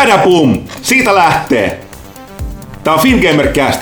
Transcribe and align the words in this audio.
Chadaboom! 0.00 0.58
Siitä 0.82 1.14
lähtee! 1.14 1.80
Tää 2.84 2.94
on 2.94 3.00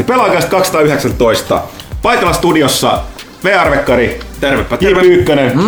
Pelaajasta 0.04 0.50
219. 0.50 1.62
Paikalla 2.02 2.32
studiossa 2.32 3.00
VR-vekkari, 3.44 4.20
Tervepä 4.40 4.78
J. 4.80 4.86
Pyykkönen, 5.00 5.58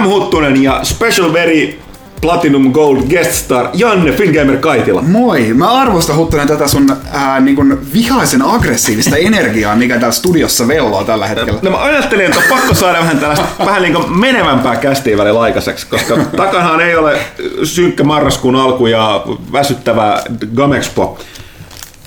M. 0.00 0.04
Huttunen 0.04 0.62
ja 0.62 0.80
Special 0.82 1.32
Very 1.32 1.78
Platinum 2.26 2.72
Gold 2.72 3.02
Guest 3.08 3.32
Star 3.32 3.68
Janne 3.74 4.12
Fingamer 4.12 4.56
Kaitila. 4.56 5.02
Moi! 5.02 5.52
Mä 5.54 5.70
arvostan 5.70 6.16
Huttunen 6.16 6.48
tätä 6.48 6.68
sun 6.68 6.96
ää, 7.12 7.40
niin 7.40 7.56
kun 7.56 7.80
vihaisen 7.94 8.42
aggressiivista 8.42 9.16
energiaa, 9.16 9.76
mikä 9.76 9.94
täällä 9.94 10.12
studiossa 10.12 10.68
velloo 10.68 11.04
tällä 11.04 11.26
hetkellä. 11.26 11.60
No 11.62 11.70
mä 11.70 11.82
ajattelin, 11.82 12.26
että 12.26 12.38
on 12.38 12.44
pakko 12.48 12.74
saada 12.74 12.98
vähän 12.98 13.18
tällaista 13.18 13.46
vähän 13.66 13.82
niin 13.82 13.94
kuin 13.94 14.18
menevämpää 14.18 14.76
kästiä 14.76 15.18
välillä 15.18 15.40
aikaiseksi, 15.40 15.86
koska 15.86 16.16
takanahan 16.36 16.80
ei 16.80 16.96
ole 16.96 17.18
synkkä 17.64 18.04
marraskuun 18.04 18.56
alku 18.56 18.86
ja 18.86 19.24
väsyttävä 19.52 20.22
Gamexpo. 20.54 21.18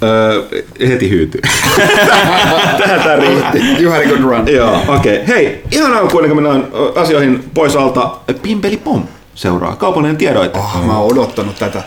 Öö, 0.04 0.44
heti 0.88 1.10
hyytyy. 1.10 1.42
Tähän 2.84 3.02
tää 3.04 3.16
riitti. 3.16 3.84
You 3.84 3.92
had 3.92 4.02
a 4.02 4.10
good 4.10 4.20
run. 4.20 4.48
Joo, 4.48 4.82
okei. 4.88 5.22
Okay. 5.22 5.28
Hei, 5.28 5.64
ihan 5.72 5.94
alkuun, 5.94 6.24
kuin 6.24 6.36
mennään 6.36 6.68
asioihin 6.96 7.44
pois 7.54 7.76
alta, 7.76 8.12
Pimpeli 8.42 8.78
Pom 8.78 9.04
seuraa. 9.40 9.76
Kaupallinen 9.76 10.18
tiedoite. 10.18 10.60
Oh, 10.60 10.86
mä 10.86 10.98
oon 10.98 11.12
odottanut 11.12 11.56
tätä. 11.60 11.84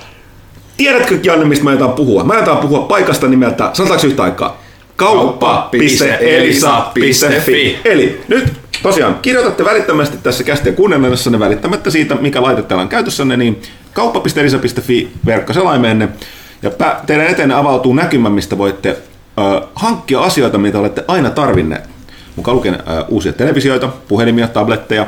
Tiedätkö, 0.76 1.18
Janne, 1.22 1.44
mistä 1.44 1.64
mä 1.64 1.70
ajetaan 1.70 1.92
puhua? 1.92 2.24
Mä 2.24 2.32
ajetaan 2.32 2.58
puhua 2.58 2.80
paikasta 2.80 3.28
nimeltä, 3.28 3.70
sanotaanko 3.72 4.06
yhtä 4.06 4.22
aikaa? 4.22 4.62
Kauppa.elisa.fi 4.96 7.78
Eli 7.84 8.20
nyt 8.28 8.52
tosiaan 8.82 9.18
kirjoitatte 9.22 9.64
välittömästi 9.64 10.16
tässä 10.22 10.44
kästiä 10.44 10.72
kuunnellessanne 10.72 11.38
välittämättä 11.38 11.90
siitä, 11.90 12.14
mikä 12.14 12.42
laite 12.42 12.62
teillä 12.62 12.82
on 12.82 12.88
käytössänne, 12.88 13.36
niin 13.36 13.62
kauppa.elisa.fi 13.92 15.12
verkkoselaimenne. 15.26 16.08
Ja 16.62 16.70
teidän 17.06 17.26
eteen 17.26 17.52
avautuu 17.52 17.94
näkymä, 17.94 18.30
mistä 18.30 18.58
voitte 18.58 18.88
ö, 18.88 18.96
hankkia 19.74 20.20
asioita, 20.20 20.58
mitä 20.58 20.78
olette 20.78 21.04
aina 21.08 21.30
tarvinneet. 21.30 21.84
Mukaan 22.36 22.56
lukien 22.56 22.74
ö, 22.74 22.78
uusia 23.08 23.32
televisioita, 23.32 23.88
puhelimia, 24.08 24.48
tabletteja, 24.48 25.06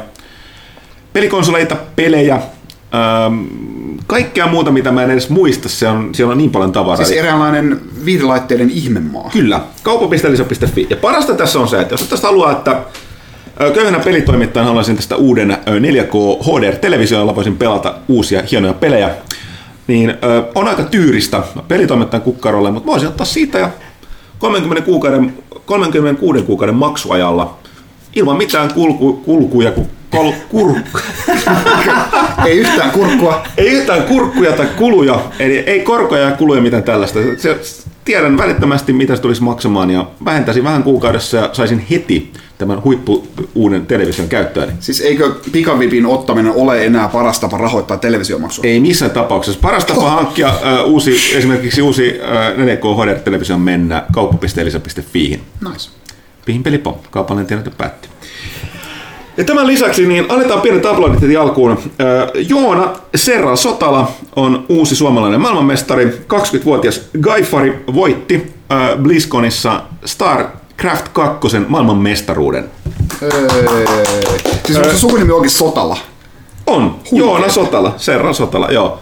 pelikonsoleita, 1.14 1.76
pelejä, 1.96 2.34
ähm, 2.34 3.44
kaikkea 4.06 4.46
muuta, 4.46 4.70
mitä 4.70 4.92
mä 4.92 5.02
en 5.02 5.10
edes 5.10 5.30
muista. 5.30 5.68
Se 5.68 5.88
on, 5.88 6.14
siellä 6.14 6.32
on 6.32 6.38
niin 6.38 6.50
paljon 6.50 6.72
tavaraa. 6.72 7.06
Siis 7.06 7.18
eräänlainen 7.18 7.80
viidelaitteiden 8.04 8.70
ihmemaa. 8.70 9.30
Kyllä, 9.32 9.60
kauppa.elisa.fi. 9.82 10.86
Ja 10.90 10.96
parasta 10.96 11.34
tässä 11.34 11.58
on 11.58 11.68
se, 11.68 11.80
että 11.80 11.92
jos 11.94 12.02
tästä 12.02 12.26
haluaa, 12.26 12.52
että 12.52 12.82
köyhänä 13.74 13.98
pelitoimittajana 13.98 14.68
haluaisin 14.68 14.96
tästä 14.96 15.16
uuden 15.16 15.50
ö, 15.50 15.56
4K 15.78 16.44
HDR-television, 16.44 17.20
jolla 17.20 17.36
voisin 17.36 17.56
pelata 17.56 17.94
uusia 18.08 18.42
hienoja 18.50 18.74
pelejä, 18.74 19.10
niin 19.86 20.10
ö, 20.10 20.44
on 20.54 20.68
aika 20.68 20.82
tyyristä 20.82 21.42
pelitoimittajan 21.68 22.22
kukkarolle, 22.22 22.70
mutta 22.70 22.86
voisin 22.86 23.08
ottaa 23.08 23.26
siitä 23.26 23.58
ja 23.58 23.70
30 24.38 24.84
kuukauden, 24.84 25.34
36 25.66 26.42
kuukauden 26.42 26.74
maksuajalla 26.74 27.58
ilman 28.16 28.36
mitään 28.36 28.74
kulku, 28.74 29.12
kulkuja, 29.12 29.72
kun 29.72 29.86
kol, 30.16 30.32
kur, 30.48 30.74
Ei 32.46 32.58
yhtään 32.58 32.90
kurkkua. 32.90 33.46
ei 33.56 33.66
yhtään 33.68 34.02
kurkkuja 34.02 34.52
tai 34.52 34.66
kuluja, 34.76 35.20
eli 35.38 35.58
ei 35.58 35.80
korkoja 35.80 36.22
ja 36.22 36.30
kuluja 36.30 36.60
mitään 36.62 36.82
tällaista. 36.82 37.18
Se, 37.36 37.58
tiedän 38.04 38.38
välittömästi, 38.38 38.92
mitä 38.92 39.16
se 39.16 39.22
tulisi 39.22 39.42
maksamaan 39.42 39.90
ja 39.90 40.06
vähentäisin 40.24 40.64
vähän 40.64 40.82
kuukaudessa 40.82 41.36
ja 41.36 41.50
saisin 41.52 41.86
heti 41.90 42.32
tämän 42.58 42.84
huippu 42.84 43.26
uuden 43.54 43.86
television 43.86 44.28
käyttöön. 44.28 44.72
Siis 44.80 45.00
eikö 45.00 45.34
pikavipin 45.52 46.06
ottaminen 46.06 46.52
ole 46.52 46.84
enää 46.86 47.08
paras 47.08 47.40
tapa 47.40 47.58
rahoittaa 47.58 47.96
televisiomaksua? 47.96 48.64
Ei 48.66 48.80
missään 48.80 49.10
tapauksessa. 49.10 49.60
Paras 49.60 49.84
tapa 49.84 50.10
hankkia 50.10 50.48
uh, 50.48 50.90
uusi, 50.92 51.36
esimerkiksi 51.36 51.82
uusi 51.82 52.20
uh, 52.20 52.64
4K 52.64 53.02
HDR-televisio 53.02 53.58
mennä 53.58 54.02
kauppa.elisa.fiihin. 54.12 55.40
Nice. 55.70 55.90
Pihin 56.46 56.62
pelipom. 56.62 56.94
Kaupallinen 57.10 57.46
tiedote 57.46 57.70
päättyy. 57.70 58.10
Ja 59.36 59.44
tämän 59.44 59.66
lisäksi 59.66 60.06
niin 60.06 60.26
annetaan 60.28 60.60
pienet 60.60 60.86
aplodit 60.86 61.22
heti 61.22 61.36
alkuun. 61.36 61.78
Joona 62.48 62.88
Serra 63.14 63.56
Sotala 63.56 64.08
on 64.36 64.66
uusi 64.68 64.96
suomalainen 64.96 65.40
maailmanmestari. 65.40 66.24
20-vuotias 66.34 67.00
Gaifari 67.20 67.84
voitti 67.94 68.54
BlizzConissa 69.02 69.82
StarCraft 70.04 71.08
2 71.12 71.58
maailmanmestaruuden. 71.68 72.64
Siis 74.66 74.78
onko 74.78 74.90
se 74.90 74.98
sukunimi 74.98 75.32
onkin 75.32 75.50
Sotala? 75.50 75.96
On. 76.66 76.96
Joona 77.12 77.48
Sotala. 77.48 77.94
Serra 77.96 78.32
Sotala, 78.32 78.68
joo. 78.70 78.98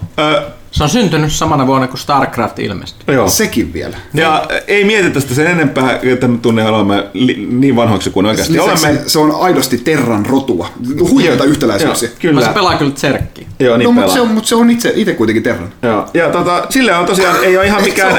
Se 0.73 0.83
on 0.85 0.89
syntynyt 0.91 1.33
samana 1.33 1.67
vuonna 1.67 1.89
kuin 1.89 1.99
StarCraft 2.01 2.59
ilmestyi. 2.59 3.15
joo. 3.15 3.29
Sekin 3.29 3.73
vielä. 3.73 3.97
Ja 4.15 4.47
ei 4.67 4.85
mietitä 4.85 5.21
sitä 5.21 5.35
sen 5.35 5.47
enempää, 5.47 5.99
että 6.03 6.29
me 6.29 6.39
tunne 6.39 6.69
olemme 6.69 7.05
li- 7.15 7.47
niin 7.51 7.77
vanhoiksi 7.77 8.11
kuin 8.11 8.27
oikeasti 8.27 8.53
Lisäksi 8.53 8.87
olemme. 8.87 9.03
se 9.07 9.19
on 9.19 9.35
aidosti 9.41 9.79
Terran 9.79 10.27
rotua. 10.27 10.69
Huikeita 11.11 11.45
yhtäläisyyksiä. 11.45 12.09
Joo, 12.09 12.17
Kyllä. 12.21 12.35
kyllä. 12.35 12.47
Se 12.47 12.55
pelaa 12.55 12.75
kyllä 12.75 12.91
tserkki. 12.93 13.47
Joo, 13.61 13.77
niin 13.77 13.85
No, 13.85 13.93
mutta 13.93 14.01
pelaa. 14.03 14.15
se 14.15 14.21
on, 14.21 14.29
mutta 14.29 14.49
se 14.49 14.55
on 14.55 14.71
itse, 14.71 14.93
itse 14.97 15.15
kuitenkin 15.15 15.43
Terran. 15.43 15.69
Joo. 15.83 16.07
Ja 16.15 16.29
tota, 16.31 16.67
sille 16.71 16.95
on 16.97 17.07
tosiaan, 17.07 17.37
ei 17.45 17.57
ole 17.57 17.67
ihan 17.67 17.83
mikään, 17.83 18.17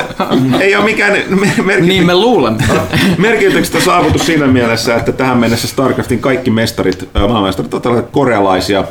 ei 0.59 0.75
ole 0.75 0.85
mikään 0.85 1.13
me- 1.29 1.63
merkity, 1.63 1.87
Niin 1.87 2.05
me 2.05 2.15
luulemme. 2.15 2.63
merkityksestä 3.17 3.79
saavutus 3.79 4.25
siinä 4.25 4.47
mielessä, 4.47 4.95
että 4.95 5.11
tähän 5.11 5.37
mennessä 5.37 5.67
StarCraftin 5.67 6.19
kaikki 6.19 6.49
mestarit, 6.51 7.09
maailmanmestarit 7.13 7.73
ovat 7.73 8.07
korealaisia, 8.11 8.83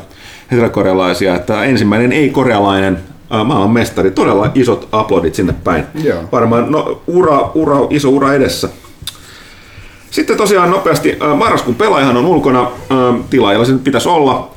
heterokorealaisia, 0.51 1.37
että 1.37 1.65
ensimmäinen 1.65 2.13
ei-korealainen 2.13 2.99
äh, 3.35 3.45
maailmanmestari, 3.45 4.11
todella 4.11 4.51
isot 4.55 4.89
aplodit 4.93 5.35
sinne 5.35 5.55
päin. 5.65 5.85
Joo. 6.05 6.23
Varmaan 6.33 6.73
no, 6.73 7.03
ura, 7.07 7.51
ura, 7.55 7.77
iso 7.91 8.09
ura 8.09 8.35
edessä. 8.35 8.69
Sitten 10.11 10.37
tosiaan 10.37 10.71
nopeasti, 10.71 11.19
marraskuun 11.37 11.77
pelaajahan 11.77 12.17
on 12.17 12.27
ulkona, 12.27 12.71
tilaajalla 13.31 13.67
se 13.67 13.73
pitäisi 13.85 14.09
olla. 14.09 14.51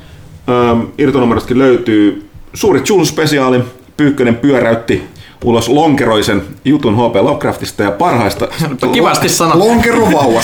Irtonumerotkin 0.98 1.60
löytyy 1.60 2.30
suuri 2.54 2.80
Jules-spesiaali, 2.80 3.64
Pyykkönen 3.98 4.36
pyöräytti 4.36 5.04
ulos 5.44 5.70
lonkeroisen 5.70 6.42
jutun 6.66 6.96
HP 6.96 7.16
Lovecraftista 7.16 7.84
ja 7.84 7.92
parhaista 7.92 8.48
Kivasti 8.92 9.30
sanottu. 9.30 9.60
Lonkerovauva 9.60 10.42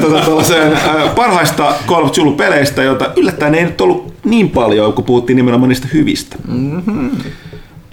tota, 0.00 0.22
parhaista 1.16 1.74
Call 1.86 2.04
of 2.04 2.10
Duty-peleistä, 2.10 2.82
joita 2.82 3.10
yllättäen 3.16 3.54
ei 3.54 3.64
nyt 3.64 3.80
ollut 3.80 4.15
niin 4.26 4.50
paljon, 4.50 4.92
kun 4.92 5.04
puhuttiin 5.04 5.36
nimenomaan 5.36 5.68
niistä 5.68 5.88
hyvistä. 5.92 6.36
Mm-hmm. 6.48 7.10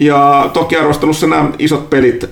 Ja 0.00 0.50
toki 0.52 0.76
arvostelussa 0.76 1.26
nämä 1.26 1.50
isot 1.58 1.90
pelit, 1.90 2.30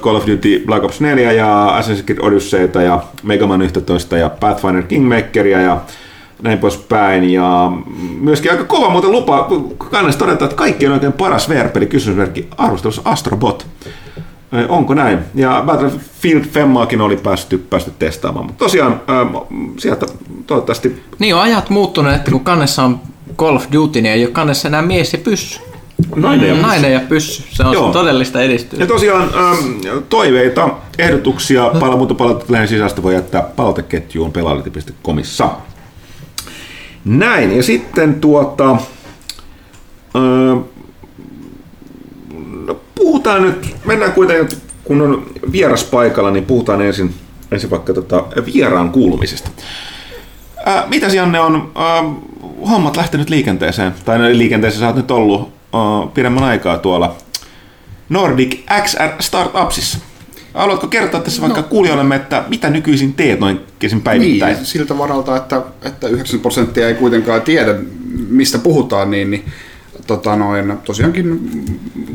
Call 0.00 0.16
of 0.16 0.26
Duty 0.26 0.62
Black 0.66 0.84
Ops 0.84 1.00
4 1.00 1.32
ja 1.32 1.80
Assassin's 1.80 2.04
Creed 2.04 2.18
Odysseyta 2.20 2.82
ja 2.82 3.02
Mega 3.22 3.46
Man 3.46 3.62
11 3.62 4.16
ja 4.16 4.30
Pathfinder 4.30 4.82
Kingmakeria 4.82 5.60
ja 5.60 5.80
näin 6.42 6.58
poispäin. 6.58 7.30
Ja 7.30 7.72
myöskin 8.20 8.50
aika 8.50 8.64
kova 8.64 8.90
muuten 8.90 9.12
lupa, 9.12 9.48
kannessa 9.90 10.18
todeta, 10.18 10.44
että 10.44 10.56
kaikki 10.56 10.86
on 10.86 10.92
oikein 10.92 11.12
paras 11.12 11.48
VR-peli 11.48 11.86
kysymysmerkki 11.86 12.48
arvostelussa 12.58 13.02
Astrobot. 13.04 13.66
Onko 14.68 14.94
näin? 14.94 15.18
Ja 15.34 15.62
Battlefield 15.66 16.44
Femmaakin 16.44 17.00
oli 17.00 17.16
päästy, 17.16 17.58
päästy 17.58 17.92
testaamaan. 17.98 18.46
Mutta 18.46 18.64
tosiaan 18.64 19.00
ähm, 19.10 19.36
sieltä 19.76 20.06
toivottavasti... 20.46 21.02
Niin 21.18 21.34
on 21.34 21.40
ajat 21.40 21.70
muuttunut, 21.70 22.12
että 22.12 22.30
kun 22.30 22.44
kannessa 22.44 22.82
on 22.82 23.00
Call 23.36 23.56
of 23.56 23.66
Duty, 23.72 24.00
niin 24.00 24.12
ei 24.12 24.24
ole 24.24 24.32
kannessa 24.32 24.68
enää 24.68 24.82
mies 24.82 25.12
ja 25.12 25.18
pyssy. 25.18 25.60
Nainen 26.16 26.48
ja 26.48 26.54
Nainen 26.62 26.92
ja 26.92 27.00
pyssy. 27.00 27.42
Se 27.50 27.62
on 27.62 27.72
Joo. 27.72 27.92
todellista 27.92 28.38
Ja 28.38 28.44
edistystä. 28.44 28.86
tosiaan 28.86 29.22
ähm, 29.22 30.02
toiveita, 30.08 30.68
ehdotuksia, 30.98 31.70
palamuuta 31.80 32.14
palautetta 32.14 32.66
sisästä 32.66 33.02
voi 33.02 33.14
jättää 33.14 33.42
palauteketjuun 33.42 34.32
pelaajalehti.comissa. 34.32 35.50
Näin, 37.04 37.56
ja 37.56 37.62
sitten 37.62 38.14
tuota... 38.20 38.70
Äh, 40.16 40.58
no, 42.66 42.80
puhutaan 42.94 43.42
nyt, 43.42 43.76
mennään 43.84 44.12
kuitenkin, 44.12 44.58
kun 44.84 45.02
on 45.02 45.26
vieras 45.52 45.84
paikalla, 45.84 46.30
niin 46.30 46.44
puhutaan 46.44 46.82
ensin, 46.82 47.14
ensin 47.52 47.70
vaikka 47.70 47.94
tota 47.94 48.24
vieraan 48.54 48.90
kuulumisesta. 48.90 49.50
Ää, 50.66 50.84
mitä 50.88 51.06
Janne 51.06 51.40
on 51.40 51.72
ää, 51.74 52.04
hommat 52.68 52.96
lähtenyt 52.96 53.30
liikenteeseen, 53.30 53.94
tai 54.04 54.18
no, 54.18 54.24
liikenteeseen 54.28 54.80
sä 54.80 54.86
oot 54.86 54.96
nyt 54.96 55.10
ollut 55.10 55.52
ää, 55.72 55.80
pidemmän 56.14 56.44
aikaa 56.44 56.78
tuolla 56.78 57.16
Nordic 58.08 58.58
XR 58.82 59.08
Startupsissa. 59.20 59.98
Haluatko 60.54 60.86
kertoa 60.86 61.20
tässä 61.20 61.42
vaikka 61.42 61.60
no. 61.60 61.66
kuulijoillemme, 61.68 62.16
että 62.16 62.44
mitä 62.48 62.70
nykyisin 62.70 63.12
teet 63.14 63.40
noin 63.40 63.60
kesin 63.78 64.00
päivittäin? 64.00 64.56
Niin, 64.56 64.66
siltä 64.66 64.98
varalta, 64.98 65.36
että, 65.36 65.62
että 65.82 66.08
90 66.08 66.42
prosenttia 66.42 66.88
ei 66.88 66.94
kuitenkaan 66.94 67.42
tiedä, 67.42 67.74
mistä 68.28 68.58
puhutaan, 68.58 69.10
niin, 69.10 69.30
niin 69.30 69.44
tota 70.06 70.36
noin, 70.36 70.78
tosiaankin, 70.84 71.50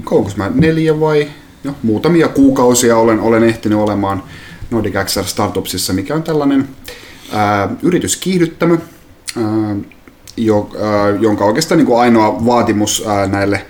kauanko 0.03 0.31
mä 0.35 0.51
neljä 0.53 0.99
vai 0.99 1.27
jo, 1.63 1.75
muutamia 1.83 2.27
kuukausia 2.27 2.97
olen, 2.97 3.19
olen 3.19 3.43
ehtinyt 3.43 3.79
olemaan 3.79 4.23
Nordic 4.71 4.93
XR 5.05 5.23
Startupsissa, 5.23 5.93
mikä 5.93 6.15
on 6.15 6.23
tällainen 6.23 6.69
ää, 7.31 7.69
yrityskiihdyttämö, 7.81 8.77
ää, 9.37 9.75
jo, 10.45 10.69
ää, 10.81 11.09
jonka 11.09 11.45
oikeastaan 11.45 11.77
niin 11.77 11.85
kuin 11.85 11.99
ainoa 11.99 12.45
vaatimus 12.45 13.03
ää, 13.07 13.27
näille 13.27 13.65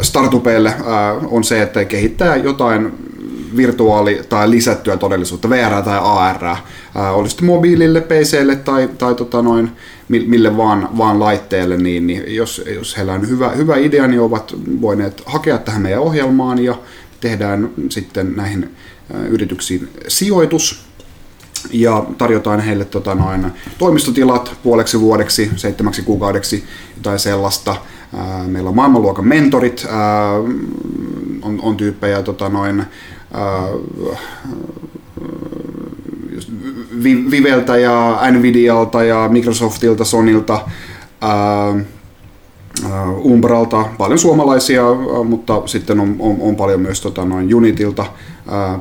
startupeille 0.00 0.74
on 1.30 1.44
se, 1.44 1.62
että 1.62 1.84
kehittää 1.84 2.36
jotain 2.36 2.92
virtuaali- 3.56 4.22
tai 4.28 4.50
lisättyä 4.50 4.96
todellisuutta, 4.96 5.50
VR 5.50 5.82
tai 5.82 5.98
AR, 6.02 6.56
oli 7.12 7.28
sitten 7.28 7.46
mobiilille, 7.46 8.00
PClle 8.00 8.56
tai, 8.56 8.88
tai 8.98 9.14
tota 9.14 9.42
noin, 9.42 9.70
mille 10.08 10.56
vaan, 10.56 10.88
vaan 10.98 11.20
laitteelle, 11.20 11.76
niin, 11.76 12.06
niin 12.06 12.34
jos, 12.34 12.62
jos 12.74 12.96
heillä 12.96 13.12
on 13.12 13.28
hyvä, 13.28 13.48
hyvä 13.50 13.76
idea, 13.76 14.06
niin 14.06 14.20
ovat 14.20 14.54
voineet 14.80 15.22
hakea 15.26 15.58
tähän 15.58 15.82
meidän 15.82 16.00
ohjelmaan 16.00 16.64
ja 16.64 16.74
tehdään 17.20 17.70
sitten 17.88 18.36
näihin 18.36 18.70
yrityksiin 19.28 19.88
sijoitus, 20.08 20.83
ja 21.72 22.04
tarjotaan 22.18 22.60
heille 22.60 22.84
tota, 22.84 23.14
noin, 23.14 23.46
toimistotilat 23.78 24.52
puoleksi 24.62 25.00
vuodeksi, 25.00 25.50
seitsemäksi 25.56 26.02
kuukaudeksi 26.02 26.64
tai 27.02 27.18
sellaista. 27.18 27.76
Meillä 28.46 28.68
on 28.68 28.76
maailmanluokan 28.76 29.26
mentorit, 29.26 29.86
on, 31.42 31.60
on 31.62 31.76
tyyppejä 31.76 32.22
tota, 32.22 32.48
noin, 32.48 32.84
Viveltä 37.30 37.76
ja 37.76 38.18
Nvidialta 38.30 39.04
ja 39.04 39.28
Microsoftilta, 39.28 40.04
Sonilta, 40.04 40.60
Umbralta, 43.24 43.84
paljon 43.98 44.18
suomalaisia, 44.18 44.82
mutta 45.24 45.62
sitten 45.66 46.00
on, 46.00 46.16
on, 46.18 46.36
on 46.40 46.56
paljon 46.56 46.80
myös 46.80 47.00
tota, 47.00 47.24
noin 47.24 47.54
Unitilta, 47.54 48.06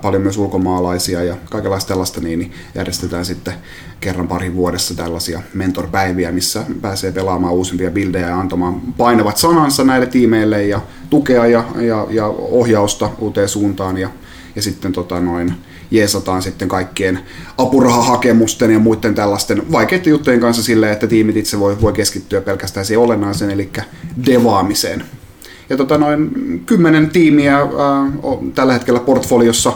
paljon 0.01 0.21
myös 0.21 0.37
ulkomaalaisia 0.37 1.23
ja 1.23 1.35
kaikenlaista 1.49 1.87
tällaista, 1.87 2.21
niin, 2.21 2.39
niin 2.39 2.51
järjestetään 2.75 3.25
sitten 3.25 3.53
kerran 3.99 4.27
pari 4.27 4.55
vuodessa 4.55 4.95
tällaisia 4.95 5.41
mentorpäiviä, 5.53 6.31
missä 6.31 6.63
pääsee 6.81 7.11
pelaamaan 7.11 7.53
uusimpia 7.53 7.91
bildejä 7.91 8.27
ja 8.27 8.39
antamaan 8.39 8.81
painavat 8.97 9.37
sanansa 9.37 9.83
näille 9.83 10.05
tiimeille 10.05 10.63
ja 10.63 10.81
tukea 11.09 11.45
ja, 11.45 11.63
ja, 11.75 12.07
ja 12.09 12.27
ohjausta 12.27 13.09
uuteen 13.19 13.49
suuntaan 13.49 13.97
ja, 13.97 14.09
ja 14.55 14.61
sitten 14.61 14.91
tota, 14.93 15.19
noin, 15.19 15.53
jeesataan 15.93 16.41
sitten 16.41 16.67
kaikkien 16.67 17.19
apurahahakemusten 17.57 18.71
ja 18.71 18.79
muiden 18.79 19.15
tällaisten 19.15 19.71
vaikeiden 19.71 20.11
juttujen 20.11 20.39
kanssa 20.39 20.63
silleen, 20.63 20.93
että 20.93 21.07
tiimit 21.07 21.37
itse 21.37 21.59
voi, 21.59 21.81
voi 21.81 21.93
keskittyä 21.93 22.41
pelkästään 22.41 22.85
siihen 22.85 23.03
olennaiseen, 23.03 23.51
eli 23.51 23.69
devaamiseen. 24.25 25.05
Ja 25.69 25.77
tota 25.77 25.97
noin 25.97 26.29
kymmenen 26.65 27.09
tiimiä 27.09 27.61
äh, 27.61 27.67
on 28.23 28.51
tällä 28.51 28.73
hetkellä 28.73 28.99
portfoliossa 28.99 29.73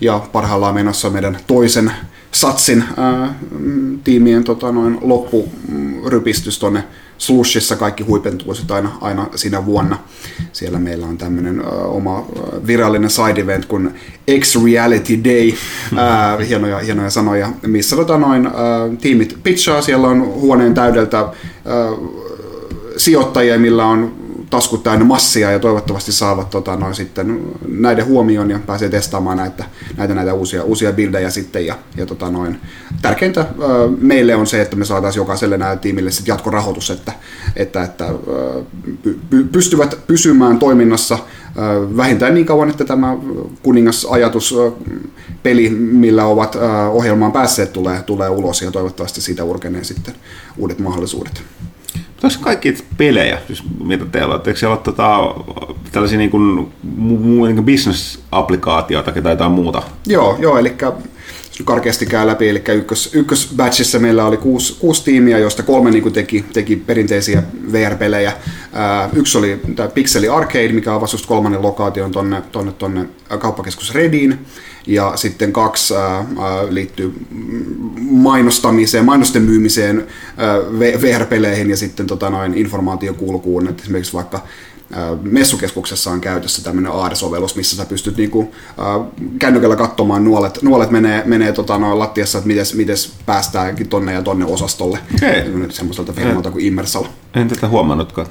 ja 0.00 0.20
parhaillaan 0.32 0.74
menossa 0.74 1.10
meidän 1.10 1.38
toisen 1.46 1.92
satsin 2.32 2.84
äh, 2.98 3.30
tiimien 4.04 4.44
tota 4.44 4.72
noin 4.72 4.98
loppurypistys 5.00 6.58
tuonne 6.58 6.84
Slushissa. 7.18 7.76
Kaikki 7.76 8.02
huipentuu 8.02 8.54
sitten 8.54 8.76
aina, 8.76 8.92
aina 9.00 9.26
siinä 9.34 9.66
vuonna. 9.66 9.98
Siellä 10.52 10.78
meillä 10.78 11.06
on 11.06 11.18
tämmöinen 11.18 11.64
oma 11.84 12.26
virallinen 12.66 13.10
side 13.10 13.40
event 13.40 13.66
kuin 13.66 13.90
X-Reality 14.40 15.24
Day, 15.24 15.48
uh, 15.48 16.48
hienoja, 16.48 16.78
hienoja 16.78 17.10
sanoja, 17.10 17.52
missä 17.66 17.96
tota 17.96 18.18
noin, 18.18 18.46
uh, 18.46 18.98
tiimit 19.00 19.38
pitchaa, 19.42 19.82
siellä 19.82 20.08
on 20.08 20.26
huoneen 20.26 20.74
täydeltä 20.74 21.22
uh, 21.22 22.24
sijoittajia, 22.96 23.58
millä 23.58 23.86
on 23.86 24.12
taskut 24.50 24.82
täynnä 24.82 25.04
massia 25.04 25.50
ja 25.50 25.58
toivottavasti 25.58 26.12
saavat 26.12 26.50
tota, 26.50 26.76
noin, 26.76 26.94
sitten 26.94 27.40
näiden 27.68 28.06
huomioon 28.06 28.50
ja 28.50 28.60
pääsee 28.66 28.88
testaamaan 28.88 29.36
näitä, 29.36 29.64
näitä, 29.96 30.14
näitä 30.14 30.34
uusia, 30.34 30.62
uusia 30.62 30.92
bildejä 30.92 31.30
sitten. 31.30 31.66
Ja, 31.66 31.78
ja 31.96 32.06
tota, 32.06 32.30
noin. 32.30 32.60
Tärkeintä 33.02 33.46
meille 34.00 34.34
on 34.34 34.46
se, 34.46 34.60
että 34.60 34.76
me 34.76 34.84
saataisiin 34.84 35.20
jokaiselle 35.20 35.58
näille 35.58 35.78
tiimille 35.78 36.10
sitten 36.10 36.32
jatkorahoitus, 36.32 36.90
että, 36.90 37.12
että, 37.56 37.82
että 37.82 38.14
py, 39.30 39.44
pystyvät 39.52 39.98
pysymään 40.06 40.58
toiminnassa 40.58 41.18
vähintään 41.96 42.34
niin 42.34 42.46
kauan, 42.46 42.70
että 42.70 42.84
tämä 42.84 43.16
kuningasajatus 43.62 44.54
peli, 45.42 45.70
millä 45.70 46.24
ovat 46.24 46.56
ohjelmaan 46.90 47.32
päässeet, 47.32 47.72
tulee, 47.72 48.02
tulee 48.02 48.28
ulos 48.28 48.62
ja 48.62 48.70
toivottavasti 48.70 49.20
siitä 49.20 49.44
urkenee 49.44 49.84
sitten 49.84 50.14
uudet 50.58 50.78
mahdollisuudet. 50.78 51.42
Tässä 52.20 52.40
kaikki 52.42 52.74
pelejä, 52.96 53.38
siis 53.46 53.62
mitä 53.84 54.04
teillä 54.04 54.34
on? 54.34 54.40
Eikö 54.46 54.58
siellä 54.58 54.74
ole 54.74 54.82
tota, 54.84 55.34
tällaisia 55.92 56.18
niin 56.18 56.30
kuin, 56.30 56.72
niin 57.46 57.54
kuin 57.54 57.66
business-applikaatioita 57.66 59.12
tai 59.22 59.32
jotain 59.32 59.52
muuta? 59.52 59.82
Joo, 60.06 60.36
joo 60.38 60.58
eli 60.58 60.76
karkeasti 61.64 62.06
käy 62.06 62.26
läpi, 62.26 62.48
eli 62.48 62.62
ykkös, 62.74 63.14
ykkösbatchissa 63.14 63.98
meillä 63.98 64.26
oli 64.26 64.36
kuusi, 64.36 64.76
kuusi 64.78 65.04
tiimiä, 65.04 65.38
joista 65.38 65.62
kolme 65.62 65.90
niin 65.90 66.12
teki, 66.12 66.44
teki 66.52 66.76
perinteisiä 66.76 67.42
VR-pelejä. 67.72 68.32
yksi 69.12 69.38
oli 69.38 69.60
tämä 69.76 69.88
Pixeli 69.88 70.28
Arcade, 70.28 70.72
mikä 70.72 70.94
avasi 70.94 71.14
just 71.14 71.26
kolmannen 71.26 71.62
lokaation 71.62 72.10
tonne, 72.10 72.42
tonne, 72.52 72.72
tonne 72.72 73.06
kauppakeskus 73.38 73.94
Rediin 73.94 74.38
ja 74.86 75.12
sitten 75.16 75.52
kaksi 75.52 75.94
ää, 75.96 76.24
liittyy 76.70 77.12
mainostamiseen, 78.00 79.04
mainosten 79.04 79.42
myymiseen 79.42 80.06
VR-peleihin 81.00 81.70
ja 81.70 81.76
sitten 81.76 82.06
tota 82.06 82.30
noin, 82.30 82.54
informaatiokulkuun, 82.54 83.68
että 83.68 83.82
esimerkiksi 83.82 84.12
vaikka 84.12 84.44
messukeskuksessa 85.22 86.10
on 86.10 86.20
käytössä 86.20 86.64
tämmöinen 86.64 86.92
AR-sovellus, 86.92 87.56
missä 87.56 87.76
sä 87.76 87.84
pystyt 87.84 88.16
niinku, 88.16 88.54
äh, 88.78 89.06
kännykällä 89.38 89.76
katsomaan 89.76 90.24
nuolet, 90.24 90.58
nuolet 90.62 90.90
menee, 90.90 91.22
menee 91.26 91.52
tota, 91.52 91.78
noin 91.78 91.98
lattiassa, 91.98 92.38
että 92.38 92.48
miten 92.48 92.66
mites 92.74 93.12
päästäänkin 93.26 93.88
tonne 93.88 94.12
ja 94.12 94.22
tonne 94.22 94.44
osastolle. 94.44 94.98
Okay. 95.14 95.70
Semmoiselta 95.70 96.12
firmalta 96.12 96.50
kuin 96.50 96.64
Immersal. 96.64 97.04
En 97.34 97.48
tätä 97.48 97.68
huomannutkaan. 97.68 98.26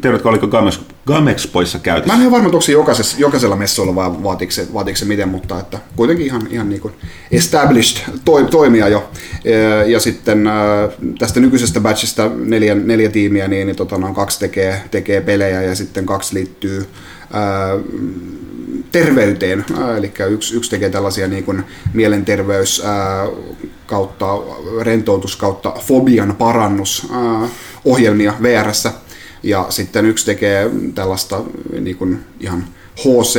Tiedätkö, 0.00 0.28
oliko 0.28 0.46
Gamex, 0.46 0.80
Gamexpoissa 1.08 1.78
käytössä? 1.78 2.16
Mä 2.16 2.22
en 2.22 2.26
ole 2.26 2.30
varma, 2.30 2.46
onko 2.46 2.60
se 2.60 2.72
jokaisella, 3.18 3.56
messuilla 3.56 3.94
vai 3.94 4.10
vaatiiko 4.22 4.50
se, 4.50 4.68
vaatiiko 4.74 4.96
se 4.98 5.04
miten, 5.04 5.28
mutta 5.28 5.60
että 5.60 5.78
kuitenkin 5.96 6.26
ihan, 6.26 6.42
ihan 6.50 6.68
niin 6.68 6.80
kuin 6.80 6.94
established 7.30 8.04
toi, 8.24 8.44
toimia 8.44 8.88
jo. 8.88 9.10
Ja, 9.86 10.00
sitten 10.00 10.50
tästä 11.18 11.40
nykyisestä 11.40 11.80
batchista 11.80 12.30
neljä, 12.34 12.74
neljä 12.74 13.10
tiimiä, 13.10 13.48
niin, 13.48 13.66
niin 13.66 13.76
tota, 13.76 13.98
noin 13.98 14.14
kaksi 14.14 14.38
tekee, 14.38 14.82
tekee 14.90 15.20
pelejä 15.20 15.62
ja 15.62 15.74
sitten 15.74 16.06
kaksi 16.06 16.34
liittyy 16.34 16.86
terveyteen, 18.92 19.64
eli 19.98 20.12
yksi, 20.30 20.56
yksi 20.56 20.70
tekee 20.70 20.90
tällaisia 20.90 21.28
niin 21.28 21.44
kuin 21.44 21.64
mielenterveys 21.94 22.82
ää, 22.84 23.26
kautta 23.86 24.26
rentoutus 24.80 25.36
kautta 25.36 25.72
fobian 25.80 26.36
parannus 26.38 27.06
ää, 27.12 27.48
ohjelmia 27.84 28.34
VRssä 28.42 28.92
ja 29.42 29.66
sitten 29.68 30.06
yksi 30.06 30.26
tekee 30.26 30.70
tällaista 30.94 31.40
niin 31.80 31.96
kuin 31.96 32.24
ihan 32.40 32.64
HC 32.96 33.38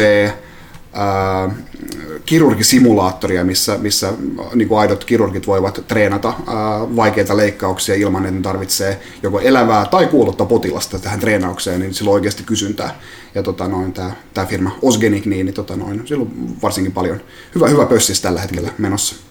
kirurgisimulaattoria, 2.26 3.44
missä, 3.44 3.78
missä 3.78 4.14
niin 4.56 4.68
kuin 4.68 4.80
aidot 4.80 5.04
kirurgit 5.04 5.48
voivat 5.48 5.84
treenata 5.88 6.28
ää, 6.28 6.96
vaikeita 6.96 7.38
leikkauksia 7.38 7.96
ilman, 7.96 8.26
että 8.26 8.36
ne 8.36 8.42
tarvitsee 8.42 9.00
joko 9.24 9.40
elävää 9.40 9.86
tai 9.86 10.06
kuollutta 10.06 10.46
potilasta 10.46 11.00
tähän 11.00 11.20
treenaukseen, 11.20 11.80
niin 11.80 11.94
sillä 11.94 12.10
on 12.10 12.14
oikeasti 12.14 12.44
kysyntää. 12.44 13.00
Ja 13.36 13.44
tota, 13.44 13.68
noin, 13.68 13.94
tämä, 13.94 14.12
tämä 14.34 14.48
firma 14.48 14.78
Osgenic, 14.82 15.26
niin, 15.26 15.46
niin 15.46 15.54
tota, 15.54 15.76
noin, 15.76 16.08
sillä 16.08 16.22
on 16.22 16.32
varsinkin 16.62 16.94
paljon 16.94 17.22
hyvä, 17.56 17.68
hyvä 17.68 17.86
pössis 17.86 18.22
tällä 18.22 18.42
hetkellä 18.42 18.70
menossa. 18.78 19.29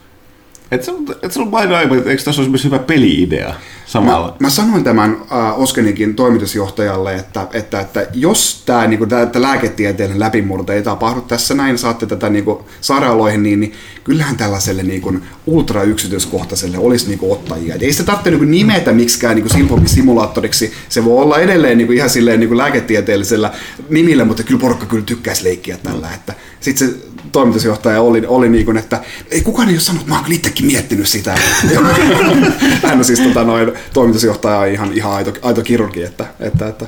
Et 0.71 0.85
se, 0.85 0.93
et 1.23 1.33
se 1.33 1.41
on 1.41 1.51
vain 1.51 1.73
aivan, 1.73 1.99
että 1.99 2.11
eikö 2.11 2.23
tässä 2.23 2.41
olisi 2.41 2.51
myös 2.51 2.65
hyvä 2.65 2.79
peli-idea 2.79 3.55
samalla? 3.87 4.29
Mä, 4.29 4.37
mä 4.41 4.51
sanoin 4.51 4.85
tämän 4.85 5.17
uh, 5.21 5.63
Oskenikin 5.63 6.15
toimitusjohtajalle, 6.15 7.15
että, 7.15 7.47
että, 7.53 7.81
että 7.81 8.07
jos 8.15 8.63
tämä 8.67 8.87
niinku, 8.87 9.07
lääketieteellinen 9.35 10.21
läpimurto 10.21 10.73
ei 10.73 10.83
tapahdu 10.83 11.21
tässä 11.21 11.55
näin, 11.55 11.79
saatte 11.79 12.07
tätä 12.07 12.29
niinku, 12.29 12.65
sairaaloihin, 12.81 13.43
niin, 13.43 13.61
niin 13.61 13.73
kyllähän 14.05 14.37
tällaiselle 14.37 14.83
niinku, 14.83 15.19
ultra 15.47 15.83
yksityiskohtaiselle 15.83 16.79
olisi 16.79 17.09
niinku, 17.09 17.33
ottajia. 17.33 17.75
Et 17.75 17.83
ei 17.83 17.93
sitä 17.93 18.05
tarvitse 18.05 18.31
niinku, 18.31 18.45
nimetä 18.45 18.93
miksikään 18.93 19.37
niinku, 19.37 19.81
simulaattoriksi. 19.87 20.73
Se 20.89 21.05
voi 21.05 21.23
olla 21.23 21.39
edelleen 21.39 21.79
niinku, 21.79 21.93
ihan 21.93 22.11
silleen 22.11 22.41
niinku, 22.41 22.57
lääketieteellisellä 22.57 23.53
nimillä, 23.89 24.25
mutta 24.25 24.43
kyllä 24.43 24.61
porukka 24.61 24.87
kyllä 24.87 25.05
tykkäisi 25.05 25.45
leikkiä 25.45 25.77
tällä. 25.83 26.09
Että 26.15 26.35
se 26.61 26.95
toimitusjohtaja 27.33 28.01
oli, 28.01 28.23
oli 28.27 28.49
niin 28.49 28.65
kuin, 28.65 28.77
että 28.77 29.01
ei 29.31 29.41
kukaan 29.43 29.69
ei 29.69 29.75
ole 29.75 29.81
sanonut, 29.81 30.09
mä 30.09 30.21
oon 30.21 30.33
itsekin 30.33 30.67
miettinyt 30.67 31.09
sitä. 31.09 31.35
Hän 32.87 32.99
on 32.99 33.05
siis 33.05 33.21
tota, 33.21 33.45
noin, 33.45 33.73
toimitusjohtaja 33.93 34.65
ihan, 34.65 34.93
ihan 34.93 35.13
aito, 35.13 35.33
aito 35.43 35.63
kirurgi, 35.63 36.03
että, 36.03 36.27
että, 36.41 36.69
että 36.69 36.87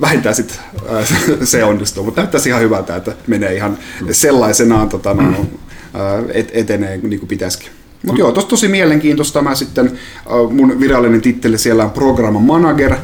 vähintään 0.00 0.34
sitten 0.34 0.56
äh, 0.92 1.08
se 1.44 1.64
onnistuu, 1.64 2.04
mutta 2.04 2.20
näyttäisi 2.20 2.48
ihan 2.48 2.62
hyvältä, 2.62 2.96
että 2.96 3.12
menee 3.26 3.54
ihan 3.54 3.78
sellaisenaan 4.10 4.88
tota, 4.88 5.14
no, 5.14 5.46
et, 6.34 6.50
etenee 6.52 6.96
niin 6.96 7.20
kuin 7.20 7.28
pitäisikin. 7.28 7.79
Mutta 8.06 8.20
joo, 8.20 8.32
tos 8.32 8.44
tosi 8.44 8.68
mielenkiintoista. 8.68 9.42
Mä 9.42 9.54
sitten, 9.54 9.86
äh, 9.86 10.50
mun 10.50 10.80
virallinen 10.80 11.20
titteli 11.20 11.58
siellä 11.58 11.84
on 11.84 11.90
Program 11.90 12.34
Manager, 12.42 12.92
äh, 12.92 13.00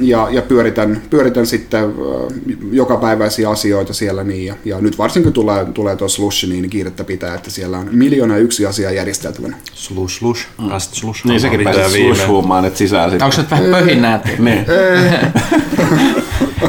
ja, 0.00 0.28
ja 0.30 0.42
pyöritän, 0.42 1.02
pyöritän 1.10 1.46
sitten 1.46 1.84
äh, 1.84 1.90
jokapäiväisiä 2.72 3.50
asioita 3.50 3.92
siellä. 3.92 4.24
Niin, 4.24 4.46
ja, 4.46 4.54
ja 4.64 4.80
nyt 4.80 4.98
varsinkin 4.98 5.32
tulee, 5.32 5.64
tulee 5.64 5.96
tuo 5.96 6.08
slush, 6.08 6.48
niin 6.48 6.70
kiirettä 6.70 7.04
pitää, 7.04 7.34
että 7.34 7.50
siellä 7.50 7.78
on 7.78 7.88
miljoona 7.90 8.36
yksi 8.36 8.66
asia 8.66 8.90
järjesteltävänä. 8.90 9.56
Slush, 9.74 10.18
slush. 10.18 10.46
Rast, 10.70 10.94
slush. 10.94 11.26
Niin 11.26 11.40
sekin 11.40 11.58
pitää 11.58 11.88
slushuumaan 11.88 12.64
nyt 12.64 12.76
sisään 12.76 13.10
sitten. 13.10 13.24
Onko 13.24 13.34
se 13.34 13.40
nyt 13.40 13.50
vähän 13.50 13.70
pöhinää? 13.70 14.20
Niin. 14.38 14.66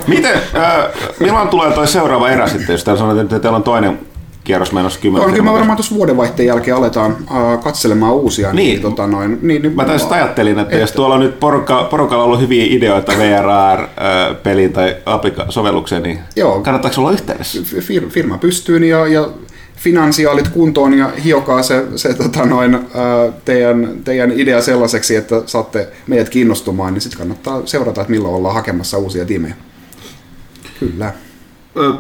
Miten, 0.08 0.36
äh, 0.36 0.86
milloin 1.20 1.48
tulee 1.48 1.72
toi 1.72 1.88
seuraava 1.88 2.30
erä 2.30 2.48
sitten, 2.48 2.74
jos 2.74 2.84
täällä 2.84 3.00
sanotaan, 3.00 3.26
että 3.26 3.40
teillä 3.40 3.56
on 3.56 3.64
toinen 3.64 4.00
kierros 4.44 4.72
menossa 4.72 5.00
kymmenen 5.00 5.28
On 5.28 5.34
kyllä 5.34 5.46
me 5.46 5.54
varmaan 5.54 5.78
tuossa 5.78 5.96
vuodenvaihteen 5.96 6.48
jälkeen 6.48 6.78
aletaan 6.78 7.12
äh, 7.12 7.64
katselemaan 7.64 8.14
uusia. 8.14 8.54
Niin. 8.54 8.82
tota 8.82 9.08
noin, 9.08 9.40
niin, 9.42 9.62
niin 9.62 9.76
Mä 9.76 9.86
tässä 9.86 10.16
ajattelin, 10.16 10.60
että, 10.60 10.76
jos 10.76 10.92
tuolla 10.92 11.16
on 11.16 11.22
nyt 11.22 11.40
porukka, 11.40 11.84
porukalla 11.84 12.24
ollut 12.24 12.42
hyviä 12.42 12.66
ideoita 12.70 13.12
VRR-peliin 13.12 14.74
tai 14.74 14.96
applika-sovellukseen, 15.06 16.04
niin 16.04 16.20
Joo. 16.36 16.62
kannattaako 16.62 17.02
olla 17.02 17.12
yhteydessä? 17.12 17.60
fir- 17.60 18.10
firma 18.10 18.38
pystyyn 18.38 18.84
ja, 18.84 19.08
ja 19.08 19.30
finansiaalit 19.76 20.48
kuntoon 20.48 20.94
ja 20.94 21.12
hiokaa 21.24 21.64
se, 21.64 21.86
se 21.96 22.14
tota 22.14 22.46
noin, 22.46 22.74
ää, 22.76 22.82
teidän, 23.46 23.90
teidän 24.04 24.32
idea 24.32 24.62
sellaiseksi, 24.62 25.16
että 25.16 25.42
saatte 25.46 25.88
meidät 26.08 26.30
kiinnostumaan, 26.30 26.94
niin 26.94 27.02
sitten 27.02 27.20
kannattaa 27.20 27.62
seurata, 27.66 28.02
että 28.02 28.12
milloin 28.12 28.36
ollaan 28.36 28.56
hakemassa 28.56 28.98
uusia 28.98 29.26
tiimejä. 29.26 29.56
Kyllä. 30.80 31.14
Ö, 31.78 31.94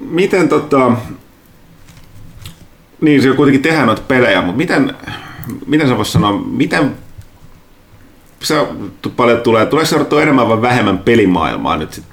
miten 0.00 0.48
tota... 0.48 0.92
Niin, 3.00 3.22
se 3.22 3.32
kuitenkin 3.32 3.62
tehdään 3.62 3.86
noita 3.86 4.02
pelejä, 4.08 4.42
mutta 4.42 4.56
miten, 4.56 4.94
miten 5.66 5.88
sä 5.88 5.96
vois 5.96 6.12
sanoa, 6.12 6.32
miten 6.32 6.96
se 8.42 8.66
paljon 9.16 9.40
tulee, 9.40 9.66
tuleeko 9.66 9.86
seurattua 9.86 10.22
enemmän 10.22 10.48
vai 10.48 10.62
vähemmän 10.62 10.98
pelimaailmaa 10.98 11.76
nyt 11.76 11.92
sit 11.92 12.04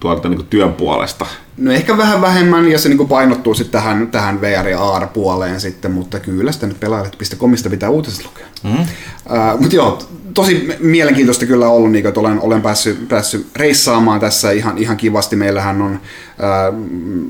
tuolta 0.00 0.28
niin 0.28 0.46
työn 0.46 0.72
puolesta? 0.72 1.26
No 1.56 1.72
ehkä 1.72 1.96
vähän 1.96 2.20
vähemmän 2.20 2.70
ja 2.70 2.78
se 2.78 2.88
niin 2.88 3.08
painottuu 3.08 3.54
sitten 3.54 3.72
tähän, 3.72 4.08
tähän 4.08 4.40
VR- 4.40 4.68
ja 4.68 4.84
AR-puoleen 4.84 5.60
sitten, 5.60 5.90
mutta 5.90 6.20
kyllä 6.20 6.52
sitä 6.52 6.66
nyt 6.66 6.80
pelaajat.comista 6.80 7.70
pitää 7.70 7.90
uutiset 7.90 8.24
lukea. 8.24 8.46
Mm. 8.62 8.70
Uh, 8.70 9.60
mutta 9.60 9.76
joo, 9.76 9.98
tosi 10.34 10.68
mielenkiintoista 10.80 11.46
kyllä 11.46 11.68
ollut, 11.68 11.90
niin, 11.90 12.06
että 12.06 12.20
olen, 12.20 12.40
olen 12.40 12.62
päässyt, 12.62 13.08
päässyt 13.08 13.46
reissaamaan 13.56 14.20
tässä 14.20 14.50
ihan, 14.50 14.78
ihan 14.78 14.96
kivasti. 14.96 15.36
Meillähän 15.36 15.82
on 15.82 16.00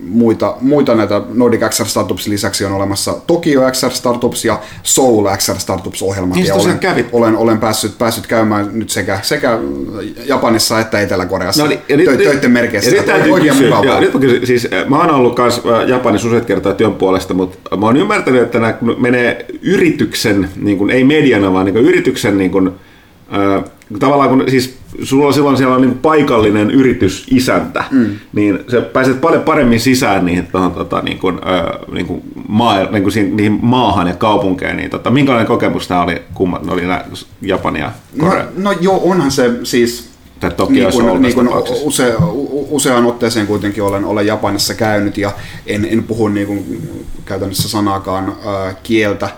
muita, 0.09 0.57
muita 0.61 0.95
näitä 0.95 1.23
Nordic 1.35 1.61
XR 1.69 1.85
Startups 1.85 2.27
lisäksi 2.27 2.65
on 2.65 2.73
olemassa 2.73 3.15
Tokyo 3.27 3.71
XR 3.71 3.91
Startups 3.91 4.45
ja 4.45 4.61
Soul 4.83 5.29
XR 5.37 5.55
Startups 5.59 6.03
ohjelmat. 6.03 6.37
Niin 6.37 6.47
ja 6.47 6.55
olen, 6.55 6.79
kävit. 6.79 7.07
olen, 7.13 7.37
olen 7.37 7.59
päässyt, 7.59 7.99
päässyt 7.99 8.27
käymään 8.27 8.71
nyt 8.73 8.91
sekä, 8.91 9.19
sekä 9.23 9.59
Japanissa 10.27 10.81
että 10.81 11.01
Etelä-Koreassa 11.01 11.63
No 11.63 11.69
niin, 11.69 11.81
ja 11.89 11.97
nyt- 11.97 12.09
tö- 12.09 12.17
töiden 12.17 12.51
merkeissä. 12.51 12.91
Ja 12.91 12.97
nyt 12.97 13.07
täytyy 13.07 13.33
Oikein 13.33 13.53
kysyä, 13.53 13.69
joo, 13.83 14.01
nyt 14.01 14.15
mä, 14.15 14.21
kysyn, 14.21 14.47
siis, 14.47 14.69
mä 14.89 14.99
oon 14.99 15.11
ollut 15.11 15.39
äh, 15.39 15.89
Japanissa 15.89 16.29
useat 16.29 16.45
kertaa 16.45 16.75
työn 16.75 16.95
puolesta, 16.95 17.35
mutta 17.35 17.77
mä 17.77 17.87
oon 17.87 17.97
ymmärtänyt, 17.97 18.43
että 18.43 18.61
nämä 18.61 18.75
menee 18.99 19.47
yrityksen, 19.63 20.49
niin 20.57 20.79
kuin, 20.79 20.91
ei 20.91 21.05
mediana, 21.05 21.53
vaan 21.53 21.65
niin 21.65 21.75
kuin 21.75 21.85
yrityksen 21.85 22.39
niin 22.39 22.51
kuin, 22.51 22.71
äh, 23.35 23.65
tavallaan 23.99 24.29
kun 24.29 24.45
siis 24.49 24.79
sulla 25.03 25.27
on 25.27 25.35
silloin 25.35 25.57
siellä 25.57 25.75
on 25.75 25.81
niin 25.81 25.99
paikallinen 25.99 26.71
yritysisäntä, 26.71 27.85
mm. 27.91 28.07
niin 28.33 28.59
sä 28.71 28.81
pääset 28.81 29.21
paljon 29.21 29.43
paremmin 29.43 29.81
sisään 29.81 30.27
niihin, 30.27 30.47
tohon, 30.47 30.73
tota, 30.73 31.01
niin 31.01 31.19
kuin, 31.19 31.41
äh, 31.47 31.95
niin 31.95 32.07
kuin 32.07 32.23
maa, 32.49 32.85
niin 32.85 33.03
kuin 33.03 33.13
siihen, 33.13 33.37
niihin 33.37 33.59
maahan 33.63 34.07
ja 34.07 34.15
kaupunkeihin. 34.15 34.77
Niin, 34.77 34.91
tota, 34.91 35.11
minkälainen 35.11 35.47
kokemus 35.47 35.89
nämä 35.89 36.03
oli, 36.03 36.23
kummat 36.35 36.71
oli 36.71 36.81
nämä 36.81 37.05
Japania 37.43 37.83
ja 37.83 37.93
No, 38.27 38.35
no 38.57 38.73
joo, 38.81 39.01
onhan 39.05 39.31
se 39.31 39.51
siis 39.63 40.13
Tai 40.43 40.51
niin 40.69 40.93
kuin, 40.93 41.23
niin 41.23 41.35
kuin 41.35 41.49
use, 41.83 42.15
useaan 42.71 43.07
otteeseen 43.07 43.47
kuitenkin 43.47 43.83
olen, 43.83 44.05
olen 44.05 44.27
Japanissa 44.27 44.75
käynyt 44.75 45.19
ja 45.19 45.31
en, 45.67 45.89
en 45.91 46.05
puhu 46.05 46.29
niin 46.29 46.47
kuin 46.47 46.89
käytännössä 47.25 47.69
sanaakaan 47.69 48.29
äh, 48.29 48.77
kieltä, 48.83 49.29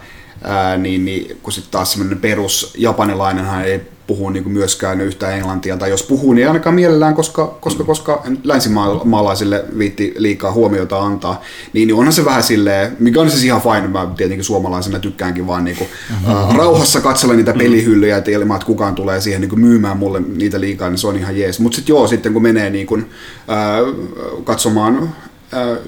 äh, 0.49 0.79
niin, 0.79 1.05
niin 1.05 1.39
kun 1.43 1.53
sitten 1.53 1.73
taas 1.73 1.93
semmoinen 1.93 2.19
perus 2.19 2.75
japanilainenhan 2.79 3.65
ei 3.65 3.81
puhu 4.07 4.31
niin 4.31 4.51
myöskään 4.51 5.01
yhtään 5.01 5.33
englantia, 5.33 5.77
tai 5.77 5.91
jos 5.91 6.03
puhuu, 6.03 6.33
niin 6.33 6.43
ei 6.43 6.49
ainakaan 6.49 6.75
mielellään, 6.75 7.15
koska, 7.15 7.47
koska, 7.61 7.85
koska 7.85 8.23
länsimaalaisille 8.45 9.65
viitti 9.79 10.15
liikaa 10.17 10.53
huomiota 10.53 11.03
antaa, 11.03 11.43
niin, 11.73 11.87
niin 11.87 11.97
onhan 11.97 12.13
se 12.13 12.25
vähän 12.25 12.43
silleen, 12.43 12.97
mikä 13.01 13.21
on 13.21 13.31
siis 13.31 13.45
ihan 13.45 13.63
fine, 13.63 13.89
mä 13.89 14.09
tietenkin 14.17 14.45
suomalaisena 14.45 14.99
tykkäänkin 14.99 15.47
vaan 15.47 15.65
niin 15.65 15.77
kuin, 15.77 15.89
äh, 16.29 16.57
rauhassa 16.57 17.01
katsella 17.01 17.35
niitä 17.35 17.53
pelihyllyjä, 17.53 18.17
että 18.17 18.31
ilman, 18.31 18.57
että 18.57 18.67
kukaan 18.67 18.95
tulee 18.95 19.21
siihen 19.21 19.41
niin 19.41 19.61
myymään 19.61 19.97
mulle 19.97 20.21
niitä 20.21 20.61
liikaa, 20.61 20.91
niin 20.91 20.99
se 20.99 21.07
on 21.07 21.17
ihan 21.17 21.39
jees. 21.39 21.61
Mutta 21.61 21.77
sitten 21.77 21.93
joo, 21.93 22.07
sitten 22.07 22.33
kun 22.33 22.43
menee 22.43 22.71
niin 22.71 22.87
kuin, 22.87 23.11
äh, 23.51 23.95
katsomaan 24.45 25.15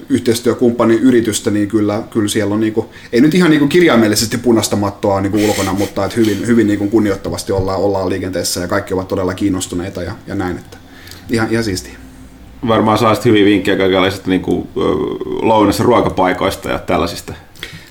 yhteistyökumppanin 0.09 0.99
yritystä, 0.99 1.51
niin 1.51 1.69
kyllä, 1.69 2.03
kyllä 2.11 2.29
siellä 2.29 2.55
on, 2.55 2.61
niinku, 2.61 2.91
ei 3.13 3.21
nyt 3.21 3.35
ihan 3.35 3.51
niinku 3.51 3.67
kirjaimellisesti 3.67 4.39
punaista 4.39 4.77
mattoa 4.77 5.21
niinku 5.21 5.39
ulkona, 5.39 5.73
mutta 5.73 6.05
et 6.05 6.17
hyvin, 6.17 6.47
hyvin 6.47 6.67
niinku 6.67 6.89
kunnioittavasti 6.89 7.53
ollaan, 7.53 7.81
ollaan 7.81 8.09
liikenteessä 8.09 8.61
ja 8.61 8.69
kaikki 8.69 8.95
ovat 8.95 9.09
todella 9.09 9.35
kiinnostuneita 9.35 10.03
ja, 10.03 10.13
ja 10.27 10.35
näin, 10.35 10.59
että 10.59 10.77
ihan, 11.31 11.49
ihan 11.51 11.65
siistiä. 11.65 11.99
varmaan 12.69 12.99
saa 12.99 13.17
hyviä 13.25 13.45
vinkkejä 13.45 13.77
kaikenlaisista 13.77 14.31
niin 14.31 14.43
kuin, 14.43 14.69
lounassa 15.43 15.85
ruokapaikoista 15.85 16.71
ja 16.71 16.79
tällaisista. 16.79 17.33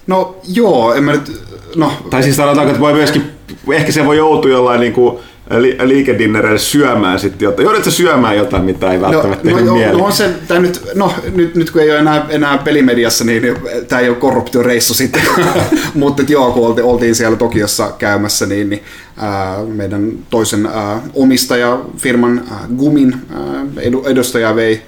No 0.08 0.36
joo, 0.48 0.94
en 0.94 1.04
mä 1.04 1.12
nyt, 1.12 1.42
no 1.76 1.92
Tai 2.10 2.24
siis 2.24 2.36
sanotaanko, 2.36 2.70
että 2.70 2.82
voi 2.82 2.94
myöskin, 2.94 3.24
ehkä 3.72 3.92
se 3.92 4.06
voi 4.06 4.18
joutua 4.18 4.52
jollain 4.52 4.80
niin 4.80 4.94
kuin, 4.94 5.20
li- 5.50 5.78
liikedinnereille 5.84 6.60
syömään 6.60 7.20
sitten 7.20 7.46
jotain. 7.46 7.64
Joudutko 7.64 7.92
syömään 7.92 8.38
jotain, 8.38 8.64
mitä 8.64 8.92
ei 8.92 9.02
välttämättä 9.02 9.50
no, 9.50 9.60
no, 9.60 9.76
mieli? 9.76 9.98
no 9.98 10.06
on 10.06 10.12
se, 10.12 10.30
tää 10.48 10.60
nyt, 10.60 10.82
no, 10.96 11.14
nyt, 11.36 11.56
nyt 11.56 11.72
kun 11.72 11.82
ei 11.82 11.92
ole 11.92 12.00
enää, 12.00 12.26
enää 12.30 12.58
pelimediassa, 12.58 13.24
niin, 13.24 13.42
niin 13.42 13.58
tämä 13.88 14.00
ei 14.00 14.10
ole 14.10 14.18
korruptioreissu 14.18 14.94
sitten. 14.94 15.22
Mutta 15.94 16.24
joo, 16.28 16.52
kun 16.52 16.68
olti, 16.68 16.82
oltiin 16.82 17.16
siellä 17.16 17.38
Tokiossa 17.38 17.92
käymässä, 17.98 18.46
niin, 18.46 18.70
niin 18.70 18.84
ää, 19.18 19.64
meidän 19.64 20.12
toisen 20.30 20.66
ää, 20.66 21.02
omistaja, 21.14 21.80
firman 21.98 22.44
ää, 22.52 22.68
Gumin 22.78 23.16
ää, 23.34 23.66
edu, 23.78 24.04
edustaja 24.08 24.56
vei, 24.56 24.82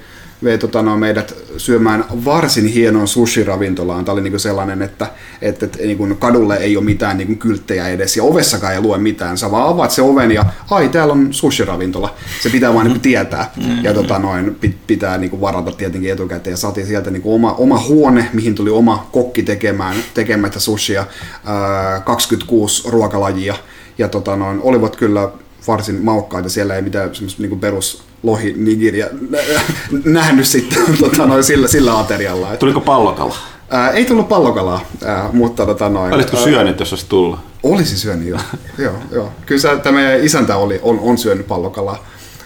vei 0.44 0.58
tota, 0.58 0.82
no, 0.82 0.98
meidät 0.98 1.36
syömään 1.58 2.06
varsin 2.26 2.68
hienoon 2.68 3.08
sushi-ravintolaan. 3.08 4.06
Tämä 4.06 4.14
oli 4.14 4.22
niinku 4.22 4.40
sellainen, 4.40 4.82
että, 4.82 5.08
että, 5.42 5.66
että 5.66 5.78
niinku 5.78 6.16
kadulle 6.16 6.58
ei 6.58 6.78
ole 6.78 6.86
mitään 6.86 7.18
niinku 7.18 7.36
kylttejä 7.36 7.88
edes 7.88 8.18
ja 8.18 8.24
ovessakaan 8.24 8.74
ei 8.74 8.82
lue 8.82 8.98
mitään. 8.98 9.38
Sä 9.38 9.52
vaan 9.52 9.70
avaat 9.70 9.92
se 9.92 10.02
oven 10.02 10.32
ja 10.32 10.46
ai 10.72 10.90
täällä 10.90 11.14
on 11.14 11.34
sushi-ravintola. 11.34 12.16
Se 12.42 12.50
pitää 12.50 12.74
vaan 12.74 12.86
niinku 12.86 13.00
tietää 13.00 13.52
ja 13.82 13.94
tota, 13.94 14.20
noin, 14.20 14.58
pit- 14.66 14.78
pitää 14.88 15.18
niinku 15.18 15.42
varata 15.42 15.72
tietenkin 15.72 16.12
etukäteen. 16.12 16.52
Ja 16.52 16.58
saatiin 16.58 16.88
sieltä 16.88 17.12
niinku 17.12 17.36
oma, 17.36 17.54
oma 17.54 17.84
huone, 17.88 18.30
mihin 18.34 18.56
tuli 18.56 18.70
oma 18.70 19.08
kokki 19.12 19.44
tekemään, 19.44 19.96
tekemättä 20.14 20.60
sushia, 20.60 21.06
ää, 21.46 22.00
26 22.00 22.90
ruokalajia 22.90 23.56
ja 23.98 24.08
tota, 24.08 24.36
noin, 24.36 24.60
olivat 24.62 24.96
kyllä 24.96 25.30
varsin 25.68 26.04
maukkaita. 26.04 26.50
Siellä 26.50 26.76
ei 26.76 26.82
mitään 26.82 27.16
semmoista 27.16 27.42
niinku 27.42 27.56
perus 27.56 28.07
lohi 28.24 28.54
nigiriä 28.58 29.10
nähnyt 30.06 30.48
sitten 30.48 30.84
tota, 31.00 31.26
noin, 31.26 31.44
sillä, 31.44 31.68
sillä 31.68 32.00
aterialla. 32.00 32.54
Et, 32.54 32.60
Tuliko 32.60 32.82
pallokala? 32.82 33.36
ää, 33.70 33.90
ei 33.92 34.06
tullut 34.06 34.30
pallokalaa, 34.30 34.82
ää, 35.06 35.30
mutta 35.34 35.66
tota, 35.66 35.90
noin, 35.90 36.14
Olisitko 36.14 36.38
ää, 36.38 36.44
syönyt, 36.44 36.80
jos 36.80 36.94
olisi 36.94 37.06
tullut? 37.10 37.40
Olisin 37.64 37.98
syönyt, 37.98 38.28
joo. 38.28 38.40
joo, 38.86 38.94
joo. 39.12 39.32
Kyllä 39.46 39.62
se, 39.62 39.78
tämä 39.84 40.00
meidän 40.00 40.26
isäntä 40.26 40.56
oli, 40.56 40.80
on, 40.84 41.00
on 41.00 41.18
syönyt 41.18 41.48
pallokalaa 41.48 42.06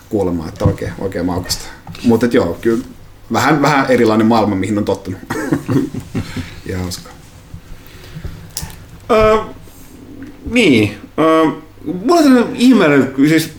kuulemaan, 0.10 0.50
että 0.50 0.66
oikein, 0.66 0.94
oikein 1.00 1.25
maukasta. 1.25 1.66
Mutta 2.04 2.25
joo, 2.25 2.58
kyllä 2.62 2.84
vähän, 3.34 3.62
vähän 3.62 3.86
erilainen 3.90 4.28
maailma, 4.28 4.56
mihin 4.56 4.78
on 4.78 4.86
tottunut. 4.86 5.20
ja 6.66 6.80
hauska. 6.80 7.10
Öö, 9.12 9.38
niin. 10.51 10.98
Öö, 11.20 11.46
mulla 12.06 12.22
on 12.22 12.50
ihmeellinen 12.56 13.13
siis, 13.30 13.51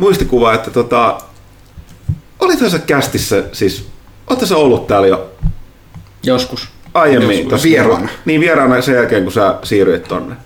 muistikuva, 0.00 0.54
että 0.54 0.70
tota, 0.70 1.18
olithan 2.40 2.70
sä 2.70 2.78
kästissä, 2.78 3.44
siis, 3.52 3.84
ootte 4.30 4.46
sä 4.46 4.56
ollut 4.56 4.86
täällä 4.86 5.06
jo 5.08 5.30
Joskus. 6.22 6.68
aiemmin? 6.94 7.30
Joskus. 7.38 7.50
tossa- 7.52 7.68
Vieraana. 7.68 8.08
Niin 8.24 8.40
vieraana 8.40 8.82
sen 8.82 8.94
jälkeen, 8.94 9.22
kun 9.22 9.32
sä 9.32 9.54
siirryit 9.62 10.04
tonne. 10.04 10.36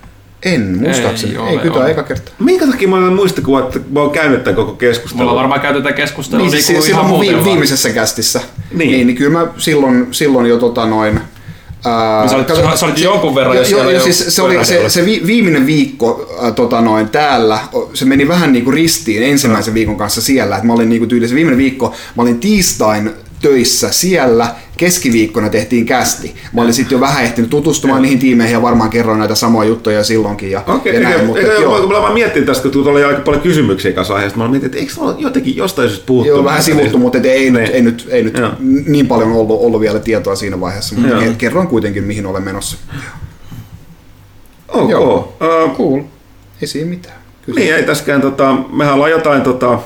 En, 0.43 0.79
muistaakseni. 0.81 1.33
Ei 1.33 1.39
Ei, 1.39 1.43
ole, 1.43 1.51
ei 1.51 1.59
kyllä 1.59 1.77
ole. 1.77 1.91
eka 1.91 2.03
kerta. 2.03 2.33
Minkä 2.39 2.67
takia 2.67 2.89
mä 2.89 2.97
olen 2.97 3.13
muistikuva, 3.13 3.61
että 3.61 3.81
mä 3.91 4.01
oon 4.01 4.11
käynyt 4.11 4.45
tämän 4.45 4.57
koko 4.57 4.73
keskustelun? 4.73 5.25
Mulla 5.27 5.41
varmaan 5.41 5.61
käyty 5.61 5.83
tätä 5.83 5.95
keskustelua 5.95 6.45
Niin, 6.45 6.53
niin, 6.53 6.63
siis 6.63 6.69
niin 6.77 6.83
silloin 6.83 7.01
ihan 7.01 7.11
muuten 7.11 7.35
vaan. 7.35 7.45
viimeisessä 7.45 7.91
kästissä. 7.91 8.39
Niin. 8.39 8.79
Niin. 8.79 8.91
niin, 8.91 9.07
niin 9.07 9.17
kyllä 9.17 9.39
mä 9.39 9.47
silloin, 9.59 10.07
silloin 10.11 10.47
jo 10.47 10.57
tota 10.59 10.87
noin... 10.87 11.21
Ää, 11.85 12.21
Niin 12.21 12.31
sä 12.31 12.37
olit- 12.37 12.45
kato- 12.45 12.77
sä 12.77 12.87
olit 12.87 12.99
jonkun 12.99 13.35
verran 13.35 13.57
jo 13.57 13.63
jo, 13.63 13.91
jo, 13.91 14.01
siis 14.01 14.25
se, 14.37 14.43
oli, 14.43 14.65
se, 14.65 14.89
se 14.89 15.05
vi, 15.05 15.23
viimeinen 15.27 15.67
viikko 15.67 16.37
ää, 16.43 16.53
tota 16.53 16.81
noin, 16.81 17.09
täällä, 17.09 17.59
se 17.95 18.05
meni 18.05 18.29
vähän 18.29 18.53
niin 18.53 18.65
kuin 18.65 18.75
ristiin 18.75 19.23
ensimmäisen 19.23 19.75
viikon 19.75 19.97
kanssa 19.97 20.23
siellä. 20.23 20.57
Et 20.57 20.63
mä 20.63 20.73
olin 20.73 20.89
niin 20.89 21.01
kuin 21.01 21.09
tyyli, 21.09 21.29
se 21.29 21.35
viimeinen 21.35 21.59
viikko, 21.59 21.95
mä 22.17 22.23
olin 22.23 22.39
tiistain 22.41 23.11
töissä 23.43 23.93
siellä. 23.93 24.55
Keskiviikkona 24.77 25.49
tehtiin 25.49 25.87
kästi. 25.87 26.35
Mä 26.53 26.63
olin 26.63 26.75
sitten 26.75 26.97
jo 26.97 27.01
vähän 27.01 27.25
ehtinyt 27.25 27.51
tutustumaan 27.51 28.03
niihin 28.03 28.19
tiimeihin 28.19 28.53
ja 28.53 28.63
varmaan 28.63 28.91
kerroin 28.91 29.19
näitä 29.19 29.35
samoja 29.35 29.69
juttuja 29.69 30.05
silloinkin. 30.05 30.51
Ja, 30.51 30.63
Okei, 30.67 30.95
ja 30.95 31.01
näin, 31.01 31.15
okay, 31.15 31.27
mutta 31.27 31.41
eikä, 31.41 31.53
joo. 31.53 31.87
mä 31.87 32.03
vaan 32.03 32.15
miettin 32.15 32.47
tästä, 32.47 32.63
kun 32.63 32.71
tuolla 32.71 32.91
oli 32.91 33.05
aika 33.05 33.21
paljon 33.21 33.43
kysymyksiä 33.43 33.93
kanssa 33.93 34.15
aiheesta. 34.15 34.39
Mä 34.39 34.49
mietin, 34.49 34.67
että 34.67 34.79
eikö 34.79 34.93
olla 34.99 35.15
jotenkin 35.19 35.57
jostain 35.57 35.89
syystä 35.89 36.07
puhuttu? 36.07 36.29
Joo, 36.29 36.45
vähän 36.45 36.63
sivuttu, 36.63 36.99
mutta 36.99 37.19
ei, 37.19 37.51
nyt, 37.51 37.63
Niin. 37.63 37.75
ei 37.75 37.83
nyt, 37.83 38.07
ei 38.11 38.23
nyt 38.23 38.37
Joo. 38.37 38.51
niin 38.87 39.07
paljon 39.07 39.33
ollut, 39.33 39.61
ollut 39.61 39.81
vielä 39.81 39.99
tietoa 39.99 40.37
siinä 40.37 40.61
vaiheessa, 40.61 40.95
mutta 40.95 41.09
Joo. 41.09 41.21
ke- 41.21 41.35
kerroin 41.39 41.69
kuitenkin, 41.69 42.05
mihin 42.05 42.27
olen 42.27 42.43
menossa. 42.43 42.77
Ok. 44.69 44.91
Joo. 44.91 45.37
Uh, 45.67 45.77
Cool. 45.77 46.01
Ei 46.63 46.69
siinä 46.69 46.91
mitään. 46.91 47.15
Kyllä. 47.47 47.61
Niin, 47.61 47.75
ei 47.75 47.83
tässäkään, 47.83 48.21
tota, 48.21 48.57
mehän 48.73 48.95
ollaan 48.95 49.11
jotain, 49.11 49.43
tota, 49.43 49.79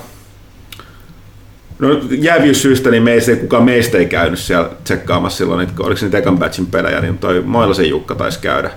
no 1.79 1.89
jäävyyssyistä, 2.11 2.91
niin 2.91 3.03
meistä, 3.03 3.37
kukaan 3.37 3.63
meistä 3.65 3.99
ei 3.99 4.07
käynyt 4.07 4.39
siellä 4.39 4.71
tsekkaamassa 4.85 5.39
silloin, 5.39 5.61
että 5.69 5.83
oliko 5.83 5.97
se 5.99 6.05
nyt 6.07 6.15
ekan 6.15 6.39
batchin 6.39 6.67
pelejä, 6.67 7.01
niin 7.01 7.19
toi 7.19 7.43
Moilasen 7.47 7.89
Jukka 7.89 8.15
taisi 8.15 8.39
käydä. 8.39 8.71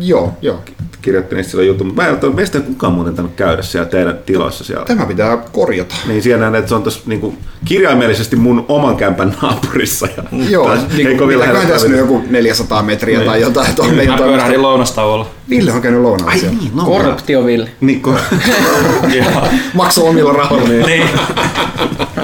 Joo, 0.00 0.32
joo. 0.42 0.58
Kirjoitti 1.02 1.34
niistä 1.34 1.50
silloin 1.50 1.68
jutun, 1.68 1.86
mutta 1.86 2.02
mä 2.02 2.08
en 2.08 2.18
ole- 2.22 2.34
meistä 2.34 2.58
ei 2.58 2.64
kukaan 2.64 2.92
muuten 2.92 3.14
tainnut 3.14 3.34
käydä 3.36 3.62
siellä 3.62 3.88
teidän 3.88 4.18
tiloissa 4.26 4.64
siellä. 4.64 4.84
Tämä 4.84 5.06
pitää 5.06 5.36
korjata. 5.52 5.94
Niin 6.06 6.22
siellä 6.22 6.40
näen, 6.40 6.54
että 6.54 6.68
se 6.68 6.74
on 6.74 6.82
tuossa 6.82 7.00
niinku, 7.06 7.34
kirjaimellisesti 7.64 8.36
mun 8.36 8.64
oman 8.68 8.96
kämpän 8.96 9.34
naapurissa. 9.42 10.08
Ja 10.16 10.22
Joo, 10.50 10.66
taas 10.66 10.80
niin 10.88 10.98
ei 10.98 11.04
kuin, 11.04 11.18
kovin 11.18 11.36
mitäköhän 11.36 11.54
lähellä 11.54 11.72
tässä 11.74 11.88
nyt 11.88 11.98
joku 11.98 12.22
400 12.30 12.82
metriä 12.82 13.18
Niin. 13.18 13.26
tai 13.30 13.40
jotain. 13.40 13.74
Meidän 13.94 14.14
Mä 14.20 14.26
pyörähdin 14.26 14.62
lounastauolla. 14.62 15.26
Ville 15.50 15.72
on 15.72 15.82
käynyt 15.82 16.00
lounaalla 16.00 16.32
Ai 16.32 16.38
siellä. 16.38 16.58
niin, 16.58 16.70
no. 16.76 16.84
Korruptioville. 16.84 17.70
Niin, 17.80 18.02
ko- 18.06 18.36
Joo. 19.16 19.48
Maksoi 19.74 20.08
omilla 20.08 20.32
rahoilla. 20.32 20.86
niin. 20.86 21.08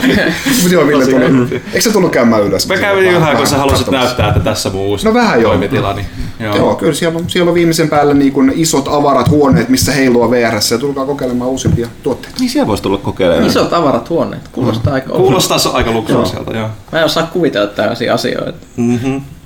Mutta 0.62 0.72
joo, 0.74 0.86
Ville 0.86 1.06
tullut. 1.06 1.52
Eikö 1.52 1.80
se 1.80 1.92
tullut 1.92 2.12
käymään 2.12 2.42
ylös? 2.42 2.68
Mä 2.68 2.76
kävin 2.76 3.04
yhä, 3.04 3.34
kun 3.34 3.46
sä 3.46 3.56
halusit 3.58 3.78
katsomassa. 3.78 4.06
näyttää, 4.06 4.28
että 4.28 4.40
tässä 4.40 4.70
mun 4.70 4.80
uusi 4.80 5.04
No 5.06 5.14
vähän 5.14 5.40
joo. 5.42 5.50
toimitila. 5.50 5.92
Niin, 5.92 6.06
joo. 6.40 6.56
Joo, 6.56 6.74
kyllä 6.74 6.94
siellä 6.94 7.18
on, 7.18 7.24
siellä 7.30 7.48
on 7.48 7.54
viimeisen 7.54 7.88
päälle 7.88 8.14
niin 8.14 8.32
kuin 8.32 8.52
isot 8.56 8.88
avarat 8.88 9.30
huoneet, 9.30 9.68
missä 9.68 9.92
heilua 9.92 10.30
VRS 10.30 10.70
ja 10.70 10.78
tulkaa 10.78 11.06
kokeilemaan 11.06 11.50
uusimpia 11.50 11.88
tuotteita. 12.02 12.36
niin 12.40 12.50
siellä 12.50 12.66
voisi 12.66 12.82
tulla 12.82 12.98
kokeilemaan. 12.98 13.46
Isot 13.46 13.72
avarat 13.72 14.10
huoneet. 14.10 14.48
Kuulostaa 14.52 14.94
aika 14.94 15.10
Kuulostaa 15.12 15.58
se 15.58 15.68
aika 15.72 15.90
luksuiselta, 15.92 16.56
joo. 16.56 16.68
Mä 16.92 16.98
en 16.98 17.04
osaa 17.04 17.26
kuvitella 17.32 17.66
tällaisia 17.66 18.14
asioita. 18.14 18.58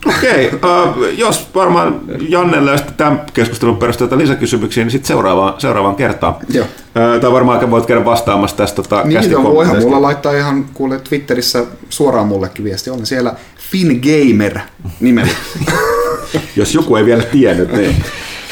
Okei, 0.06 0.46
okay, 0.46 1.10
jos 1.10 1.48
varmaan 1.54 2.00
Jannelle 2.28 2.76
sitten 2.76 2.94
tämän 2.94 3.22
keskustelun 3.34 3.76
perusteella 3.76 4.18
lisäkysymyksiä, 4.18 4.84
niin 4.84 4.90
sitten 4.90 5.08
seuraavaan, 5.08 5.54
seuraavaan 5.58 5.96
kertaan. 5.96 6.34
Joo. 6.48 6.66
Ö, 6.96 7.20
Tai 7.20 7.32
varmaan 7.32 7.70
voit 7.70 7.86
käydä 7.86 8.04
vastaamassa 8.04 8.56
tästä 8.56 8.82
tota, 8.82 9.02
Niin, 9.02 9.30
joo, 9.30 9.42
voihan 9.42 9.78
mulla 9.78 10.02
laittaa 10.02 10.32
ihan 10.32 10.64
kuule 10.74 10.98
Twitterissä 10.98 11.64
suoraan 11.88 12.26
mullekin 12.26 12.64
viesti. 12.64 12.90
Olen 12.90 13.06
siellä 13.06 13.34
FinGamer 13.70 14.58
nimellä. 15.00 15.32
Jos 16.56 16.74
joku 16.74 16.96
ei 16.96 17.04
vielä 17.04 17.22
tiennyt, 17.22 17.72
niin. 17.72 17.96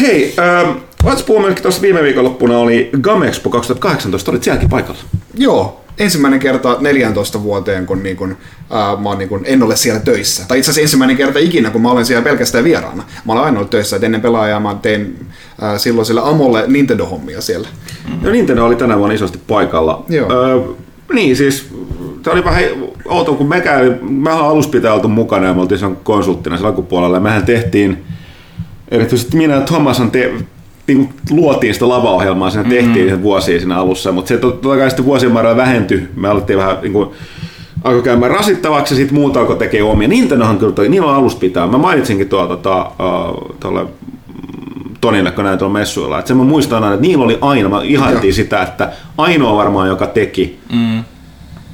Hei, 0.01 0.35
ähm, 0.39 0.71
Let's 1.07 1.25
Boomerkin 1.27 1.63
tuossa 1.63 1.83
viime 1.83 2.03
viikonloppuna 2.03 2.59
oli 2.59 2.91
Gamexpo 3.01 3.51
2018, 3.51 4.31
olit 4.31 4.43
sielläkin 4.43 4.69
paikalla. 4.69 5.01
Joo, 5.35 5.81
ensimmäinen 5.99 6.41
kerta 6.41 6.77
14 6.81 7.43
vuoteen, 7.43 7.87
kun, 7.87 8.03
niin 8.03 8.17
kun 8.17 8.37
ää, 8.71 8.97
mä 8.97 9.09
oon, 9.09 9.19
niin 9.19 9.29
kun, 9.29 9.41
en 9.45 9.63
ole 9.63 9.77
siellä 9.77 10.01
töissä. 10.01 10.45
Tai 10.49 10.59
itse 10.59 10.71
asiassa 10.71 10.83
ensimmäinen 10.83 11.17
kerta 11.17 11.39
ikinä, 11.39 11.71
kun 11.71 11.83
mä 11.83 11.91
olen 11.91 12.07
siellä 12.07 12.25
pelkästään 12.25 12.65
vieraana. 12.65 13.03
Mä 13.25 13.33
olen 13.33 13.45
aina 13.45 13.59
ollut 13.59 13.71
töissä, 13.71 13.97
että 13.97 14.07
ennen 14.07 14.21
pelaajaa 14.21 14.61
mä 14.61 14.77
tein 14.83 15.27
ää, 15.61 15.79
silloin 15.79 16.07
sillä 16.07 16.29
Amolle 16.29 16.65
Nintendo-hommia 16.67 17.41
siellä. 17.41 17.69
No 18.23 18.31
Nintendo 18.31 18.65
oli 18.65 18.77
tänä 18.77 18.99
vuonna 18.99 19.15
isosti 19.15 19.41
paikalla. 19.47 20.05
Joo. 20.09 20.33
Öö, 20.33 20.61
niin 21.13 21.37
siis, 21.37 21.69
tämä 22.23 22.33
oli 22.33 22.45
vähän 22.45 22.65
outo, 23.05 23.35
kun 23.35 23.49
mekään, 23.49 23.99
mehän 24.03 24.41
on 24.41 24.49
alussa 24.49 24.71
pitää 24.71 24.95
oltu 24.95 25.09
mukana 25.09 25.47
ja 25.47 25.55
me 25.55 25.61
oltiin 25.61 25.79
sen 25.79 25.97
konsulttina 25.97 26.57
sillä 26.57 26.69
alkupuolella. 26.69 27.17
Ja 27.17 27.21
mehän 27.21 27.47
tehtiin, 27.47 28.05
erityisesti 28.89 29.37
minä 29.37 29.55
ja 29.55 29.61
Thomashan 29.61 30.11
te, 30.11 30.33
niin 30.87 30.99
kuin 31.29 31.41
luotiin 31.41 31.75
sitä 31.75 31.89
lavaohjelmaa, 31.89 32.51
siinä 32.51 32.69
tehtiin 32.69 33.17
mm. 33.17 33.23
vuosia 33.23 33.59
siinä 33.59 33.77
alussa, 33.77 34.13
mutta 34.13 34.29
se 34.29 34.39
totta 34.39 34.69
kai 34.69 34.91
sitten 34.91 35.07
vuosien 35.07 35.35
varrella 35.35 35.57
vähentyi. 35.57 36.09
Me 36.17 36.29
alettiin 36.29 36.59
vähän 36.59 36.77
niin 36.83 36.93
kuin, 36.93 37.09
alkoi 37.85 38.03
käymään 38.03 38.33
rasittavaksi 38.33 38.95
ja 38.95 38.97
sitten 38.97 39.15
muut 39.15 39.37
alkoi 39.37 39.57
tekemään 39.57 39.93
omia. 39.93 40.09
Nintendohan 40.09 40.59
kyllä, 40.59 40.73
toi, 40.73 40.89
niillä 40.89 41.09
on 41.11 41.17
alusta 41.17 41.41
pitää. 41.41 41.67
Mä 41.67 41.79
mainitsinkin 41.79 42.29
tuolla 42.29 42.49
tota, 42.49 42.81
uh, 42.81 43.57
tuolla 43.61 43.87
Tonille, 45.01 45.31
kun 45.31 45.45
näin 45.45 45.59
tuolla 45.59 45.73
messuilla. 45.73 46.19
Että 46.19 46.29
sen 46.29 46.37
mä 46.37 46.45
muistan 46.45 46.85
aina, 46.85 46.95
että 46.95 47.07
niillä 47.07 47.25
oli 47.25 47.39
aina, 47.41 47.69
mä 47.69 47.81
ihailtiin 47.83 48.35
sitä, 48.35 48.63
että 48.63 48.93
ainoa 49.19 49.57
varmaan, 49.57 49.89
joka 49.89 50.07
teki 50.07 50.59
mm. 50.73 51.05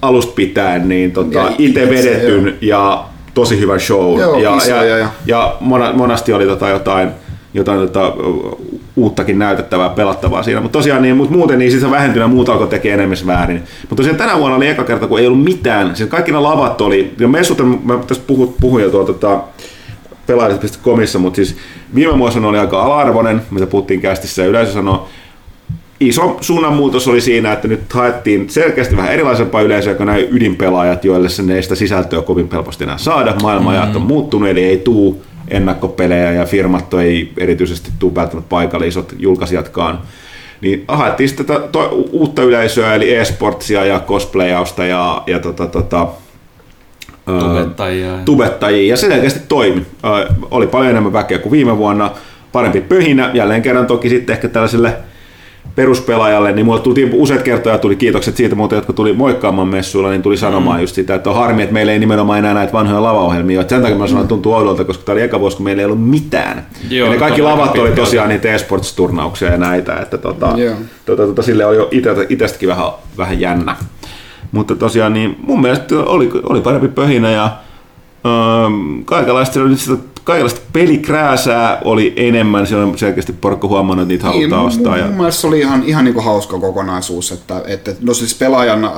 alusta 0.02 0.32
pitäen, 0.32 0.88
niin 0.88 1.12
tota, 1.12 1.52
itse 1.58 1.90
vedetyn 1.90 2.58
ja 2.60 3.04
tosi 3.34 3.58
hyvä 3.60 3.78
show. 3.78 4.18
Joo, 4.20 4.38
ja, 4.38 4.56
ja, 4.68 4.84
ja- 4.84 4.98
ja- 4.98 5.08
ja 5.26 5.56
mona, 5.60 5.92
monasti 5.92 6.32
oli 6.32 6.46
tota 6.46 6.68
jotain, 6.68 7.08
jotain 7.54 7.80
tota, 7.80 8.14
uuttakin 8.96 9.38
näytettävää, 9.38 9.88
pelattavaa 9.88 10.42
siinä. 10.42 10.60
Mutta 10.60 10.78
tosiaan 10.78 11.02
niin, 11.02 11.16
mut 11.16 11.30
muuten 11.30 11.58
niin 11.58 11.70
siis 11.70 11.82
se 11.82 11.90
vähentynä 11.90 12.26
muut 12.26 12.48
alkoi 12.48 12.68
tekemään 12.68 13.00
enemmän 13.00 13.26
väärin. 13.26 13.62
Mutta 13.80 13.96
tosiaan 13.96 14.18
tänä 14.18 14.38
vuonna 14.38 14.56
oli 14.56 14.68
eka 14.68 14.84
kerta, 14.84 15.06
kun 15.06 15.18
ei 15.18 15.26
ollut 15.26 15.44
mitään. 15.44 15.96
Siis 15.96 16.08
kaikki 16.08 16.30
nämä 16.30 16.42
lavat 16.42 16.80
oli, 16.80 17.14
ja 17.18 17.28
messut, 17.28 17.58
mä 17.84 17.98
tässä 18.06 18.22
puhun, 18.26 18.54
puhuin 18.60 18.84
jo 18.84 18.90
tuolla 18.90 19.06
tota, 19.06 19.40
pelaajat.comissa, 20.26 21.18
mutta 21.18 21.36
siis 21.36 21.56
viime 21.94 22.18
vuosina 22.18 22.48
oli 22.48 22.58
aika 22.58 22.82
ala-arvoinen, 22.82 23.42
mitä 23.50 23.66
puhuttiin 23.66 24.00
kästissä 24.00 24.42
ja 24.42 24.48
yleisö 24.48 24.72
sanoi, 24.72 24.98
iso 26.00 26.36
suunnanmuutos 26.40 27.08
oli 27.08 27.20
siinä, 27.20 27.52
että 27.52 27.68
nyt 27.68 27.92
haettiin 27.92 28.50
selkeästi 28.50 28.96
vähän 28.96 29.12
erilaisempaa 29.12 29.60
yleisöä 29.60 29.94
kuin 29.94 30.06
nämä 30.06 30.18
ydinpelaajat, 30.18 31.04
joille 31.04 31.28
se 31.28 31.42
ei 31.54 31.62
sitä 31.62 31.74
sisältöä 31.74 32.22
kovin 32.22 32.48
helposti 32.52 32.84
enää 32.84 32.98
saada. 32.98 33.34
Maailmanajat 33.42 33.96
on 33.96 34.02
muuttunut, 34.02 34.48
eli 34.48 34.64
ei 34.64 34.78
tuu 34.78 35.22
ennakkopelejä 35.52 36.32
ja 36.32 36.44
firmat 36.44 36.94
ei 36.94 37.32
erityisesti 37.38 37.90
tuu 37.98 38.14
välttämättä 38.14 38.48
paikalle 38.48 38.86
isot 38.86 39.14
julkaisijatkaan. 39.18 39.98
Niin 40.60 40.84
haettiin 40.88 41.28
sitten 41.28 41.46
tätä 41.46 41.68
to, 41.68 41.88
uutta 42.12 42.42
yleisöä, 42.42 42.94
eli 42.94 43.14
e-sportsia 43.14 43.84
ja 43.84 44.00
cosplayausta 44.00 44.84
ja, 44.84 45.22
ja 45.26 45.38
tota, 45.38 45.66
tota, 45.66 46.08
ää, 47.26 47.38
Tubettajia. 47.40 48.18
tubettajia, 48.24 48.92
ja 48.92 48.96
se 48.96 49.06
selkeästi 49.06 49.40
toimi. 49.48 49.86
Ö, 50.04 50.32
oli 50.50 50.66
paljon 50.66 50.90
enemmän 50.90 51.12
väkeä 51.12 51.38
kuin 51.38 51.52
viime 51.52 51.78
vuonna, 51.78 52.10
parempi 52.52 52.80
pöhinä, 52.80 53.30
jälleen 53.34 53.62
kerran 53.62 53.86
toki 53.86 54.08
sitten 54.08 54.34
ehkä 54.34 54.48
tällaiselle 54.48 54.96
peruspelaajalle, 55.74 56.52
niin 56.52 56.66
mulle 56.66 56.80
tuli 56.80 57.10
useat 57.12 57.42
kertoja 57.42 57.78
tuli 57.78 57.96
kiitokset 57.96 58.36
siitä 58.36 58.54
muuten, 58.54 58.76
jotka 58.76 58.92
tuli 58.92 59.12
moikkaamaan 59.12 59.68
messuilla, 59.68 60.10
niin 60.10 60.22
tuli 60.22 60.36
sanomaan 60.36 60.76
mm. 60.76 60.80
just 60.80 60.94
sitä, 60.94 61.14
että 61.14 61.30
on 61.30 61.36
harmi, 61.36 61.62
että 61.62 61.72
meillä 61.72 61.92
ei 61.92 61.98
nimenomaan 61.98 62.38
enää 62.38 62.54
näitä 62.54 62.72
vanhoja 62.72 63.02
lavaohjelmia, 63.02 63.60
että 63.60 63.74
sen 63.74 63.82
takia 63.82 63.96
mä 63.96 64.06
sanoin, 64.06 64.22
että 64.22 64.28
tuntuu 64.28 64.54
oudolta, 64.54 64.84
koska 64.84 65.04
tämä 65.04 65.14
oli 65.14 65.22
eka 65.22 65.40
vuosi, 65.40 65.56
kun 65.56 65.64
meillä 65.64 65.80
ei 65.80 65.86
ollut 65.86 66.08
mitään. 66.08 66.66
Joo, 66.90 67.06
ja 67.06 67.12
ne 67.12 67.18
kaikki 67.18 67.42
lavat 67.42 67.78
oli 67.78 67.90
tosiaan 67.90 68.28
niitä 68.28 68.48
esports-turnauksia 68.54 69.50
ja 69.50 69.58
näitä, 69.58 69.96
että 69.96 70.18
tota, 70.18 70.52
Joo. 70.56 70.74
tota, 71.06 71.26
tota, 71.26 71.42
sille 71.42 71.66
oli 71.66 71.76
jo 71.76 71.88
itestäkin 72.28 72.68
vähän, 72.68 72.86
vähän 73.18 73.40
jännä. 73.40 73.76
Mutta 74.52 74.74
tosiaan 74.74 75.12
niin 75.12 75.36
mun 75.42 75.60
mielestä 75.60 75.98
oli, 75.98 76.30
oli 76.42 76.60
parempi 76.60 76.88
pöhinä 76.88 77.30
ja 77.30 77.44
ähm, 77.44 79.02
kaikenlaista, 79.04 79.52
siellä 79.52 79.68
oli 79.68 79.76
sitä, 79.76 79.96
kaikenlaista 80.24 80.60
pelikrääsää 80.72 81.78
oli 81.84 82.12
enemmän, 82.16 82.66
siellä 82.66 82.86
on 82.86 82.98
selkeästi 82.98 83.32
porukka 83.32 83.68
huomannut, 83.68 84.02
että 84.02 84.08
niitä 84.12 84.24
halutaan 84.26 84.60
Niin, 84.60 84.68
ostaa. 84.68 84.90
mun, 84.92 84.98
Ja, 85.00 85.06
mun 85.06 85.16
mielestä 85.16 85.40
se 85.40 85.46
oli 85.46 85.58
ihan, 85.60 85.82
ihan 85.86 86.04
niin 86.04 86.14
kuin 86.14 86.24
hauska 86.24 86.58
kokonaisuus, 86.58 87.32
että, 87.32 87.62
että 87.66 87.92
no 88.00 88.14
siis 88.14 88.34
pelaajan 88.34 88.84
ää, 88.84 88.92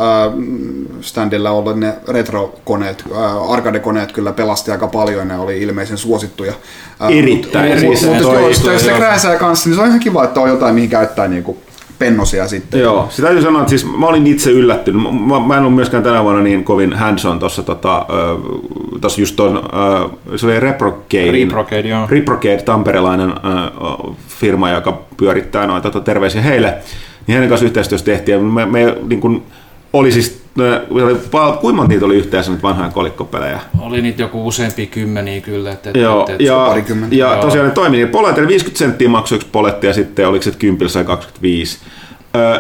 standilla 1.00 1.50
olleet 1.50 1.76
ne 1.76 1.94
retrokoneet, 2.08 3.04
ää, 3.16 3.40
arcade-koneet 3.48 4.12
kyllä 4.12 4.32
pelasti 4.32 4.70
aika 4.70 4.86
paljon, 4.86 5.28
ne 5.28 5.38
oli 5.38 5.62
ilmeisen 5.62 5.98
suosittuja. 5.98 6.52
Ää, 7.00 7.08
Erittäin, 7.10 7.72
mut- 7.72 7.78
siis 7.78 8.02
mut- 8.06 8.22
Mutta 8.22 8.40
jos, 8.40 8.64
jos 8.64 8.84
se 8.84 8.92
krääsää 8.92 9.36
kanssa, 9.36 9.68
niin 9.68 9.76
se 9.76 9.82
on 9.82 9.88
ihan 9.88 10.00
kiva, 10.00 10.24
että 10.24 10.40
on 10.40 10.48
jotain, 10.48 10.74
mihin 10.74 10.90
käyttää 10.90 11.28
niin 11.28 11.42
kuin 11.42 11.56
pennosia 11.98 12.48
sitten. 12.48 12.80
Joo, 12.80 13.06
sitä 13.10 13.22
täytyy 13.22 13.42
sanoa, 13.42 13.60
että 13.60 13.70
siis 13.70 13.86
mä 13.96 14.06
olin 14.06 14.26
itse 14.26 14.50
yllättynyt. 14.50 15.02
Mä, 15.02 15.40
mä 15.40 15.54
en 15.54 15.60
ollut 15.60 15.74
myöskään 15.74 16.02
tänä 16.02 16.24
vuonna 16.24 16.42
niin 16.42 16.64
kovin 16.64 16.92
hands-on 16.92 17.38
tuossa 17.38 17.62
tota, 17.62 18.06
tossa 19.00 19.20
just 19.20 19.36
ton, 19.36 19.62
se 20.36 20.46
oli 20.46 20.60
Reprocade. 20.60 21.32
Reprocade, 21.32 21.88
joo. 21.88 22.06
Reprocade, 22.10 22.62
tamperelainen 22.62 23.32
firma, 24.28 24.70
joka 24.70 25.00
pyörittää 25.16 25.66
noita, 25.66 25.90
tota, 25.90 26.04
terveisiä 26.04 26.42
heille. 26.42 26.74
Niin 27.26 27.32
heidän 27.32 27.48
kanssa 27.48 27.66
yhteistyössä 27.66 28.04
tehtiin. 28.04 28.44
Me, 28.44 28.66
me 28.66 28.96
niin 29.08 29.20
kun, 29.20 29.42
oli 29.94 30.12
siis, 30.12 30.42
oli, 30.90 31.14
pal- 31.30 31.52
kuinka 31.52 31.76
monta 31.76 31.88
niitä 31.88 32.06
oli 32.06 32.16
yhteensä 32.16 32.50
nyt 32.50 32.62
vanhoja 32.62 32.88
kolikkopelejä? 32.90 33.60
Oli 33.80 34.02
niitä 34.02 34.22
joku 34.22 34.46
useampia 34.46 34.86
kymmeniä 34.86 35.40
kyllä. 35.40 35.72
Et, 35.72 35.86
et, 35.86 35.96
Joo, 35.96 36.22
et, 36.22 36.34
et, 36.34 36.40
ja, 36.40 36.74
ja 37.10 37.32
Joo. 37.32 37.40
tosiaan 37.42 37.68
ne 37.68 37.74
toimi 37.74 37.96
niin 37.96 38.08
poletti, 38.08 38.46
50 38.46 38.78
senttiä 38.78 39.08
maksoi 39.08 39.36
yksi 39.36 39.48
poletti 39.52 39.86
ja 39.86 39.92
sitten 39.92 40.28
oliko 40.28 40.42
se 40.42 40.50
10 40.50 40.88
sai 40.88 41.04
25. 41.04 41.78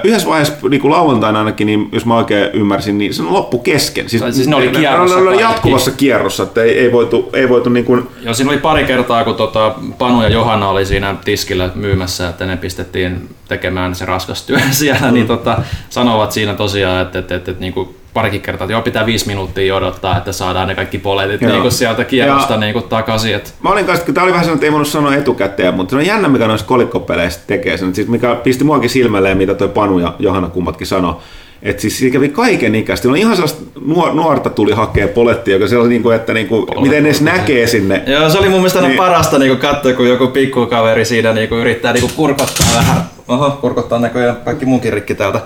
Yhdessä 0.04 0.28
vaiheessa 0.28 0.68
niin 0.68 0.80
kuin 0.80 0.90
lauantaina 0.90 1.38
ainakin, 1.38 1.66
niin 1.66 1.88
jos 1.92 2.06
mä 2.06 2.16
oikein 2.16 2.50
ymmärsin, 2.52 2.98
niin 2.98 3.14
se 3.14 3.22
loppu 3.22 3.58
kesken. 3.58 4.06
Tai 4.20 4.32
siis 4.32 4.48
ne 4.48 4.56
oli 4.56 4.66
ne, 4.66 4.78
kierrossa 4.78 5.16
ne 5.16 5.28
oli 5.28 5.40
jatkuvassa 5.40 5.90
kierrossa, 5.90 6.42
että 6.42 6.62
ei, 6.62 6.78
ei 6.78 6.92
voitu, 6.92 7.30
ei 7.32 7.48
voitu 7.48 7.70
niin 7.70 7.84
kuin, 7.84 8.08
Joo, 8.22 8.34
siinä 8.34 8.50
oli 8.50 8.58
pari 8.58 8.84
kertaa, 8.84 9.24
kun 9.24 9.34
tota, 9.34 9.74
Panu 9.98 10.22
ja 10.22 10.28
Johanna 10.28 10.68
oli 10.68 10.86
siinä 10.86 11.16
tiskillä 11.24 11.70
myymässä, 11.74 12.28
että 12.28 12.46
ne 12.46 12.56
pistettiin 12.56 13.28
tekemään 13.48 13.94
se 13.94 14.04
raskas 14.04 14.42
työ 14.42 14.58
siellä, 14.70 15.08
mm. 15.08 15.14
niin 15.14 15.26
tota, 15.26 15.58
sanovat 15.90 16.32
siinä 16.32 16.54
tosiaan, 16.54 17.02
että, 17.02 17.18
että, 17.18 17.34
että, 17.34 17.50
että, 17.50 17.60
niin 17.60 17.72
kuin 17.72 17.96
parikin 18.14 18.40
kertaa, 18.40 18.64
että 18.64 18.72
joo, 18.72 18.82
pitää 18.82 19.06
viisi 19.06 19.26
minuuttia 19.26 19.76
odottaa, 19.76 20.16
että 20.18 20.32
saadaan 20.32 20.68
ne 20.68 20.74
kaikki 20.74 20.98
poletit 20.98 21.40
Joo. 21.42 21.50
niin 21.50 21.62
kuin 21.62 21.72
sieltä 21.72 22.04
kierrosta 22.04 22.52
Ja- 22.54 22.60
niin 22.60 22.72
kuin 22.72 22.84
takaisin. 22.88 23.34
Että 23.34 23.50
Mä 23.62 23.70
olin 23.70 23.84
kanssa, 23.84 24.04
kun 24.04 24.14
tää 24.14 24.24
oli 24.24 24.32
vähän 24.32 24.44
sellainen, 24.44 24.56
että 24.58 24.66
ei 24.66 24.72
voinut 24.72 24.88
sanoa 24.88 25.14
etukäteen, 25.14 25.74
mutta 25.74 25.90
se 25.90 25.96
on 25.96 26.06
jännä, 26.06 26.28
mikä 26.28 26.46
noissa 26.46 26.66
kolikkopeleissä 26.66 27.40
tekee 27.46 27.76
sen. 27.76 27.94
Siis 27.94 28.08
mikä 28.08 28.34
pisti 28.34 28.64
muakin 28.64 28.90
silmälle, 28.90 29.34
mitä 29.34 29.54
toi 29.54 29.68
Panu 29.68 29.98
ja 29.98 30.14
Johanna 30.18 30.48
kummatkin 30.48 30.86
sanoi. 30.86 31.14
Että 31.62 31.82
siis 31.82 31.98
siinä 31.98 32.12
kävi 32.12 32.28
kaiken 32.28 32.74
ikäistä. 32.74 33.08
On 33.08 33.16
ihan 33.16 33.36
sellaista 33.36 33.62
nuor- 33.86 34.14
nuorta 34.14 34.50
tuli 34.50 34.72
hakea 34.72 35.08
polettia, 35.08 35.54
joka 35.54 35.66
sellainen, 35.68 35.90
niinku, 35.90 36.10
että 36.10 36.34
niinku, 36.34 36.66
miten 36.80 37.02
ne 37.02 37.08
edes 37.08 37.20
näkee 37.20 37.66
sinne. 37.66 38.02
Joo, 38.06 38.30
se 38.30 38.38
oli 38.38 38.48
mun 38.48 38.58
mielestä 38.58 38.80
Niin. 38.80 38.88
niin. 38.88 38.98
parasta 38.98 39.38
niin 39.38 39.56
katsoa, 39.58 39.92
kun 39.92 40.08
joku 40.08 40.26
pikkukaveri 40.26 41.04
siinä 41.04 41.32
niin 41.32 41.48
yrittää 41.52 41.92
niin 41.92 42.10
kurkottaa 42.16 42.66
vähän. 42.76 42.96
Oho, 43.28 43.50
kurkottaa 43.60 43.98
näköjään 43.98 44.36
kaikki 44.44 44.66
munkin 44.66 44.92
rikki 44.92 45.14
täältä. 45.14 45.40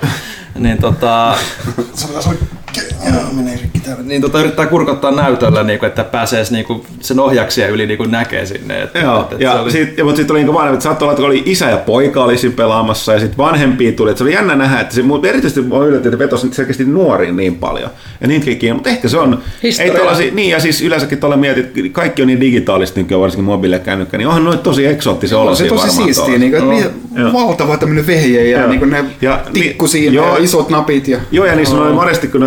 niin 0.58 0.78
tota... 0.78 1.34
Menee 3.32 3.58
rikki 3.62 3.80
täältä. 3.80 4.02
Niin 4.02 4.22
tota 4.22 4.40
yrittää 4.40 4.66
kurkottaa 4.66 5.10
näytöllä, 5.10 5.62
niin 5.62 5.78
kuin, 5.78 5.88
että 5.88 6.04
pääsee 6.04 6.44
niin 6.50 6.64
kuin, 6.64 6.82
sen 7.00 7.20
ohjaksia 7.20 7.68
yli 7.68 7.86
niin 7.86 7.98
kuin 7.98 8.10
näkee 8.10 8.46
sinne. 8.46 8.82
Että, 8.82 8.98
Joo, 8.98 9.20
että, 9.20 9.34
että 9.34 9.44
ja, 9.44 9.52
se 9.52 9.58
oli- 9.58 9.70
sit, 9.70 9.98
ja 9.98 10.04
mutta 10.04 10.16
sitten 10.16 10.34
oli 10.34 10.44
niin 10.44 10.54
vanhemmat, 10.54 10.82
saattoi 10.82 11.06
olla, 11.06 11.12
että 11.12 11.26
oli 11.26 11.42
isä 11.46 11.70
ja 11.70 11.76
poika 11.76 12.24
oli 12.24 12.38
siinä 12.38 12.56
pelaamassa 12.56 13.12
ja 13.12 13.20
sitten 13.20 13.38
vanhempia 13.38 13.92
tuli. 13.92 14.10
Et 14.10 14.16
se 14.18 14.24
oli 14.24 14.32
jännä 14.32 14.56
nähdä, 14.56 14.80
että 14.80 14.94
se, 14.94 15.02
mutta 15.02 15.28
erityisesti 15.28 15.60
mä 15.60 15.76
yllätyin, 15.76 16.14
että 16.14 16.24
vetosi 16.24 16.48
selkeästi 16.52 16.84
nuoriin 16.84 17.36
niin 17.36 17.54
paljon. 17.54 17.90
Ja 18.20 18.28
niitäkin 18.28 18.58
kiinni, 18.58 18.74
mutta 18.74 18.90
ehkä 18.90 19.08
se 19.08 19.18
on, 19.18 19.38
Historia. 19.62 19.92
ei 19.92 19.98
tollasi, 19.98 20.30
niin 20.30 20.50
ja 20.50 20.60
siis 20.60 20.82
yleensäkin 20.82 21.18
tuolla 21.18 21.36
mietit, 21.36 21.66
että 21.66 21.80
kaikki 21.92 22.22
on 22.22 22.28
niin 22.28 22.40
digitaalista 22.40 23.00
nykyään, 23.00 23.20
varsinkin 23.20 23.44
mobiili 23.44 23.74
ja 23.74 23.78
kännykkä, 23.78 24.18
niin 24.18 24.28
onhan 24.28 24.44
noin 24.44 24.58
tosi 24.58 24.86
eksoottisen 24.86 25.38
On 25.38 25.42
olosia 25.44 25.68
se 25.68 25.74
tosi 25.74 25.90
siistiä, 25.90 26.38
niin 26.38 26.52
kuin, 26.52 26.84
Joo. 27.18 27.28
että 27.28 27.38
valtava 27.38 27.76
tämmöinen 27.76 28.06
vehje 28.06 28.48
ja, 28.50 28.58
Joo. 28.58 28.68
niin 28.68 28.78
kuin 28.78 28.90
ne 28.90 29.04
Ja 29.22 29.40
tikku 29.52 29.84
niin- 29.84 29.90
siinä 29.90 30.14
joo. 30.14 30.36
ja 30.36 30.44
isot 30.44 30.70
napit. 30.70 31.08
Ja, 31.08 31.18
Joo, 31.30 31.46
ja 31.46 31.54
niissä 31.56 31.76
oli 31.76 31.92
monesti, 31.92 32.28
kun 32.28 32.40
ne 32.40 32.46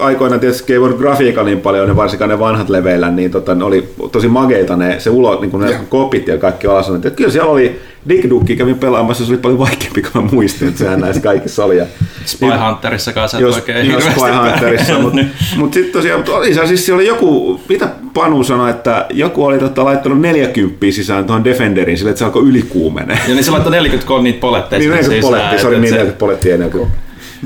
aikoina 0.00 0.38
tietysti 0.38 0.72
ei 0.72 0.80
voinut 0.80 0.98
grafiikalla 0.98 1.48
niin 1.48 1.60
paljon, 1.60 1.88
ne 1.88 1.96
varsinkaan 1.96 2.28
ne 2.28 2.38
vanhat 2.38 2.68
leveillä, 2.68 3.10
niin 3.10 3.30
tota, 3.30 3.54
ne 3.54 3.64
oli 3.64 3.88
tosi 4.12 4.28
mageita 4.28 4.76
ne, 4.76 5.00
se 5.00 5.10
ulo, 5.10 5.40
niin 5.40 5.50
kuin 5.50 5.64
ne 5.64 5.70
Joo. 5.70 5.80
kopit 5.88 6.28
ja 6.28 6.38
kaikki 6.38 6.66
alas. 6.66 6.88
Että 6.90 7.10
kyllä 7.10 7.30
siellä 7.30 7.50
oli, 7.50 7.80
Dick 8.08 8.30
Dukki 8.30 8.56
kävin 8.56 8.78
pelaamassa, 8.78 9.24
se 9.24 9.32
oli 9.32 9.38
paljon 9.38 9.58
vaikeampi 9.58 10.02
kuin 10.02 10.24
mä 10.24 10.30
muistin, 10.32 10.68
että 10.68 10.78
sehän 10.78 11.00
näissä 11.00 11.22
kaikissa 11.22 11.64
oli. 11.64 11.76
Ja, 11.76 11.86
Spy 12.24 12.46
Hunterissa 12.66 13.12
kanssa 13.12 13.40
jos, 13.40 13.54
oikein 13.54 13.90
jos 13.92 14.04
Spy 14.04 14.20
Hunterissa, 14.50 14.98
mutta 14.98 15.18
mut 15.56 15.72
sitten 15.74 15.92
tosiaan, 15.92 16.20
mut 16.20 16.28
oli 16.28 16.54
siis 16.54 16.86
siellä 16.86 17.00
oli 17.00 17.06
joku, 17.06 17.60
mitä 17.68 17.88
Panu 18.14 18.44
sanoi, 18.44 18.70
että 18.70 19.06
joku 19.10 19.44
oli 19.44 19.58
tota, 19.58 19.84
laittanut 19.84 20.20
40 20.20 20.86
sisään 20.90 21.24
tuohon 21.24 21.44
Defenderiin 21.44 21.98
sille, 21.98 22.10
että 22.10 22.18
se 22.18 22.24
alkoi 22.24 22.48
ylikuumenee. 22.48 23.18
Ja 23.28 23.34
niin 23.34 23.44
se 23.44 23.50
laittoi 23.50 23.72
43 23.72 24.22
niitä 24.22 24.40
poletteja 24.40 24.78
Niin 24.80 24.92
sitten 24.92 25.10
40 25.10 25.26
sisään, 25.26 25.30
polettia, 25.30 25.54
et- 25.54 25.60
se 25.60 25.66
oli 25.66 25.80
niin 25.80 25.90
40 25.90 26.18
polettia 26.18 26.54
ennen 26.54 26.70
kuin 26.70 26.88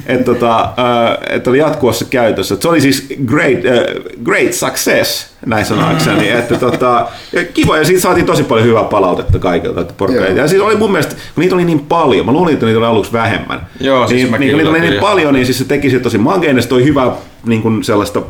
että 0.07 0.25
tota, 0.25 0.61
äh, 0.61 1.37
et 1.37 1.47
oli 1.47 1.59
jatkuvassa 1.59 2.05
käytössä. 2.05 2.55
Et 2.55 2.63
se 2.63 2.69
oli 2.69 2.81
siis 2.81 3.07
great, 3.27 3.59
äh, 3.65 4.13
great 4.25 4.53
success, 4.53 5.31
näin 5.47 5.65
sanoakseni. 5.65 6.31
että 6.31 6.59
tota, 6.59 7.09
kiva, 7.55 7.79
ja 7.79 7.85
siitä 7.85 8.01
saatiin 8.01 8.27
tosi 8.27 8.43
paljon 8.43 8.67
hyvää 8.67 8.85
palautetta 8.85 9.39
kaikilta. 9.39 9.81
Että 9.81 9.95
ja 10.37 10.49
siis 10.49 10.63
oli 10.63 10.77
mun 10.77 10.93
mielestä, 10.93 11.15
kun 11.35 11.43
niitä 11.43 11.55
oli 11.55 11.65
niin 11.65 11.81
paljon, 11.81 12.27
mä 12.27 12.33
luulin, 12.33 12.55
että 12.55 12.67
niitä 12.67 12.79
oli 12.79 12.87
aluksi 12.87 13.13
vähemmän. 13.13 13.67
Joo, 13.81 14.09
siis 14.09 14.23
niin, 14.23 14.41
niin, 14.41 14.51
kun 14.51 14.59
niitä 14.59 14.71
oli 14.71 14.81
niin 14.81 15.01
paljon, 15.01 15.35
niin 15.35 15.47
siis 15.47 15.59
se 15.59 15.65
teki 15.65 15.91
se 15.91 15.99
tosi 15.99 16.19
makein, 16.19 16.57
ja 16.57 16.63
se 16.63 16.69
toi 16.69 16.85
hyvää 16.85 17.13
niin 17.47 17.63
kuin 17.63 17.85
sellaista 17.85 18.23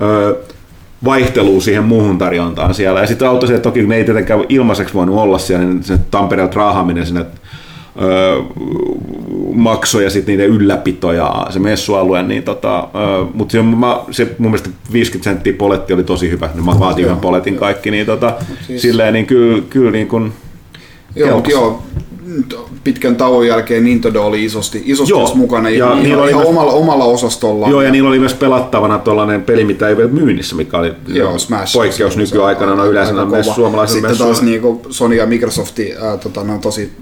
ö, 0.00 0.36
vaihtelua 1.04 1.60
siihen 1.60 1.84
muuhun 1.84 2.18
tarjontaan 2.18 2.74
siellä. 2.74 3.00
Ja 3.00 3.06
sitten 3.06 3.28
auttoi 3.28 3.48
se, 3.48 3.54
että 3.54 3.68
toki 3.68 3.82
ne 3.82 3.96
ei 3.96 4.04
tietenkään 4.04 4.44
ilmaiseksi 4.48 4.94
voinut 4.94 5.18
olla 5.18 5.38
siellä, 5.38 5.64
niin 5.64 5.82
se 5.82 5.98
Tampereelta 6.10 6.56
raahaaminen 6.56 7.06
sinne 7.06 7.26
öö, 8.00 8.36
maksoi 9.54 10.04
ja 10.04 10.10
sitten 10.10 10.32
niiden 10.32 10.50
ylläpito 10.56 11.12
ja 11.12 11.46
se 11.50 11.58
messualue, 11.58 12.22
niin 12.22 12.42
tota, 12.42 12.78
öö, 12.78 13.24
mutta 13.34 13.52
se, 13.52 13.62
mä, 13.62 14.00
se 14.10 14.24
mun 14.38 14.50
mielestä 14.50 14.70
50 14.92 15.30
senttiä 15.30 15.52
poletti 15.52 15.92
oli 15.92 16.04
tosi 16.04 16.30
hyvä, 16.30 16.48
niin 16.54 16.64
mä 16.64 16.78
vaatin 16.78 17.04
yhden 17.04 17.16
poletin 17.20 17.56
kaikki, 17.56 17.90
niin 17.90 18.06
tota, 18.06 18.34
Siis- 18.66 18.82
silleen 18.82 19.12
niin 19.12 19.26
kyllä, 19.26 19.62
kyllä 19.70 19.90
niin 19.90 20.08
kuin, 20.08 20.32
Joo, 21.16 21.34
mutta 21.34 21.50
joo, 21.50 21.82
pitkän 22.84 23.16
tauon 23.16 23.46
jälkeen 23.46 23.84
Nintendo 23.84 24.22
oli 24.26 24.44
isosti, 24.44 24.82
isosti 24.86 25.12
Joo, 25.12 25.34
mukana 25.34 25.70
ja 25.70 25.76
ihan, 25.86 26.02
niillä 26.02 26.22
oli 26.22 26.30
ihan 26.30 26.40
myös- 26.42 26.48
omalla, 26.50 26.72
omalla 26.72 27.04
osastollaan. 27.04 27.70
Joo, 27.72 27.82
ja 27.82 27.90
niillä 27.90 28.08
oli 28.08 28.18
myös 28.18 28.34
pelattavana 28.34 28.98
tuollainen 28.98 29.42
peli, 29.42 29.64
mitä 29.64 29.88
ei 29.88 29.96
vielä 29.96 30.10
myynnissä, 30.10 30.56
mikä 30.56 30.78
oli 30.78 30.92
Joo, 31.08 31.38
Smash. 31.38 31.72
poikkeus 31.72 32.16
nykyaikana, 32.16 32.74
no 32.74 32.86
yleensä 32.86 33.22
on 33.22 33.30
myös 33.30 33.54
suomalaisen 33.54 33.92
Sitten 33.94 34.10
messuilla. 34.10 34.32
taas 34.34 34.42
niinku 34.44 34.80
Sony 34.90 35.14
ja 35.14 35.26
Microsoft, 35.26 35.78
ää, 36.02 36.16
tota, 36.16 36.44
ne 36.44 36.52
on 36.52 36.60
tosi 36.60 36.92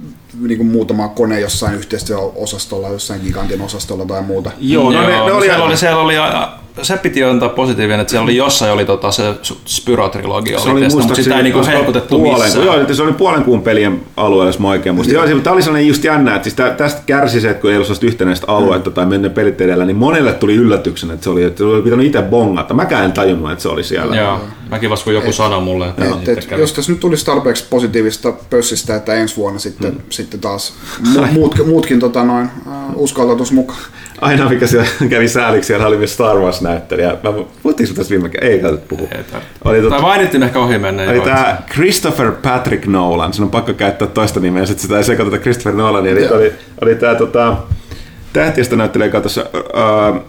niinku 0.41 0.65
muutama 0.65 1.09
kone 1.09 1.41
jossain 1.41 1.75
yhteistyöosastolla, 1.75 2.89
jossain 2.89 3.21
gigantin 3.25 3.61
osastolla 3.61 4.05
tai 4.05 4.23
muuta. 4.23 4.51
Joo, 4.61 4.91
no 4.93 5.03
ne, 5.03 5.09
ne 5.09 5.33
oli, 5.33 5.47
siellä, 5.47 5.65
oli, 5.65 5.77
siellä 5.77 6.01
oli, 6.01 6.19
a- 6.19 6.49
se 6.83 6.97
piti 6.97 7.25
antaa 7.25 7.49
positiivinen, 7.49 8.01
että 8.01 8.11
siellä 8.11 8.25
oli 8.25 8.37
jossain 8.37 8.73
oli 8.73 8.85
tota, 8.85 9.11
se 9.11 9.23
Spyro-trilogia 9.67 10.61
se 10.61 10.71
oli 10.71 10.81
testannut, 10.81 11.09
mutta 11.09 11.15
sitä 11.15 11.37
ei 11.37 11.43
niinku 11.43 11.67
hehkutettu 11.67 12.19
puolen, 12.19 12.43
missään. 12.43 12.67
Joo, 12.67 12.95
se 12.95 13.03
oli 13.03 13.13
puolen 13.13 13.45
kuun 13.45 13.63
pelien 13.63 14.01
alueella, 14.17 14.47
jos 14.47 14.59
mä 14.59 14.69
oikein 14.69 14.95
muistin. 14.95 15.15
Joo, 15.15 15.27
tämä 15.27 15.55
oli 15.55 15.63
sellainen 15.63 15.89
just 15.89 16.05
jännä, 16.05 16.35
että 16.35 16.45
siis 16.45 16.55
tä, 16.55 16.71
tästä 16.71 17.03
kärsi 17.07 17.41
se, 17.41 17.51
että 17.51 17.61
kun 17.61 17.71
ei 17.71 17.77
ollut 17.77 17.87
sellaista 17.87 18.07
yhtenäistä 18.07 18.47
aluetta 18.49 18.91
tai 18.91 19.07
mennä 19.07 19.31
pelit 19.31 19.61
edellä, 19.61 19.85
niin 19.85 19.97
monelle 19.97 20.33
tuli 20.33 20.55
yllätyksenä, 20.55 21.15
että 21.15 21.25
se 21.25 21.31
oli, 21.31 21.43
että 21.43 21.59
se 21.59 21.65
oli 21.65 21.83
pitänyt 21.83 22.07
itse 22.07 22.23
bongata. 22.23 22.75
Mäkään 22.75 23.05
en 23.05 23.13
tajunnut, 23.13 23.51
että 23.53 23.63
se 23.63 23.69
oli 23.69 23.85
siellä. 23.85 24.17
Joo, 24.17 24.41
mäkin 24.71 24.91
vasta 24.91 25.05
kun 25.05 25.15
joku 25.15 25.33
sanoi 25.33 25.61
mulle, 25.61 25.89
että 25.89 26.05
Et, 26.05 26.39
et, 26.39 26.45
kävi. 26.45 26.61
jos 26.61 26.73
tässä 26.73 26.93
nyt 26.93 27.01
tulisi 27.01 27.27
tarpeeksi 27.27 27.65
positiivista 27.71 28.33
pössistä, 28.51 28.97
että 28.97 29.15
ensi 29.15 29.37
vuonna 29.37 29.59
sitten, 29.59 29.95
mm. 29.95 30.01
sitten 30.11 30.41
taas 30.41 30.75
mu, 31.15 31.27
muut, 31.33 31.67
muutkin 31.67 32.01
tota 32.01 32.25
noin, 32.25 32.51
äh, 32.67 32.73
uskaltautus 32.95 33.53
mukaan. 33.53 33.79
Aina 34.21 34.49
mikä 34.49 34.67
siellä 34.67 34.87
kävi 35.11 35.29
sääliksi, 35.29 35.67
siellä 35.67 35.87
oli 35.87 35.97
myös 35.97 36.15
Star 36.15 36.37
Wars-näyttelijä. 36.37 37.09
Mä, 37.23 37.33
puhuttiinko 37.63 37.95
tästä 37.95 38.11
viime 38.11 38.29
kerralla? 38.29 38.55
Ei 38.55 38.61
käytä 38.61 38.83
puhua. 38.89 39.09
Ei. 39.11 39.25
Oli 39.65 39.81
tota- 39.81 39.91
Tai 39.91 40.01
mainittiin 40.01 40.43
ehkä 40.43 40.59
ohi 40.59 40.79
menneen. 40.79 41.11
Oli 41.11 41.21
tämä 41.21 41.59
Christopher 41.73 42.33
Patrick 42.33 42.87
Nolan, 42.87 43.33
sen 43.33 43.45
on 43.45 43.51
pakko 43.51 43.73
käyttää 43.73 44.09
toista 44.09 44.41
nimeä, 44.41 44.67
sitten 44.67 44.83
sitä 44.83 44.97
ei 44.99 45.05
sekoiteta 45.05 45.39
Christopher 45.39 45.75
Nolania, 45.75 46.13
eli 46.13 46.29
oli, 46.29 46.53
oli 46.81 46.95
tämä 46.95 47.15
tota, 47.15 47.57
tähtiöstä 48.33 48.77
näyttelijä 48.77 49.11
katossa, 49.11 49.47
uh, 49.55 50.21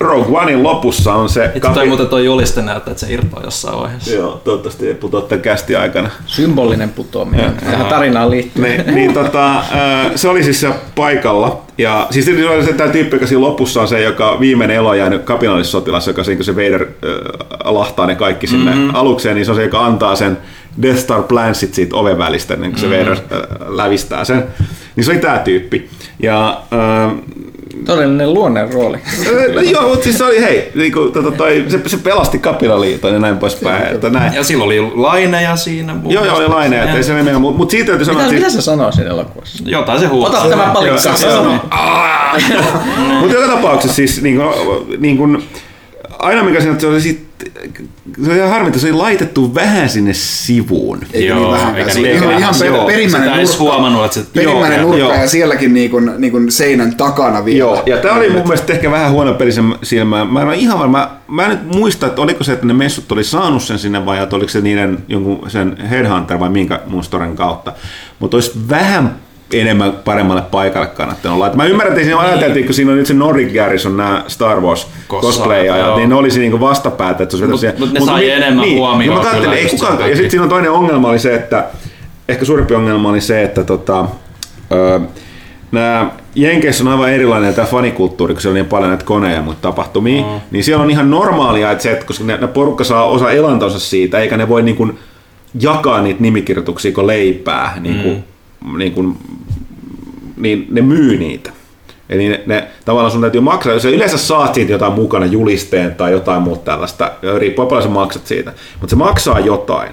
Rogue 0.00 0.40
Onein 0.40 0.62
lopussa 0.62 1.14
on 1.14 1.28
se... 1.28 1.50
Itse 1.54 1.68
toi 1.74 1.86
muuten 1.86 2.06
toi 2.06 2.24
juliste 2.24 2.62
näyttää, 2.62 2.92
että 2.92 3.06
se 3.06 3.12
irtoaa 3.12 3.42
jossain 3.44 3.78
vaiheessa. 3.78 4.14
Joo, 4.14 4.40
toivottavasti 4.44 4.88
ei 4.88 4.94
putoa 4.94 5.20
tämän 5.20 5.42
kästi 5.42 5.76
aikana. 5.76 6.10
Symbolinen 6.26 6.88
putoaminen. 6.88 7.44
Joo. 7.44 7.70
Tähän 7.70 7.86
tarinaan 7.86 8.30
liittyy. 8.30 8.62
niin, 8.62 8.94
niin 8.94 9.14
tota, 9.14 9.64
se 10.14 10.28
oli 10.28 10.42
siis 10.42 10.60
se 10.60 10.70
paikalla. 10.94 11.62
Ja 11.78 12.06
siis 12.10 12.24
se 12.24 12.48
oli 12.48 12.64
se 12.64 12.72
tämä 12.72 12.90
tyyppi, 12.90 13.16
joka 13.16 13.26
siinä 13.26 13.40
lopussa 13.40 13.80
on 13.80 13.88
se, 13.88 14.02
joka 14.02 14.40
viimeinen 14.40 14.76
elo 14.76 14.94
jäänyt 14.94 15.22
kapinallissotilas, 15.22 16.06
joka 16.06 16.24
siinä 16.24 16.36
kun 16.36 16.44
se 16.44 16.56
Vader 16.56 16.86
ö, 17.04 17.22
lahtaa 17.64 18.06
ne 18.06 18.14
kaikki 18.14 18.46
sinne 18.46 18.74
mm-hmm. 18.74 18.94
alukseen, 18.94 19.34
niin 19.34 19.44
se 19.44 19.50
on 19.50 19.56
se, 19.56 19.64
joka 19.64 19.84
antaa 19.84 20.16
sen 20.16 20.38
Death 20.82 20.98
Star 20.98 21.22
Plansit 21.22 21.74
siitä 21.74 21.96
oven 21.96 22.18
välistä, 22.18 22.56
niin 22.56 22.70
kun 22.70 22.80
se 22.80 22.90
Vader 22.90 23.16
ö, 23.32 23.46
lävistää 23.66 24.24
sen. 24.24 24.44
Niin 24.96 25.04
se 25.04 25.10
oli 25.10 25.18
tämä 25.20 25.38
tyyppi. 25.38 25.90
Ja 26.22 26.60
ö, 26.72 27.16
Todellinen 27.84 28.34
luonnon 28.34 28.72
rooli. 28.72 28.98
No 29.54 29.60
joo, 29.60 29.88
mutta 29.88 30.04
siis 30.04 30.18
se 30.18 30.24
oli, 30.24 30.40
hei, 30.40 30.72
niinku, 30.74 31.00
tota, 31.00 31.30
toi, 31.30 31.64
se, 31.68 31.80
se 31.86 31.96
pelasti 31.96 32.38
kapinaliiton 32.38 33.12
ja 33.12 33.18
näin 33.18 33.38
poispäin. 33.38 33.94
Että 33.94 34.10
näin. 34.10 34.34
Ja 34.34 34.44
silloin 34.44 34.66
oli 34.66 34.92
laineja 34.94 35.56
siinä. 35.56 35.96
Joo, 36.08 36.24
joo, 36.24 36.36
oli 36.36 36.42
mielestä. 36.48 36.56
laine, 36.56 36.82
että 36.82 36.96
ei 36.96 37.04
se 37.04 37.12
mene, 37.12 37.38
mutta 37.38 37.58
mut 37.58 37.70
siitä 37.70 37.86
täytyy 37.86 38.04
sanoa, 38.04 38.22
Mitä, 38.22 38.36
että 38.36 38.46
mitä 38.46 38.56
se 38.56 38.62
sanoo 38.62 38.92
siinä 38.92 39.10
elokuvassa? 39.10 39.64
Jotain 39.66 40.00
se 40.00 40.06
huutaa. 40.06 40.40
Ota 40.40 40.50
tämä 40.50 40.70
palikka. 40.74 41.00
Mutta 43.20 43.34
joka 43.34 43.54
tapauksessa 43.54 43.96
siis 43.96 44.22
niin 44.22 44.36
kuin, 44.36 45.00
niin 45.00 45.16
kuin, 45.16 45.44
aina 46.18 46.42
mikä 46.42 46.60
siinä 46.60 46.78
se 46.78 46.86
oli 46.86 47.00
sit, 47.00 47.23
se 48.24 48.30
oli 48.30 48.36
ihan 48.36 48.50
harmi, 48.50 48.66
että 48.66 48.78
se 48.78 48.86
oli 48.86 48.96
laitettu 48.96 49.54
vähän 49.54 49.88
sinne 49.88 50.14
sivuun. 50.14 51.00
Eikä 51.12 51.28
Joo, 51.28 51.38
niin 51.38 51.50
vähänkään. 51.50 51.78
eikä 51.78 51.92
Se 51.92 52.00
niin 52.00 52.14
ihan, 52.14 52.28
vähän. 52.28 52.40
ihan 52.40 52.54
per, 52.58 52.66
Joo, 52.66 52.86
perimmäinen 52.86 53.28
Sitä 53.28 53.34
ei 53.34 53.38
edes 53.38 53.58
nurkka, 53.58 53.64
huomannut, 53.74 54.04
että 54.04 54.20
se... 54.20 54.26
perimmäinen 54.34 54.80
Joo, 54.80 54.86
nurkka 54.86 54.98
joo. 55.06 55.14
ja 55.14 55.28
sielläkin 55.28 55.74
niin 55.74 55.90
kuin, 55.90 56.10
niin 56.18 56.30
kuin 56.30 56.52
seinän 56.52 56.96
takana 56.96 57.44
vielä. 57.44 57.58
Joo, 57.58 57.82
ja 57.86 57.96
tämä 57.96 58.14
oli 58.14 58.30
mun 58.30 58.42
mielestä 58.42 58.72
ehkä 58.72 58.90
vähän 58.90 59.12
huono 59.12 59.34
peli 59.34 59.52
sen 59.52 59.74
silmään. 59.82 60.28
Mä 60.28 60.40
en 60.40 60.48
ole 60.48 60.56
ihan 60.56 60.78
varma, 60.78 61.10
mä 61.28 61.44
en 61.44 61.50
nyt 61.50 61.74
muista, 61.76 62.06
että 62.06 62.22
oliko 62.22 62.44
se, 62.44 62.52
että 62.52 62.66
ne 62.66 62.74
messut 62.74 63.12
oli 63.12 63.24
saanut 63.24 63.62
sen 63.62 63.78
sinne 63.78 64.06
vai 64.06 64.22
että 64.22 64.36
oliko 64.36 64.50
se 64.50 64.60
niiden 64.60 64.98
jonkun 65.08 65.50
sen 65.50 65.76
Headhunter 65.90 66.40
vai 66.40 66.50
minkä 66.50 66.80
muun 66.86 67.04
storen 67.04 67.36
kautta. 67.36 67.72
Mutta 68.18 68.36
olisi 68.36 68.52
vähän 68.68 69.16
enemmän 69.52 69.92
paremmalle 69.92 70.42
paikalle 70.50 70.86
kannattanut 70.86 71.36
olla. 71.36 71.52
Mä 71.54 71.64
ymmärrän, 71.64 71.92
että 71.92 72.04
siinä 72.04 72.20
ajateltiin, 72.20 72.64
kun 72.64 72.74
siinä 72.74 72.90
on 72.92 72.98
nyt 72.98 73.06
se 73.06 73.14
Nordic 73.14 73.54
Garrison, 73.54 73.96
nämä 73.96 74.24
Star 74.28 74.60
Wars 74.60 74.86
cosplayajat, 75.08 75.96
niin 75.96 76.08
ne 76.08 76.14
olisi 76.14 76.40
niinku 76.40 76.60
vastapäätä. 76.60 77.22
Että 77.22 77.36
se 77.36 77.44
olisi 77.44 77.66
Mut- 77.66 77.78
mut 77.78 77.92
ne 77.92 78.00
siihen. 78.00 78.14
sai 78.14 78.24
mi- 78.24 78.30
enemmän 78.30 78.70
huomiota 78.70 79.20
Niin, 79.22 79.34
mä 79.34 79.40
kyllä 79.40 79.54
ei 79.54 79.68
kukaan, 79.68 80.00
ja 80.00 80.06
sitten 80.16 80.30
siinä 80.30 80.42
on 80.42 80.48
toinen 80.48 80.70
ongelma 80.70 81.08
oli 81.08 81.18
se, 81.18 81.34
että 81.34 81.64
ehkä 82.28 82.44
suurempi 82.44 82.74
ongelma 82.74 83.08
oli 83.08 83.20
se, 83.20 83.42
että 83.42 83.64
tota, 83.64 84.04
öö, 84.72 85.00
nämä 85.72 86.10
Jenkeissä 86.34 86.84
on 86.84 86.88
aivan 86.90 87.12
erilainen 87.12 87.54
tämä 87.54 87.66
fanikulttuuri, 87.66 88.34
kun 88.34 88.40
siellä 88.42 88.52
on 88.52 88.54
niin 88.54 88.68
paljon 88.68 88.90
näitä 88.90 89.04
koneja 89.04 89.36
ja 89.36 89.42
muita 89.42 89.60
tapahtumia, 89.60 90.22
mm. 90.24 90.40
niin 90.50 90.64
siellä 90.64 90.84
on 90.84 90.90
ihan 90.90 91.10
normaalia, 91.10 91.70
että 91.70 91.82
se, 91.82 91.92
että 91.92 92.06
koska 92.06 92.24
ne, 92.24 92.36
ne 92.36 92.46
porukka 92.46 92.84
saa 92.84 93.04
osa 93.04 93.30
elantonsa 93.30 93.80
siitä, 93.80 94.18
eikä 94.18 94.36
ne 94.36 94.48
voi 94.48 94.62
niin 94.62 94.76
kuin 94.76 94.98
jakaa 95.60 96.02
niitä 96.02 96.22
nimikirjoituksia 96.22 96.92
kuin 96.92 97.06
leipää, 97.06 97.76
niin, 97.80 98.02
kuin, 98.02 98.14
mm. 98.14 98.22
Niin, 98.78 98.92
kuin, 98.92 99.16
niin 100.36 100.66
ne 100.70 100.82
myy 100.82 101.18
niitä. 101.18 101.50
Eli 102.08 102.28
ne, 102.28 102.42
ne, 102.46 102.68
tavallaan 102.84 103.12
sun 103.12 103.20
täytyy 103.20 103.40
maksaa, 103.40 103.72
jos 103.72 103.82
sä 103.82 103.88
yleensä 103.88 104.18
saat 104.18 104.54
siitä 104.54 104.72
jotain 104.72 104.92
mukana 104.92 105.26
julisteen 105.26 105.94
tai 105.94 106.12
jotain 106.12 106.42
muuta 106.42 106.64
tällaista, 106.64 107.12
riippuu 107.38 107.66
paljon 107.66 107.82
sä 107.82 107.88
maksat 107.88 108.26
siitä, 108.26 108.52
mutta 108.80 108.90
se 108.90 108.96
maksaa 108.96 109.40
jotain. 109.40 109.90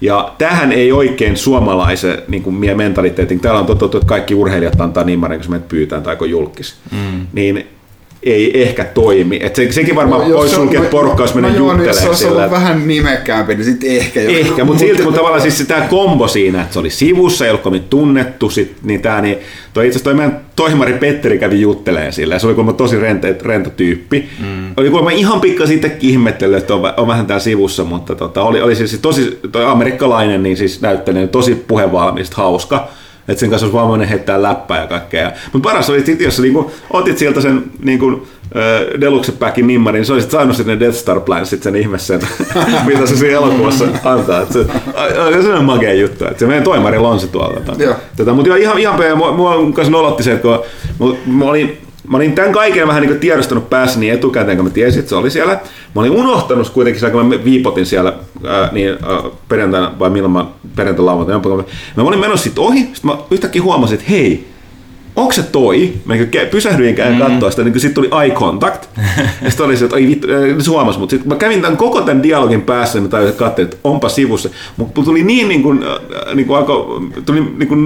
Ja 0.00 0.32
tähän 0.38 0.72
ei 0.72 0.92
oikein 0.92 1.36
suomalaisen 1.36 2.22
niin 2.28 2.42
kuin 2.42 2.76
mentaliteetin, 2.76 3.40
täällä 3.40 3.60
on 3.60 3.66
totuttu, 3.66 3.96
että 3.96 4.08
kaikki 4.08 4.34
urheilijat 4.34 4.80
antaa 4.80 5.04
nimmarin, 5.04 5.40
kun 5.40 5.50
menet 5.50 5.68
pyytään 5.68 6.02
tai 6.02 6.16
kun 6.16 6.30
julkis. 6.30 6.74
Mm. 6.90 7.26
Niin 7.32 7.66
ei 8.24 8.62
ehkä 8.62 8.84
toimi. 8.84 9.38
Et 9.42 9.56
se, 9.56 9.72
sekin 9.72 9.96
varmaan 9.96 10.30
no, 10.30 10.36
voisi 10.36 10.54
sulkea 10.54 10.80
porukka, 10.80 11.22
jos 11.22 11.34
menee 11.34 11.50
no, 11.50 11.56
juttelemaan 11.56 11.86
Jos 11.86 11.98
se 11.98 12.08
olisi 12.08 12.26
ollut 12.26 12.50
vähän 12.50 12.88
nimekkäämpi, 12.88 13.54
niin 13.54 13.64
sitten 13.64 13.90
ehkä. 13.90 14.20
Ehkä, 14.20 14.64
mutta 14.64 14.80
silti 14.80 15.02
kun 15.02 15.14
tavallaan 15.14 15.42
siis 15.42 15.64
tämä 15.68 15.80
kombo 15.80 16.28
siinä, 16.28 16.62
että 16.62 16.72
se 16.72 16.78
oli 16.78 16.90
sivussa, 16.90 17.44
ei 17.44 17.50
ollut 17.50 17.62
kovin 17.62 17.82
tunnettu, 17.82 18.50
sit, 18.50 18.76
niin 18.82 19.02
tämä 19.02 19.20
niin, 19.20 19.38
toi 19.72 19.86
itse 19.86 19.98
asiassa 19.98 20.30
toi 20.56 20.74
meidän 20.74 20.98
Petteri 20.98 21.38
kävi 21.38 21.60
jutteleen 21.60 22.12
sillä, 22.12 22.34
ja 22.34 22.38
se 22.38 22.46
oli 22.46 22.54
kuulemma 22.54 22.72
tosi 22.72 22.98
rento, 22.98 23.28
rento 23.42 23.70
tyyppi. 23.70 24.28
Mm. 24.40 24.72
Oli 24.76 24.88
kuulemma 24.90 25.10
ihan 25.10 25.40
pikka 25.40 25.64
itsekin 25.64 26.10
ihmettely, 26.10 26.56
että 26.56 26.74
on, 26.74 26.92
on 26.96 27.06
vähän 27.06 27.26
täällä 27.26 27.44
sivussa, 27.44 27.84
mutta 27.84 28.14
tota, 28.14 28.42
oli, 28.42 28.62
oli 28.62 28.76
siis 28.76 28.98
tosi, 29.02 29.38
toi 29.52 29.64
amerikkalainen, 29.64 30.42
niin 30.42 30.56
siis 30.56 30.80
näyttelijä, 30.80 31.26
tosi 31.26 31.54
puhevalmista, 31.54 32.36
hauska 32.36 32.88
että 33.28 33.40
sen 33.40 33.50
kanssa 33.50 33.66
olisi 33.66 33.76
vaan 33.76 33.88
voinut 33.88 34.08
heittää 34.08 34.42
läppää 34.42 34.80
ja 34.80 34.86
kaikkea. 34.86 35.32
Mutta 35.52 35.68
paras 35.68 35.90
oli 35.90 36.04
sitten, 36.04 36.24
jos 36.24 36.38
niinku, 36.38 36.70
otit 36.90 37.18
sieltä 37.18 37.40
sen 37.40 37.64
niinku, 37.82 38.26
Deluxe 39.00 39.32
Packin 39.32 39.66
nimmarin, 39.66 39.98
niin 39.98 40.06
sä 40.06 40.12
olisit 40.12 40.30
saanut 40.30 40.56
sitten 40.56 40.80
Death 40.80 40.96
Star 40.96 41.20
Plansit 41.20 41.62
sen 41.62 41.76
ihme 41.76 41.98
sen, 41.98 42.20
mitä 42.86 43.06
se 43.06 43.16
siinä 43.16 43.34
elokuvassa 43.34 43.84
antaa. 44.04 44.40
Et 44.40 44.52
se, 44.52 44.66
se 45.42 45.52
on 45.52 45.64
makea 45.64 45.94
juttu. 45.94 46.24
Et 46.30 46.38
se 46.38 46.46
meidän 46.46 46.64
toimarilla 46.64 47.08
on 47.08 47.20
se 47.20 47.26
tuolla. 47.26 47.60
Tota, 48.16 48.34
mutta 48.34 48.48
joo, 48.48 48.56
ihan, 48.56 48.78
ihan 48.78 49.18
mua, 49.18 49.32
mua 49.32 49.72
kanssa 49.74 49.92
nolotti 49.92 50.22
se, 50.22 50.32
että 50.32 50.48
kun 50.98 51.18
mä 51.26 51.44
olin 51.44 51.83
mä 52.08 52.16
olin 52.16 52.32
tämän 52.32 52.52
kaiken 52.52 52.88
vähän 52.88 53.02
niin 53.02 53.20
tiedostanut 53.20 53.70
päässä 53.70 54.00
niin 54.00 54.12
etukäteen, 54.12 54.56
kun 54.56 54.66
mä 54.66 54.70
tiesin, 54.70 54.98
että 54.98 55.08
se 55.08 55.16
oli 55.16 55.30
siellä. 55.30 55.52
Mä 55.94 56.00
olin 56.00 56.12
unohtanut 56.12 56.70
kuitenkin, 56.70 57.10
kun 57.12 57.26
mä 57.26 57.44
viipotin 57.44 57.86
siellä 57.86 58.12
ää, 58.46 58.68
niin, 58.72 58.88
ää, 58.88 59.22
perjantaina, 59.48 59.92
vai 59.98 60.10
milloin 60.10 60.32
mä 60.32 60.46
perjantaina 60.76 61.06
lauantaina. 61.06 61.64
Mä 61.96 62.02
olin 62.02 62.20
menossa 62.20 62.44
sitten 62.44 62.64
ohi, 62.64 62.80
sitten 62.80 63.10
mä 63.10 63.16
yhtäkkiä 63.30 63.62
huomasin, 63.62 63.98
että 63.98 64.10
hei, 64.10 64.53
onko 65.16 65.32
se 65.32 65.42
toi? 65.42 65.92
Mä 66.04 66.14
pysähdyin 66.50 66.96
ja 66.96 67.10
mm. 67.10 67.18
katsoa 67.18 67.50
sitä, 67.50 67.64
niin 67.64 67.80
sitten 67.80 67.94
tuli 67.94 68.22
eye 68.22 68.34
contact. 68.34 68.84
ja 69.42 69.50
sitten 69.50 69.66
oli 69.66 69.76
se, 69.76 69.84
että 69.84 69.96
ai 69.96 70.06
vittu, 70.06 70.28
se 70.58 70.70
huomasi, 70.70 70.98
mutta 70.98 71.10
sitten 71.10 71.28
mä 71.28 71.36
kävin 71.36 71.62
tämän 71.62 71.76
koko 71.76 72.00
tämän 72.00 72.22
dialogin 72.22 72.62
päässä, 72.62 72.98
ja 72.98 73.02
mä 73.02 73.08
tajusin, 73.08 73.30
että 73.30 73.44
katsoin, 73.44 73.68
että 73.68 73.76
onpa 73.84 74.08
sivussa. 74.08 74.48
Mutta 74.76 75.02
tuli 75.02 75.22
niin, 75.22 75.48
niin 75.48 75.62
kuin, 75.62 75.84
niin 76.34 76.46
kuin 76.46 76.58
alko, 76.58 77.02
tuli 77.26 77.40
niin 77.40 77.68
kuin 77.68 77.80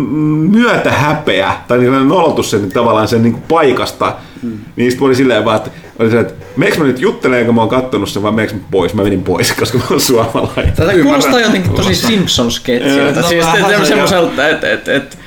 myötä 0.51 0.93
häpeä, 0.93 1.53
tai 1.69 1.79
niin 1.79 2.09
nolotus 2.09 2.51
sen 2.51 2.69
tavallaan 2.69 3.09
sen 3.09 3.23
niin 3.23 3.33
kuin 3.33 3.45
paikasta. 3.49 4.15
Mm. 4.43 4.59
Niin 4.77 4.91
sitten 4.91 5.07
oli 5.07 5.15
silleen 5.15 5.45
vaan, 5.45 5.57
että 5.57 5.71
oli 5.99 6.11
se, 6.11 6.21
että 6.21 6.35
meneekö 6.57 6.79
mä 6.81 6.87
nyt 6.87 7.01
juttelemaan, 7.01 7.47
kun 7.47 7.55
mä 7.55 7.61
oon 7.61 7.71
kattonut 7.71 8.09
sen, 8.09 8.23
vai 8.23 8.33
meneekö 8.33 8.55
mä 8.55 8.61
pois? 8.71 8.95
Mä 8.95 9.03
menin 9.03 9.23
pois, 9.23 9.53
koska 9.53 9.79
mä 9.79 9.85
oon 9.91 10.01
suomalainen. 10.01 10.73
Tätä 10.77 10.93
kuulostaa 11.03 11.41
jotenkin 11.41 11.73
tosi 11.73 11.95
Simpsons-sketsiltä. 11.95 13.21
No, 13.21 13.29
siis 13.29 13.45
semmoiselta, 13.89 14.49
että 14.49 14.73
et, 14.73 14.89
et, 14.89 15.19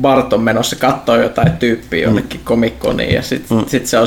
Bart 0.00 0.32
on 0.32 0.40
menossa 0.40 0.76
katsoa 0.76 1.16
jotain 1.16 1.52
tyyppiä 1.52 2.04
jollekin 2.04 2.40
komikkoon 2.44 2.96
niin, 2.96 3.14
ja 3.14 3.22
sitten 3.22 3.58
mm. 3.58 3.64
sit 3.66 3.86
se 3.86 3.98
on, 3.98 4.06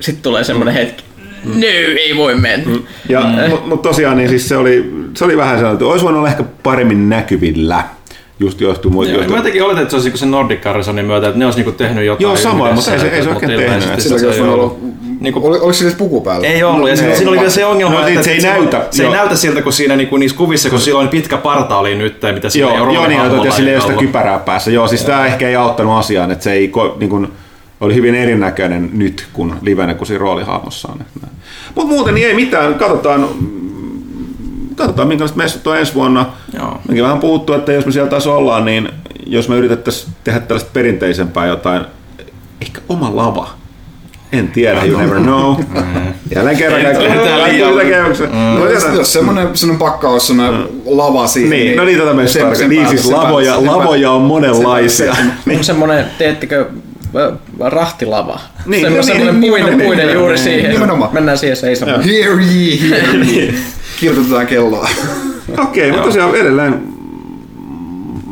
sit 0.00 0.22
tulee 0.22 0.44
semmoinen 0.44 0.74
mm. 0.74 0.78
hetki, 0.78 1.04
Mm. 1.44 1.60
No, 1.60 1.66
ei 2.00 2.16
voi 2.16 2.34
mennä. 2.34 2.66
Mm. 2.66 2.82
Ja, 3.08 3.20
mm. 3.20 3.50
Mutta 3.50 3.66
mut 3.66 3.82
tosiaan 3.82 4.16
niin 4.16 4.28
siis 4.28 4.48
se, 4.48 4.56
oli, 4.56 4.92
se 5.16 5.24
oli 5.24 5.36
vähän 5.36 5.56
sellainen, 5.56 5.74
että 5.74 5.86
olisi 5.86 6.04
voinut 6.04 6.18
olla 6.18 6.28
ehkä 6.28 6.44
paremmin 6.62 7.08
näkyvillä 7.08 7.84
just 8.40 8.60
johtuu 8.60 8.90
muista. 8.90 9.14
Joo, 9.14 9.28
mä 9.28 9.36
jotenkin 9.36 9.62
oletin, 9.62 9.82
että 9.82 9.90
se 9.90 9.96
olisi 9.96 10.18
se 10.18 10.26
Nordic 10.26 10.60
Carisonin 10.60 11.04
myötä, 11.04 11.26
että 11.26 11.38
ne 11.38 11.44
olisi 11.44 11.58
niinku 11.58 11.72
tehnyt 11.72 12.04
jotain. 12.04 12.22
Joo, 12.22 12.36
samoin, 12.36 12.74
mutta 12.74 12.92
ei 12.92 12.98
se, 12.98 13.08
ei 13.08 13.22
se 13.22 13.28
oikein 13.28 13.60
tehnyt. 13.60 14.00
Sillä 14.00 14.26
olisi 14.26 14.40
ollut 14.40 14.78
Niinku, 15.24 15.46
Oli, 15.46 15.58
oliko 15.58 15.72
siinä 15.72 15.94
puku 15.98 16.20
päällä? 16.20 16.46
Ei 16.46 16.62
ollut, 16.62 16.90
ja 16.90 16.96
siinä, 16.96 17.14
siinä 17.14 17.30
oli 17.30 17.38
vielä 17.38 17.50
se 17.50 17.64
ongelma, 17.64 18.00
no, 18.00 18.06
että 18.06 18.22
se 18.22 18.32
ei 18.32 18.40
näytä. 18.40 18.86
Se 18.90 19.04
ei 19.04 19.10
näytä 19.10 19.36
siltä, 19.36 19.62
kun 19.62 19.72
siinä 19.72 19.96
niinku, 19.96 20.16
niissä 20.16 20.36
kuvissa, 20.36 20.70
kun 20.70 20.80
silloin 20.80 21.08
pitkä 21.08 21.36
parta 21.36 21.76
oli 21.76 21.94
nyt, 21.94 22.16
mitä 22.34 22.50
sillä 22.50 22.74
joo, 22.74 22.88
ei 22.88 22.94
joo, 22.94 23.06
niin, 23.06 23.44
ja 23.44 23.52
sillä 23.52 23.70
ei 23.70 23.76
ole 23.76 23.84
sitä 23.84 23.98
kypärää 23.98 24.38
päässä. 24.38 24.70
Joo, 24.70 24.88
siis 24.88 25.04
tämä 25.04 25.26
ehkä 25.26 25.48
ei 25.48 25.56
auttanut 25.56 25.98
asiaan, 25.98 26.30
että 26.30 26.44
se 26.44 26.52
ei 26.52 26.72
niin 27.00 27.10
kuin, 27.10 27.28
oli 27.80 27.94
hyvin 27.94 28.14
erinäköinen 28.14 28.90
nyt 28.92 29.26
kuin 29.32 29.54
livenä, 29.62 29.94
kun 29.94 30.06
siinä 30.06 30.20
roolihahmossa 30.20 30.88
on. 30.92 30.98
Mutta 31.74 31.94
muuten 31.94 32.14
niin 32.14 32.26
ei 32.26 32.34
mitään, 32.34 32.74
katsotaan, 32.74 33.28
katsotaan 34.76 35.08
minkälaiset 35.08 35.36
messut 35.36 35.66
on 35.66 35.78
ensi 35.78 35.94
vuonna. 35.94 36.26
Joo. 36.58 36.80
Mekin 36.88 37.02
vähän 37.02 37.18
puhuttu, 37.18 37.52
että 37.52 37.72
jos 37.72 37.86
me 37.86 37.92
siellä 37.92 38.10
taas 38.10 38.26
ollaan, 38.26 38.64
niin 38.64 38.88
jos 39.26 39.48
me 39.48 39.56
yritettäisiin 39.56 40.12
tehdä 40.24 40.40
tällaista 40.40 40.70
perinteisempää 40.72 41.46
jotain, 41.46 41.84
ehkä 42.60 42.80
oma 42.88 43.16
lava 43.16 43.48
en 44.38 44.48
tiedä, 44.48 44.84
you 44.84 45.00
never 45.00 45.20
know. 45.20 45.56
Jälleen 46.34 46.56
kerran 46.56 46.82
kaikki 46.82 47.04
mm. 48.22 48.96
Jos 48.96 49.12
semmoinen, 49.12 49.56
semmoinen 49.56 49.78
pakkaus, 49.78 50.26
semmoinen 50.26 50.66
lava 50.86 51.26
siihen. 51.26 51.50
Niin, 51.50 51.66
niin 51.66 51.76
no 51.76 51.84
niin 51.84 51.98
tätä 51.98 52.12
me 52.12 52.22
Niin 52.68 52.88
siis 52.88 53.06
lavoja, 53.06 53.66
lavoja 53.66 54.10
on 54.10 54.22
monenlaisia. 54.22 55.16
Niin. 55.46 55.64
Semmoinen, 55.64 56.04
teettekö 56.18 56.66
rahtilava. 57.60 58.40
Niin, 58.66 58.82
semmoinen 58.82 59.16
niin, 59.16 59.40
niin, 59.40 59.52
puinen, 59.52 59.78
niin, 59.78 59.86
puinen 59.86 60.14
juuri 60.14 60.38
siihen. 60.38 60.70
Nimenomaan. 60.70 61.14
Mennään 61.14 61.38
siihen 61.38 61.56
seisomaan. 61.56 62.00
Hear 62.00 62.38
ye, 62.38 62.90
hear 62.90 63.16
ye. 63.16 63.54
Kirjoitetaan 64.00 64.46
kelloa. 64.46 64.88
Okei, 65.58 65.90
mutta 65.90 66.04
tosiaan 66.06 66.34
edelleen 66.34 66.94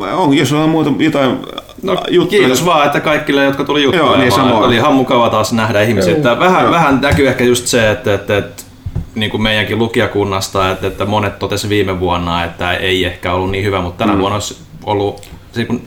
on, 0.01 0.37
jos 0.37 0.53
on 0.53 0.69
muuta 0.69 0.91
jotain 0.99 1.37
No, 1.83 1.99
juttuja. 2.11 2.41
Kiitos 2.41 2.65
vaan, 2.65 2.87
että 2.87 3.01
kaikille, 3.01 3.45
jotka 3.45 3.65
tuli 3.65 3.83
juttelemaan. 3.83 4.15
Joo, 4.15 4.23
niin 4.23 4.33
samoin. 4.33 4.65
Oli 4.65 4.77
ihan 4.77 4.95
mukava 4.95 5.31
taas 5.31 5.53
nähdä 5.53 5.83
ihmisiä. 5.83 6.17
Että 6.17 6.39
vähän, 6.39 6.71
vähän 6.71 6.99
näkyy 7.01 7.29
ehkä 7.29 7.45
just 7.45 7.67
se, 7.67 7.91
että, 7.91 8.15
että, 8.15 8.39
että 8.39 8.63
niin 9.15 9.31
kuin 9.31 9.43
meidänkin 9.43 9.79
lukijakunnasta, 9.79 10.71
että, 10.71 10.87
että 10.87 11.05
monet 11.05 11.39
totesi 11.39 11.69
viime 11.69 12.01
vuonna, 12.01 12.45
että 12.45 12.73
ei 12.73 13.05
ehkä 13.05 13.33
ollut 13.33 13.51
niin 13.51 13.65
hyvä, 13.65 13.81
mutta 13.81 13.99
tänä 14.05 14.13
mm. 14.13 14.21
vuonna 14.21 14.37
olisi 14.37 14.57
ollut 14.85 15.29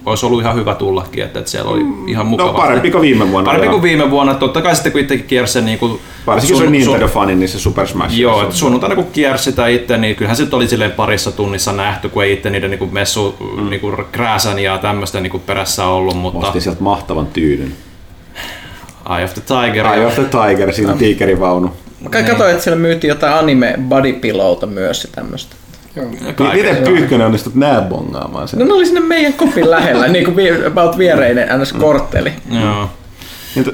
olisi 0.06 0.26
ollut 0.26 0.42
ihan 0.42 0.56
hyvä 0.56 0.76
tullakin, 0.76 1.24
että, 1.24 1.40
että 1.40 1.52
siellä 1.52 1.72
oli 1.72 1.84
mm. 1.84 2.08
ihan 2.08 2.26
mukava. 2.26 2.52
No 2.52 2.58
parempi 2.58 2.92
kuin 2.92 3.02
viime 3.02 3.32
vuonna. 3.32 3.48
Parempi 3.48 3.68
kuin 3.68 3.82
viime 3.82 4.12
vuonna. 4.12 4.34
Totta 4.34 4.62
kai 4.62 4.76
sitten 4.76 4.92
kun 4.92 5.02
itsekin 5.02 5.26
kiersi 5.26 5.54
se 5.54 5.62
niin 5.62 5.80
kuin 5.80 6.00
Varsinkin 6.28 6.58
sun, 6.58 6.66
se 6.66 6.72
Nintendo-fani, 6.72 7.36
niin 7.36 7.50
se 7.50 7.60
Super 7.60 7.88
Smash. 7.88 8.18
Joo, 8.18 8.44
että 8.44 8.56
sunnuntaina 8.56 8.96
kun 8.96 9.08
kiersi 9.14 9.44
sitä 9.44 9.68
itse, 9.68 9.98
niin 9.98 10.16
kyllähän 10.16 10.36
se 10.36 10.48
oli 10.52 10.68
silleen 10.68 10.92
parissa 10.92 11.32
tunnissa 11.32 11.72
nähty, 11.72 12.10
kun 12.10 12.24
ei 12.24 12.34
itse 12.34 12.50
niiden 12.50 12.70
niin 12.70 12.80
kuin 12.80 12.94
messu 12.94 13.36
mm. 13.58 13.70
niin 13.70 13.82
kuin 13.82 13.96
krääsän 14.12 14.60
ja 14.60 14.78
tämmöistä 14.78 15.20
niin 15.20 15.32
kuin 15.32 15.44
perässä 15.44 15.86
ollut. 15.86 16.18
Mutta... 16.18 16.48
Ostin 16.48 16.62
sieltä 16.62 16.84
mahtavan 16.84 17.28
tyynyn. 17.28 17.74
Eye 19.18 19.24
of 19.24 19.34
the 19.34 19.42
Tiger. 19.42 19.86
Eye 19.86 20.06
of 20.06 20.14
the 20.14 20.24
Tiger, 20.24 20.74
siinä 20.74 20.92
on 20.92 20.98
tiikerivaunu. 20.98 21.72
Mä 22.02 22.10
katsoin, 22.10 22.52
että 22.52 22.64
siellä 22.64 22.80
myytiin 22.80 23.10
jotain 23.10 23.34
anime 23.34 23.76
bodypillowta 23.82 24.68
myös 24.68 25.04
ja 25.04 25.10
tämmöistä. 25.16 25.56
Joo. 25.96 26.54
Miten 26.54 26.84
Pyykkönen 26.84 27.26
onnistut 27.26 27.56
nää 27.56 27.82
bongaamaan 27.82 28.48
sen? 28.48 28.60
No 28.60 28.66
ne 28.66 28.74
oli 28.74 28.86
sinne 28.86 29.00
meidän 29.00 29.34
kopin 29.34 29.72
lähellä, 29.72 30.08
niin 30.08 30.26
kuin 30.26 30.66
about 30.68 30.98
viereinen 30.98 31.62
ns. 31.62 31.74
kortteli. 31.74 32.34
Mm. 32.50 32.62
Joo. 32.62 32.90
Mutta 33.56 33.72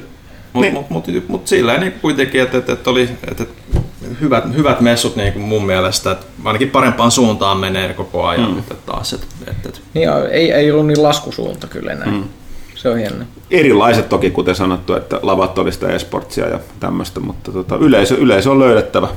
niin. 0.54 0.74
mut, 0.74 0.90
mut, 0.90 1.08
mut, 1.08 1.28
mut 1.28 1.48
sillä 1.48 1.78
niin 1.78 1.92
kuitenkin, 2.02 2.42
että, 2.42 2.58
että, 2.58 2.74
että 2.74 2.90
oli 2.90 3.10
että 3.32 3.46
hyvät, 4.22 4.56
hyvät 4.56 4.82
messut 4.82 5.16
niin 5.16 5.34
kuin 5.34 5.44
mun 5.44 5.66
mielestä, 5.66 6.12
että 6.12 6.26
ainakin 6.44 6.70
parempaan 6.70 7.12
suuntaan 7.12 7.58
menee 7.58 7.94
koko 7.94 8.28
ajan 8.28 8.52
mm. 8.52 8.60
että 8.60 8.76
taas. 8.86 9.14
Että, 9.14 9.28
että, 9.48 9.70
että. 9.70 9.80
Niin, 9.94 10.10
ei, 10.32 10.52
ei 10.52 10.72
ollut 10.72 10.88
niin 10.88 11.04
laskusuunta 11.04 11.68
kyllä 11.68 11.92
enää. 11.92 12.08
Mm. 12.08 12.24
Se 12.76 12.90
on 12.90 12.98
hieno. 12.98 13.26
Erilaiset 13.52 14.10
toki, 14.10 14.32
kuten 14.32 14.56
sanottu, 14.56 14.94
että 14.94 15.20
lavat 15.22 15.58
oli 15.58 15.72
sitä 15.72 15.88
esportsia 15.88 16.48
ja 16.48 16.60
tämmöistä, 16.80 17.20
mutta 17.20 17.52
tota, 17.52 17.76
yleisö, 17.76 18.16
yleisö 18.16 18.52
on 18.52 18.60
löydettävä. 18.60 19.08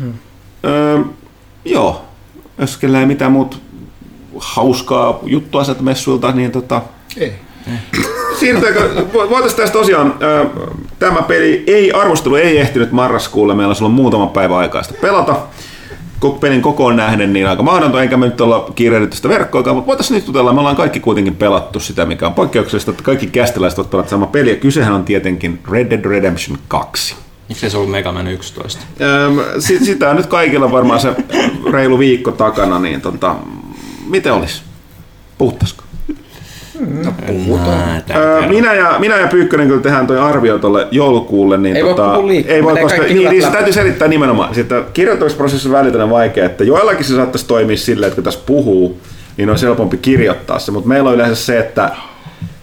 Mm. 0.00 0.12
Öö, 0.64 0.98
joo, 1.64 2.04
ei 3.00 3.06
mitään 3.06 3.32
muut 3.32 3.60
hauskaa 4.38 5.18
juttua 5.22 5.64
sieltä 5.64 5.82
messuilta, 5.82 6.32
niin 6.32 6.52
tota... 6.52 6.82
Ei. 7.16 7.32
Siirrytäänkö, 8.38 9.06
voitaisiin 9.12 9.56
tästä 9.56 9.78
tosiaan, 9.78 10.14
tämä 10.98 11.22
peli 11.22 11.64
ei, 11.66 11.92
arvostelu 11.92 12.34
ei 12.34 12.58
ehtinyt 12.58 12.92
marraskuulle, 12.92 13.54
meillä 13.54 13.74
on 13.80 13.90
muutama 13.90 14.26
päivä 14.26 14.58
aikaista 14.58 14.94
pelata. 15.00 15.36
Pelin 16.40 16.62
kokoon 16.62 16.96
nähden 16.96 17.32
niin 17.32 17.48
aika 17.48 17.62
mahdotonta, 17.62 18.02
enkä 18.02 18.16
me 18.16 18.26
nyt 18.26 18.40
olla 18.40 18.72
kiirehditty 18.74 19.16
sitä 19.16 19.28
verkkoa, 19.28 19.74
mutta 19.74 19.86
voitaisiin 19.86 20.14
nyt 20.14 20.26
jutella, 20.26 20.52
me 20.52 20.60
ollaan 20.60 20.76
kaikki 20.76 21.00
kuitenkin 21.00 21.36
pelattu 21.36 21.80
sitä, 21.80 22.06
mikä 22.06 22.26
on 22.26 22.34
poikkeuksellista, 22.34 22.90
että 22.90 23.02
kaikki 23.02 23.26
kästiläiset 23.26 23.78
ovat 23.78 23.90
pelattu 23.90 24.10
sama 24.10 24.26
peli, 24.26 24.50
ja 24.50 24.56
kysehän 24.56 24.94
on 24.94 25.04
tietenkin 25.04 25.60
Red 25.70 25.90
Dead 25.90 26.04
Redemption 26.04 26.58
2. 26.68 27.16
Miksi 27.48 27.70
se 27.70 27.76
ollut 27.76 27.90
Mega 27.90 28.12
Man 28.12 28.26
11? 28.26 28.82
sitä 29.82 30.10
on 30.10 30.16
nyt 30.16 30.26
kaikilla 30.26 30.72
varmaan 30.72 31.00
se 31.00 31.14
reilu 31.72 31.98
viikko 31.98 32.32
takana, 32.32 32.78
niin 32.78 33.00
tota, 33.00 33.34
miten 34.08 34.32
olisi? 34.32 34.62
Puhuttaisiko? 35.38 35.82
No, 37.04 37.12
puhutaan. 37.26 38.02
minä, 38.48 38.74
ja, 38.74 38.96
minä 38.98 39.16
ja 39.16 39.26
Pyykkönen 39.26 39.68
kyllä 39.68 39.82
tehdään 39.82 40.06
toi 40.06 40.18
arvio 40.18 40.58
tuolle 40.58 40.88
joulukuulle. 40.90 41.56
Niin 41.56 41.76
ei 41.76 41.82
tota, 41.82 42.12
voi 42.22 42.44
ei 42.48 42.64
voi, 42.64 42.80
koska 42.80 43.02
niin, 43.02 43.30
niin, 43.30 43.42
se 43.42 43.50
täytyy 43.50 43.72
selittää 43.72 44.08
nimenomaan. 44.08 44.54
Sitten 44.54 44.84
kirjoittamisprosessi 44.92 45.68
on 45.68 45.74
välitön 45.74 46.10
vaikea, 46.10 46.44
että 46.44 46.64
joillakin 46.64 47.04
se 47.04 47.14
saattaisi 47.14 47.46
toimia 47.46 47.76
silleen, 47.76 48.08
että 48.08 48.14
kun 48.14 48.24
tässä 48.24 48.40
puhuu, 48.46 49.00
niin 49.36 49.50
on 49.50 49.56
helpompi 49.62 49.96
kirjoittaa 49.96 50.58
se, 50.58 50.72
mutta 50.72 50.88
meillä 50.88 51.08
on 51.08 51.14
yleensä 51.14 51.44
se, 51.44 51.58
että 51.58 51.90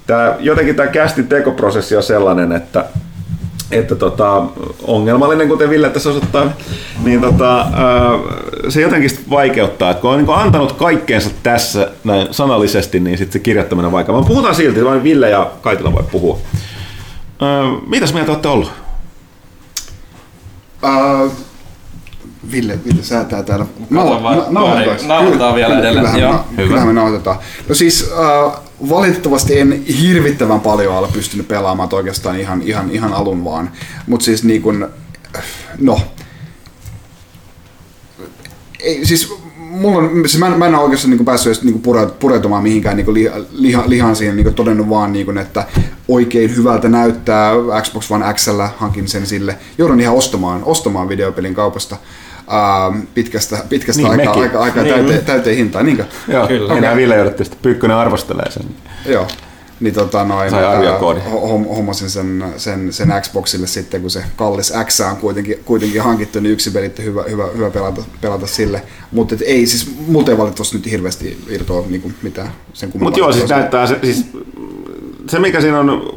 tää, 0.08 0.36
jotenkin 0.40 0.76
tämä 0.76 0.88
kästin 0.88 1.28
tekoprosessi 1.28 1.96
on 1.96 2.04
sellainen, 2.04 2.52
että 2.52 2.86
että 3.74 3.96
tota, 3.96 4.44
ongelmallinen, 4.84 5.48
kuten 5.48 5.70
Ville 5.70 5.90
tässä 5.90 6.10
osoittaa, 6.10 6.52
niin 7.04 7.22
tota, 7.22 7.68
se 8.70 8.82
jotenkin 8.82 9.12
vaikeuttaa, 9.30 9.92
että 9.92 10.02
kun 10.02 10.10
on 10.12 10.18
niin 10.18 10.38
antanut 10.38 10.72
kaikkeensa 10.72 11.30
tässä 11.44 11.92
näin 12.04 12.28
sanallisesti, 12.32 13.00
niin 13.00 13.18
sitten 13.18 13.34
se 13.34 13.40
kirjoittaminen 13.40 13.86
on 13.86 13.92
vaikeaa. 13.92 14.14
Vaan 14.14 14.26
puhutaan 14.26 14.56
silti, 14.56 14.86
vain 14.86 15.04
Ville 15.04 15.30
ja 15.30 15.52
Kaitila 15.62 15.94
voi 15.94 16.04
puhua. 16.12 16.40
Mitäs 17.88 18.14
mieltä 18.14 18.32
olette 18.32 18.48
ollut? 18.48 18.72
Uh, 20.84 21.32
Ville, 22.52 22.80
Ville 22.86 23.04
säätää 23.04 23.44
täällä. 23.44 23.66
Nauhoitetaan 23.90 25.56
vielä 25.56 25.80
edelleen. 25.80 26.20
Joo, 26.20 26.32
hyvä. 26.52 26.68
kyllähän 26.68 26.88
me 26.88 26.94
nauhoitetaan. 26.94 27.38
No 27.70 27.76
siis 27.76 28.12
uh, 28.46 28.54
valitettavasti 28.90 29.60
en 29.60 29.84
hirvittävän 30.02 30.60
paljon 30.60 30.98
ole 30.98 31.08
pystynyt 31.14 31.48
pelaamaan 31.48 31.90
oikeastaan 31.92 32.40
ihan, 32.40 32.62
ihan, 32.62 32.92
ihan 32.92 33.14
alun 33.14 33.44
vaan. 33.44 33.72
Mutta 34.08 34.24
siis 34.24 34.44
niin 34.44 34.62
kun, 34.62 34.90
no, 35.80 36.02
ei, 38.80 39.06
siis 39.06 39.34
mulla 39.58 39.98
on, 39.98 40.12
siis 40.30 40.38
mä, 40.38 40.50
mä 40.50 40.68
en 40.68 40.76
ole 40.76 40.84
oikeastaan 40.84 41.12
niin 41.12 41.26
päässyt 41.26 41.48
edes 41.48 41.64
niin 41.64 41.82
pureutumaan 42.20 42.64
mihinkään 42.64 42.98
niin 42.98 43.14
liha, 43.14 43.36
liha, 43.52 43.84
lihan 43.88 44.16
siihen, 44.16 44.36
niin 44.36 44.54
todennut 44.54 44.90
vaan, 44.90 45.14
niin 45.14 45.26
kuin, 45.26 45.38
että 45.38 45.68
oikein 46.08 46.56
hyvältä 46.56 46.90
näyttää 46.90 47.52
Xbox 47.82 48.12
One 48.12 48.34
X, 48.34 48.48
hankin 48.78 49.08
sen 49.08 49.28
sille. 49.28 49.58
Joudun 49.78 50.00
ihan 50.00 50.16
ostamaan, 50.16 50.64
ostamaan 50.64 51.10
videopelin 51.10 51.54
kaupasta 51.54 51.98
uh, 52.48 52.98
pitkästä, 53.14 53.58
pitkästä 53.70 54.02
niin, 54.02 54.20
aikaa, 54.20 54.42
aika, 54.42 54.60
aika 54.60 54.82
niin. 54.82 54.96
täyteen, 54.96 55.26
täyteen 55.26 55.58
hintaan. 55.58 55.86
Niinkö? 55.86 56.06
Joo, 56.28 56.48
Kyllä. 56.48 56.74
enää 56.74 56.96
Ville 56.96 57.16
joudutte 57.16 57.44
sitten 57.44 57.62
Pyykkönen 57.62 57.98
arvostelee 57.98 58.52
sen. 58.52 58.64
Joo. 59.06 59.28
Niin 59.80 59.94
tota 59.94 60.24
noin, 60.24 60.50
Sai 60.50 60.66
arviokoodi. 60.66 61.20
hommasin 61.76 62.10
sen, 62.10 62.46
sen, 62.58 62.94
sen 62.94 63.14
Xboxille 63.22 63.68
sitten, 63.68 64.02
kun 64.02 64.10
se 64.10 64.24
kallis 64.36 64.74
X 64.86 65.00
on 65.00 65.18
kuitenkin, 65.18 65.60
kuitenkin 65.66 66.02
hankittu, 66.02 66.40
niin 66.40 66.54
yksi 66.54 66.72
pelitti 66.72 67.04
hyvä, 67.04 67.24
hyvä, 67.30 67.44
hyvä 67.58 67.70
pelata, 67.70 68.02
pelata 68.22 68.48
sille. 68.48 68.82
Mutta 69.12 69.36
ei 69.46 69.66
siis, 69.66 69.92
muuten 70.08 70.38
valitettavasti 70.38 70.78
nyt 70.78 70.92
hirveästi 70.92 71.38
irtoa 71.50 71.86
niin 71.90 72.16
mitään 72.22 72.52
sen 72.74 72.92
Mutta 73.00 73.20
joo, 73.20 73.32
siis 73.32 73.50
näyttää 73.50 73.88
se, 73.88 74.00
siis, 74.04 74.26
se 75.30 75.40
mikä 75.40 75.62
siinä 75.62 75.80
on, 75.80 76.14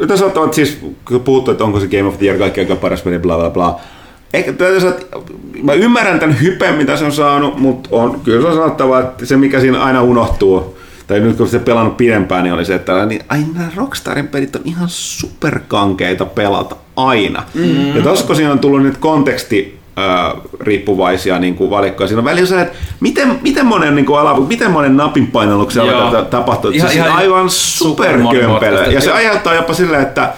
nyt 0.00 0.18
sanottavat 0.18 0.54
siis, 0.54 0.78
kun 1.08 1.20
puhuttu, 1.20 1.50
että 1.50 1.64
onko 1.64 1.80
se 1.80 1.86
Game 1.86 2.04
of 2.04 2.18
the 2.18 2.26
Year 2.26 2.38
kaikki 2.38 2.60
aika 2.60 2.76
paras 2.76 3.02
peli, 3.02 3.18
bla 3.18 3.38
bla 3.38 3.50
bla, 3.50 3.80
Eikä, 4.32 4.52
mä 5.62 5.72
ymmärrän 5.72 6.20
tämän 6.20 6.40
hypen, 6.40 6.74
mitä 6.74 6.96
se 6.96 7.04
on 7.04 7.12
saanut, 7.12 7.58
mutta 7.58 7.88
on, 7.92 8.20
kyllä 8.24 8.40
se 8.40 8.46
on 8.46 8.54
sanottava, 8.54 9.00
että 9.00 9.26
se 9.26 9.36
mikä 9.36 9.60
siinä 9.60 9.82
aina 9.82 10.02
unohtuu, 10.02 10.78
tai 11.06 11.20
nyt 11.20 11.36
kun 11.36 11.48
se 11.48 11.58
pelannut 11.58 11.96
pidempään, 11.96 12.44
niin 12.44 12.54
oli 12.54 12.64
se, 12.64 12.74
että 12.74 13.06
niin, 13.06 13.20
ai 13.28 13.40
nämä 13.54 13.68
Rockstarin 13.76 14.28
pelit 14.28 14.56
on 14.56 14.62
ihan 14.64 14.88
superkankeita 14.88 16.24
pelata 16.24 16.76
aina. 16.96 17.42
Mm-hmm. 17.54 17.96
Ja 17.96 18.02
tossa 18.02 18.26
kun 18.26 18.36
siinä 18.36 18.52
on 18.52 18.58
tullut 18.58 18.82
nyt 18.82 18.96
konteksti 18.96 19.78
äh, 19.98 20.42
riippuvaisia 20.60 21.38
niin 21.38 21.54
kuin 21.54 21.70
valikkoja. 21.70 22.08
Siinä 22.08 22.18
on 22.18 22.24
välillä 22.24 22.46
se, 22.46 22.60
että 22.60 22.76
miten, 23.00 23.38
miten 23.42 23.66
monen, 23.66 23.94
niin 23.94 24.06
kuin 24.06 24.20
ala, 24.20 24.40
miten 24.40 24.70
monen 24.70 24.96
napin 24.96 25.26
painalluksen 25.26 25.82
tapahtuu. 26.30 26.70
Ihan, 26.70 26.88
se 26.88 26.94
ihan 26.94 27.12
aivan 27.12 27.50
superkömpelö. 27.50 28.84
Ja 28.84 29.00
se 29.00 29.12
aiheuttaa 29.12 29.54
jopa 29.54 29.74
silleen, 29.74 30.02
että 30.02 30.32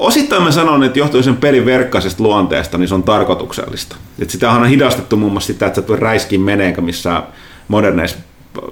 osittain 0.00 0.42
mä 0.42 0.50
sanon, 0.50 0.84
että 0.84 0.98
johtuu 0.98 1.22
sen 1.22 1.36
pelin 1.36 1.66
verkkaisesta 1.66 2.22
luonteesta, 2.22 2.78
niin 2.78 2.88
se 2.88 2.94
on 2.94 3.02
tarkoituksellista. 3.02 3.96
Et 4.18 4.30
sitähän 4.30 4.62
on 4.62 4.68
hidastettu 4.68 5.16
muun 5.16 5.32
muassa 5.32 5.46
sitä, 5.46 5.66
että 5.66 5.80
sä 5.80 5.94
et 5.94 6.00
räiskiin 6.00 6.40
meneenkä 6.40 6.80
missä 6.80 7.22
moderneissa 7.68 8.18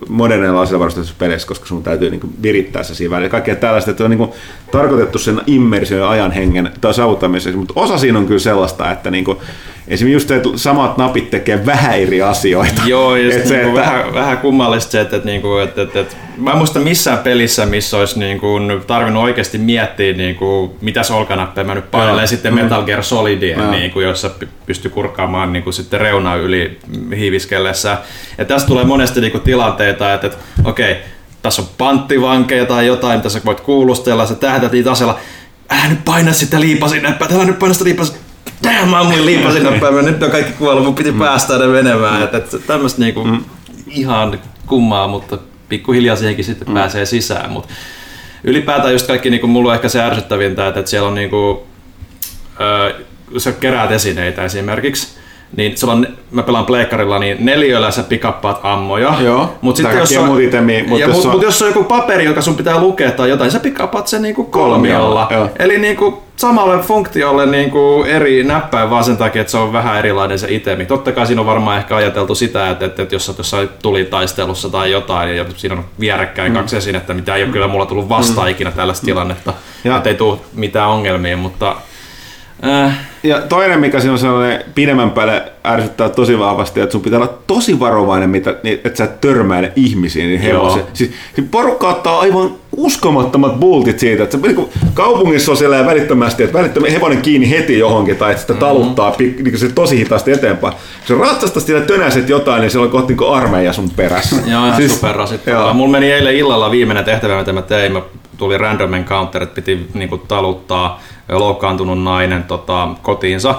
modernilla 0.09 0.61
asevarustetussa 0.61 1.15
peleissä, 1.19 1.49
koska 1.49 1.67
sun 1.67 1.83
täytyy 1.83 2.11
niin 2.11 2.35
virittää 2.43 2.83
se 2.83 2.95
siinä 2.95 3.11
välillä. 3.11 3.29
Kaikkea 3.29 3.57
tällaista, 3.57 3.91
että 3.91 4.05
on 4.05 4.11
niin 4.11 4.29
tarkoitettu 4.73 5.19
sen 5.19 5.41
immersion 5.47 6.01
ja 6.01 6.09
ajan 6.09 6.33
hengen 6.33 6.71
tai 6.81 6.95
saavuttamiseksi, 6.95 7.59
mutta 7.59 7.75
osa 7.77 7.99
siinä 7.99 8.19
on 8.19 8.27
kyllä 8.27 8.41
sellaista, 8.41 8.91
että 8.91 9.11
niin 9.11 9.25
kuin, 9.25 9.39
Esimerkiksi 9.89 10.13
just, 10.13 10.31
että 10.31 10.49
samat 10.57 10.99
napit 10.99 11.31
tekee 11.31 11.67
vähän 11.67 11.99
eri 11.99 12.23
asioita. 12.23 12.83
Joo, 12.87 13.17
just 13.17 13.37
et 13.37 13.47
se, 13.47 13.57
niinku 13.57 13.79
että... 13.79 13.91
vähän, 13.91 14.15
vähän 14.15 14.39
kummallista 14.39 14.91
se, 14.91 15.01
että, 15.01 15.17
että, 15.17 15.29
niinku, 15.29 15.57
että, 15.57 15.83
että, 15.83 16.01
että 16.01 16.17
mä 16.37 16.51
en 16.51 16.57
muista 16.57 16.79
missään 16.79 17.19
pelissä, 17.19 17.67
missä 17.67 17.97
olisi 17.97 18.19
niin 18.19 18.41
kuin, 18.41 18.83
tarvinnut 18.87 19.23
oikeasti 19.23 19.59
miettiä, 19.59 20.13
niin 20.13 20.35
kuin, 20.35 20.71
mitä 20.81 21.03
solkanappeja 21.03 21.65
mä 21.65 21.75
nyt 21.75 21.91
painelen, 21.91 22.21
ja 22.21 22.27
sitten. 22.27 22.55
Metal 22.55 22.83
Gear 22.83 23.03
Solidia, 23.03 23.71
niin 23.71 23.91
kuin, 23.91 24.07
jossa 24.07 24.31
pystyy 24.67 24.91
kurkkaamaan 24.91 25.53
niin 25.53 25.63
kuin, 25.63 25.75
sitten 25.75 26.01
reunaa 26.01 26.37
yli 26.37 26.79
hiiviskellessä. 27.17 27.99
Ja 28.39 28.45
tässä 28.45 28.67
tulee 28.67 28.85
monesti 28.85 29.21
niin 29.21 29.33
kuin, 29.33 29.43
tilanteita, 29.43 30.15
että, 30.15 30.27
että 30.27 30.39
okei, 30.65 30.93
okay, 30.93 31.03
tässä 31.43 31.63
on 31.63 31.69
panttivankeja 31.79 32.67
tai 32.67 32.87
jotain, 32.87 33.19
mitä 33.19 33.29
sä 33.29 33.41
voit 33.45 33.61
kuulustella, 33.61 34.27
sä 34.27 34.35
tähdät 34.35 34.73
niitä 34.73 34.91
aseella, 34.91 35.19
älä 35.71 35.89
nyt 35.89 36.05
paina 36.05 36.33
sitä 36.33 36.61
liipasinneppää, 36.61 37.29
älä 37.35 37.45
nyt 37.45 37.59
paina 37.59 37.75
sitä 37.75 37.85
liipasinneppää, 37.85 38.28
damn, 38.65 38.89
mä 38.89 39.01
ammuin 39.01 39.27
liipasin 39.27 39.63
nopeammin, 39.63 40.05
nyt 40.05 40.23
on 40.23 40.31
kaikki 40.31 40.53
kuollut, 40.53 40.85
mun 40.85 40.95
piti 40.95 41.13
mm. 41.13 41.19
päästä 41.19 41.59
ne 41.59 41.67
menemään. 41.67 42.23
Että, 42.23 42.37
että 42.37 42.59
tämmöistä 42.59 43.01
niinku 43.01 43.25
mm. 43.25 43.45
ihan 43.87 44.41
kummaa, 44.67 45.09
mutta 45.09 45.39
pikkuhiljaa 45.69 46.17
siihenkin 46.17 46.45
sitten 46.45 46.69
mm. 46.69 46.75
pääsee 46.75 47.07
sisään. 47.07 47.51
Mutta 47.51 47.75
ylipäätään 48.45 48.93
just 48.93 49.07
kaikki, 49.07 49.31
niinku, 49.31 49.47
mulla 49.47 49.69
on 49.69 49.75
ehkä 49.75 49.89
se 49.89 50.03
ärsyttävintä, 50.03 50.69
että, 50.69 50.81
että 50.81 50.91
siellä 50.91 51.09
on 51.09 51.15
niinku, 51.15 51.67
äh, 52.61 53.05
sä 53.39 53.53
keräät 53.53 53.91
esineitä 53.91 54.45
esimerkiksi, 54.45 55.19
niin 55.57 55.79
sulla 55.79 55.93
on, 55.93 56.07
mä 56.31 56.43
pelaan 56.43 56.67
pleikkarilla, 56.67 57.19
niin 57.19 57.37
neliöllä 57.41 57.91
sä 57.91 58.03
pikappaat 58.03 58.61
ammoja. 58.63 59.15
Joo, 59.21 59.59
mutta 59.61 59.83
sitten 59.83 59.99
jos 59.99 60.17
on, 60.17 60.43
itemi, 60.43 60.85
mut 60.89 61.01
jos, 61.01 61.13
mut, 61.13 61.25
on... 61.25 61.31
mut 61.31 61.43
jos 61.43 61.63
on 61.63 61.69
joku 61.69 61.85
paperi, 61.85 62.25
joka 62.25 62.43
sun 62.43 62.57
pitää 62.57 62.81
lukea 62.81 63.11
tai 63.11 63.29
jotain, 63.29 63.51
sä 63.51 63.61
pikappaat 63.61 64.09
sen 64.09 64.23
niinku 64.23 64.45
kolmiolla. 64.45 65.27
kolmiolla. 65.27 65.51
Eli 65.59 65.79
niinku 65.79 66.23
samalle 66.37 66.79
funktiolle 66.79 67.47
niinku 67.47 68.05
eri 68.09 68.45
näppäin 68.45 68.91
vaan 68.91 69.05
sen 69.05 69.17
takia, 69.17 69.41
että 69.41 69.51
se 69.51 69.59
on 69.59 69.73
vähän 69.73 69.99
erilainen 69.99 70.39
se 70.39 70.47
itemi. 70.51 70.87
Totta 70.87 71.13
kai 71.13 71.27
siinä 71.27 71.41
on 71.41 71.47
varmaan 71.47 71.79
ehkä 71.79 71.97
ajateltu 71.97 72.35
sitä, 72.35 72.71
että, 72.71 72.85
että, 72.85 73.03
että 73.03 73.15
jos 73.15 73.27
sä 73.27 73.35
jossain 73.39 73.69
taistelussa 74.11 74.69
tai 74.71 74.91
jotain, 74.91 75.37
ja 75.37 75.45
siinä 75.57 75.75
on 75.75 75.85
vierekkäin 76.01 76.53
mm. 76.53 76.59
kaksi 76.59 76.77
esinettä, 76.77 77.15
mitä 77.15 77.35
ei 77.35 77.43
ole 77.43 77.53
kyllä 77.53 77.69
mulla 77.69 77.87
tullut 77.87 78.09
vastaan 78.09 78.47
mm. 78.47 78.51
ikinä 78.51 78.71
tällaista 78.71 79.05
mm. 79.05 79.07
tilannetta, 79.07 79.53
ja. 79.85 79.97
että 79.97 80.09
ei 80.09 80.15
tule 80.15 80.39
mitään 80.55 80.89
ongelmia, 80.89 81.37
mutta 81.37 81.77
Äh. 82.67 82.99
Ja 83.23 83.41
toinen, 83.41 83.81
mikä 83.81 84.01
siinä 84.01 84.13
on 84.13 84.19
sellainen 84.19 84.65
pidemmän 84.75 85.11
päälle 85.11 85.43
ärsyttää 85.67 86.09
tosi 86.09 86.39
vahvasti, 86.39 86.81
että 86.81 86.93
sun 86.93 87.01
pitää 87.01 87.19
olla 87.19 87.35
tosi 87.47 87.81
varovainen, 87.81 88.31
mitä, 88.31 88.55
niin, 88.63 88.81
että 88.85 88.99
sä 88.99 89.05
et 89.05 89.21
törmäile 89.21 89.73
ihmisiin, 89.77 90.29
niin 90.29 90.41
hevosen. 90.41 90.83
Siis, 90.93 91.11
siis 91.35 91.47
porukka 91.51 91.89
ottaa 91.89 92.21
aivan 92.21 92.51
uskomattomat 92.77 93.61
bultit 93.61 93.99
siitä, 93.99 94.23
että 94.23 94.39
se, 94.39 94.47
niin 94.47 94.69
kaupungissa 94.95 95.51
on 95.51 95.57
siellä 95.57 95.87
välittömästi, 95.87 96.43
että 96.43 96.59
välittömästi 96.59 96.95
hevonen 96.95 97.23
kiinni 97.23 97.51
heti 97.51 97.79
johonkin, 97.79 98.17
tai 98.17 98.31
että 98.31 98.41
sitä 98.41 98.53
mm-hmm. 98.53 98.67
taluttaa 98.67 99.11
mm-hmm. 99.11 99.45
niin 99.45 99.59
se 99.59 99.69
tosi 99.69 99.99
hitaasti 99.99 100.33
eteenpäin. 100.33 100.75
Kun 100.75 101.17
sä 101.19 101.25
ratsasta 101.25 101.61
siellä 101.61 101.87
tönäiset 101.87 102.29
jotain, 102.29 102.61
niin 102.61 102.71
siellä 102.71 102.85
on 102.85 102.91
kohti 102.91 103.15
niin 103.15 103.33
armeija 103.33 103.73
sun 103.73 103.91
perässä. 103.91 104.37
Joo, 104.37 104.67
ihan 104.67 104.77
siis, 104.77 104.95
superrasittavaa. 104.95 105.75
Mulla 105.75 105.91
meni 105.91 106.13
eilen 106.13 106.37
illalla 106.37 106.71
viimeinen 106.71 107.05
tehtävä, 107.05 107.39
mitä 107.39 107.53
mä 107.53 107.63
tein. 107.63 107.93
Mä 107.93 108.03
tuli 108.39 108.59
random 108.59 108.95
encounter, 108.95 109.43
että 109.43 109.55
piti 109.55 109.91
niin 109.95 110.09
kuin, 110.09 110.21
taluttaa 110.29 111.01
loukkaantunut 111.29 112.03
nainen 112.03 112.43
tota, 112.43 112.89
kotiinsa. 113.03 113.55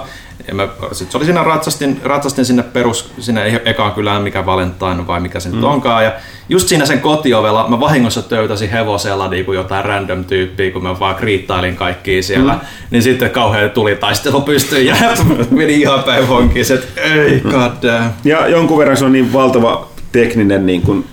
Ja 0.48 0.54
mä, 0.54 0.68
sit 0.92 1.10
se 1.10 1.16
oli 1.16 1.24
siinä 1.24 1.44
ratsastin, 1.44 2.00
ratsastin 2.04 2.44
sinne 2.44 2.62
perus, 2.62 3.12
sinne 3.18 3.46
e- 3.46 3.62
ekaan 3.64 3.92
kylään, 3.92 4.22
mikä 4.22 4.46
Valentine 4.46 5.06
vai 5.06 5.20
mikä 5.20 5.40
se 5.40 5.48
mm. 5.48 5.54
nyt 5.54 5.64
onkaan. 5.64 6.04
Ja 6.04 6.12
just 6.48 6.68
siinä 6.68 6.86
sen 6.86 7.00
kotiovella 7.00 7.68
mä 7.68 7.80
vahingossa 7.80 8.22
töytäsin 8.22 8.70
hevosella 8.70 9.28
niin 9.28 9.44
kuin 9.44 9.56
jotain 9.56 9.84
random 9.84 10.24
tyyppiä, 10.24 10.70
kun 10.70 10.82
mä 10.82 11.00
vaan 11.00 11.14
kriittailin 11.14 11.76
kaikkia 11.76 12.22
siellä. 12.22 12.52
Mm. 12.52 12.60
Niin 12.90 13.02
sitten 13.02 13.30
kauhean 13.30 13.70
tuli 13.70 13.96
taistelu 13.96 14.40
pystyyn 14.40 14.86
ja 14.86 14.96
meni 15.50 15.80
ihan 15.80 16.02
päin 16.02 16.28
vonkiin, 16.28 16.72
että 16.72 17.00
ei 17.00 17.40
god 17.40 17.72
damn. 17.82 18.10
Ja 18.24 18.48
jonkun 18.48 18.78
verran 18.78 18.96
se 18.96 19.04
on 19.04 19.12
niin 19.12 19.32
valtava 19.32 19.88
tekninen 20.12 20.66
niin 20.66 20.82
kuin 20.82 21.04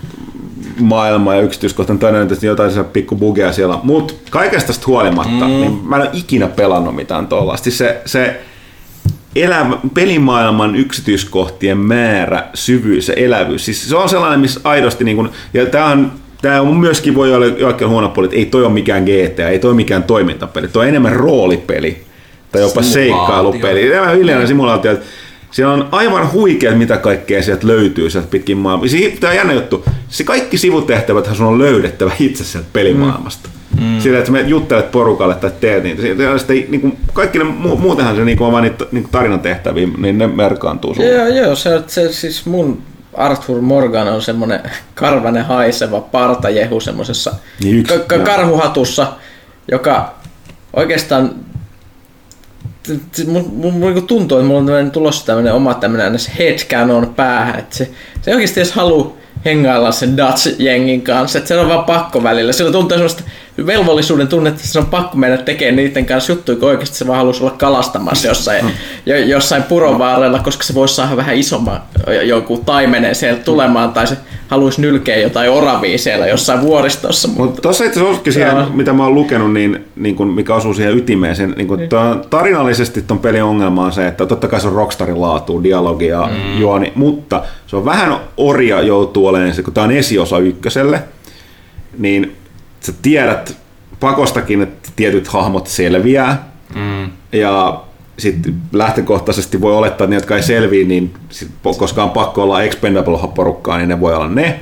maailma 0.79 1.35
ja 1.35 1.41
yksityiskohtainen 1.41 2.31
että 2.31 2.45
jotain 2.45 2.71
se 2.71 2.83
pikku 2.83 3.15
bugia 3.15 3.51
siellä. 3.51 3.79
Mutta 3.83 4.13
kaikesta 4.29 4.67
tästä 4.67 4.87
huolimatta, 4.87 5.45
mm. 5.45 5.51
niin 5.51 5.79
mä 5.83 5.95
en 5.95 6.01
ole 6.01 6.09
ikinä 6.13 6.47
pelannut 6.47 6.95
mitään 6.95 7.27
tuollaista. 7.27 7.63
Siis 7.63 7.77
se, 7.77 8.01
se 8.05 8.41
elävä, 9.35 9.77
pelimaailman 9.93 10.75
yksityiskohtien 10.75 11.77
määrä, 11.77 12.43
syvyys 12.53 13.07
ja 13.07 13.13
elävyys, 13.13 13.65
siis 13.65 13.89
se 13.89 13.95
on 13.95 14.09
sellainen, 14.09 14.39
missä 14.39 14.59
aidosti, 14.63 15.03
niin 15.03 15.17
kun, 15.17 15.29
ja 15.53 15.65
tämä 15.65 15.85
on 15.85 16.11
Tämä 16.41 16.61
on 16.61 16.75
myöskin 16.75 17.15
voi 17.15 17.35
olla 17.35 17.45
jokin 17.45 17.89
huono 17.89 18.09
puoli, 18.09 18.25
että 18.25 18.37
ei 18.37 18.45
toi 18.45 18.63
ole 18.63 18.73
mikään 18.73 19.03
GTA, 19.03 19.49
ei 19.49 19.59
toi 19.59 19.69
ole 19.69 19.75
mikään 19.75 20.03
toimintapeli, 20.03 20.67
toi 20.67 20.83
on 20.83 20.89
enemmän 20.89 21.15
roolipeli 21.15 22.01
tai 22.51 22.61
jopa 22.61 22.81
seikkailupeli. 22.81 23.89
Tämä 23.89 24.11
on 24.41 24.47
simulaatio, 24.47 24.91
että 24.91 25.05
siellä 25.51 25.73
on 25.73 25.87
aivan 25.91 26.31
huikea, 26.31 26.75
mitä 26.75 26.97
kaikkea 26.97 27.43
sieltä 27.43 27.67
löytyy 27.67 28.09
sieltä 28.09 28.27
pitkin 28.31 28.57
maailmaa. 28.57 28.87
Tämä 29.19 29.31
on 29.31 29.37
jännä 29.37 29.53
juttu. 29.53 29.85
Se 30.09 30.23
kaikki 30.23 30.57
sivutehtävät 30.57 31.35
sun 31.35 31.47
on 31.47 31.59
löydettävä 31.59 32.11
itse 32.19 32.43
sieltä 32.43 32.67
pelimaailmasta. 32.73 33.49
Mm. 33.79 33.83
mm. 33.83 33.99
Sillä, 33.99 34.19
että 34.19 34.31
me 34.31 34.41
juttelet 34.41 34.91
porukalle 34.91 35.35
tai 35.35 35.51
teet 35.59 35.83
niitä. 35.83 36.01
Sitten, 36.01 36.71
niin 36.71 36.81
kuin, 36.81 36.97
kaikki 37.13 37.37
ne, 37.37 37.43
muutenhan 37.43 38.15
se 38.15 38.25
niin 38.25 38.37
kuin, 38.37 38.45
on 38.45 38.53
vain 38.53 38.63
niitä 38.63 38.85
niin 38.91 39.07
tarinan 39.11 39.39
tehtäviä, 39.39 39.87
niin 39.97 40.17
ne 40.17 40.27
merkaantuu 40.27 40.95
sulle. 40.95 41.09
Joo, 41.09 41.27
joo 41.27 41.55
se, 41.55 41.81
se, 41.87 42.13
siis 42.13 42.45
mun 42.45 42.81
Arthur 43.13 43.61
Morgan 43.61 44.07
on 44.07 44.21
semmoinen 44.21 44.59
karvanen 44.95 45.45
haiseva 45.45 46.01
partajehu 46.01 46.79
semmoisessa 46.79 47.33
Niin 47.63 47.83
ka- 47.83 47.99
ka- 47.99 48.19
karhuhatussa, 48.19 49.07
joka 49.71 50.13
oikeastaan 50.73 51.35
mun 53.27 53.79
niinku 53.79 54.01
tuntuu, 54.01 54.37
että 54.37 54.47
mulla 54.47 54.59
on 54.59 54.65
tämmönen, 54.65 54.91
tulossa 54.91 55.25
tämmöinen 55.25 55.53
oma 55.53 55.73
tämmöinen 55.73 56.19
headcanon 56.37 57.13
päähän, 57.15 57.59
että 57.59 57.75
se, 57.75 57.89
se 58.21 58.31
oikeasti 58.33 58.59
edes 58.59 58.71
halua 58.71 59.17
hengailla 59.45 59.91
sen 59.91 60.17
Dutch-jengin 60.17 61.01
kanssa, 61.01 61.37
että 61.37 61.47
se 61.47 61.59
on 61.59 61.69
vaan 61.69 61.85
pakko 61.85 62.23
välillä. 62.23 62.53
Sillä 62.53 62.71
tuntuu 62.71 62.97
semmoista 62.97 63.23
velvollisuuden 63.65 64.27
tunnetta, 64.27 64.57
että 64.57 64.71
se 64.71 64.79
on 64.79 64.85
pakko 64.85 65.17
mennä 65.17 65.37
tekemään 65.37 65.75
niiden 65.75 66.05
kanssa 66.05 66.31
juttuja, 66.31 66.57
kun 66.57 66.69
oikeasti 66.69 66.97
se 66.97 67.07
vaan 67.07 67.17
haluaisi 67.17 67.43
olla 67.43 67.55
kalastamassa 67.57 68.27
jossain, 68.27 68.65
jo, 69.05 69.17
jossain 69.17 69.63
puronvaarella, 69.63 70.39
koska 70.39 70.63
se 70.63 70.73
voisi 70.73 70.95
saada 70.95 71.17
vähän 71.17 71.35
isomman 71.35 71.81
jonkun 72.23 72.65
taimenen 72.65 73.15
sieltä 73.15 73.43
tulemaan, 73.43 73.93
tai 73.93 74.07
se 74.07 74.17
haluaisi 74.47 74.81
nylkeä 74.81 75.17
jotain 75.17 75.49
oravia 75.49 75.97
siellä 75.97 76.27
jossain 76.27 76.61
vuoristossa. 76.61 77.27
Mutta 77.27 77.61
tuossa 77.61 77.83
itse 77.83 78.01
asiassa 78.01 78.31
siihen, 78.31 78.67
mitä 78.73 78.93
mä 78.93 79.03
oon 79.03 79.15
lukenut, 79.15 79.53
niin, 79.53 79.85
niin 79.95 80.15
kun, 80.15 80.27
mikä 80.27 80.55
osuu 80.55 80.73
siihen 80.73 80.97
ytimeen. 80.97 81.35
Sen, 81.35 81.53
niin 81.57 81.67
kun, 81.67 81.79
tää- 81.89 82.17
tarinallisesti 82.29 83.01
ton 83.01 83.19
pelin 83.19 83.43
ongelma 83.43 83.85
on 83.85 83.91
se, 83.91 84.07
että 84.07 84.25
totta 84.25 84.47
kai 84.47 84.61
se 84.61 84.67
on 84.67 84.73
Rockstarin 84.73 85.21
laatu, 85.21 85.63
dialogi 85.63 86.07
ja 86.07 86.29
mm. 86.31 86.61
juoni, 86.61 86.91
mutta 86.95 87.43
se 87.67 87.75
on 87.75 87.85
vähän 87.85 88.17
orja 88.37 88.81
joutuu 88.81 89.27
olemaan, 89.27 89.53
se, 89.53 89.63
kun 89.63 89.73
tämä 89.73 89.85
on 89.85 89.91
esiosa 89.91 90.37
ykköselle, 90.37 91.03
niin 91.97 92.36
sä 92.79 92.93
tiedät 93.01 93.57
pakostakin, 93.99 94.61
että 94.61 94.89
tietyt 94.95 95.27
hahmot 95.27 95.67
selviää, 95.67 96.47
Mm. 96.75 97.09
ja 97.31 97.81
sitten 98.17 98.55
lähtökohtaisesti 98.73 99.61
voi 99.61 99.73
olettaa, 99.75 100.05
että 100.05 100.09
ne, 100.09 100.15
jotka 100.15 100.35
ei 100.35 100.43
selviä, 100.43 100.87
niin 100.87 101.13
sit, 101.29 101.47
koska 101.77 102.03
on 102.03 102.09
pakko 102.09 102.43
olla 102.43 102.61
expendable-porukkaa, 102.61 103.77
niin 103.77 103.89
ne 103.89 103.99
voi 103.99 104.15
olla 104.15 104.27
ne. 104.29 104.59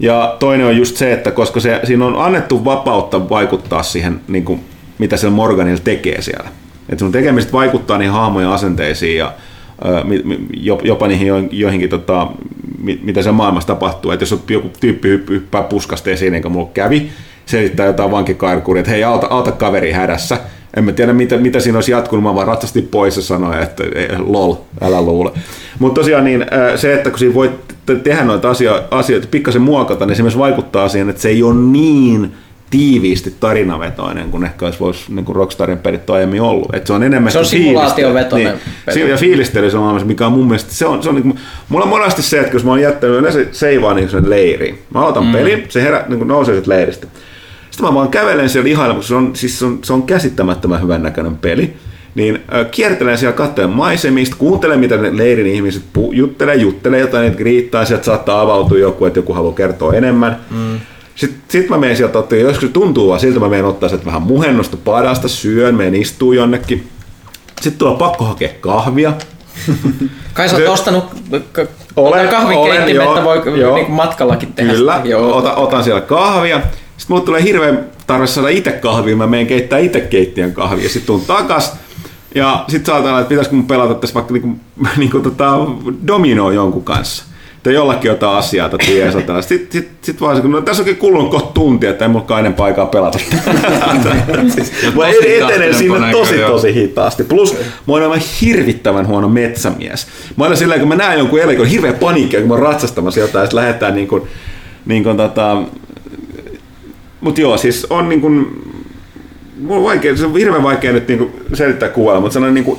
Ja 0.00 0.36
toinen 0.38 0.66
on 0.66 0.76
just 0.76 0.96
se, 0.96 1.12
että 1.12 1.30
koska 1.30 1.60
se, 1.60 1.80
siinä 1.84 2.06
on 2.06 2.16
annettu 2.24 2.64
vapautta 2.64 3.28
vaikuttaa 3.28 3.82
siihen, 3.82 4.20
niin 4.28 4.44
kuin, 4.44 4.60
mitä 4.98 5.16
se 5.16 5.30
Morganilla 5.30 5.80
tekee 5.84 6.22
siellä. 6.22 6.48
Että 6.88 6.98
sun 6.98 7.12
tekemistä 7.12 7.52
vaikuttaa 7.52 7.98
niihin 7.98 8.12
hahmojen 8.12 8.48
asenteisiin 8.48 9.18
ja 9.18 9.32
jopa 10.82 11.06
niihin 11.06 11.26
jo- 11.26 11.48
joihinkin, 11.50 11.88
tota, 11.90 12.26
mi- 12.82 13.00
mitä 13.02 13.22
se 13.22 13.32
maailmassa 13.32 13.66
tapahtuu. 13.66 14.10
Että 14.10 14.22
jos 14.22 14.40
joku 14.50 14.70
tyyppi 14.80 15.08
hypp- 15.16 15.30
hyppää 15.30 15.62
puskasta 15.62 16.10
esiin, 16.10 16.32
niin 16.32 16.42
kuin 16.42 16.52
mulla 16.52 16.70
kävi, 16.74 17.10
selittää 17.46 17.86
jotain 17.86 18.10
vankikaarkuria, 18.10 18.80
että 18.80 18.90
hei, 18.90 19.04
auta, 19.04 19.26
auta 19.30 19.52
kaveri 19.52 19.92
hädässä. 19.92 20.38
En 20.76 20.84
mä 20.84 20.92
tiedä, 20.92 21.12
mitä, 21.12 21.36
mitä 21.36 21.60
siinä 21.60 21.78
olisi 21.78 21.92
jatkunut, 21.92 22.22
mä 22.22 22.34
vaan 22.34 22.46
ratsastin 22.46 22.88
pois 22.88 23.16
ja 23.16 23.22
sanoin, 23.22 23.58
että 23.62 23.84
ei, 23.94 24.08
lol, 24.18 24.54
älä 24.80 25.02
luule. 25.02 25.30
Mutta 25.78 26.00
tosiaan 26.00 26.24
niin, 26.24 26.46
se, 26.76 26.94
että 26.94 27.10
kun 27.10 27.18
siinä 27.18 27.34
voi 27.34 27.50
te- 27.86 27.96
tehdä 27.96 28.24
noita 28.24 28.50
asio- 28.50 28.84
asioita, 28.90 29.28
pikkasen 29.30 29.62
muokata, 29.62 30.06
niin 30.06 30.16
se 30.16 30.22
myös 30.22 30.38
vaikuttaa 30.38 30.88
siihen, 30.88 31.08
että 31.08 31.22
se 31.22 31.28
ei 31.28 31.42
ole 31.42 31.54
niin 31.54 32.32
tiiviisti 32.70 33.34
tarinavetoinen 33.40 34.30
kuin 34.30 34.44
ehkä 34.44 34.64
olisi 34.64 34.80
vois, 34.80 35.08
niin 35.08 35.24
kuin 35.24 35.36
Rockstarin 35.36 35.78
pelit 35.78 36.10
aiemmin 36.10 36.40
ollut. 36.40 36.74
Et 36.74 36.86
se 36.86 36.92
on 36.92 37.02
enemmän 37.02 37.32
Se 37.32 37.38
on 37.38 37.44
simulaatiovetoinen 37.44 38.54
peli. 38.86 38.98
Niin, 38.98 39.10
ja 39.10 39.16
fiilistely 39.16 39.70
se 39.70 39.76
on 39.76 40.06
mikä 40.06 40.26
on 40.26 40.32
mun 40.32 40.46
mielestä, 40.46 40.74
se 40.74 40.86
on, 40.86 41.02
se 41.02 41.08
on 41.08 41.14
niin 41.14 41.22
kuin, 41.22 41.38
mulla 41.68 41.84
on 41.84 41.88
monesti 41.90 42.22
se, 42.22 42.40
että 42.40 42.56
jos 42.56 42.64
mä 42.64 42.70
oon 42.70 42.80
jättänyt 42.80 43.18
yleensä 43.18 43.40
seivaa 43.52 43.94
niin 43.94 44.10
sen 44.10 44.30
leiriin. 44.30 44.78
Mä 44.94 45.00
aloitan 45.00 45.24
mm. 45.24 45.32
pelin, 45.32 45.64
se 45.68 45.82
herä, 45.82 46.04
niin 46.08 46.18
kuin 46.18 46.28
nousee 46.28 46.62
leiristä. 46.66 47.06
Sitten 47.76 47.90
mä 47.90 47.94
vaan 47.94 48.08
kävelen 48.08 48.48
siellä 48.48 48.68
ihailemassa, 48.68 49.08
se 49.08 49.14
on, 49.14 49.36
siis 49.36 49.58
se 49.58 49.64
on, 49.64 49.78
se 49.82 49.92
on 49.92 50.02
käsittämättömän 50.02 50.82
hyvän 50.82 51.02
näköinen 51.02 51.36
peli. 51.36 51.76
Niin 52.14 52.42
äh, 52.54 52.66
kiertelen 52.70 53.18
siellä 53.18 53.36
katsoen 53.36 53.70
maisemista, 53.70 54.36
kuuntelen 54.38 54.78
mitä 54.80 54.96
ne 54.96 55.16
leirin 55.16 55.46
ihmiset 55.46 55.82
pu- 55.98 56.12
juttelee, 56.14 56.54
juttelee 56.54 57.00
jotain, 57.00 57.28
niitä 57.30 57.44
riittää, 57.44 57.84
sieltä 57.84 58.04
saattaa 58.04 58.40
avautua 58.40 58.78
joku, 58.78 59.04
että 59.04 59.18
joku 59.18 59.32
haluaa 59.32 59.54
kertoa 59.54 59.94
enemmän. 59.94 60.40
Mm. 60.50 60.80
Sitten 61.14 61.40
sit 61.48 61.68
mä 61.68 61.78
menen 61.78 61.96
sieltä 61.96 62.18
ottaa, 62.18 62.38
joskus 62.38 62.70
tuntuu 62.70 63.08
vaan 63.08 63.20
siltä, 63.20 63.40
mä 63.40 63.48
menen 63.48 63.64
ottaa 63.64 63.88
sieltä 63.88 64.06
vähän 64.06 64.22
muhennosta 64.22 64.76
padasta, 64.84 65.28
syön, 65.28 65.74
menen 65.74 65.94
istuu 65.94 66.32
jonnekin. 66.32 66.88
Sitten 67.60 67.78
tulee 67.78 67.98
pakko 67.98 68.24
hakea 68.24 68.50
kahvia. 68.60 69.12
Kai 70.34 70.48
sä 70.48 70.56
oot 70.56 70.68
ostanut 70.68 71.04
k- 71.52 71.70
Olen- 71.96 72.28
kahvikeittimettä, 72.28 73.10
olen, 73.10 73.24
voi 73.24 73.60
joo, 73.60 73.74
niin 73.74 73.90
matkallakin 73.90 74.52
tehdä. 74.52 74.72
Kyllä, 74.72 74.96
sitä. 74.96 75.08
Joo. 75.08 75.36
Ota, 75.36 75.54
otan 75.54 75.84
siellä 75.84 76.00
kahvia. 76.00 76.60
Sitten 76.96 77.14
mulle 77.14 77.24
tulee 77.24 77.42
hirveän 77.42 77.84
tarve 78.06 78.26
saada 78.26 78.48
itse 78.48 78.72
kahvia, 78.72 79.16
mä 79.16 79.26
menen 79.26 79.46
keittää 79.46 79.78
itse 79.78 80.00
keittiön 80.00 80.52
kahvia. 80.52 80.88
Sitten 80.88 81.06
tuun 81.06 81.24
takas 81.26 81.76
ja 82.34 82.64
sitten 82.68 82.86
saatan 82.86 83.20
että 83.20 83.28
pitäisikö 83.28 83.56
mun 83.56 83.66
pelata 83.66 83.94
tässä 83.94 84.14
vaikka 84.14 84.32
niinku, 84.32 84.56
niinku 84.96 85.20
tota 85.20 85.58
dominoa 86.06 86.52
jonkun 86.52 86.84
kanssa. 86.84 87.24
Tai 87.62 87.74
jollakin 87.74 88.08
jotain 88.08 88.38
asiaa, 88.38 88.70
että 88.72 88.92
jeesataan. 88.92 89.42
Sitten 89.42 89.82
sit, 89.82 89.88
sit 90.02 90.20
vaan 90.20 90.42
kun 90.42 90.50
no, 90.50 90.60
tässä 90.60 90.82
onkin 90.82 90.96
kulunut 90.96 91.30
kohta 91.30 91.52
tunti, 91.52 91.86
että 91.86 92.04
ei 92.04 92.08
mulla 92.08 92.38
ennen 92.38 92.54
aikaa 92.58 92.86
pelata. 92.86 93.18
siis, 94.54 94.72
mä 94.96 95.06
tosi 95.06 95.36
etenen 95.36 95.74
siinä 95.74 96.12
tosi 96.12 96.38
tosi 96.38 96.74
hitaasti. 96.74 97.24
Plus 97.24 97.54
mä 97.54 97.92
oon 97.92 98.02
aivan 98.02 98.20
hirvittävän 98.40 99.06
huono 99.06 99.28
metsämies. 99.28 100.06
Mä 100.36 100.44
aina 100.44 100.56
silleen, 100.56 100.80
kun 100.80 100.88
mä 100.88 100.96
näen 100.96 101.18
jonkun 101.18 101.40
eläin, 101.40 101.56
kun 101.56 101.66
on 101.66 101.70
hirveä 101.70 101.92
paniikki, 101.92 102.36
kun 102.36 102.48
mä 102.48 102.54
oon 102.54 102.62
ratsastamassa 102.62 103.20
jotain, 103.20 103.42
ja 103.42 103.46
sitten 103.46 103.60
lähdetään 103.60 103.94
niin 103.94 104.08
kuin, 104.08 104.22
niin 104.86 105.04
kuin 105.04 105.16
tota, 105.16 105.62
Mut 107.20 107.38
joo, 107.38 107.56
siis 107.56 107.86
on 107.90 108.08
niin 108.08 108.20
kuin, 108.20 108.62
mulla 109.60 109.76
on 109.76 109.84
vaikea, 109.84 110.16
se 110.16 110.26
on 110.26 110.36
hirveän 110.36 110.62
vaikea 110.62 110.92
nyt 110.92 111.08
niin 111.08 111.18
kuin 111.18 111.32
selittää 111.54 111.88
kuvailla, 111.88 112.20
mutta 112.20 112.32
sellainen 112.34 112.54
niin 112.54 112.64
kuin, 112.64 112.78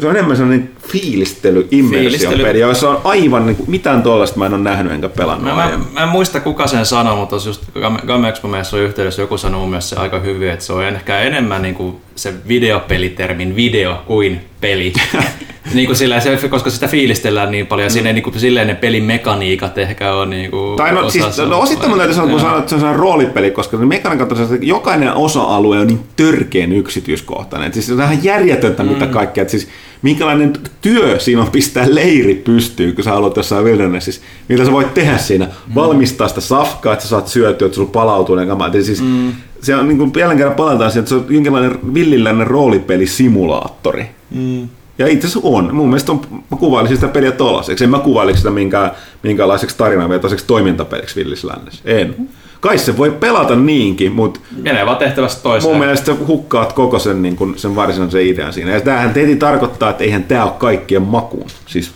se 0.00 0.06
on 0.06 0.16
enemmän 0.16 0.36
sellainen 0.36 0.70
fiilistely, 0.88 1.68
immersion 1.70 2.40
peli, 2.40 2.60
jossa 2.60 2.90
on 2.90 3.00
aivan 3.04 3.46
niin 3.46 3.56
kuin, 3.56 3.70
mitään 3.70 4.02
tuollaista 4.02 4.38
mä 4.38 4.46
en 4.46 4.54
ole 4.54 4.62
nähnyt 4.62 4.92
enkä 4.92 5.08
pelannut 5.08 5.44
Mä, 5.44 5.54
mä, 5.54 5.64
aiemmin. 5.64 5.88
mä 5.92 6.02
en 6.02 6.08
muista 6.08 6.40
kuka 6.40 6.66
sen 6.66 6.86
sanoi, 6.86 7.16
mutta 7.16 7.30
tuossa 7.30 7.48
just 7.48 7.62
Game- 7.76 8.28
Expo 8.28 8.48
on 8.48 8.82
yhteydessä 8.82 9.22
joku 9.22 9.36
mun 9.52 9.70
mielestä 9.70 9.88
se 9.88 10.00
aika 10.00 10.18
hyvin, 10.18 10.50
että 10.50 10.64
se 10.64 10.72
on 10.72 10.84
ehkä 10.84 11.20
enemmän 11.20 11.62
niin 11.62 11.74
kuin 11.74 11.96
se 12.14 12.34
videopelitermin 12.48 13.56
video 13.56 14.02
kuin 14.06 14.40
peli. 14.60 14.92
niin 15.74 15.86
kuin 15.86 15.96
sillä, 15.96 16.20
se, 16.20 16.48
koska 16.50 16.70
sitä 16.70 16.88
fiilistellään 16.88 17.50
niin 17.50 17.66
paljon 17.66 17.90
siinä 17.90 18.08
ei 18.08 18.12
niin 18.12 18.22
kuin, 18.22 18.40
silleen 18.40 18.66
ne 18.66 18.74
pelin 18.74 19.04
mekaniikat 19.04 19.78
ehkä 19.78 20.14
on 20.14 20.30
niin 20.30 20.50
kuin 20.50 20.76
Tai 20.76 20.92
no, 20.92 21.10
siis, 21.10 21.38
no 21.48 21.60
osittain 21.60 21.90
mä 21.90 21.96
täytyy 21.96 22.14
sanoa, 22.14 22.30
kun 22.30 22.40
sanoit, 22.40 22.58
että 22.58 22.68
se 22.68 22.74
on 22.74 22.80
sellainen 22.80 23.00
roolipeli, 23.00 23.50
koska 23.50 23.78
se 23.78 23.84
mekaniikat 23.84 24.32
on 24.32 24.38
jokainen 24.62 25.14
osa-alue 25.14 25.78
on 25.78 25.86
niin 25.86 26.00
törkeän 26.16 26.72
yksityiskohtainen. 26.72 27.66
Et 27.68 27.74
siis 27.74 27.86
se 27.86 27.92
on 27.92 28.00
ihan 28.00 28.24
järjetöntä, 28.24 28.82
mitä 28.82 29.06
Mm. 29.06 29.12
kaikkea. 29.12 29.42
Et 29.42 29.50
siis, 29.50 29.68
minkälainen 30.02 30.52
työ 30.82 31.18
siinä 31.20 31.40
on 31.42 31.50
pistää 31.50 31.86
leiri 31.90 32.34
pystyyn, 32.34 32.94
kun 32.94 33.04
sä 33.04 33.10
haluat 33.10 33.36
jossain 33.36 33.64
wildernessissa. 33.64 34.20
Mitä 34.48 34.64
sä 34.64 34.72
voit 34.72 34.94
tehdä 34.94 35.18
siinä? 35.18 35.44
Mm. 35.44 35.74
Valmistaa 35.74 36.28
sitä 36.28 36.40
safkaa, 36.40 36.92
että 36.92 37.02
sä 37.02 37.08
saat 37.08 37.28
syötyä, 37.28 37.66
että 37.66 37.76
sulla 37.76 37.90
palautuu 37.92 38.34
ne 38.34 38.46
kamat. 38.46 38.74
Et 38.74 38.84
siis, 38.84 39.02
Mm. 39.02 39.32
Se 39.62 39.76
on 39.76 39.88
niin 39.88 39.98
kuin 39.98 40.12
jälleen 40.18 40.38
kerran 40.38 40.56
palataan 40.56 40.90
siihen, 40.90 41.00
että 41.02 41.08
se 41.08 41.14
on 41.14 41.26
jonkinlainen 41.28 41.94
villiläinen 41.94 42.46
roolipelisimulaattori. 42.46 44.06
Mm. 44.30 44.68
Ja 45.00 45.06
itse 45.06 45.26
asiassa 45.26 45.48
on. 45.48 45.74
Mun 45.74 45.88
mielestä 45.88 46.12
on, 46.12 46.20
mä 46.50 46.56
kuvailisin 46.56 46.96
sitä 46.96 47.08
peliä 47.08 47.32
tollaiseksi. 47.32 47.84
En 47.84 47.90
mä 47.90 47.98
kuvailisi 47.98 48.38
sitä 48.38 48.50
minkään, 48.50 48.90
minkäänlaiseksi 49.22 49.76
tarinavetoiseksi 49.76 50.46
toimintapeliksi 50.46 51.16
Villis 51.16 51.44
Lännessä. 51.44 51.82
En. 51.84 52.28
Kai 52.60 52.78
se 52.78 52.96
voi 52.96 53.10
pelata 53.10 53.56
niinkin, 53.56 54.12
mutta 54.12 54.40
Menee 54.62 54.86
vaan 54.86 54.96
tehtävästä 54.96 55.42
toiseen. 55.42 55.72
mun 55.72 55.78
mielestä 55.80 56.12
hukkaat 56.26 56.72
koko 56.72 56.98
sen, 56.98 57.22
niin 57.22 57.36
kun, 57.36 57.58
sen 57.58 57.76
varsinaisen 57.76 58.26
idean 58.26 58.52
siinä. 58.52 58.70
Ja 58.72 58.80
tämähän 58.80 59.14
heti 59.14 59.36
tarkoittaa, 59.36 59.90
että 59.90 60.04
eihän 60.04 60.24
tämä 60.24 60.44
ole 60.44 60.52
kaikkien 60.58 61.02
makuun. 61.02 61.46
Siis, 61.66 61.92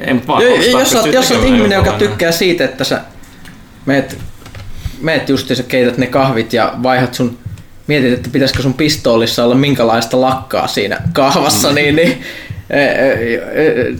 Ei, 0.00 0.14
mutta 0.14 0.28
vaan 0.28 0.42
Jo- 0.42 0.48
jos, 0.56 0.92
pystyy 0.92 1.12
jos 1.12 1.28
tekemään 1.28 1.54
ihminen, 1.54 1.76
joka 1.76 1.92
tykkää 1.92 2.32
siitä, 2.32 2.64
että 2.64 2.84
sä 2.84 3.00
meet, 3.86 4.18
meet 5.00 5.28
justiinsa 5.28 5.62
keität 5.62 5.98
ne 5.98 6.06
kahvit 6.06 6.52
ja 6.52 6.74
vaihat 6.82 7.14
sun 7.14 7.38
mietit, 7.86 8.12
että 8.12 8.28
pitäisikö 8.32 8.62
sun 8.62 8.74
pistoolissa 8.74 9.44
olla 9.44 9.54
minkälaista 9.54 10.20
lakkaa 10.20 10.66
siinä 10.66 11.00
kahvassa, 11.12 11.72
niin, 11.72 11.96
niin 11.96 12.20
e, 12.70 12.80
e, 12.82 13.34
e, 13.34 13.94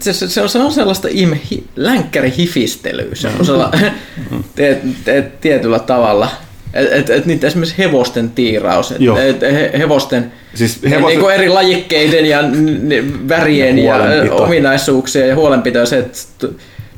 se, 0.00 0.12
se, 0.12 0.28
se, 0.28 0.42
on, 0.42 0.48
se 0.48 0.58
on 0.58 0.72
sellaista 0.72 1.08
ihme 1.10 1.40
hi, 1.50 1.64
länkkärihifistelyä 1.76 3.14
semmoisella 3.14 3.70
te, 4.54 4.78
te, 5.04 5.24
tietyllä 5.40 5.78
tavalla. 5.78 6.28
Et, 6.74 6.92
et, 6.92 7.10
et 7.10 7.26
niitä 7.26 7.46
esimerkiksi 7.46 7.78
hevosten 7.78 8.30
tiiraus, 8.30 8.92
et, 8.92 9.00
Joo. 9.00 9.18
et, 9.18 9.40
he, 9.40 9.70
hevosten, 9.78 10.32
Siis 10.54 10.78
hevoset- 10.90 11.06
Niin 11.06 11.20
kuin 11.20 11.34
eri 11.34 11.48
lajikkeiden 11.48 12.26
ja 12.26 12.42
n- 12.42 12.88
n- 12.88 13.28
värien 13.28 13.78
Ja 13.78 13.84
ja, 13.84 13.98
huolenpito. 13.98 14.34
ja 14.36 14.42
ominaisuuksia 14.42 15.26
ja 15.26 15.34
huolenpito 15.34 15.78
ja 15.78 15.86
se, 15.86 15.98
että 15.98 16.48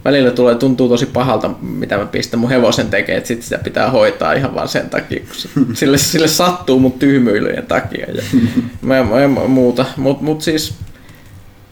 välillä 0.04 0.30
tulee, 0.30 0.54
tuntuu 0.54 0.88
tosi 0.88 1.06
pahalta, 1.06 1.50
mitä 1.62 1.98
mä 1.98 2.06
pistän 2.06 2.40
mun 2.40 2.50
hevosen 2.50 2.90
tekee, 2.90 3.16
että 3.16 3.28
sit 3.28 3.42
sitä 3.42 3.58
pitää 3.58 3.90
hoitaa 3.90 4.32
ihan 4.32 4.54
vaan 4.54 4.68
sen 4.68 4.90
takia, 4.90 5.20
kun 5.20 5.66
sille, 5.76 5.98
sille 5.98 6.28
sattuu 6.28 6.78
mun 6.78 6.92
tyhmyilyjen 6.92 7.66
takia 7.66 8.06
ja, 8.06 8.22
ja, 8.96 9.20
ja 9.20 9.28
muuta. 9.28 9.84
Mutta 9.96 10.24
mut 10.24 10.42
siis 10.42 10.74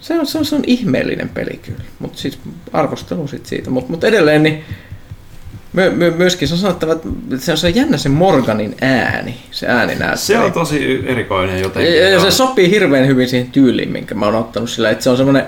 se 0.00 0.20
on, 0.20 0.26
se, 0.26 0.38
on, 0.38 0.44
se 0.44 0.56
on 0.56 0.62
ihmeellinen 0.66 1.28
peli 1.28 1.60
kyllä, 1.62 1.84
mutta 1.98 2.18
siis 2.18 2.38
arvostelu 2.72 3.28
sit 3.28 3.46
siitä. 3.46 3.70
Mutta 3.70 3.90
mut 3.90 4.04
edelleen 4.04 4.42
niin 4.42 4.64
my, 5.72 5.90
my, 5.90 6.10
myöskin 6.10 6.48
se 6.48 6.54
on 6.54 6.60
sanottava, 6.60 6.92
että 6.92 7.06
se 7.38 7.52
on 7.52 7.58
se 7.58 7.68
jännä 7.68 7.96
se 7.96 8.08
Morganin 8.08 8.76
ääni, 8.80 9.36
se 9.50 9.66
ääninäyttely. 9.66 10.16
Se 10.16 10.38
on 10.38 10.52
tosi 10.52 11.02
erikoinen 11.06 11.60
jotenkin. 11.60 11.96
Ja, 11.96 12.08
ja 12.08 12.20
se 12.20 12.30
sopii 12.30 12.70
hirveän 12.70 13.06
hyvin 13.06 13.28
siihen 13.28 13.50
tyyliin, 13.50 13.92
minkä 13.92 14.14
mä 14.14 14.26
oon 14.26 14.34
ottanut 14.34 14.70
sillä, 14.70 14.90
että 14.90 15.04
se 15.04 15.10
on 15.10 15.16
semmoinen 15.16 15.44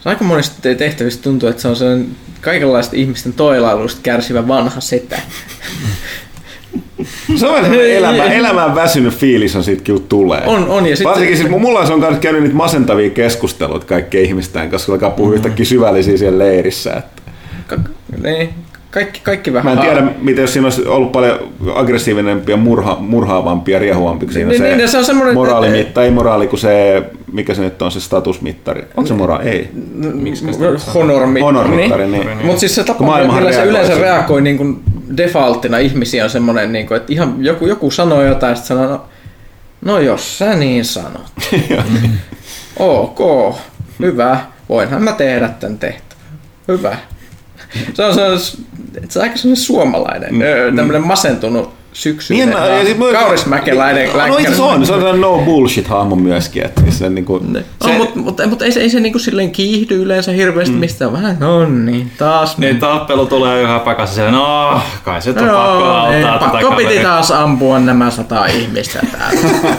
Se 0.00 0.08
aika 0.08 0.24
monesti 0.24 0.74
tehtävistä 0.74 1.22
tuntuu, 1.22 1.48
että 1.48 1.62
se 1.62 1.68
on 1.68 1.76
sellainen 1.76 2.06
kaikenlaista 2.40 2.96
ihmisten 2.96 3.32
toilailuista 3.32 4.00
kärsivä 4.02 4.48
vanha 4.48 4.80
setä. 4.80 5.18
Se 7.36 7.46
on 7.46 7.64
elämä, 7.74 8.24
elämään 8.24 8.74
väsynyt 8.74 9.14
fiilis 9.14 9.56
on 9.56 9.64
siitä 9.64 9.82
kyllä 9.82 10.02
tulee. 10.08 10.42
On, 10.46 10.68
on. 10.68 10.86
Ja 10.86 10.96
sit 10.96 11.06
Varsinkin 11.06 11.36
siis 11.36 11.50
mulla 11.50 11.80
on 11.80 12.00
kanssa 12.00 12.20
käynyt 12.20 12.42
niitä 12.42 12.56
masentavia 12.56 13.10
keskusteluita 13.10 13.86
kaikkien 13.86 14.24
ihmisten 14.24 14.70
kanssa, 14.70 14.86
kun 14.86 14.94
alkaa 14.94 15.10
puhua 15.10 15.34
yhtäkkiä 15.34 15.64
syvällisiä 15.64 16.16
siellä 16.16 16.38
leirissä. 16.38 16.92
Että. 16.92 17.22
Ka- 17.66 17.76
niin, 18.22 18.54
kaikki, 18.90 19.20
kaikki 19.22 19.52
vähän... 19.52 19.74
Mä 19.76 19.82
en 19.82 19.88
tiedä, 19.88 20.06
miten 20.20 20.42
jos 20.42 20.52
siinä 20.52 20.66
olisi 20.66 20.86
ollut 20.86 21.12
paljon 21.12 21.38
aggressiivisempia, 21.74 22.56
murha, 22.56 22.96
murhaavampia, 23.00 23.78
riehuvampia, 23.78 24.26
kun 24.26 24.32
siinä 24.32 24.48
Niin, 24.48 24.62
se, 24.62 24.76
niin, 24.76 24.88
se 24.88 24.98
on 24.98 25.04
semmoinen- 25.04 25.34
moraalimitta, 25.34 26.04
ei 26.04 26.10
moraali, 26.10 26.46
kun 26.46 26.58
se, 26.58 27.02
mikä 27.32 27.54
se 27.54 27.62
nyt 27.62 27.82
on, 27.82 27.90
se 27.92 28.00
statusmittari. 28.00 28.82
Onko 28.96 29.08
se 29.08 29.14
moraali? 29.14 29.48
Ei. 29.48 29.68
Honormi. 30.94 31.40
Honormittari, 31.40 32.06
niin. 32.06 32.28
Mutta 32.44 32.60
siis 32.60 32.74
se 32.74 32.84
tapa, 32.84 33.18
millä 33.18 33.52
se 33.52 33.56
reagoi 33.56 33.70
yleensä 33.70 33.94
reagoi 33.94 34.42
niin 34.42 34.56
kuin 34.56 34.80
defaulttina 35.16 35.78
ihmisiä 35.78 36.24
on 36.24 36.30
semmoinen, 36.30 36.72
niin 36.72 36.86
kuin, 36.86 36.96
että 36.96 37.12
ihan 37.12 37.34
joku, 37.38 37.66
joku 37.66 37.90
sanoo 37.90 38.22
jotain, 38.22 38.56
sitten 38.56 38.76
sanoo, 38.76 38.86
no, 38.96 39.04
no 39.84 39.98
jos 39.98 40.38
sä 40.38 40.54
niin 40.54 40.84
sanot. 40.84 41.32
ok, 42.78 43.54
hyvä, 44.00 44.40
voinhan 44.68 45.02
mä 45.02 45.12
tehdä 45.12 45.48
tämän 45.48 45.78
tehtävän. 45.78 46.24
Hyvä. 46.68 46.96
Se 47.94 48.04
on, 48.04 48.14
se 48.14 48.22
on, 48.24 48.38
se 49.08 49.18
on 49.18 49.22
aika 49.22 49.36
semmoinen 49.36 49.64
suomalainen, 49.64 50.34
mm. 50.34 50.76
tämmöinen 50.76 51.06
masentunut 51.06 51.78
syksyinen, 51.92 52.48
Niin, 52.48 52.78
ja 52.78 52.84
sit 52.84 52.98
mä- 52.98 53.04
kaurismäkeläinen 53.12 54.10
No 54.12 54.24
itse 54.26 54.42
asiassa 54.42 54.64
on, 54.64 54.86
se 54.86 54.92
on 54.92 54.98
sellainen 54.98 55.20
no 55.20 55.38
bullshit-hahmo 55.44 56.16
myöskin. 56.16 56.64
Että 56.64 56.80
siis 56.80 56.98
se, 56.98 57.10
niinku, 57.10 57.42
se, 57.52 57.64
se, 57.84 57.92
no, 57.92 57.98
mutta 57.98 58.18
mut, 58.20 58.40
mut 58.46 58.62
ei 58.62 58.72
se, 58.72 58.80
ei 58.80 58.90
se 58.90 59.00
niinku 59.00 59.18
silleen 59.18 59.50
kiihdy 59.50 60.02
yleensä 60.02 60.32
hirveästi 60.32 60.74
mm. 60.74 60.80
mistään. 60.80 61.12
Vähän, 61.12 61.36
no 61.40 61.66
niin, 61.66 62.10
taas. 62.18 62.58
Niin 62.58 62.78
tappelu 62.78 63.26
tulee 63.26 63.62
yhä 63.62 63.78
pakassa 63.78 64.14
siellä, 64.14 64.30
no 64.30 64.80
kai 65.04 65.22
se 65.22 65.30
on 65.30 65.36
pakko 65.36 65.56
auttaa 65.56 66.38
tätä 66.38 66.50
pakko 66.50 66.70
piti 66.70 66.82
kaveria. 66.82 67.02
taas 67.02 67.30
ampua 67.30 67.78
nämä 67.78 68.10
sata 68.10 68.46
ihmistä 68.46 69.00
täällä. 69.12 69.76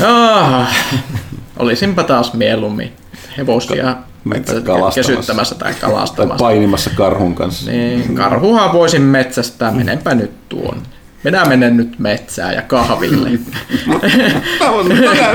Joo, 0.00 0.64
olisinpa 1.58 2.02
taas 2.02 2.34
mieluummin 2.34 2.92
hevosia 3.36 3.84
metsä- 3.84 4.13
kalastamassa. 4.64 5.12
kesyttämässä 5.12 5.54
tai 5.54 5.72
tai 5.72 5.80
kalastamassa. 5.80 6.44
painimassa 6.44 6.90
karhun 6.94 7.34
kanssa. 7.34 7.70
Niin, 7.70 8.14
karhuha 8.14 8.72
voisin 8.72 9.02
metsästää, 9.02 9.72
menenpä 9.72 10.14
nyt 10.14 10.48
tuon. 10.48 10.82
Minä 11.24 11.44
menen 11.44 11.76
nyt 11.76 11.98
metsään 11.98 12.54
ja 12.54 12.62
kahville. 12.62 13.30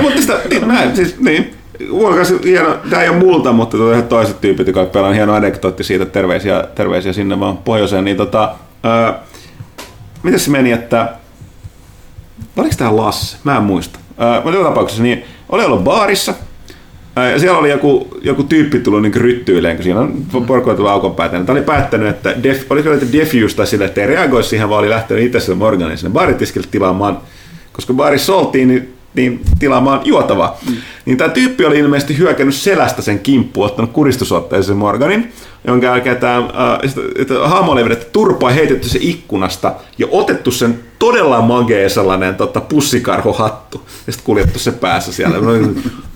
Mutta 0.02 0.16
tästä, 0.16 0.40
niin, 0.50 0.96
siis, 0.96 1.20
niin, 1.20 1.60
Huokas, 1.92 2.34
hieno, 2.44 2.78
tämä 2.90 3.02
ei 3.02 3.10
ole 3.10 3.18
multa, 3.18 3.52
mutta 3.52 3.78
tuota, 3.78 4.02
toiset 4.02 4.42
tyypit, 4.42 4.68
jotka 4.68 4.86
pelaan 4.86 5.14
hieno 5.14 5.34
anekdootti 5.34 5.84
siitä, 5.84 6.06
terveisiä, 6.06 6.64
terveisiä 6.76 7.14
sinne 7.14 7.40
vaan 7.40 7.58
pohjoiseen, 7.58 8.06
niin 8.06 8.18
tota, 8.18 8.56
ää, 8.84 9.20
miten 10.24 10.40
se 10.40 10.52
meni, 10.52 10.72
että 10.72 11.14
oliko 12.58 12.76
tämä 12.78 12.96
Lasse? 12.96 13.38
Mä 13.44 13.58
en 13.58 13.64
muista. 13.64 14.00
Ää, 14.18 14.36
mutta 14.36 14.58
joka 14.58 14.70
tapauksessa, 14.70 15.04
niin 15.04 15.24
oli 15.50 15.66
ollut 15.66 15.84
baarissa, 15.84 16.34
ja 17.16 17.40
siellä 17.40 17.58
oli 17.58 17.70
joku, 17.70 18.08
joku 18.22 18.44
tyyppi 18.44 18.80
tullut 18.80 19.02
niin 19.02 19.14
ryttyileen, 19.14 19.76
kun 19.76 19.84
siinä 19.84 20.00
on 20.00 20.26
porkoitu 20.48 20.88
aukon 20.88 21.16
päätä. 21.16 21.44
Tämä 21.44 21.58
oli 21.58 21.66
päättänyt, 21.66 22.08
että 22.08 22.36
def, 22.44 22.72
oliko 22.72 22.94
että 22.94 23.12
defuse 23.14 23.56
tai 23.56 23.68
sille, 23.68 23.86
että 23.86 24.02
ei 24.02 24.08
reagoi 24.08 24.44
siihen, 24.44 24.70
vaan 24.70 24.80
oli 24.80 24.90
lähtenyt 24.90 25.24
itse 25.24 25.40
sille 25.40 25.58
Morganin 25.58 25.98
sinne 25.98 26.14
baaritiskille 26.14 26.68
tilaamaan, 26.72 27.18
koska 27.74 27.94
baarissa 27.94 28.36
oltiin, 28.36 28.68
niin 28.68 28.94
niin 29.14 29.42
tilaamaan 29.60 30.02
juotavaa. 30.04 30.58
Mm. 30.70 30.76
Niin 31.06 31.18
tämä 31.18 31.30
tyyppi 31.30 31.66
oli 31.66 31.80
ilmeisesti 31.80 32.18
hyökännyt 32.18 32.56
selästä 32.56 33.02
sen 33.02 33.20
kimppuun, 33.20 33.66
ottanut 33.66 33.92
kuristusotteeseen 33.92 34.78
Morganin, 34.78 35.32
jonka 35.68 35.86
jälkeen 35.86 36.18
tämä 36.18 36.38
äh, 36.38 37.50
hahmo 37.50 37.72
oli 37.72 37.84
vedetty 37.84 38.06
turpaa, 38.14 38.50
heitetty 38.50 38.90
se 38.90 39.00
ikkunasta 39.02 39.76
ja 39.98 40.08
otettu 40.12 40.52
sen 40.52 40.80
todella 41.00 41.42
magee 41.42 41.90
sellainen 41.90 42.36
tota, 42.36 42.62
pussikarhohattu 42.62 43.82
ja 44.08 44.14
sitten 44.14 44.26
kuljettu 44.26 44.60
se 44.60 44.72
päässä 44.72 45.12
siellä. 45.12 45.38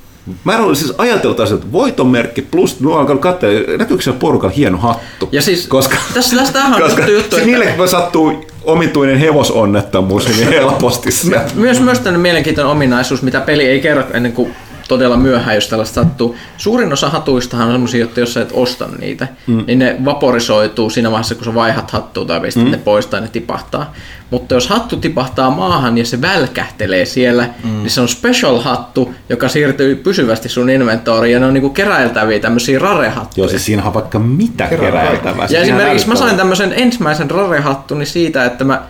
Mä 0.44 0.56
en 0.56 0.62
ollut 0.62 0.78
siis 0.78 0.94
ajatellut, 0.98 1.40
että 1.40 1.72
voitonmerkki 1.72 2.42
plus, 2.42 2.80
mä 2.80 2.90
oon 2.90 3.00
alkanut 3.00 3.22
katsoa, 3.22 3.50
näkyykö 3.78 4.04
siellä 4.04 4.20
porukalla 4.20 4.56
hieno 4.56 4.78
hattu. 4.78 5.30
Ja 5.32 5.42
siis 5.42 5.68
koska, 5.68 5.96
tässä, 6.14 6.36
tästähän 6.36 6.74
on 6.74 6.82
koska 6.82 7.08
juttu, 7.08 7.36
että- 7.36 7.46
niille 7.46 7.74
sattuu 7.88 8.46
omituinen 8.64 9.18
hevosonnettomuus 9.18 10.28
niin 10.28 10.48
helposti. 10.50 11.10
Myös, 11.56 11.80
myös 11.80 11.98
tämmöinen 12.00 12.22
mielenkiintoinen 12.22 12.72
ominaisuus, 12.72 13.22
mitä 13.22 13.42
peli 13.42 13.64
ei 13.66 13.80
kerro 13.82 14.04
ennen 14.14 14.34
kuin 14.34 14.56
todella 14.94 15.18
myöhään, 15.18 15.56
jos 15.56 15.68
tällaista 15.68 16.04
sattuu. 16.04 16.36
Suurin 16.58 16.94
osa 16.94 17.10
hatuistahan 17.10 17.68
on 17.68 17.74
sellaisia, 17.74 18.06
että 18.06 18.20
jos 18.20 18.34
sä 18.34 18.42
et 18.42 18.50
osta 18.54 18.88
niitä, 19.00 19.28
mm. 19.48 19.64
niin 19.68 19.80
ne 19.80 19.96
vaporisoituu 20.06 20.90
siinä 20.90 21.12
vaiheessa, 21.12 21.36
kun 21.36 21.46
sä 21.46 21.54
vaihat 21.54 21.92
hattua 21.92 22.26
tai 22.26 22.40
pistät 22.40 22.64
mm. 22.64 22.72
ne 22.72 22.78
pois 22.78 23.08
tai 23.08 23.22
ne 23.22 23.28
tipahtaa. 23.28 23.94
Mutta 24.30 24.56
jos 24.56 24.68
hattu 24.68 24.98
tipahtaa 24.98 25.50
maahan 25.50 25.98
ja 25.98 26.06
se 26.06 26.22
välkähtelee 26.22 27.06
siellä, 27.06 27.50
mm. 27.64 27.70
niin 27.70 27.90
se 27.90 28.02
on 28.02 28.08
special 28.08 28.60
hattu, 28.60 29.14
joka 29.30 29.50
siirtyy 29.50 29.96
pysyvästi 29.96 30.50
sun 30.50 30.70
inventoriin 30.70 31.34
ja 31.34 31.40
ne 31.40 31.46
on 31.46 31.54
niinku 31.54 31.70
keräiltäviä 31.70 32.40
tämmöisiä 32.40 32.80
rarehattuja. 32.80 33.44
Joo, 33.44 33.50
siis 33.50 33.66
siinä 33.66 33.84
on 33.84 33.94
vaikka 33.94 34.20
mitä 34.20 34.68
keräiltävää. 34.68 35.48
Ja 35.50 35.60
esimerkiksi 35.60 36.08
mä 36.08 36.16
sain 36.16 36.38
tämmöisen 36.38 36.74
ensimmäisen 36.78 37.32
rarehattuni 37.32 38.06
siitä, 38.06 38.46
että 38.46 38.64
mä 38.64 38.82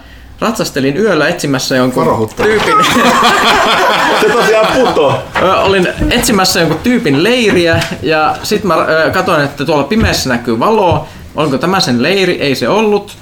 ratsastelin 0.44 0.98
yöllä 0.98 1.28
etsimässä 1.28 1.76
jonkun 1.76 2.06
Varohutta. 2.06 2.44
tyypin, 2.44 2.76
Se 4.22 4.30
tosiaan 4.30 4.68
putoo. 4.74 5.24
Ö, 5.42 5.54
olin 5.56 5.88
etsimässä 6.10 6.60
jonkun 6.60 6.80
tyypin 6.84 7.24
leiriä 7.24 7.84
ja 8.02 8.36
sitten 8.44 8.68
mä 8.68 8.76
katsoin, 9.14 9.44
että 9.44 9.66
tuolla 9.66 9.84
pimeässä 9.84 10.30
näkyy 10.30 10.60
valoa. 10.60 11.08
Onko 11.36 11.58
tämä 11.58 11.80
sen 11.80 12.04
leiri? 12.04 12.34
Ei 12.42 12.56
se 12.56 12.70
ollut. 12.70 13.18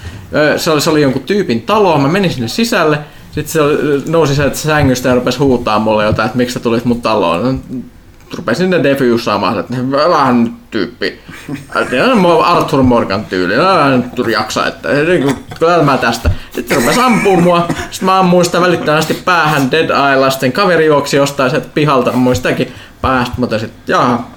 Se 0.58 0.72
oli, 0.72 0.82
se 0.82 0.90
oli 0.90 1.02
jonkun 1.02 1.22
tyypin 1.24 1.62
talo. 1.62 1.98
Mä 1.98 2.08
menin 2.08 2.34
sinne 2.34 2.48
sisälle. 2.48 3.00
Sitten 3.32 3.52
se 3.54 3.60
nousi 4.12 4.36
sieltä 4.36 4.56
sängystä 4.58 5.10
ja 5.10 5.16
rupesi 5.16 5.38
huutaa 5.40 5.80
mulle 5.80 6.04
jotain, 6.04 6.26
että 6.26 6.38
miksi 6.38 6.54
sä 6.54 6.60
tulit 6.60 6.86
mun 6.86 7.02
taloon. 7.02 7.62
Rupesin 8.38 8.64
sinne 8.64 8.84
defusaamaan, 8.84 9.60
että 9.60 9.74
vähän 10.10 10.44
nyt 10.44 10.54
tyyppi. 10.72 11.20
Arthur 12.44 12.84
Morgan 12.84 13.26
tyyli. 13.26 13.54
Nyt 14.18 14.28
jaksa, 14.28 14.68
että 14.68 14.90
kyllä 15.60 15.84
mä 15.84 15.98
tästä. 15.98 16.30
Sitten 16.52 16.78
rupesi 16.78 17.00
ampua 17.00 17.40
mua. 17.40 17.68
Sitten 17.92 18.06
mä 18.06 18.20
ammuin 18.20 18.46
sitä 18.46 18.62
välittömästi 18.62 19.14
päähän 19.14 19.72
Dead. 19.72 20.32
Sitten 20.32 20.52
kaveri 20.52 20.86
juoksi 20.86 21.18
jostain 21.18 21.50
sieltä 21.50 21.68
pihalta. 21.74 22.12
Ammuin 22.12 22.36
sitäkin 22.36 22.74
päästä. 23.02 23.36
Totesin, 23.42 23.70
että 23.70 23.92
jaha, 23.92 24.28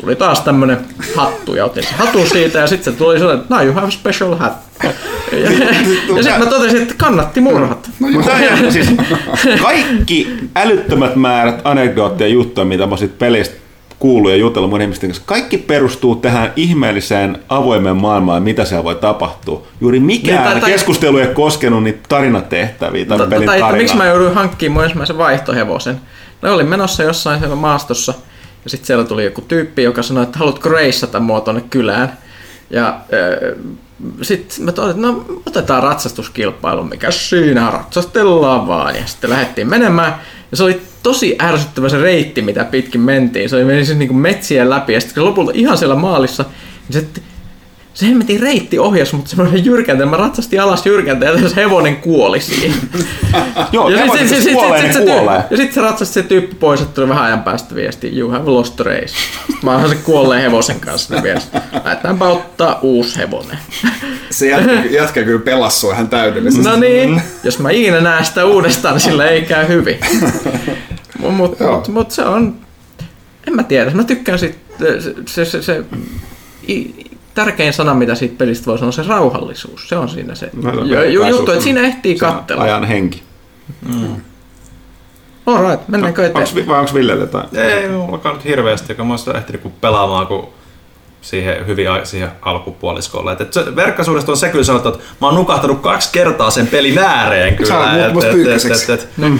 tuli 0.00 0.16
taas 0.16 0.40
tämmönen 0.40 0.78
hattu 1.16 1.54
ja 1.54 1.64
otin 1.64 1.82
sen 1.82 1.94
hatun 1.98 2.26
siitä 2.26 2.58
ja 2.58 2.66
sitten 2.66 2.92
se 2.92 2.98
tuli 2.98 3.18
sellainen, 3.18 3.42
että 3.42 3.54
now 3.54 3.64
you 3.66 3.74
have 3.74 3.90
special 3.90 4.36
hat. 4.36 4.52
Ja, 4.82 4.90
ja 6.16 6.22
sitten 6.22 6.38
mä 6.38 6.46
totesin, 6.46 6.82
että 6.82 6.94
kannatti 6.96 7.40
murhat. 7.40 7.90
Mutta 7.98 8.30
siis 8.70 8.88
kaikki 9.62 10.36
älyttömät 10.56 11.16
määrät 11.16 11.60
anekdootteja 11.64 12.28
ja 12.28 12.34
juttuja, 12.34 12.64
mitä 12.64 12.86
mä 12.86 12.96
sit 12.96 13.18
pelistä 13.18 13.56
kuullut 13.98 14.30
ja 14.30 14.36
jutellut 14.36 14.70
mun 14.70 14.80
ihmisten 14.80 15.08
kanssa, 15.10 15.22
kaikki 15.26 15.58
perustuu 15.58 16.16
tähän 16.16 16.52
ihmeelliseen 16.56 17.38
avoimeen 17.48 17.96
maailmaan, 17.96 18.42
mitä 18.42 18.64
siellä 18.64 18.84
voi 18.84 18.94
tapahtua. 18.94 19.62
Juuri 19.80 20.00
mikään 20.00 20.38
Niin, 20.42 20.52
tai- 20.52 20.60
tai- 20.60 20.70
keskustelu 20.70 21.18
ei 21.18 21.26
ole 21.26 21.34
koskenut 21.34 21.82
niitä 21.84 21.98
tarinatehtäviä 22.08 23.04
tai 23.04 23.18
Tai, 23.18 23.26
pelin 23.26 23.46
tai 23.46 23.56
että 23.56 23.66
tarinaa. 23.66 23.82
miksi 23.82 23.96
mä 23.96 24.06
jouduin 24.06 24.34
hankkimaan 24.34 24.74
mun 24.74 24.84
ensimmäisen 24.84 25.18
vaihtohevosen. 25.18 26.00
No 26.42 26.54
olin 26.54 26.66
menossa 26.66 27.02
jossain 27.02 27.38
siellä 27.38 27.56
maastossa 27.56 28.14
ja 28.64 28.70
sitten 28.70 28.86
siellä 28.86 29.04
tuli 29.04 29.24
joku 29.24 29.40
tyyppi, 29.40 29.82
joka 29.82 30.02
sanoi, 30.02 30.22
että 30.22 30.38
haluatko 30.38 30.68
reissata 30.68 31.20
mua 31.20 31.40
tonne 31.40 31.60
kylään. 31.70 32.18
Ja 32.70 33.00
sitten 34.22 34.64
mä 34.64 34.72
totesin, 34.72 35.04
että 35.04 35.12
no 35.12 35.24
otetaan 35.46 35.82
ratsastuskilpailu, 35.82 36.84
mikä 36.84 37.10
siinä 37.10 37.70
ratsastellaan 37.70 38.68
vaan. 38.68 38.96
Ja 38.96 39.06
sitten 39.06 39.30
lähdettiin 39.30 39.68
menemään. 39.68 40.20
Ja 40.50 40.56
se 40.56 40.64
oli 40.64 40.82
tosi 41.02 41.36
ärsyttävä 41.42 41.88
se 41.88 41.98
reitti, 41.98 42.42
mitä 42.42 42.64
pitkin 42.64 43.00
mentiin. 43.00 43.48
Se 43.48 43.56
oli 43.56 43.64
meni 43.64 43.84
siis 43.84 43.98
niinku 43.98 44.14
metsien 44.14 44.70
läpi 44.70 44.92
ja 44.92 45.00
sitten 45.00 45.24
lopulta 45.24 45.52
ihan 45.54 45.78
siellä 45.78 45.94
maalissa, 45.94 46.44
niin 46.88 47.02
se 47.02 47.20
se 47.98 48.06
hemmetin 48.06 48.40
reitti 48.40 48.78
ohjas, 48.78 49.12
mutta 49.12 49.30
semmoinen 49.30 49.64
jyrkäntä. 49.64 50.06
Mä 50.06 50.16
ratsastin 50.16 50.60
alas 50.62 50.86
jyrkäntä 50.86 51.26
ja 51.26 51.48
se 51.48 51.56
hevonen 51.56 51.96
kuoli 51.96 52.40
siihen. 52.40 52.74
Joo, 53.72 53.88
ja 53.88 53.98
hevonen, 53.98 54.28
sit- 54.28 54.42
sit- 54.42 54.52
kuolee, 54.52 54.78
sit- 54.80 54.88
niin 54.88 54.94
sit 54.94 55.04
kuolee. 55.04 55.42
Ja 55.50 55.56
sitten 55.56 55.74
se 55.74 55.80
ratsasti 55.80 56.14
se 56.14 56.22
tyyppi 56.22 56.54
pois, 56.54 56.80
että 56.80 56.94
tuli 56.94 57.08
vähän 57.08 57.24
ajan 57.24 57.42
päästä 57.42 57.74
viesti, 57.74 58.18
you 58.18 58.30
have 58.30 58.50
lost 58.50 58.80
race. 58.80 59.06
Sitten 59.06 59.56
Mä 59.62 59.76
oon 59.76 59.88
se 59.88 59.94
kuolleen 59.94 60.42
hevosen 60.42 60.80
kanssa 60.80 61.14
ne 61.14 61.22
viesti. 61.22 61.58
Lähdetäänpä 61.84 62.24
ottaa 62.28 62.78
uusi 62.82 63.18
hevonen. 63.18 63.58
Se 64.30 64.48
jätkä, 64.48 64.72
jätkä 64.90 65.22
kyllä 65.22 65.40
pelasi 65.44 65.80
sua 65.80 65.92
ihan 65.92 66.08
täydellisesti. 66.08 66.68
No 66.68 66.76
niin, 66.76 67.22
jos 67.44 67.58
mä 67.58 67.70
ikinä 67.70 68.00
näen 68.00 68.24
sitä 68.24 68.44
uudestaan, 68.44 68.94
niin 68.94 69.02
sillä 69.02 69.26
ei 69.26 69.42
käy 69.42 69.68
hyvin. 69.68 69.98
Mutta 71.36 71.64
Joo. 71.64 71.76
mut, 71.76 71.88
mut 71.88 72.10
se 72.10 72.22
on, 72.22 72.54
en 73.46 73.56
mä 73.56 73.62
tiedä, 73.62 73.90
mä 73.90 74.04
tykkään 74.04 74.38
sit, 74.38 74.58
se, 74.78 75.00
se, 75.26 75.44
se, 75.44 75.62
se 75.62 75.84
tärkein 77.44 77.72
sana, 77.72 77.94
mitä 77.94 78.14
siitä 78.14 78.34
pelistä 78.38 78.66
voi 78.66 78.78
sanoa, 78.78 78.86
on 78.86 78.92
se 78.92 79.02
rauhallisuus. 79.02 79.88
Se 79.88 79.96
on 79.96 80.08
siinä 80.08 80.34
se 80.34 80.50
No, 80.62 80.72
no, 80.72 80.84
ju, 81.04 81.24
juttu, 81.24 81.52
että 81.52 81.64
siinä 81.64 81.80
ehtii 81.80 82.18
Se 82.18 82.26
on 82.26 82.34
katsella. 82.34 82.62
Ajan 82.62 82.84
henki. 82.84 83.22
All 85.46 85.70
right, 85.70 85.88
mennäänkö 85.88 86.22
Onks, 86.22 86.50
eteenpäin? 86.50 86.68
vai 86.68 86.78
onko 86.80 86.94
Villelle 86.94 87.20
jotain? 87.20 87.46
Ei 87.56 87.88
mulla 87.88 88.32
nyt 88.32 88.44
hirveästi, 88.44 88.94
kun 88.94 89.06
mä 89.06 89.12
oon 89.12 89.18
sitä 89.18 89.32
ehtinyt 89.38 89.62
kun 89.62 89.72
pelaamaan, 89.80 90.26
kun 90.26 90.48
siihen 91.20 91.66
hyvin 91.66 91.90
a- 91.90 92.04
siihen 92.04 92.28
alkupuoliskolle. 92.42 93.32
Et, 93.32 93.40
et 93.40 93.52
se, 93.52 93.76
verkkaisuudesta 93.76 94.32
on 94.32 94.38
se 94.38 94.48
kyllä 94.48 94.64
sanottu, 94.64 94.88
että 94.88 95.00
mä 95.20 95.26
oon 95.26 95.36
nukahtanut 95.36 95.80
kaksi 95.80 96.08
kertaa 96.12 96.50
sen 96.50 96.66
pelin 96.66 96.98
ääreen 96.98 97.56
kyllä. 97.56 97.68
Sä 97.68 97.78
oot 97.78 97.88
muut- 97.92 98.06
Et- 98.06 98.12
musta 98.12 98.28
et- 98.30 98.34
pyykkäiseksi. 98.34 98.92
et- 98.92 99.00
et- 99.00 99.32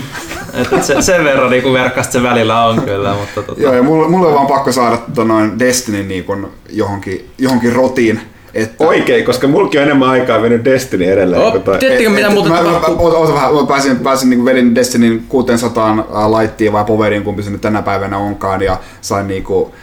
et- 0.61 0.73
et 0.73 0.85
se, 0.85 1.03
sen 1.03 1.25
verran 1.25 1.51
niin 1.51 1.73
verkkasta 1.73 2.13
se 2.13 2.23
välillä 2.23 2.65
on 2.65 2.83
kyllä. 2.83 3.15
Mutta, 3.15 3.43
tota, 3.43 3.61
Joo, 3.63 3.75
ja 3.75 3.83
mulle, 3.83 4.09
mulle 4.09 4.27
on 4.27 4.35
vaan 4.35 4.47
pakko 4.47 4.73
saada 4.73 4.97
tota 4.97 5.25
noin 5.25 5.59
Destiny 5.59 6.03
niin 6.03 6.25
kun 6.25 6.51
johonkin, 6.71 7.31
johonkin 7.39 7.73
rotiin. 7.73 8.21
Että, 8.55 8.85
Oikein, 8.87 9.25
koska 9.25 9.49
mulki 9.49 9.79
on 9.79 9.85
enemmän 9.85 10.09
aikaa 10.09 10.39
mennyt 10.39 10.65
Destiny 10.65 11.05
edelleen. 11.05 11.43
Oh, 11.43 11.51
kuin 11.53 11.63
toi. 11.63 11.79
tiedättekö 11.79 12.11
mitä 12.11 12.29
mä, 12.31 12.35
tapahtuu? 12.63 13.07
oota, 13.07 13.35
vähän, 13.35 13.55
mä 13.55 13.67
pääsin, 13.69 13.97
pääsin 13.97 14.31
niin 14.31 14.45
vedin 14.45 14.75
Destinyn 14.75 15.23
600 15.29 15.91
äh, 15.91 16.31
laittiin 16.31 16.73
vai 16.73 16.85
poveriin, 16.85 17.23
kumpi 17.23 17.43
se 17.43 17.51
nyt 17.51 17.61
tänä 17.61 17.83
päivänä 17.83 18.19
onkaan, 18.19 18.63
ja 18.63 18.77
sain 19.01 19.29
niinku, 19.29 19.53
ju- 19.55 19.75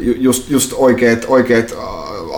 just, 0.00 0.50
just 0.50 0.72
oikeat, 0.76 1.24
oikeat 1.28 1.74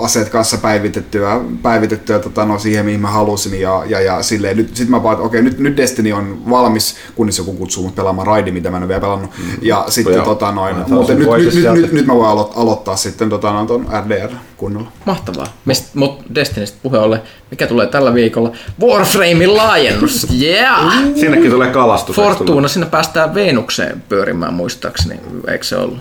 aseet 0.01 0.29
kanssa 0.29 0.59
päivitettyä, 0.59 1.41
päivitettyä 1.63 2.19
tota, 2.19 2.45
no, 2.45 2.59
siihen, 2.59 2.85
mihin 2.85 3.01
mä 3.01 3.11
halusin, 3.11 3.61
ja, 3.61 3.83
ja, 3.87 4.01
ja 4.01 4.23
silleen, 4.23 4.57
nyt, 4.57 4.77
sit 4.77 4.89
mä 4.89 5.03
vaan, 5.03 5.13
että 5.13 5.25
okei, 5.25 5.43
nyt, 5.43 5.59
nyt 5.59 5.77
Destiny 5.77 6.13
on 6.13 6.51
valmis, 6.51 6.97
kunnes 7.15 7.39
joku 7.39 7.53
kutsuu 7.53 7.85
mut 7.85 7.95
pelaamaan 7.95 8.27
raidi, 8.27 8.51
mitä 8.51 8.71
mä 8.71 8.77
en 8.77 8.83
ole 8.83 8.89
vielä 8.89 9.01
pelannut, 9.01 9.31
ja 9.63 9.85
sitten 9.89 10.15
Joo. 10.15 10.25
tota 10.25 10.53
noin, 10.53 10.77
Mä 10.77 10.85
mutta 10.89 11.15
nyt, 11.15 11.29
nyt, 11.29 11.55
nyt, 11.55 11.75
nyt, 11.75 11.93
nyt 11.93 12.07
mä 12.07 12.15
voin 12.15 12.31
alo- 12.31 12.53
aloittaa 12.57 12.97
sitten 12.97 13.29
tota, 13.29 13.53
no, 13.53 13.67
ton 13.67 13.87
RDR 14.05 14.31
kunnolla. 14.57 14.93
Mahtavaa. 15.05 15.47
Mutta 15.95 16.25
Destinystä 16.35 16.79
puhe 16.83 16.99
ollen, 16.99 17.23
mikä 17.51 17.67
tulee 17.67 17.87
tällä 17.87 18.15
viikolla? 18.15 18.53
Warframein 18.81 19.57
laajennus. 19.57 20.27
Yeah! 20.41 20.93
Sinnekin 21.21 21.51
tulee 21.51 21.71
kalastus. 21.71 22.17
Fortuna, 22.17 22.69
sinne 22.69 22.87
päästään 22.87 23.35
Venukseen 23.35 24.03
pyörimään 24.09 24.55
muistaakseni, 24.55 25.21
eikö 25.49 25.65
se 25.65 25.77
ollut? 25.77 25.99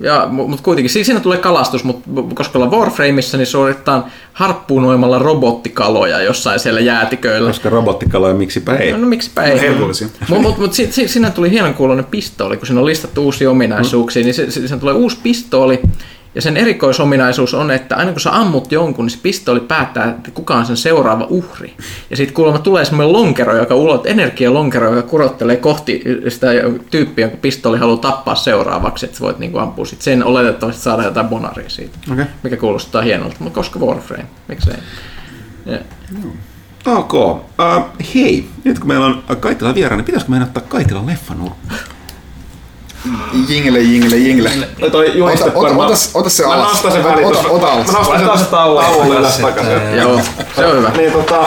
Ja, 0.00 0.26
mutta 0.30 0.62
kuitenkin, 0.62 1.04
siinä 1.04 1.20
tulee 1.20 1.38
kalastus, 1.38 1.84
mutta 1.84 2.08
koska 2.34 2.58
ollaan 2.58 2.72
Warframeissa, 2.72 3.36
niin 3.36 3.46
suoritetaan 3.46 4.04
harppuunoimalla 4.32 5.18
robottikaloja 5.18 6.22
jossain 6.22 6.60
siellä 6.60 6.80
jäätiköillä. 6.80 7.50
Koska 7.50 7.70
robottikaloja, 7.70 8.34
miksipä 8.34 8.76
ei. 8.76 8.92
No, 8.92 8.98
no 8.98 9.06
miksipä 9.06 9.42
ei. 9.42 9.54
No, 9.54 9.60
herkullisia. 9.60 10.08
Mutta 10.28 10.42
mut, 10.42 10.58
mut, 10.58 10.72
si, 10.72 10.92
si, 10.92 11.08
siinä 11.08 11.30
tuli 11.30 11.50
hienon 11.50 11.74
kuulonen 11.74 12.04
pistooli, 12.04 12.56
kun 12.56 12.66
siinä 12.66 12.80
on 12.80 12.86
listattu 12.86 13.24
uusia 13.24 13.50
ominaisuuksia, 13.50 14.22
niin 14.22 14.34
se, 14.34 14.50
se, 14.50 14.60
siinä 14.60 14.78
tulee 14.78 14.94
uusi 14.94 15.18
pistooli, 15.22 15.80
ja 16.34 16.42
sen 16.42 16.56
erikoisominaisuus 16.56 17.54
on, 17.54 17.70
että 17.70 17.96
aina 17.96 18.12
kun 18.12 18.20
sä 18.20 18.36
ammut 18.36 18.72
jonkun, 18.72 19.04
niin 19.04 19.10
se 19.10 19.18
pistooli 19.22 19.60
päättää, 19.60 20.08
että 20.08 20.30
kuka 20.30 20.54
on 20.54 20.66
sen 20.66 20.76
seuraava 20.76 21.26
uhri. 21.30 21.74
Ja 22.10 22.16
sitten 22.16 22.34
kuulemma 22.34 22.58
tulee 22.58 22.84
semmoinen 22.84 23.12
lonkero, 23.12 23.56
joka 23.56 23.74
ulot, 23.74 24.06
energialonkero, 24.06 24.94
joka 24.94 25.08
kurottelee 25.08 25.56
kohti 25.56 26.02
sitä 26.28 26.46
tyyppiä, 26.90 27.28
kun 27.28 27.38
pistooli 27.38 27.78
haluaa 27.78 27.98
tappaa 27.98 28.34
seuraavaksi, 28.34 29.06
että 29.06 29.18
sä 29.18 29.24
voit 29.24 29.38
niinku 29.38 29.58
ampua 29.58 29.84
sit 29.84 30.02
sen 30.02 30.24
oletettavasti 30.24 30.82
saada 30.82 31.04
jotain 31.04 31.28
bonaria 31.28 31.68
siitä. 31.68 31.98
Okei. 32.12 32.24
Mikä 32.42 32.56
kuulostaa 32.56 33.02
hienolta, 33.02 33.36
mutta 33.38 33.54
koska 33.54 33.78
Warframe, 33.78 34.26
miksei. 34.48 34.76
Ja, 35.66 35.78
Ok. 36.86 37.14
Uh, 37.14 37.42
hei, 38.14 38.48
nyt 38.64 38.78
kun 38.78 38.88
meillä 38.88 39.06
on 39.06 39.22
Kaitila 39.40 39.74
vieraana, 39.74 39.96
niin 39.96 40.04
pitäisikö 40.04 40.30
meidän 40.30 40.48
ottaa 40.48 40.62
Kaitilan 40.68 41.06
leffanurkka? 41.06 41.74
Jingle, 43.48 43.78
jingle, 43.80 44.16
jingle. 44.16 44.50
Toi 44.92 45.18
juoniste 45.18 45.44
Ota- 45.50 45.52
ota- 45.54 45.62
varmaan- 45.62 45.90
ota- 45.90 46.10
ota 46.14 46.30
se 46.30 46.46
Mä 46.46 46.52
alas. 46.52 46.68
nostan 46.72 46.92
sen 46.92 47.04
väliin 47.04 47.26
ota- 47.26 47.34
tuossa. 47.34 47.52
ota 47.52 47.66
alas. 47.72 47.86
Mä 47.92 47.98
nostan 48.18 48.38
sen 48.38 48.46
tauolle 48.46 48.82
tauolle 48.84 49.16
ylös 49.18 49.36
takaisin. 49.38 49.96
joo, 49.96 50.20
se 50.56 50.66
on 50.66 50.76
hyvä. 50.78 50.90
Niin 50.96 51.12
tota, 51.12 51.44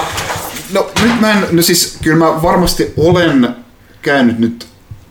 No 0.73 0.89
nyt 1.03 1.21
mä 1.21 1.31
en, 1.31 1.47
no 1.51 1.61
siis 1.61 1.97
kyllä 2.03 2.17
mä 2.25 2.41
varmasti 2.41 2.93
olen 2.97 3.55
käynyt 4.01 4.39
nyt 4.39 4.67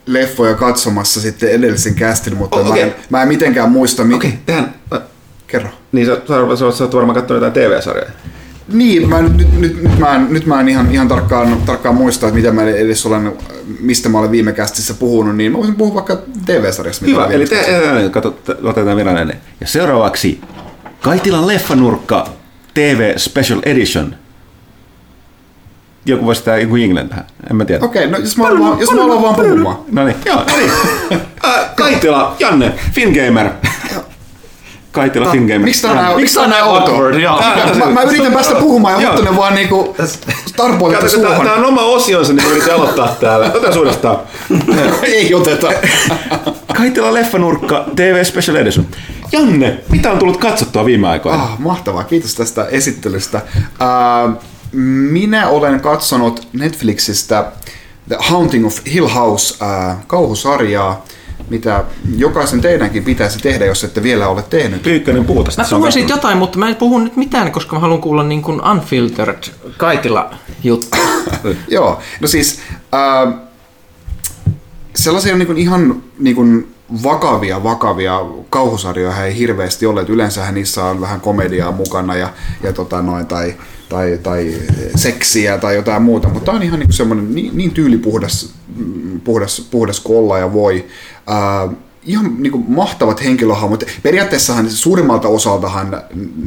leffoja 0.06 0.54
katsomassa 0.54 1.20
sitten 1.20 1.50
edellisen 1.50 1.94
kästin, 1.94 2.36
mutta 2.36 2.56
Oh, 2.56 2.64
mä, 2.64 2.70
okei. 2.70 2.82
en, 2.82 2.94
mä 3.10 3.22
en 3.22 3.28
mitenkään 3.28 3.70
muista, 3.70 4.04
mi- 4.04 4.14
okei, 4.14 4.28
okay, 4.30 4.40
tehdään. 4.46 4.74
äh, 4.94 5.00
kerro. 5.46 5.68
Niin 5.92 6.06
sä, 6.06 6.14
sä, 6.14 6.56
sä, 6.56 6.76
sä 6.78 6.84
oot 6.84 6.94
varmaan 6.94 7.14
katsonut 7.16 7.42
jotain 7.42 7.52
TV-sarjoja. 7.68 8.10
Niin, 8.72 9.08
mä, 9.08 9.22
nyt, 9.22 9.36
nyt, 9.36 9.82
nyt, 9.82 9.98
mä 9.98 10.14
en, 10.14 10.26
nyt 10.30 10.46
mä 10.46 10.60
en 10.60 10.68
ihan, 10.68 10.90
ihan 10.94 11.08
tarkkaan, 11.08 11.56
tarkkaan 11.66 11.94
muista, 11.94 12.26
että 12.26 12.36
mitä 12.36 12.52
mä 12.52 12.62
edes 12.62 13.06
olen, 13.06 13.32
mistä 13.80 14.08
mä 14.08 14.18
olen 14.18 14.30
viime 14.30 14.52
kästissä 14.52 14.94
puhunut, 14.94 15.36
niin 15.36 15.52
mä 15.52 15.58
voisin 15.58 15.74
puhua 15.74 15.94
vaikka 15.94 16.18
TV-sarjasta. 16.46 17.04
mitä 17.04 17.20
Hyvä, 17.20 17.26
eli 17.34 17.46
te, 17.46 17.66
kato, 18.10 18.30
te- 18.30 18.56
otetaan 18.62 18.96
vielä 18.96 19.20
ennen. 19.20 19.40
Ja 19.60 19.66
seuraavaksi 19.66 20.40
Kaitilan 21.00 21.46
leffanurkka 21.46 22.28
TV 22.74 23.12
Special 23.16 23.60
Edition. 23.62 24.14
Joku 26.06 26.26
voisi 26.26 26.44
tehdä 26.44 26.58
joku 26.58 26.76
jinglen 26.76 27.08
tähän, 27.08 27.24
en 27.50 27.56
mä 27.56 27.64
tiedä. 27.64 27.84
Okei, 27.84 28.10
no 28.10 28.18
jos 28.18 28.36
mä 28.36 28.44
vaan, 28.44 28.80
jos 28.80 28.92
mä 28.92 29.04
aloin 29.04 29.22
vaan 29.22 29.34
puhumaan. 29.34 29.78
No 29.92 30.04
niin, 30.04 30.16
joo, 30.26 30.36
no 30.36 30.56
niin. 30.56 30.70
Kaitila, 31.76 32.36
Janne, 32.38 32.72
Fingamer. 32.92 33.50
Kaitila, 34.96 35.30
Fingamer. 35.30 35.58
Miksi 35.64 35.82
tää 35.82 35.90
on 35.90 35.96
näin, 35.96 36.16
Miksi 36.16 36.34
tää 36.34 36.44
on 36.44 36.50
näin 36.50 36.64
awkward? 36.64 37.20
Joo. 37.20 37.42
Mä, 37.74 37.86
mä 37.86 38.02
yritän 38.02 38.32
päästä 38.32 38.54
puhumaan 38.54 39.02
ja. 39.02 39.08
Huttunen 39.08 39.36
vaan 39.36 39.54
niinku 39.54 39.94
tää, 40.56 41.08
suuhun. 41.08 41.44
tää 41.44 41.54
on 41.54 41.64
oma 41.64 41.82
osionsa, 41.82 42.32
niin 42.32 42.50
yritin 42.50 42.72
aloittaa 42.72 43.16
täällä. 43.20 43.46
Otetaan 43.46 43.78
uudestaan. 43.78 44.18
Ei 45.02 45.34
oteta. 45.34 45.68
Kaitila 46.76 47.14
leffanurkka 47.14 47.84
TV 47.96 48.24
Special 48.24 48.56
Edition. 48.56 48.86
Janne, 49.32 49.78
mitä 49.88 50.12
on 50.12 50.18
tullut 50.18 50.36
katsottua 50.36 50.84
viime 50.84 51.08
aikoina? 51.08 51.42
Ah, 51.42 51.58
mahtavaa, 51.58 52.04
kiitos 52.04 52.34
tästä 52.34 52.64
esittelystä. 52.64 53.40
Uh, 53.64 54.42
minä 55.10 55.48
olen 55.48 55.80
katsonut 55.80 56.48
Netflixistä 56.52 57.52
The 58.08 58.16
Haunting 58.20 58.66
of 58.66 58.78
Hill 58.92 59.08
House 59.08 59.54
uh, 59.64 59.94
kauhusarjaa, 60.06 61.04
mitä 61.50 61.84
jokaisen 62.16 62.60
teidänkin 62.60 63.04
pitäisi 63.04 63.38
tehdä, 63.38 63.64
jos 63.64 63.84
ette 63.84 64.02
vielä 64.02 64.28
ole 64.28 64.42
tehnyt. 64.42 64.82
Pyykkönen 64.82 65.24
puhu 65.24 65.44
tästä. 65.44 65.62
Mä 65.62 65.68
se 65.68 65.74
on 65.74 65.80
puhun 65.80 65.92
siitä 65.92 66.12
jotain, 66.12 66.38
mutta 66.38 66.58
mä 66.58 66.68
en 66.68 66.76
puhu 66.76 66.98
nyt 66.98 67.16
mitään, 67.16 67.52
koska 67.52 67.76
mä 67.76 67.80
haluan 67.80 68.00
kuulla 68.00 68.22
niin 68.22 68.42
kuin 68.42 68.60
unfiltered 68.70 69.44
kaitila 69.76 70.34
juttu. 70.64 70.96
Joo, 71.68 72.00
no 72.20 72.28
siis 72.28 72.60
uh, 72.76 73.34
sellaisia 74.94 75.36
niin 75.36 75.46
kuin 75.46 75.58
ihan 75.58 76.02
niin 76.18 76.36
kuin 76.36 76.74
vakavia, 77.02 77.62
vakavia 77.62 78.20
kauhusarjoja 78.50 79.24
ei 79.24 79.38
hirveästi 79.38 79.86
ole. 79.86 80.00
että 80.00 80.12
Yleensähän 80.12 80.54
niissä 80.54 80.84
on 80.84 81.00
vähän 81.00 81.20
komediaa 81.20 81.72
mukana 81.72 82.16
ja, 82.16 82.32
ja 82.62 82.72
tota 82.72 83.02
noin, 83.02 83.26
tai, 83.26 83.54
tai, 83.88 84.18
tai 84.22 84.54
seksiä 84.96 85.58
tai 85.58 85.74
jotain 85.74 86.02
muuta, 86.02 86.28
mutta 86.28 86.44
tämä 86.44 86.56
on 86.56 86.62
ihan 86.62 86.80
niin 86.80 86.92
semmoinen 86.92 87.34
niin, 87.34 87.56
niin 87.56 87.70
tyylipuhdas 87.70 88.54
mm, 88.76 89.20
puhdas, 89.20 89.68
puhdas 89.70 90.00
kuin 90.00 90.18
olla 90.18 90.38
ja 90.38 90.52
voi. 90.52 90.86
Uh, 91.28 91.76
ihan 92.06 92.34
niin 92.38 92.52
kuin 92.52 92.64
mahtavat 92.68 93.24
henkilöhahmot. 93.24 93.84
Periaatteessahan 94.02 94.70
suurimmalta 94.70 95.28
osaltahan 95.28 96.02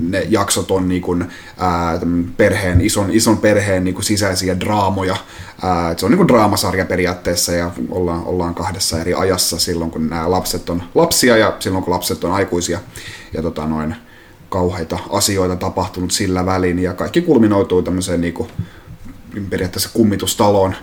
ne 0.10 0.26
jaksot 0.30 0.72
on 0.72 0.88
niin 0.90 1.02
kuin, 1.02 1.26
ää, 1.58 2.00
perheen, 2.38 2.82
ison, 2.82 3.12
ison 3.12 3.38
perheen 3.38 3.84
niin 3.84 3.94
kuin 3.94 4.06
sisäisiä 4.06 4.60
draamoja. 4.60 5.16
Ää, 5.62 5.94
se 5.98 6.06
on 6.06 6.12
niin 6.12 6.18
kuin 6.18 6.28
draamasarja 6.28 6.86
periaatteessa 6.86 7.52
ja 7.52 7.72
ollaan, 7.90 8.26
ollaan 8.26 8.56
kahdessa 8.56 9.02
eri 9.02 9.14
ajassa 9.14 9.60
silloin, 9.60 9.92
kun 9.92 10.10
nämä 10.10 10.32
lapset 10.32 10.70
on 10.70 10.84
lapsia 10.96 11.38
ja 11.38 11.56
silloin, 11.60 11.84
kun 11.84 11.94
lapset 11.94 12.24
on 12.24 12.32
aikuisia. 12.32 12.80
Ja 13.34 13.42
tota 13.42 13.66
noin, 13.66 13.96
kauheita 14.50 15.00
asioita 15.10 15.56
tapahtunut 15.56 16.12
sillä 16.12 16.45
välin 16.45 16.80
ja 16.80 16.93
kaikki 16.93 17.22
kulminoituu 17.22 17.82
tämmöiseen 17.82 18.22
niin 18.22 18.34
kuin, 18.34 18.50
periaatteessa 19.50 19.89
kummitustaloon 19.93 20.76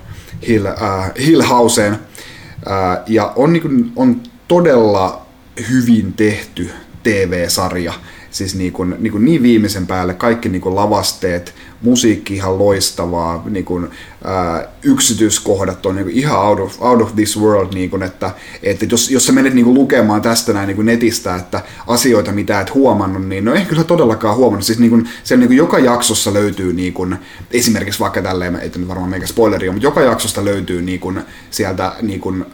Hill, 0.49 0.67
äh, 0.67 1.13
Hill 1.27 1.43
Houseen. 1.43 1.93
Äh, 1.93 3.03
ja 3.07 3.33
on, 3.37 3.53
niin 3.53 3.63
kuin, 3.63 3.93
on 3.97 4.23
todella 4.49 5.27
hyvin 5.71 6.13
tehty 6.13 6.71
TV-sarja. 7.03 7.93
Siis 8.31 8.55
niin, 8.55 8.73
kuin, 8.73 8.97
niin, 8.99 9.13
kuin 9.13 9.25
niin 9.25 9.43
viimeisen 9.43 9.87
päälle 9.87 10.15
kaikki 10.15 10.49
niin 10.49 10.63
kuin 10.63 10.75
lavasteet, 10.75 11.55
musiikki 11.83 12.35
ihan 12.35 12.59
loistavaa, 12.59 13.43
niin 13.51 13.65
kuin, 13.65 13.91
ää, 14.25 14.69
yksityiskohdat 14.83 15.87
on 15.87 15.95
niin 15.97 16.05
kuin 16.05 16.17
ihan 16.17 16.41
out 16.41 16.61
of, 16.61 16.83
out 16.83 17.03
of 17.03 17.15
this 17.15 17.41
world, 17.41 17.75
niin 17.75 17.91
kuin, 17.91 18.03
että, 18.03 18.31
että 18.63 18.87
jos, 18.91 19.11
jos 19.11 19.27
sä 19.27 19.33
menet 19.33 19.55
niin 19.55 19.65
kuin 19.65 19.75
lukemaan 19.75 20.23
tästä 20.23 20.53
näin 20.53 20.67
niin 20.67 20.77
kuin 20.77 20.87
netistä, 20.87 21.37
että 21.37 21.63
asioita 21.87 22.33
mitä 22.33 22.61
et 22.61 22.75
huomannut, 22.75 23.27
niin 23.27 23.45
no 23.45 23.55
ei 23.55 23.65
kyllä 23.65 23.85
todellakaan 23.85 24.37
huomannut. 24.37 24.67
Siis 24.67 24.79
niin 24.79 24.91
kuin, 24.91 25.09
siellä 25.25 25.41
niin 25.41 25.49
kuin 25.49 25.57
joka 25.57 25.79
jaksossa 25.79 26.35
löytyy 26.35 26.73
niin 26.73 26.93
kuin, 26.93 27.17
esimerkiksi 27.51 28.01
vaikka 28.01 28.23
tälleen, 28.23 28.57
ei 28.57 28.71
nyt 28.77 28.89
varmaan 28.89 29.11
meikä 29.11 29.27
spoileria, 29.27 29.73
mutta 29.73 29.87
joka 29.87 30.01
jaksosta 30.01 30.45
löytyy 30.45 30.83
niin 30.83 31.01
kuin, 31.01 31.21
sieltä 31.51 31.93
niin 32.03 32.21
kuin, 32.21 32.47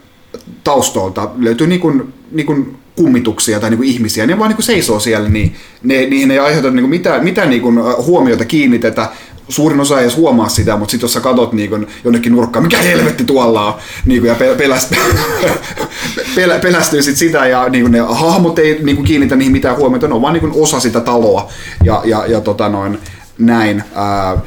taustolta 0.64 1.30
löytyy 1.38 1.66
niin 1.66 1.80
kuin, 1.80 2.14
niin 2.30 2.46
kuin 2.46 2.76
kummituksia 2.96 3.60
tai 3.60 3.70
niin 3.70 3.78
kuin 3.78 3.88
ihmisiä, 3.88 4.26
ne 4.26 4.38
vaan 4.38 4.48
niin 4.48 4.56
kuin 4.56 4.66
seisoo 4.66 5.00
siellä, 5.00 5.28
niin 5.28 5.56
ne, 5.82 6.06
niihin 6.06 6.30
ei 6.30 6.38
aiheuta 6.38 6.70
niin 6.70 6.82
kuin 6.82 6.90
mitään, 6.90 7.24
mitään 7.24 7.50
niin 7.50 7.62
kuin 7.62 7.78
huomiota 8.06 8.44
kiinnitetä. 8.44 9.08
Suurin 9.48 9.80
osa 9.80 9.98
ei 9.98 10.02
edes 10.02 10.16
huomaa 10.16 10.48
sitä, 10.48 10.76
mutta 10.76 10.90
sitten 10.90 11.04
jos 11.04 11.12
sä 11.12 11.20
katot 11.20 11.52
niin 11.52 11.70
kuin 11.70 11.86
jonnekin 12.04 12.32
nurkkaan, 12.32 12.62
mikä 12.62 12.78
helvetti 12.78 13.24
tuolla 13.24 13.66
on, 13.66 13.74
niin 14.06 14.20
kuin, 14.20 14.28
ja 14.28 14.34
pe- 14.34 14.54
peläst, 14.54 14.92
pelä, 16.36 16.58
pelästyy 16.58 17.02
sit 17.02 17.16
sitä, 17.16 17.46
ja 17.46 17.68
niin 17.68 17.84
kuin 17.84 17.92
ne 17.92 18.00
hahmot 18.00 18.58
ei 18.58 18.78
niin 18.82 18.96
kuin 18.96 19.06
kiinnitä 19.06 19.36
niihin 19.36 19.52
mitään 19.52 19.76
huomiota, 19.76 20.08
ne 20.08 20.14
on 20.14 20.22
vaan 20.22 20.34
niin 20.34 20.40
kuin 20.40 20.62
osa 20.62 20.80
sitä 20.80 21.00
taloa, 21.00 21.50
ja, 21.84 22.02
ja, 22.04 22.26
ja 22.26 22.40
tota 22.40 22.68
noin, 22.68 22.98
näin. 23.38 23.84
Ää, 23.94 24.40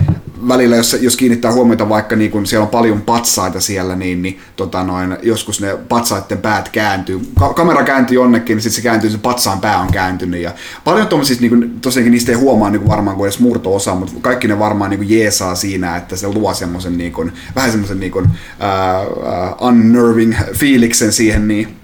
välillä, 0.48 0.76
jos, 0.76 0.98
jos 1.02 1.18
kiinnittää 1.18 1.52
huomiota 1.52 1.90
vaikka 1.90 2.16
niin 2.16 2.32
kun 2.32 2.46
siellä 2.46 2.64
on 2.64 2.70
paljon 2.70 3.02
patsaita 3.02 3.60
siellä, 3.60 3.96
niin, 3.96 4.22
niin 4.22 4.40
tota 4.56 4.84
noin, 4.84 5.18
joskus 5.24 5.62
ne 5.62 5.78
patsaiden 5.90 6.38
päät 6.38 6.70
kääntyy. 6.70 7.20
Ka- 7.40 7.54
kamera 7.54 7.84
kääntyy 7.84 8.16
jonnekin, 8.16 8.56
niin 8.56 8.62
sitten 8.62 8.76
se 8.76 8.82
kääntyy, 8.82 9.10
se 9.10 9.18
patsaan 9.18 9.62
pää 9.62 9.80
on 9.80 9.92
kääntynyt. 9.92 10.42
Ja 10.42 10.52
paljon 10.84 11.08
tuommoisista, 11.08 11.42
niin 11.42 11.50
kun, 11.50 11.72
tosiaankin 11.82 12.12
niistä 12.12 12.32
ei 12.32 12.38
huomaa 12.38 12.70
niin 12.70 12.88
varmaan 12.88 13.18
kuin 13.18 13.28
edes 13.28 13.40
murto-osa, 13.40 13.96
mutta 13.96 14.14
kaikki 14.22 14.48
ne 14.48 14.60
varmaan 14.60 14.90
niin 14.92 15.10
jeesaa 15.10 15.56
siinä, 15.56 15.96
että 15.96 16.16
se 16.16 16.28
luo 16.28 16.54
semmoisen 16.54 16.98
niin 16.98 17.12
kun, 17.12 17.32
vähän 17.56 17.72
semmoisen 17.72 18.00
niin 18.00 18.12
kun, 18.12 18.24
uh, 18.24 19.18
uh, 19.62 19.68
unnerving 19.68 20.36
fiiliksen 20.54 21.14
siihen. 21.14 21.48
Niin. 21.48 21.78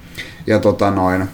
Ja 0.47 0.59
tota 0.59 0.91
noin, 0.91 1.27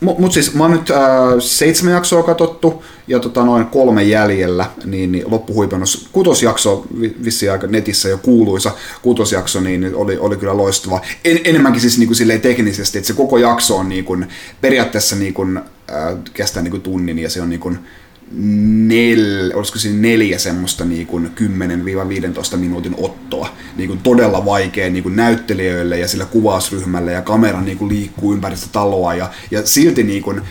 mutta 0.00 0.22
mut 0.22 0.32
siis 0.32 0.54
mä 0.54 0.64
oon 0.64 0.70
nyt 0.70 0.90
äh, 0.90 0.98
seitsemän 1.38 1.94
jaksoa 1.94 2.22
katsottu 2.22 2.84
ja 3.06 3.18
tota, 3.18 3.44
noin 3.44 3.66
kolme 3.66 4.02
jäljellä, 4.02 4.66
niin, 4.84 5.12
niin 5.12 5.30
loppuhuipennus. 5.30 6.08
Kutosjakso 6.12 6.86
vissiin 7.24 7.52
aika 7.52 7.66
netissä 7.66 8.08
jo 8.08 8.18
kuuluisa 8.18 8.72
kutosjakso, 9.02 9.60
niin, 9.60 9.94
oli, 9.94 10.18
oli 10.18 10.36
kyllä 10.36 10.56
loistava. 10.56 11.00
En, 11.24 11.40
enemmänkin 11.44 11.80
siis 11.80 11.98
niin 11.98 12.08
kuin 12.08 12.40
teknisesti, 12.40 12.98
että 12.98 13.06
se 13.06 13.12
koko 13.12 13.38
jakso 13.38 13.76
on 13.76 13.88
niin 13.88 14.04
kuin, 14.04 14.28
periaatteessa 14.60 15.16
niin 15.16 15.34
kuin, 15.34 15.56
äh, 15.56 16.18
kestää 16.34 16.62
niin 16.62 16.70
kuin 16.70 16.82
tunnin 16.82 17.18
ja 17.18 17.30
se 17.30 17.42
on 17.42 17.50
niin 17.50 17.60
kuin, 17.60 17.78
nel, 18.32 19.52
olisiko 19.54 19.78
siinä 19.78 20.00
neljä 20.00 20.38
semmoista 20.38 20.84
niin 20.84 21.06
kuin 21.06 21.30
10-15 22.54 22.56
minuutin 22.56 22.94
ottoa. 22.98 23.48
Niin 23.76 23.88
kuin 23.88 24.00
todella 24.02 24.44
vaikea 24.44 24.90
niin 24.90 25.02
kuin 25.02 25.16
näyttelijöille 25.16 25.98
ja 25.98 26.08
sillä 26.08 26.24
kuvausryhmälle 26.24 27.12
ja 27.12 27.22
kamera 27.22 27.60
niin 27.60 27.78
kuin 27.78 27.88
liikkuu 27.88 28.32
ympäri 28.32 28.56
sitä 28.56 28.72
taloa 28.72 29.14
ja, 29.14 29.30
ja 29.50 29.66
silti 29.66 30.02
niin 30.02 30.22
kuin 30.22 30.42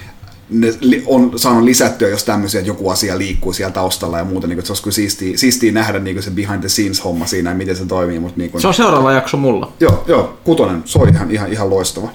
ne 0.50 0.74
on 1.06 1.40
saanut 1.40 1.64
lisättyä 1.64 2.10
jos 2.10 2.24
tämmöisiä, 2.24 2.60
että 2.60 2.70
joku 2.70 2.90
asia 2.90 3.18
liikkuu 3.18 3.54
siellä 3.54 3.74
taustalla 3.74 4.18
ja 4.18 4.26
muuta, 4.26 4.48
niin 4.48 4.58
kuin, 4.58 4.66
se 4.66 4.74
olisi 4.74 4.92
siistiä, 4.92 5.38
siistiä 5.38 5.72
nähdä 5.72 6.00
niin 6.00 6.16
kuin 6.16 6.24
se 6.24 6.32
behind 6.32 6.60
the 6.60 6.70
scenes 6.70 7.04
homma 7.04 7.26
siinä 7.26 7.50
ja 7.50 7.56
miten 7.56 7.76
se 7.76 7.86
toimii. 7.86 8.20
Mutta 8.20 8.38
niin 8.38 8.52
kuin, 8.52 8.62
se 8.62 8.68
on 8.68 8.74
seuraava 8.74 9.12
jakso 9.12 9.38
mulla. 9.38 9.74
Joo, 9.80 10.04
joo 10.08 10.38
kutonen, 10.44 10.82
se 10.86 11.00
on 11.00 11.10
ihan, 11.10 11.32
ihan, 11.32 11.52
ihan 11.54 11.70
loistava. 11.70 12.10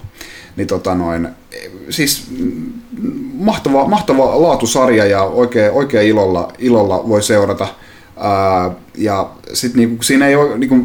Niin 0.56 0.66
tota 0.66 0.94
noin, 0.94 1.28
siis 1.90 2.26
mahtava, 3.40 3.88
mahtava 3.88 4.42
laatusarja 4.42 5.04
ja 5.06 5.22
oikein, 5.22 5.72
oikein 5.72 6.08
ilolla, 6.08 6.52
ilolla 6.58 7.08
voi 7.08 7.22
seurata. 7.22 7.68
Ää, 8.16 8.70
ja 8.94 9.30
sit 9.52 9.74
niinku, 9.74 10.02
siinä 10.02 10.28
ei 10.28 10.36
ole, 10.36 10.58
niinku, 10.58 10.76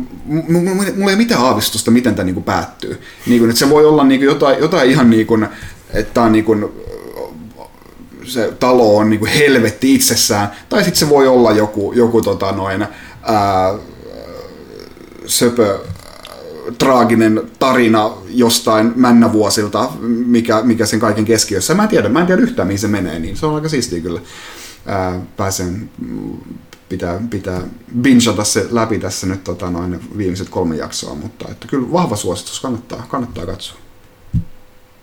mulla 0.96 1.12
ei 1.12 1.16
mitään 1.16 1.42
aavistusta, 1.42 1.92
miten 1.92 2.16
tämä 2.16 2.26
niinku 2.26 2.42
päättyy. 2.42 3.02
Niinku, 3.28 3.48
se 3.54 3.70
voi 3.70 3.86
olla 3.86 4.04
niinku 4.04 4.26
jotain, 4.26 4.60
jotain 4.60 4.90
ihan 4.90 5.10
niinku, 5.10 5.40
että 5.94 6.22
on 6.22 6.32
niinku, 6.32 6.56
se 8.24 8.54
talo 8.60 8.98
on 8.98 9.10
niinku 9.10 9.28
helvetti 9.40 9.96
itsessään, 9.96 10.52
tai 10.70 10.84
sitten 10.84 11.00
se 11.00 11.10
voi 11.10 11.28
olla 11.28 11.52
joku, 11.52 11.94
joku 11.94 12.22
tota 12.22 12.52
noin, 12.52 12.88
ää, 13.24 13.74
söpö 15.26 15.80
traaginen 16.78 17.42
tarina 17.60 18.12
jostain 18.30 18.94
männävuosilta, 18.96 19.90
mikä, 20.26 20.62
mikä 20.64 20.86
sen 20.86 21.00
kaiken 21.00 21.26
keskiössä. 21.26 21.74
Mä 21.74 21.84
en 21.84 21.90
tiedä, 21.90 22.10
mä 22.10 22.20
en 22.20 22.26
tiedä 22.26 22.42
yhtään 22.42 22.68
mihin 22.68 22.80
se 22.80 22.88
menee, 22.88 23.20
niin 23.20 23.38
se 23.38 23.46
on 23.46 23.56
aika 23.56 23.70
siistiä 23.70 24.00
kyllä. 24.00 24.22
Ää, 24.86 25.20
pääsen, 25.38 25.90
pitää, 26.90 27.20
pitää 27.30 27.62
bingeata 28.02 28.44
se 28.44 28.68
läpi 28.72 29.00
tässä 29.00 29.28
nyt 29.28 29.44
tota, 29.44 29.70
noin 29.70 30.00
viimeiset 30.18 30.50
kolme 30.50 30.76
jaksoa, 30.76 31.16
mutta 31.16 31.46
että 31.52 31.68
kyllä 31.68 31.92
vahva 31.92 32.16
suositus, 32.16 32.60
kannattaa, 32.60 33.06
kannattaa 33.10 33.46
katsoa. 33.46 33.78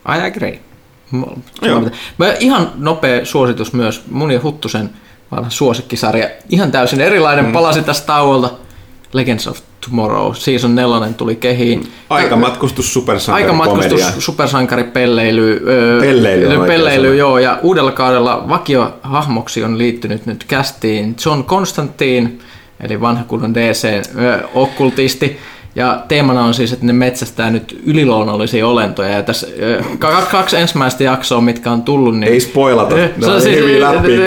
I 0.08 0.26
agree. 0.26 0.60
Mä, 2.18 2.32
ihan 2.40 2.72
nopea 2.76 3.24
suositus 3.24 3.72
myös, 3.72 4.04
mun 4.10 4.30
ja 4.30 4.40
Huttusen 4.42 4.90
vanha 5.30 5.50
suosikkisarja, 5.50 6.30
ihan 6.48 6.72
täysin 6.72 7.00
erilainen, 7.00 7.44
mm. 7.44 7.52
palasi 7.52 7.82
tästä 7.82 8.06
tauolta. 8.06 8.50
Legends 9.12 9.46
of 9.46 9.58
Tomorrow, 9.88 10.34
season 10.34 10.74
4 10.74 11.12
tuli 11.16 11.36
kehiin. 11.36 11.92
Aikamatkustus 12.10 12.92
supersankari 12.92 13.42
Aikamatkustus 13.42 14.00
supersankari 14.18 14.84
pelleily. 14.84 15.62
Pelleily, 16.00 16.56
on 16.56 16.66
pelleily 16.66 17.16
joo, 17.16 17.38
ja 17.38 17.58
uudella 17.62 17.92
kaudella 17.92 18.44
vakiohahmoksi 18.48 19.64
on 19.64 19.78
liittynyt 19.78 20.26
nyt 20.26 20.44
kästiin 20.44 21.16
John 21.26 21.44
Constantine, 21.44 22.30
eli 22.80 23.00
vanha 23.00 23.24
kunnon 23.24 23.54
DC-okkultisti. 23.54 25.38
Ja 25.74 26.02
teemana 26.08 26.44
on 26.44 26.54
siis, 26.54 26.72
että 26.72 26.86
ne 26.86 26.92
metsästää 26.92 27.50
nyt 27.50 27.80
yliluonnollisia 27.86 28.66
olentoja. 28.66 29.08
Ja 29.08 29.22
tässä 29.22 29.46
kaksi 30.30 30.56
ensimmäistä 30.56 31.04
jaksoa, 31.04 31.40
mitkä 31.40 31.70
on 31.70 31.82
tullut, 31.82 32.18
niin... 32.18 32.32
Ei 32.32 32.40
spoilata, 32.40 32.96
ne 32.96 33.26
on 33.26 33.40
siis, 33.40 33.56
hyvin 33.56 33.80
läpi 33.80 34.18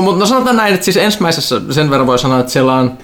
Mutta 0.00 0.18
no 0.18 0.26
sanotaan 0.26 0.56
näin, 0.56 0.74
että 0.74 0.84
siis 0.84 0.96
ensimmäisessä 0.96 1.60
sen 1.70 1.90
verran 1.90 2.06
voi 2.06 2.18
sanoa, 2.18 2.40
että 2.40 2.52
siellä 2.52 2.74
on 2.74 2.98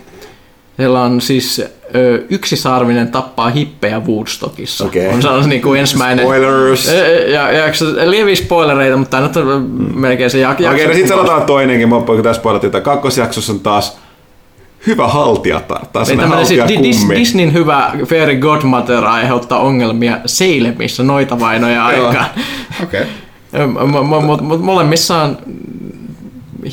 siellä 0.76 1.02
on 1.02 1.20
siis 1.20 1.62
ö, 1.94 2.22
yksisarvinen 2.30 3.08
tappaa 3.08 3.50
hippejä 3.50 4.00
Woodstockissa. 4.00 4.84
Okay. 4.84 5.06
On 5.06 5.22
sellainen 5.22 5.50
niin 5.50 5.62
kuin 5.62 5.80
ensimmäinen... 5.80 6.24
Spoilers! 6.24 6.86
Ja, 7.32 7.52
ja, 7.52 7.68
ja 7.98 8.10
lieviä 8.10 8.36
spoilereita, 8.36 8.96
mutta 8.96 9.10
tämä 9.10 9.26
nyt 9.26 9.36
on 9.36 9.62
mm. 9.62 10.00
melkein 10.00 10.30
se 10.30 10.42
jak- 10.42 10.52
Okei, 10.52 10.66
okay, 10.66 10.86
no 10.86 10.92
sitten 10.92 11.08
sanotaan 11.08 11.42
toinenkin, 11.42 11.88
mä 11.88 12.00
kun 12.00 12.22
tässä 12.22 12.40
spoilattiin, 12.40 12.82
kakkosjaksossa 12.82 13.52
on 13.52 13.60
taas 13.60 13.98
hyvä 14.86 15.08
haltijatar. 15.08 15.86
Taas 15.86 16.08
niin 16.08 16.20
tämmöinen 16.20 16.46
siis 16.46 16.60
Dis- 16.64 17.14
Disneyn 17.18 17.52
hyvä 17.52 17.92
Fairy 18.06 18.36
Godmother 18.36 19.04
aiheuttaa 19.04 19.58
ongelmia 19.58 20.18
Seilemissä 20.26 21.02
noita 21.02 21.40
vainoja 21.40 21.84
aikaan. 21.84 22.26
Okei. 22.82 23.02
Okay. 23.02 24.58
Molemmissa 24.58 25.22
on 25.22 25.38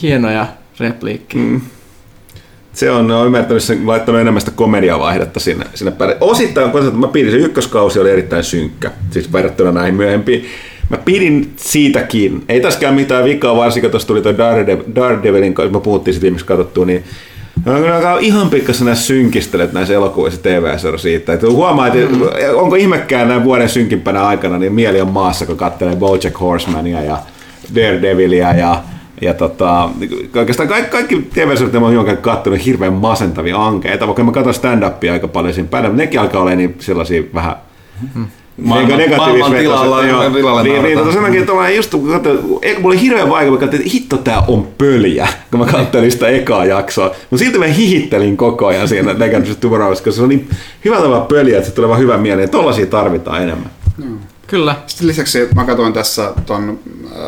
hienoja 0.02 0.47
repliikkejä. 0.80 1.43
Mm 1.43 1.62
se 2.74 2.91
on, 2.91 3.07
ne 3.07 3.13
on 3.13 3.26
ymmärtänyt 3.26 3.63
sen, 3.63 3.88
laittanut 3.88 4.22
enemmän 4.22 4.41
sitä 4.41 4.51
komediavaihdetta 4.55 5.39
sinne, 5.39 5.65
sinne 5.74 5.91
päälle. 5.91 6.17
Osittain, 6.22 6.72
kun 6.72 6.99
mä 6.99 7.07
pidin, 7.07 7.32
se 7.32 7.38
ykköskausi 7.38 7.99
oli 7.99 8.11
erittäin 8.11 8.43
synkkä, 8.43 8.91
siis 9.11 9.34
verrattuna 9.34 9.72
näihin 9.72 9.95
myöhempiin. 9.95 10.45
Mä 10.89 10.97
pidin 10.97 11.53
siitäkin. 11.55 12.43
Ei 12.49 12.61
tässäkään 12.61 12.93
mitään 12.93 13.24
vikaa, 13.24 13.55
varsinkin 13.55 13.91
tuossa 13.91 14.07
tuli 14.07 14.22
tuo 14.22 14.38
Daredevilin, 14.95 15.55
kun 15.55 15.74
me 15.74 15.80
puhuttiin 15.80 16.13
sitten 16.13 16.28
viimeksi 16.28 16.45
katsottua, 16.45 16.86
niin 16.86 17.03
Mä 17.65 18.17
ihan 18.19 18.49
pikkasen 18.49 18.86
näissä 18.86 19.05
synkistelet 19.05 19.74
näissä 19.74 19.93
elokuvissa 19.93 20.43
tv 20.43 20.78
siitä. 20.97 21.34
Että 21.34 21.47
huomaa, 21.47 21.88
että 21.88 21.99
mm. 21.99 22.22
onko 22.55 22.76
ihmekään 22.76 23.28
näin 23.28 23.43
vuoden 23.43 23.69
synkimpänä 23.69 24.24
aikana, 24.24 24.57
niin 24.57 24.74
mieli 24.74 25.01
on 25.01 25.11
maassa, 25.11 25.45
kun 25.45 25.57
katselee 25.57 25.95
Bojack 25.95 26.39
Horsemania 26.39 27.03
ja 27.03 27.17
Daredevilia 27.76 28.53
ja 28.53 28.84
ja 29.22 29.34
tota, 29.34 29.89
oikeastaan 30.36 30.69
kaikki, 30.69 30.91
kaikki 30.91 31.28
TV-sarjat, 31.34 31.74
mä 31.74 31.80
oon 31.80 31.93
jonkin 31.93 32.17
katsonut, 32.17 32.65
hirveän 32.65 32.93
masentavia 32.93 33.65
ankeita, 33.65 34.07
vaikka 34.07 34.24
mä 34.24 34.32
katson 34.32 34.53
stand-upia 34.53 35.11
aika 35.11 35.28
paljon 35.28 35.53
siinä 35.53 35.69
päällä, 35.69 35.89
nekin 35.89 36.19
alkaa 36.19 36.41
olla 36.41 36.55
niin 36.55 36.76
sellaisia 36.80 37.24
vähän 37.34 37.55
hmm 38.13 38.26
maailman, 38.57 38.99
maailman 39.17 39.51
tilalla, 39.51 40.05
joo, 40.05 40.30
tilalla 40.30 40.63
niin, 40.63 40.84
niin, 40.84 40.97
tota, 40.97 41.11
sen 41.11 41.24
takia, 41.24 41.39
että 41.39 41.69
just 41.69 41.91
kun 41.91 42.09
katsoin, 42.09 42.39
mulla 42.43 42.61
oli 42.84 43.01
hirveän 43.01 43.30
vaikea, 43.30 43.53
että 43.61 43.78
hitto 43.93 44.17
tää 44.17 44.43
on 44.47 44.67
pöljä, 44.78 45.28
kun 45.51 45.59
mä 45.59 45.65
katselin 45.65 46.11
sitä 46.11 46.28
ekaa 46.28 46.65
jaksoa. 46.65 47.05
Mutta 47.30 47.38
silti 47.38 47.59
mä 47.59 47.65
hihittelin 47.65 48.38
koko 48.38 48.67
ajan 48.67 48.88
siinä 48.88 49.19
Legends 49.19 49.57
Tomorrowissa, 49.57 50.03
koska 50.03 50.17
se 50.17 50.24
on 50.24 50.30
niin 50.30 50.49
hyvä 50.86 50.95
tavalla 50.95 51.26
pöljä, 51.26 51.57
että 51.57 51.69
se 51.69 51.76
tulee 51.76 51.89
vaan 51.89 51.99
hyvä 51.99 52.17
mieleen. 52.17 52.49
Tollaisia 52.49 52.86
tarvitaan 52.86 53.43
enemmän. 53.43 53.69
Mm. 53.97 54.17
Kyllä. 54.52 54.76
Sitten 54.88 55.08
lisäksi 55.08 55.47
mä 55.56 55.66
katsoin 55.66 55.93
tässä 55.93 56.34
ton 56.45 56.80
äh, 57.06 57.20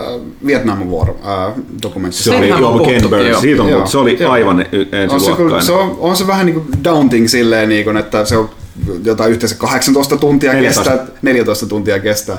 Vietnam 0.45 0.79
War 0.79 1.09
äh, 1.09 1.53
dokumentti. 1.83 2.17
Se 2.17 2.35
oli 2.35 2.49
Joe 2.49 2.85
Ken 2.85 3.09
Burns, 3.09 3.41
siitä 3.41 3.63
on, 3.63 3.69
joo, 3.69 3.87
se 3.87 3.97
oli 3.97 4.17
joo. 4.19 4.31
aivan 4.31 4.65
ensiluokkainen. 4.91 5.53
On 5.53 5.61
se, 5.61 5.65
se, 5.65 5.71
on, 5.71 5.97
on 5.99 6.15
se 6.15 6.27
vähän 6.27 6.45
niin 6.45 6.53
kuin 6.53 6.83
daunting 6.83 7.27
silleen, 7.27 7.69
niin 7.69 7.83
kuin, 7.83 7.97
että 7.97 8.25
se 8.25 8.37
on 8.37 8.49
jotain 9.03 9.31
yhteensä 9.31 9.55
18 9.55 10.17
tuntia 10.17 10.53
14. 10.53 10.91
kestää, 10.91 11.07
14 11.21 11.65
tuntia 11.65 11.99
kestää. 11.99 12.37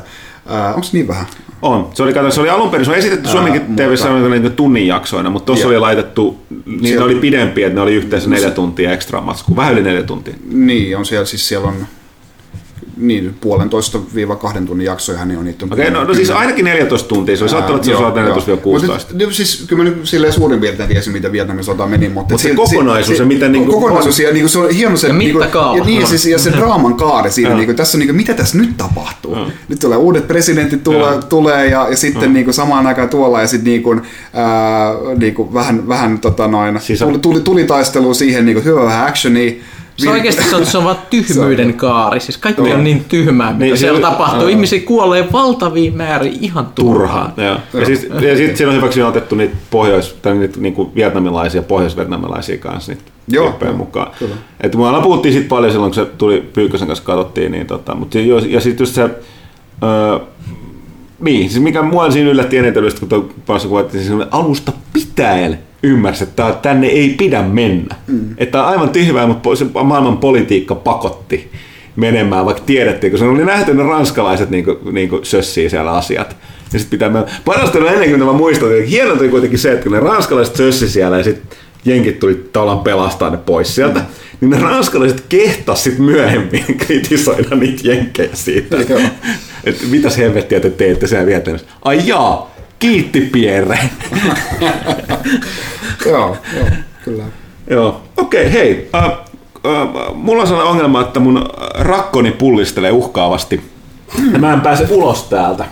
Äh, 0.50 0.74
Onko 0.74 0.86
niin 0.92 1.08
vähän? 1.08 1.26
On. 1.62 1.90
Se 1.94 2.02
oli, 2.02 2.12
kato, 2.12 2.30
se 2.30 2.40
oli 2.40 2.50
alun 2.50 2.70
perin, 2.70 2.84
se 2.84 2.90
on 2.90 2.96
esitetty 2.96 3.28
Suomenkin 3.28 3.76
tv 3.76 3.94
niin 4.30 4.52
tunnin 4.52 4.86
jaksoina, 4.86 5.30
mutta 5.30 5.46
tuossa 5.46 5.68
oli 5.68 5.78
laitettu, 5.78 6.38
niin 6.66 6.80
siellä, 6.82 6.98
ne 6.98 7.04
oli 7.04 7.14
pidempiä, 7.14 7.66
että 7.66 7.74
ne 7.74 7.82
oli 7.82 7.94
yhteensä 7.94 8.30
neljä 8.30 8.50
tuntia 8.50 8.92
ekstra 8.92 9.20
matskua, 9.20 9.56
vähän 9.56 9.72
yli 9.72 9.82
neljä 9.82 10.02
tuntia. 10.02 10.34
Niin, 10.52 10.98
on 10.98 11.06
siellä, 11.06 11.26
siis 11.26 11.48
siellä 11.48 11.68
on 11.68 11.86
niin, 12.96 13.34
puolentoista 13.40 13.98
viiva 14.14 14.36
kahden 14.36 14.66
tunnin 14.66 14.84
jaksoja 14.84 15.24
niin 15.24 15.38
on 15.38 15.44
niitä. 15.44 15.64
Okei, 15.64 15.88
okay, 15.88 16.00
no, 16.00 16.04
no, 16.04 16.14
siis 16.14 16.30
ainakin 16.30 16.64
14 16.64 17.08
tuntia, 17.08 17.36
se 17.36 17.44
olisi 17.44 17.52
saattanut, 17.52 17.86
että 17.86 17.98
se 17.98 18.04
olisi 18.04 18.50
14-16. 18.50 18.54
Mutta 18.60 19.34
siis 19.34 19.64
kyllä 19.68 19.84
mä 19.84 19.90
nyt 19.90 20.06
silleen 20.06 20.32
suurin 20.32 20.60
piirtein 20.60 20.88
tiesin, 20.88 21.12
mitä 21.12 21.32
Vietnamin 21.32 21.64
sota 21.64 21.86
meni, 21.86 22.08
mutta... 22.08 22.34
Mut 22.34 22.40
se, 22.40 22.48
se 22.48 22.54
kokonaisuus, 22.54 23.18
se, 23.18 23.24
miten... 23.24 23.52
Niin 23.52 23.66
kokonaisuus, 23.66 24.20
ja 24.20 24.32
niin 24.32 24.48
se 24.48 24.58
on 24.58 24.70
hieno 24.70 24.96
se... 24.96 25.06
Ja 25.06 25.14
niin 25.14 25.36
ja, 25.76 25.84
niin, 25.84 26.06
siis, 26.06 26.26
ja 26.26 26.38
se 26.38 26.50
draaman 26.58 26.94
kaari 26.94 27.30
siinä, 27.30 27.54
niin 27.54 27.66
kuin, 27.66 27.76
tässä 27.76 27.98
on 27.98 28.00
niin 28.00 28.08
kuin, 28.08 28.16
mitä 28.16 28.34
tässä 28.34 28.58
nyt 28.58 28.76
tapahtuu? 28.76 29.36
Nyt 29.68 29.78
tulee 29.78 29.98
uudet 29.98 30.28
presidentit 30.28 30.84
tulee, 30.84 31.18
tulee 31.28 31.66
ja, 31.66 31.88
ja 31.90 31.96
sitten 31.96 32.32
niin 32.32 32.44
kuin, 32.44 32.54
samaan 32.54 32.86
aikaan 32.86 33.08
tuolla, 33.08 33.40
ja 33.40 33.46
sitten 33.46 33.70
niin 33.70 33.82
kuin, 33.82 34.02
ää, 34.32 34.92
niin 35.18 35.34
kuin, 35.34 35.54
vähän, 35.54 35.88
vähän 35.88 36.18
tota 36.18 36.48
noin, 36.48 36.80
tuli, 36.98 37.18
tuli, 37.18 37.40
tuli 37.40 37.64
taistelu 37.64 38.14
siihen, 38.14 38.46
niin 38.46 38.54
kuin, 38.54 38.64
hyvä 38.64 38.84
vähän 38.84 39.06
actionia, 39.06 39.52
Se 39.96 40.10
oikeasti 40.10 40.42
se 40.44 40.56
on, 40.56 40.66
se 40.66 40.78
on 40.78 40.84
vaan 40.84 40.96
tyhmyyden 41.10 41.74
kaari. 41.74 42.20
Siis 42.20 42.38
kaikki 42.38 42.72
on 42.72 42.84
niin 42.84 43.04
tyhmää, 43.04 43.52
mitä 43.52 43.64
Niin, 43.64 43.76
siellä 43.78 43.98
se- 43.98 44.02
tapahtuu. 44.02 44.42
Aa. 44.42 44.48
Ihmisiä 44.48 44.80
kuolee 44.80 45.28
valtaviin 45.32 45.96
määrin 45.96 46.38
ihan 46.40 46.66
turhaan. 46.74 47.32
Joo. 47.36 47.56
Ja, 47.80 47.86
siis, 47.86 48.02
ja 48.20 48.36
sitten 48.36 48.56
siinä 48.56 48.70
on 48.70 48.76
hyväksi 48.76 49.02
otettu 49.02 49.34
niitä, 49.34 49.56
pohjois, 49.70 50.12
tai 50.22 50.34
niitä 50.34 50.60
niinku 50.60 50.92
vietnamilaisia, 50.94 51.62
pohjois-vietnamilaisia 51.62 52.58
kanssa 52.58 52.92
niitä 52.92 53.04
Joo, 53.28 53.58
mukaan. 53.76 54.10
kyllä. 54.18 54.34
Et 54.60 54.76
me 54.76 54.86
aina 54.86 55.00
puhuttiin 55.00 55.32
siitä 55.32 55.48
paljon 55.48 55.72
silloin, 55.72 55.90
kun 55.92 56.04
se 56.04 56.10
tuli 56.18 56.48
Pyykkösen 56.52 56.86
kanssa 56.88 57.04
katsottiin, 57.04 57.52
niin 57.52 57.66
tota, 57.66 57.94
mutta 57.94 58.18
jo, 58.18 58.38
ja 58.38 58.60
sitten 58.60 58.82
just 58.82 58.94
se, 58.94 59.02
öö, 59.02 60.18
niin, 61.20 61.50
siis 61.50 61.62
mikä 61.62 61.82
mua 61.82 62.10
siinä 62.10 62.30
yllätti 62.30 62.58
eniten, 62.58 62.84
kun 63.00 63.08
tuo 63.08 63.28
päässä 63.46 63.68
kuvattiin, 63.68 64.04
siis 64.04 64.18
alusta 64.30 64.72
pitäen 64.92 65.58
ymmärsi, 65.84 66.24
että 66.24 66.54
tänne 66.62 66.86
ei 66.86 67.14
pidä 67.18 67.42
mennä. 67.42 67.94
Mm. 68.06 68.20
Että 68.38 68.62
on 68.62 68.68
aivan 68.68 68.90
tyhmää, 68.90 69.26
mutta 69.26 69.56
se 69.56 69.66
maailman 69.84 70.18
politiikka 70.18 70.74
pakotti 70.74 71.50
menemään, 71.96 72.44
vaikka 72.46 72.62
tiedettiin, 72.66 73.10
kun 73.10 73.18
se 73.18 73.24
oli 73.24 73.44
nähty, 73.44 73.74
ne 73.74 73.82
ranskalaiset 73.82 74.50
niinku, 74.50 74.78
niinku 74.92 75.20
sössii 75.22 75.70
siellä 75.70 75.92
asiat. 75.92 76.36
Ja 76.72 76.78
sitten 76.78 76.90
pitää 76.90 77.08
mennä. 77.08 77.28
Parasta 77.44 77.78
oli 77.78 77.88
ennen 77.88 78.08
kuin 78.10 78.24
mä 78.24 78.32
muistan, 78.32 78.78
että 78.78 78.90
hienoa 78.90 79.16
oli 79.20 79.28
kuitenkin 79.28 79.58
se, 79.58 79.72
että 79.72 79.82
kun 79.82 79.92
ne 79.92 80.00
ranskalaiset 80.00 80.56
sössi 80.56 80.88
siellä 80.88 81.18
ja 81.18 81.24
sitten 81.24 81.58
jenkit 81.84 82.18
tuli 82.18 82.48
tavallaan 82.52 82.78
pelastaa 82.78 83.30
ne 83.30 83.36
pois 83.36 83.74
sieltä, 83.74 83.98
mm. 83.98 84.06
niin 84.40 84.50
ne 84.50 84.58
ranskalaiset 84.58 85.24
kehtas 85.28 85.84
sit 85.84 85.98
myöhemmin 85.98 86.64
kritisoida 86.86 87.56
niitä 87.56 87.88
jenkkejä 87.88 88.30
siitä. 88.32 88.76
Että 89.64 89.84
mitäs 89.90 90.16
helvettiä 90.16 90.60
te 90.60 90.70
teette 90.70 91.06
siellä 91.06 91.26
Vietnamissa? 91.26 91.66
Ai 91.82 92.00
jaa, 92.04 92.53
kiitti 92.84 93.20
Pierre. 93.20 93.78
joo, 96.06 96.36
joo, 96.56 96.66
kyllä. 97.04 97.24
Joo, 97.70 98.02
okei, 98.16 98.46
okay, 98.46 98.52
hei. 98.52 98.90
Äh, 98.94 99.04
äh, 99.04 99.12
mulla 100.14 100.42
on 100.42 100.48
sellainen 100.48 100.70
ongelma, 100.70 101.00
että 101.00 101.20
mun 101.20 101.48
rakkoni 101.74 102.30
pullistelee 102.30 102.90
uhkaavasti. 102.90 103.70
Ja 104.32 104.38
mä 104.38 104.52
en 104.52 104.60
pääse 104.60 104.86
ulos 104.90 105.22
täältä. 105.22 105.64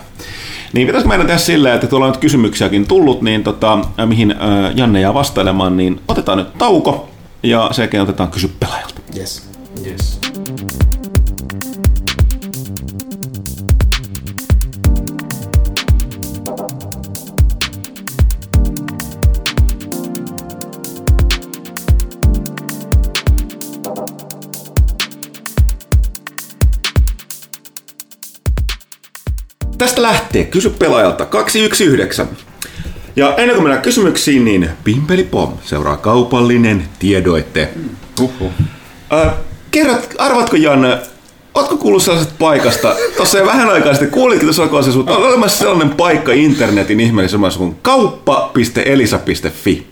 Niin 0.73 0.87
pitäisikö 0.87 1.09
meidän 1.09 1.27
tehdä 1.27 1.39
silleen, 1.39 1.75
että 1.75 1.87
tuolla 1.87 2.05
on 2.05 2.11
nyt 2.11 2.21
kysymyksiäkin 2.21 2.87
tullut, 2.87 3.21
niin 3.21 3.43
tota, 3.43 3.79
mihin 4.05 4.31
äh, 4.31 4.37
Janne 4.75 5.01
jää 5.01 5.13
vastailemaan, 5.13 5.77
niin 5.77 6.01
otetaan 6.07 6.37
nyt 6.37 6.57
tauko 6.57 7.09
ja 7.43 7.69
sen 7.71 7.83
jälkeen 7.83 8.03
otetaan 8.03 8.31
kysy 8.31 8.51
pelaajalta. 8.59 9.01
Yes. 9.17 9.49
Yes. 9.85 10.19
Tästä 29.93 30.01
lähtee, 30.01 30.43
kysy 30.43 30.69
pelaajalta, 30.69 31.25
219. 31.25 32.25
Ja 33.15 33.35
ennen 33.35 33.55
kuin 33.55 33.63
mennään 33.63 33.81
kysymyksiin, 33.81 34.45
niin 34.45 34.69
Pimpeli 34.83 35.23
Pom 35.23 35.53
seuraa 35.63 35.97
kaupallinen 35.97 36.83
tiedoitte. 36.99 37.69
Huhhuh. 38.19 38.51
Äh, 39.13 39.33
kerrot, 39.71 40.09
arvatko 40.17 40.55
Janne, 40.55 40.99
ootko 41.53 41.77
kuullut 41.77 42.03
sellaisesta 42.03 42.35
paikasta, 42.39 42.95
tuossa 43.17 43.37
jo 43.37 43.45
vähän 43.45 43.69
aikaa 43.69 43.93
sitten 43.93 44.11
kuulitkin 44.11 44.45
tuossa 44.45 44.63
alkuun 44.63 45.09
on 45.09 45.23
olemassa 45.23 45.57
sellainen 45.57 45.89
paikka 45.89 46.31
internetin 46.31 46.99
ihmeellisessä 46.99 47.37
maassa 47.37 47.59
kuin 47.59 47.75
kauppa.elisa.fi. 47.81 49.87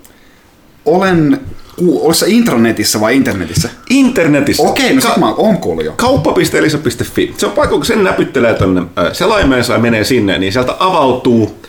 Olen, 0.86 1.42
oletko 1.90 2.14
sä 2.14 2.26
intranetissä 2.30 3.00
vai 3.00 3.16
internetissä? 3.16 3.70
Internetissä. 3.90 4.64
Okei, 4.64 4.96
no 4.96 5.02
sit 5.02 5.18
mä 5.18 5.34
oon 5.34 5.58
kuullut 5.58 5.86
jo. 5.86 5.94
Kauppa.elisa.fi. 5.98 7.34
Se 7.38 7.46
on 7.46 7.52
paikka, 7.52 7.76
kun 7.76 7.86
sen 7.86 8.04
näpyttelee 8.04 8.54
tuonne 8.54 8.82
selaimeensa 9.14 9.74
ja 9.74 9.80
menee 9.80 10.04
sinne, 10.04 10.38
niin 10.38 10.54
sieltä 10.54 10.76
avautuu 10.80 11.62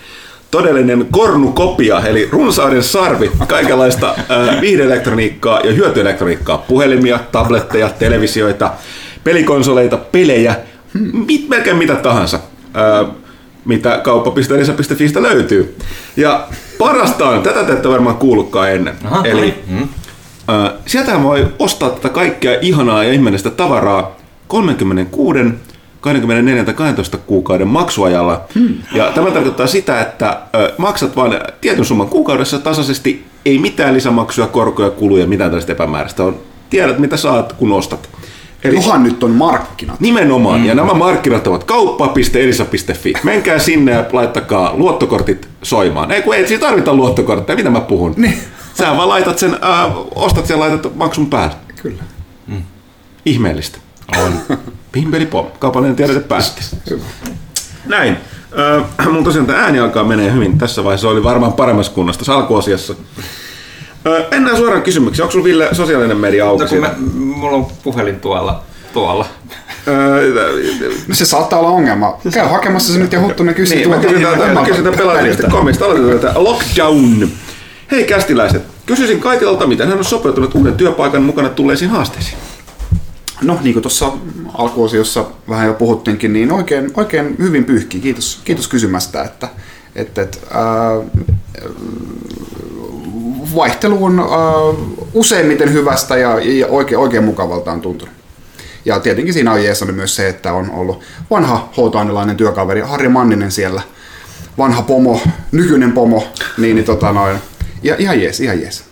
todellinen 0.53 1.07
kornukopia, 1.11 2.03
eli 2.07 2.29
runsauden 2.33 2.83
sarvi 2.83 3.31
kaikenlaista 3.47 4.15
äh, 4.19 4.61
viihdeelektroniikkaa 4.61 5.61
ja 5.61 5.73
hyötyelektroniikkaa. 5.73 6.59
Puhelimia, 6.59 7.21
tabletteja, 7.33 7.89
televisioita, 7.89 8.71
pelikonsoleita, 9.25 9.97
pelejä, 9.97 10.55
mit, 11.27 11.49
melkein 11.49 11.77
mitä 11.77 11.95
tahansa, 11.95 12.41
äh, 12.77 13.11
mitä 13.65 14.01
kauppa.elisa.fistä 14.05 15.23
löytyy. 15.23 15.77
Ja 16.17 16.49
parasta 16.79 17.29
on, 17.29 17.43
tätä 17.43 17.65
te 17.65 17.73
ette 17.73 17.89
varmaan 17.89 18.17
kuullutkaan 18.17 18.73
ennen, 18.73 18.95
Aha, 19.05 19.25
eli 19.25 19.55
mm. 19.69 19.89
Sieltä 20.87 21.23
voi 21.23 21.49
ostaa 21.59 21.91
tätä 21.91 22.09
kaikkea 22.09 22.59
ihanaa 22.61 23.05
ja 23.05 23.13
ihmeellistä 23.13 23.51
tavaraa 23.51 24.17
36, 24.49 25.39
24 26.01 26.65
tai 26.65 26.75
12 26.75 27.19
kuukauden 27.19 27.69
maksuajalla. 27.69 28.41
Hmm. 28.55 28.75
Ja 28.93 29.13
tämä 29.15 29.31
tarkoittaa 29.31 29.67
sitä, 29.67 30.01
että 30.01 30.41
maksat 30.79 31.17
vain 31.17 31.33
tietyn 31.61 31.85
summan 31.85 32.09
kuukaudessa 32.09 32.59
tasaisesti, 32.59 33.25
ei 33.45 33.59
mitään 33.59 33.95
lisämaksuja, 33.95 34.47
korkoja, 34.47 34.91
kuluja, 34.91 35.27
mitään 35.27 35.51
tällaista 35.51 35.73
epämääräistä. 35.73 36.25
On, 36.25 36.37
tiedät, 36.71 36.99
mitä 36.99 37.17
saat, 37.17 37.53
kun 37.53 37.73
ostat. 37.73 38.09
Eli 38.65 38.75
Johan 38.75 39.03
nyt 39.03 39.25
on 39.25 39.31
markkinat. 39.31 40.01
Nimenomaan, 40.01 40.61
mm. 40.61 40.67
ja 40.67 40.75
nämä 40.75 40.95
markkinat 40.95 41.47
ovat 41.47 41.65
kauppa.elisa.fi. 41.65 43.13
Menkää 43.23 43.59
sinne 43.59 43.93
ja 43.93 44.05
laittakaa 44.13 44.77
luottokortit 44.77 45.49
soimaan. 45.63 46.11
Ei 46.11 46.23
kun 46.23 46.35
ei 46.35 46.49
siitä 46.49 46.67
tarvita 46.67 46.95
luottokortteja, 46.95 47.57
mitä 47.57 47.71
mä 47.71 47.81
puhun. 47.81 48.15
Niin. 48.17 48.35
Sä 48.75 48.97
vaan 48.97 49.09
laitat 49.09 49.39
sen, 49.39 49.55
äh, 49.65 49.93
ostat 50.15 50.47
sen 50.47 50.55
ja 50.55 50.61
laitat 50.61 50.97
maksun 50.97 51.31
päälle. 51.31 51.55
Kyllä. 51.83 52.03
Ihmeellistä. 53.27 53.79
On. 54.25 54.33
Pimpeli 54.93 55.27
pom. 55.27 55.47
Kaupallinen 55.59 55.97
tiedote 55.97 56.21
päätti. 56.21 56.63
Näin. 57.87 58.17
Äh, 59.01 59.13
mun 59.13 59.25
tosiaan 59.25 59.47
tämä 59.47 59.59
ääni 59.59 59.79
alkaa 59.79 60.05
menee 60.05 60.33
hyvin. 60.33 60.59
Tässä 60.59 60.85
vaiheessa 60.85 61.09
oli 61.09 61.25
varmaan 61.25 61.53
paremmassa 61.53 61.93
kunnossa 61.93 62.19
tässä 62.19 62.35
alkuosiassa. 62.35 62.95
Äh, 64.07 64.31
mennään 64.31 64.57
suoraan 64.57 64.83
kysymyksiin. 64.83 65.23
Onko 65.23 65.33
sulla 65.33 65.45
Ville 65.45 65.69
sosiaalinen 65.73 66.17
media 66.17 66.49
auki? 66.49 66.63
No 66.65 66.69
kun 66.69 66.79
mä, 66.81 66.95
mulla 67.37 67.57
on 67.57 67.67
puhelin 67.83 68.21
tuolla. 68.21 68.63
tuolla. 68.93 69.27
Äh, 69.89 69.95
No 71.09 71.15
se 71.15 71.25
saattaa 71.25 71.59
olla 71.59 71.69
ongelma. 71.71 72.19
Käy 72.35 72.49
hakemassa 72.49 72.93
se 72.93 72.99
nyt 72.99 73.13
ja 73.13 73.21
Huttunen 73.21 73.55
kysyy 73.55 73.77
Niin, 73.77 73.89
mä 73.91 73.95
tuolta. 73.97 74.19
kysytään, 74.19 74.65
kysytään 74.67 74.95
pelaajista.comista. 74.95 75.85
Aloitetaan 75.85 76.19
tätä 76.21 76.45
Lockdown. 76.45 77.29
Hei 77.93 78.05
kästiläiset, 78.05 78.63
kysyisin 78.87 79.21
kaikilta, 79.21 79.67
miten 79.67 79.89
hän 79.89 79.99
on 79.99 80.05
sopeutunut 80.05 80.55
uuden 80.55 80.75
työpaikan 80.75 81.23
mukana 81.23 81.49
tulleisiin 81.49 81.91
haasteisiin. 81.91 82.39
No 83.43 83.59
niin 83.63 83.73
kuin 83.73 83.83
tuossa 83.83 84.13
alkuosiossa 84.55 85.25
vähän 85.49 85.67
jo 85.67 85.75
puhuttiinkin, 85.75 86.33
niin 86.33 86.53
oikein, 86.53 86.91
oikein 86.95 87.37
hyvin 87.39 87.65
pyyhki. 87.65 88.01
Kiitos, 88.01 88.41
kiitos 88.45 88.69
kysymästä, 88.69 89.23
että, 89.23 89.49
että, 89.97 90.23
että 90.23 90.39
ää, 90.51 91.01
vaihtelu 93.57 94.05
on 94.05 94.19
ää, 94.19 94.27
useimmiten 95.15 95.73
hyvästä 95.73 96.17
ja, 96.17 96.39
ja 96.41 96.67
oikein, 96.67 96.99
oikein 96.99 97.25
mukavalta 97.25 97.73
on 97.73 97.81
tuntunut. 97.81 98.15
Ja 98.85 99.01
tietenkin 99.01 99.35
siinä 99.35 99.53
on 99.53 99.65
jeesannut 99.65 99.97
myös 99.97 100.17
se, 100.17 100.29
että 100.29 100.53
on 100.53 100.71
ollut 100.71 101.01
vanha 101.31 101.69
hoitoainelainen 101.77 102.37
työkaveri 102.37 102.81
Harri 102.81 103.09
Manninen 103.09 103.51
siellä, 103.51 103.83
vanha 104.59 104.83
pomo, 104.83 105.21
nykyinen 105.53 105.93
pomo, 105.93 106.29
niin, 106.59 106.77
niin 106.77 106.85
tota 106.85 107.13
noin, 107.13 107.39
ja, 107.83 107.97
ihan 107.99 108.21
jees, 108.21 108.41
ihan 108.41 108.61
jees. 108.61 108.85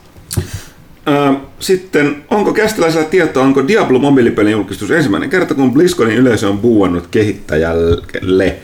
Sitten, 1.58 2.24
onko 2.30 2.52
kästiläisellä 2.52 3.06
tietoa, 3.06 3.42
onko 3.42 3.68
Diablo 3.68 3.98
mobiilipelin 3.98 4.52
julkistus 4.52 4.90
ensimmäinen 4.90 5.30
kerta, 5.30 5.54
kun 5.54 5.72
BlizzConin 5.72 6.16
yleisö 6.16 6.48
on 6.48 6.58
buuannut 6.58 7.06
kehittäjälle? 7.06 8.56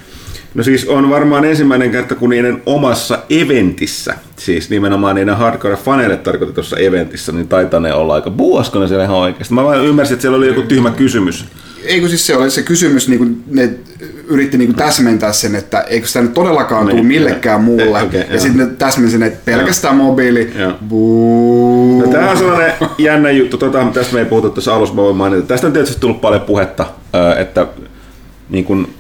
No 0.55 0.63
siis 0.63 0.89
on 0.89 1.11
varmaan 1.11 1.45
ensimmäinen 1.45 1.91
kerta, 1.91 2.15
kun 2.15 2.31
niiden 2.31 2.63
omassa 2.67 3.19
eventissä, 3.31 4.15
siis 4.37 4.71
nimenomaan 4.71 5.15
niiden 5.15 5.37
hardcore-faneille 5.37 6.17
tarkoitetussa 6.17 6.77
eventissä, 6.77 7.33
niin 7.33 7.49
taitaa 7.49 7.81
ne 7.81 7.95
olla 7.95 8.15
aika 8.15 8.31
buuasko 8.31 8.79
ne 8.79 8.89
siellä 8.89 9.05
ihan 9.05 9.17
oikeasti. 9.17 9.55
Mä 9.55 9.65
vaan 9.65 9.85
ymmärsin, 9.85 10.15
että 10.15 10.23
siellä 10.23 10.39
oli 10.39 10.47
joku 10.47 10.63
tyhmä 10.63 10.91
kysymys. 10.91 11.45
Eikö 11.87 12.09
siis 12.09 12.27
se 12.27 12.37
ole 12.37 12.51
se 12.51 12.63
kysymys, 12.63 13.09
niin 13.09 13.19
kuin 13.19 13.43
ne 13.47 13.71
yritti 14.29 14.59
niin 14.59 14.69
kuin 14.69 14.77
täsmentää 14.77 15.33
sen, 15.33 15.55
että 15.55 15.81
eikö 15.81 16.07
sitä 16.07 16.23
nyt 16.23 16.35
todellakaan 16.35 16.83
tule 16.83 16.95
Niin, 16.95 17.07
millekään 17.07 17.61
eh, 17.61 17.65
muulle. 17.65 18.03
okei, 18.03 18.25
ja 18.31 18.41
sitten 18.41 18.67
ne 18.69 18.75
täsmensi 18.75 19.25
että 19.25 19.39
pelkästään 19.45 19.97
mobiili. 19.97 20.53
Joo. 20.59 20.73
Buu. 20.89 22.01
No, 22.01 22.13
tämä 22.13 22.31
on 22.31 22.37
sellainen 22.39 22.73
jännä 22.99 23.31
juttu, 23.31 23.57
tota, 23.59 23.87
tästä 23.93 24.13
me 24.15 24.19
ei 24.19 24.25
puhuttu 24.25 24.51
tuossa 24.51 24.75
alussa, 24.75 24.95
mä 24.95 25.03
voin 25.03 25.17
mainita. 25.17 25.47
Tästä 25.47 25.67
on 25.67 25.73
tietysti 25.73 26.01
tullut 26.01 26.21
paljon 26.21 26.41
puhetta, 26.41 26.87
että 27.39 27.67
niin 28.51 28.65
kuin 28.65 28.95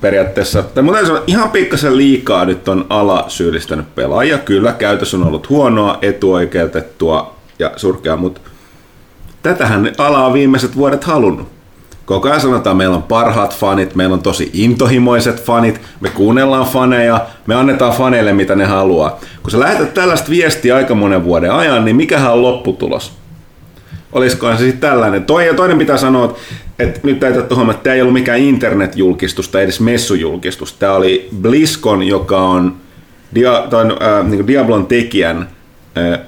periaatteessa, 0.00 0.62
tai 0.62 0.82
mun 0.82 0.94
täytyy 0.94 1.06
sanoa, 1.06 1.24
ihan 1.26 1.50
pikkasen 1.50 1.96
liikaa 1.96 2.44
nyt 2.44 2.68
on 2.68 2.86
ala 2.90 3.24
syyllistänyt 3.28 3.94
pelaajia. 3.94 4.38
Kyllä, 4.38 4.72
käytös 4.72 5.14
on 5.14 5.24
ollut 5.24 5.48
huonoa, 5.48 5.98
etuoikeutettua 6.02 7.34
ja 7.58 7.72
surkeaa, 7.76 8.16
mutta 8.16 8.40
tätähän 9.42 9.92
ala 9.98 10.26
on 10.26 10.32
viimeiset 10.32 10.76
vuodet 10.76 11.04
halunnut. 11.04 11.48
Koko 12.12 12.28
ajan 12.28 12.40
sanotaan, 12.40 12.58
että 12.58 12.74
meillä 12.74 12.96
on 12.96 13.02
parhaat 13.02 13.56
fanit, 13.56 13.94
meillä 13.94 14.14
on 14.14 14.22
tosi 14.22 14.50
intohimoiset 14.52 15.44
fanit, 15.44 15.80
me 16.00 16.08
kuunnellaan 16.08 16.66
faneja, 16.66 17.26
me 17.46 17.54
annetaan 17.54 17.92
faneille 17.92 18.32
mitä 18.32 18.54
ne 18.54 18.64
haluaa. 18.64 19.20
Kun 19.42 19.50
sä 19.50 19.60
lähetät 19.60 19.94
tällaista 19.94 20.30
viestiä 20.30 20.76
aika 20.76 20.94
monen 20.94 21.24
vuoden 21.24 21.52
ajan, 21.52 21.84
niin 21.84 21.96
mikähän 21.96 22.32
on 22.32 22.42
lopputulos? 22.42 23.12
olisikohan 24.12 24.58
se 24.58 24.64
sitten 24.64 24.90
tällainen. 24.90 25.24
Toi, 25.24 25.46
ja 25.46 25.54
toinen 25.54 25.78
pitää 25.78 25.96
sanoa, 25.96 26.36
että, 26.78 27.00
nyt 27.02 27.20
täytyy 27.20 27.42
huomioon, 27.50 27.70
että 27.70 27.82
tämä 27.82 27.94
ei 27.94 28.00
ollut 28.00 28.12
mikään 28.12 28.38
internetjulkistus 28.38 29.48
tai 29.48 29.62
edes 29.62 29.80
messujulkistus. 29.80 30.72
Tämä 30.72 30.92
oli 30.92 31.28
BlizzCon, 31.40 32.02
joka 32.02 32.40
on 32.40 32.76
Dia, 33.34 33.64
tai, 33.70 33.84
äh, 33.84 34.26
niin 34.26 34.46
Diablon 34.46 34.86
tekijän 34.86 35.48
äh, 35.98 36.20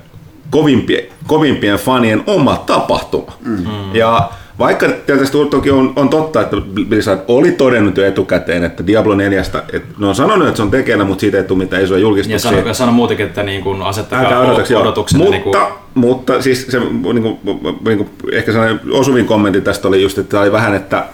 kovimpien, 0.50 1.04
kovimpien 1.26 1.78
fanien 1.78 2.22
oma 2.26 2.62
tapahtuma. 2.66 3.32
Mm. 3.44 3.64
Ja 3.94 4.30
vaikka 4.58 4.88
tietysti 5.06 5.38
toki 5.50 5.70
on, 5.70 5.92
on 5.96 6.08
totta, 6.08 6.40
että 6.40 6.56
Blizzard 6.88 7.20
oli 7.28 7.52
todennut 7.52 7.96
jo 7.96 8.04
etukäteen, 8.04 8.64
että 8.64 8.86
Diablo 8.86 9.14
4, 9.14 9.40
että 9.40 9.62
ne 9.98 10.06
on 10.06 10.14
sanonut, 10.14 10.48
että 10.48 10.56
se 10.56 10.62
on 10.62 10.70
tekeillä, 10.70 11.04
mutta 11.04 11.20
siitä 11.20 11.36
ei 11.36 11.44
tule 11.44 11.58
mitään 11.58 11.82
isoja 11.82 12.00
julkistuksia. 12.00 12.52
Ja 12.52 12.62
sano, 12.62 12.74
sano 12.74 12.92
muutenkin, 12.92 13.26
että 13.26 13.42
niin 13.42 13.62
kuin 13.62 13.82
asettakaa 13.82 14.40
odotuksia. 14.40 15.18
Mutta, 15.18 15.30
niin 15.30 15.42
kuin... 15.42 15.56
mutta 15.94 16.42
siis 16.42 16.66
se, 16.66 16.80
niin 16.80 17.22
kuin, 17.22 17.38
niin 17.86 17.98
kuin, 17.98 18.10
ehkä 18.32 18.52
sellainen 18.52 18.80
osuvin 18.90 19.26
kommentti 19.26 19.60
tästä 19.60 19.88
oli 19.88 20.02
just, 20.02 20.18
että 20.18 20.40
oli 20.40 20.52
vähän, 20.52 20.74
että, 20.74 21.04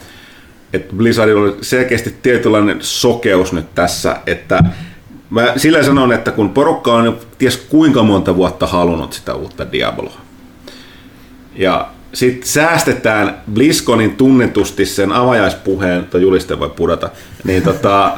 että 0.73 0.97
Blizzardilla 0.97 1.41
oli 1.41 1.57
selkeästi 1.61 2.15
tietynlainen 2.23 2.77
sokeus 2.81 3.53
nyt 3.53 3.75
tässä, 3.75 4.17
että 4.27 4.65
Mä 5.31 5.53
sillä 5.57 5.83
sanon, 5.83 6.13
että 6.13 6.31
kun 6.31 6.51
porukka 6.51 6.95
on 6.95 7.19
ties 7.39 7.57
kuinka 7.57 8.03
monta 8.03 8.37
vuotta 8.37 8.67
halunnut 8.67 9.13
sitä 9.13 9.35
uutta 9.35 9.73
Diabloa, 9.73 10.21
ja 11.57 11.89
sitten 12.13 12.49
säästetään 12.49 13.43
BlizzConin 13.53 14.17
tunnetusti 14.17 14.87
sen 14.87 15.13
avajaispuheen, 15.13 16.07
tai 16.07 16.23
juliste 16.23 16.59
voi 16.59 16.71
pudota, 16.71 17.11
niin, 17.45 17.63
tota, 17.63 18.15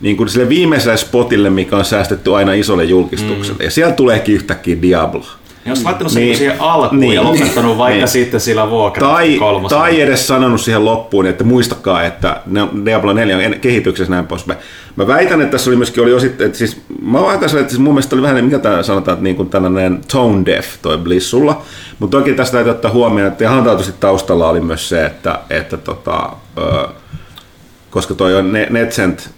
niin 0.00 0.16
kuin 0.16 0.28
sille 0.28 0.48
viimeiselle 0.48 0.96
spotille, 0.96 1.50
mikä 1.50 1.76
on 1.76 1.84
säästetty 1.84 2.34
aina 2.34 2.52
isolle 2.52 2.84
julkistukselle. 2.84 3.58
Mm. 3.58 3.64
Ja 3.64 3.70
siellä 3.70 3.94
tuleekin 3.94 4.34
yhtäkkiä 4.34 4.82
Diablo. 4.82 5.26
Ja 5.64 5.70
jos 5.70 5.84
laittanut 5.84 6.12
sen 6.12 6.22
niin, 6.22 6.36
siihen 6.36 6.60
alkuun 6.60 7.00
niin, 7.00 7.12
ja 7.12 7.24
lopettanut 7.24 7.70
niin, 7.70 7.78
vaikka 7.78 7.98
niin. 7.98 8.08
sitten 8.08 8.40
sillä 8.40 8.70
vuokra 8.70 9.08
tai, 9.08 9.38
tai 9.68 10.00
edes 10.00 10.26
sanonut 10.26 10.60
siihen 10.60 10.84
loppuun, 10.84 11.26
että 11.26 11.44
muistakaa, 11.44 12.02
että 12.02 12.40
Diablo 12.84 13.12
4 13.12 13.36
on 13.36 13.60
kehityksessä 13.60 14.10
näin 14.10 14.26
poispäin. 14.26 14.58
Mä 14.96 15.06
väitän, 15.06 15.40
että 15.40 15.52
tässä 15.52 15.70
oli 15.70 15.76
myöskin 15.76 16.02
oli 16.02 16.12
osittain, 16.12 16.46
että 16.46 16.58
siis 16.58 16.80
mä 17.02 17.18
oon 17.18 17.30
aika 17.30 17.46
että 17.46 17.68
siis 17.68 17.78
mun 17.78 17.94
mielestä 17.94 18.16
oli 18.16 18.22
vähän, 18.22 18.44
mikä 18.44 18.58
tämä 18.58 18.82
sanotaan, 18.82 19.14
että 19.14 19.24
niin 19.24 19.36
kuin 19.36 19.50
tällainen 19.50 20.00
tone 20.12 20.42
deaf 20.46 20.66
toi 20.82 20.98
Blissulla. 20.98 21.62
Mutta 21.98 22.18
toki 22.18 22.32
tästä 22.32 22.52
täytyy 22.52 22.70
ottaa 22.70 22.90
huomioon, 22.90 23.32
että 23.32 23.44
ihan 23.44 23.64
taatusti 23.64 23.94
taustalla 24.00 24.48
oli 24.48 24.60
myös 24.60 24.88
se, 24.88 25.06
että, 25.06 25.38
että 25.50 25.76
tota, 25.76 26.30
ö, 26.58 26.88
koska 27.90 28.14
toi 28.14 28.34
on 28.34 28.52
Netcent, 28.52 29.30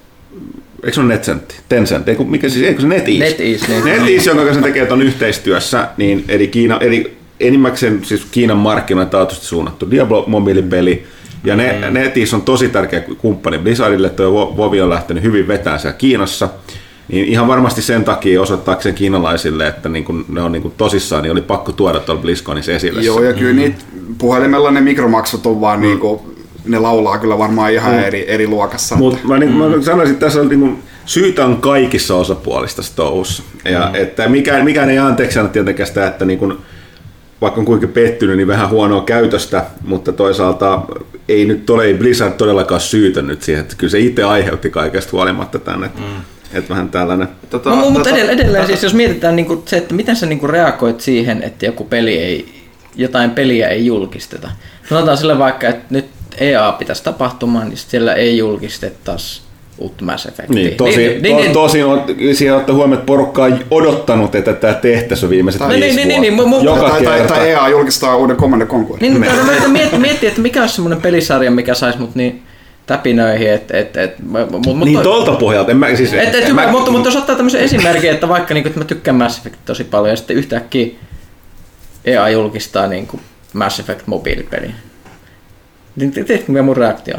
eikö 0.84 0.92
se 0.92 1.00
ole 1.00 1.08
Netcent? 1.08 1.62
Tencent, 1.68 2.08
eikö, 2.08 2.24
mikä 2.24 2.48
siis, 2.48 2.66
eikö 2.66 2.80
se 2.80 2.86
NetEase? 2.86 3.24
NetEase, 3.24 3.68
niin. 3.68 3.84
NetEase, 3.84 4.30
jonka 4.30 4.44
kanssa 4.44 4.62
tekee 4.62 4.86
tuon 4.86 5.02
yhteistyössä, 5.02 5.88
niin 5.96 6.24
eli, 6.28 6.48
Kiina, 6.48 6.78
eli 6.80 7.16
enimmäkseen 7.40 8.04
siis 8.04 8.26
Kiinan 8.30 8.56
markkinoille 8.56 9.10
taatusti 9.10 9.46
suunnattu 9.46 9.90
Diablo-mobiilipeli, 9.90 11.02
ja 11.44 11.56
ne, 11.56 11.72
mm. 11.72 11.94
NetEase 11.94 12.36
on 12.36 12.42
tosi 12.42 12.68
tärkeä 12.68 13.00
kumppani 13.00 13.58
Blizzardille, 13.58 14.10
tuo 14.10 14.54
Vovi 14.56 14.80
on 14.80 14.90
lähtenyt 14.90 15.22
hyvin 15.22 15.48
vetämään 15.48 15.80
siellä 15.80 15.98
Kiinassa, 15.98 16.48
niin 17.08 17.24
ihan 17.24 17.48
varmasti 17.48 17.82
sen 17.82 18.04
takia 18.04 18.42
osoittaakseen 18.42 18.94
kiinalaisille, 18.94 19.66
että 19.66 19.88
niin 19.88 20.04
kun 20.04 20.24
ne 20.28 20.42
on 20.42 20.52
niin 20.52 20.62
kun 20.62 20.72
tosissaan, 20.76 21.22
niin 21.22 21.32
oli 21.32 21.42
pakko 21.42 21.72
tuoda 21.72 22.00
tuolla 22.00 22.22
BlizzConissa 22.22 22.72
esille. 22.72 23.02
Joo, 23.02 23.22
ja 23.22 23.32
kyllä 23.32 23.52
mm. 23.52 23.58
niitä 23.58 23.78
puhelimella 24.18 24.70
ne 24.70 24.80
mikromaksut 24.80 25.46
on 25.46 25.60
vaan 25.60 25.78
mm. 25.78 25.86
niin 25.86 25.98
kuin, 25.98 26.20
ne 26.66 26.78
laulaa 26.78 27.18
kyllä 27.18 27.38
varmaan 27.38 27.72
ihan 27.72 27.92
mm. 27.92 27.98
eri, 27.98 28.24
eri 28.28 28.46
luokassa. 28.46 28.96
Mutta 28.96 29.18
mä, 29.28 29.38
niin, 29.38 29.52
mm. 29.52 29.58
mä 29.58 29.82
sanoisin, 29.82 30.14
että 30.14 30.26
tässä 30.26 30.40
on 30.40 30.48
niin 30.48 30.60
kun, 30.60 30.78
syytä 31.06 31.44
on 31.44 31.56
kaikissa 31.56 32.14
osapuolista 32.14 32.82
touhussa. 32.96 33.42
Ja 33.64 33.86
mm. 33.88 33.94
että 33.94 34.28
mikään, 34.28 34.64
mikään 34.64 34.90
ei 34.90 34.98
anteeksi 34.98 35.38
anna 35.38 35.50
tietenkään 35.50 35.86
sitä, 35.86 36.06
että 36.06 36.24
niin 36.24 36.38
kun, 36.38 36.60
vaikka 37.40 37.60
on 37.60 37.66
kuinka 37.66 37.86
pettynyt, 37.86 38.36
niin 38.36 38.48
vähän 38.48 38.70
huonoa 38.70 39.00
käytöstä, 39.00 39.64
mutta 39.84 40.12
toisaalta 40.12 40.82
ei 41.28 41.44
nyt 41.44 41.70
ole, 41.70 41.84
ei 41.84 41.94
Blizzard 41.94 42.32
todellakaan 42.32 42.80
syytänyt 42.80 43.42
siihen, 43.42 43.60
että 43.60 43.74
kyllä 43.78 43.90
se 43.90 43.98
itse 43.98 44.22
aiheutti 44.22 44.70
kaikesta 44.70 45.12
huolimatta 45.12 45.58
tänne. 45.58 45.90
Mm. 45.98 46.04
Että 46.52 46.68
vähän 46.68 46.88
tällainen. 46.88 47.28
Tota, 47.50 47.70
no, 47.70 47.76
mutta 47.76 47.98
tota, 47.98 48.10
edelleen, 48.10 48.40
edelleen 48.40 48.66
siis 48.66 48.82
jos 48.82 48.94
mietitään 48.94 49.36
niin 49.36 49.46
kuin 49.46 49.62
se, 49.64 49.76
että 49.76 49.94
miten 49.94 50.16
sä 50.16 50.26
niin 50.26 50.38
kuin 50.38 50.50
reagoit 50.50 51.00
siihen, 51.00 51.42
että 51.42 51.66
joku 51.66 51.84
peli 51.84 52.18
ei, 52.18 52.54
jotain 52.96 53.30
peliä 53.30 53.68
ei 53.68 53.86
julkisteta. 53.86 54.50
Sanotaan 54.88 55.16
sille 55.16 55.38
vaikka, 55.38 55.68
että 55.68 55.84
nyt 55.90 56.06
EA 56.38 56.72
pitäisi 56.72 57.04
tapahtumaan, 57.04 57.68
niin 57.68 57.76
siellä 57.76 58.14
ei 58.14 58.38
julkistettaisi 58.38 59.40
uutta 59.78 60.04
Mass 60.04 60.26
Effectia. 60.26 60.54
Niin, 60.54 60.76
tosi, 60.76 60.96
niin, 60.96 61.22
niin, 61.22 61.36
to, 61.36 61.42
niin, 61.42 61.52
tosin 61.52 61.84
on, 61.84 62.04
siihen 62.32 62.56
ottaa 62.56 62.74
huomioon, 62.74 62.98
että 62.98 63.06
porukka 63.06 63.44
on 63.44 63.58
odottanut, 63.70 64.34
että 64.34 64.52
tämä 64.52 64.74
tehtäisiin 64.74 65.30
viimeiset 65.30 65.58
tai, 65.58 65.80
viisi 65.80 65.96
niin, 65.96 66.20
niin, 66.20 66.36
vuotta. 66.36 66.50
Niin, 66.50 66.60
niin, 66.64 66.64
Joka 66.64 66.90
tai, 66.90 67.04
tai, 67.04 67.26
tai 67.26 67.50
EA 67.50 67.68
julkistaa 67.68 68.16
uuden 68.16 68.36
Command 68.36 68.66
Conquer. 68.66 68.96
Niin, 69.00 69.20
niin. 69.20 69.70
miettiä, 69.70 69.98
miettiä, 69.98 70.28
että 70.28 70.40
mikä 70.40 70.60
olisi 70.60 70.74
semmoinen 70.74 71.02
pelisarja, 71.02 71.50
mikä 71.50 71.74
saisi 71.74 71.98
mut 71.98 72.14
niin 72.14 72.42
täpinöihin. 72.86 73.50
Et, 73.50 73.70
et, 73.70 73.96
et, 73.96 74.14
mut, 74.18 74.78
niin 74.84 75.00
tuolta 75.00 75.32
pohjalta. 75.32 75.70
En 75.70 75.76
mä, 75.76 75.96
siis, 75.96 76.12
et, 76.12 76.34
et, 76.34 76.54
mä, 76.54 76.66
mutta, 76.66 76.90
mutta 76.90 77.08
jos 77.08 77.16
ottaa 77.16 77.36
tämmöisen 77.36 77.60
esimerkin, 77.60 78.10
että 78.10 78.28
vaikka 78.28 78.54
niin 78.54 78.66
että 78.66 78.78
mä 78.78 78.84
tykkään 78.84 79.16
Mass 79.16 79.38
Effect 79.38 79.56
tosi 79.64 79.84
paljon 79.84 80.10
ja 80.10 80.16
sitten 80.16 80.36
yhtäkkiä 80.36 80.86
EA 82.04 82.28
julkistaa 82.28 82.86
niin 82.86 83.06
kuin 83.06 83.20
Mass 83.52 83.80
Effect 83.80 84.06
mobiilipeli. 84.06 84.70
Niin 85.96 86.12
tiedätkö 86.12 86.62
mun 86.62 86.76
reaktio 86.76 87.16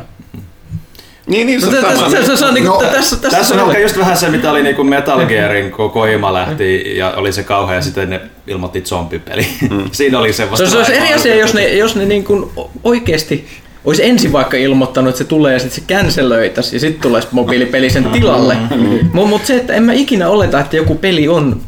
niin, 1.27 1.47
niin, 1.47 1.61
se, 1.61 1.67
no, 1.67 1.81
tässä, 1.81 2.09
se, 2.09 2.25
se, 2.25 2.37
se 2.37 2.45
on 2.45 2.53
niinku, 2.53 2.71
no, 2.71 2.77
tässä, 2.77 3.15
tässä, 3.15 3.37
tässä 3.37 3.63
on 3.63 3.69
ehkä 3.69 3.81
just 3.81 3.97
vähän 3.97 4.17
se, 4.17 4.29
mitä 4.29 4.51
oli 4.51 4.63
niinku 4.63 4.83
Metal 4.83 5.25
Gearin, 5.25 5.71
kun 5.71 5.91
Koima 5.91 6.33
lähti 6.33 6.97
ja 6.97 7.11
oli 7.11 7.33
se 7.33 7.43
kauhea 7.43 7.75
ja 7.75 7.81
sitten 7.81 8.09
ne 8.09 8.21
ilmoitti 8.47 8.81
zombipeli. 8.81 9.47
Mm. 9.69 9.83
Siinä 9.91 10.19
oli 10.19 10.33
se 10.33 10.51
vasta. 10.51 10.65
Se, 10.65 10.71
se 10.71 10.77
olisi 10.77 10.93
eri 10.93 11.13
asia, 11.13 11.35
jos 11.35 11.53
ne, 11.53 11.67
jos 11.67 11.95
ne 11.95 12.05
niinku 12.05 12.51
oikeasti 12.83 13.47
olisi 13.85 14.05
ensin 14.05 14.31
vaikka 14.31 14.57
ilmoittanut, 14.57 15.09
että 15.09 15.17
se 15.17 15.23
tulee 15.23 15.53
ja 15.53 15.59
sitten 15.59 15.81
se 15.81 15.93
cancelöitäisi 15.93 16.75
ja 16.75 16.79
sitten 16.79 17.01
tulisi 17.01 17.27
mobiilipeli 17.31 17.89
sen 17.89 18.05
tilalle. 18.05 18.55
Mm. 18.75 19.09
Mutta 19.13 19.47
se, 19.47 19.55
että 19.55 19.73
en 19.73 19.83
mä 19.83 19.93
ikinä 19.93 20.29
oleta, 20.29 20.59
että 20.59 20.77
joku 20.77 20.95
peli 20.95 21.27
on 21.27 21.61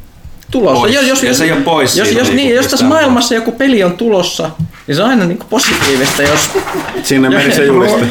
tulossa. 0.52 0.80
Pois. 0.80 0.96
Jos, 0.96 1.08
jos, 1.08 1.24
ja 1.24 1.34
se 1.34 1.44
ei 1.44 1.52
ole 1.52 1.62
pois 1.62 1.98
jos, 1.98 2.12
jos, 2.12 2.32
niin, 2.32 2.56
jos 2.56 2.68
tässä 2.68 2.86
maailmassa 2.86 3.36
joku 3.36 3.52
peli 3.52 3.84
on 3.84 3.94
tulossa, 3.94 4.52
niin 4.88 4.96
se 4.96 5.04
on 5.04 5.10
aina 5.10 5.26
niin 5.26 5.40
positiivista, 5.50 6.24
jos... 6.24 6.50
Sinne 7.04 7.30
meni 7.30 7.52
se 7.52 7.66
juliste. 7.66 8.06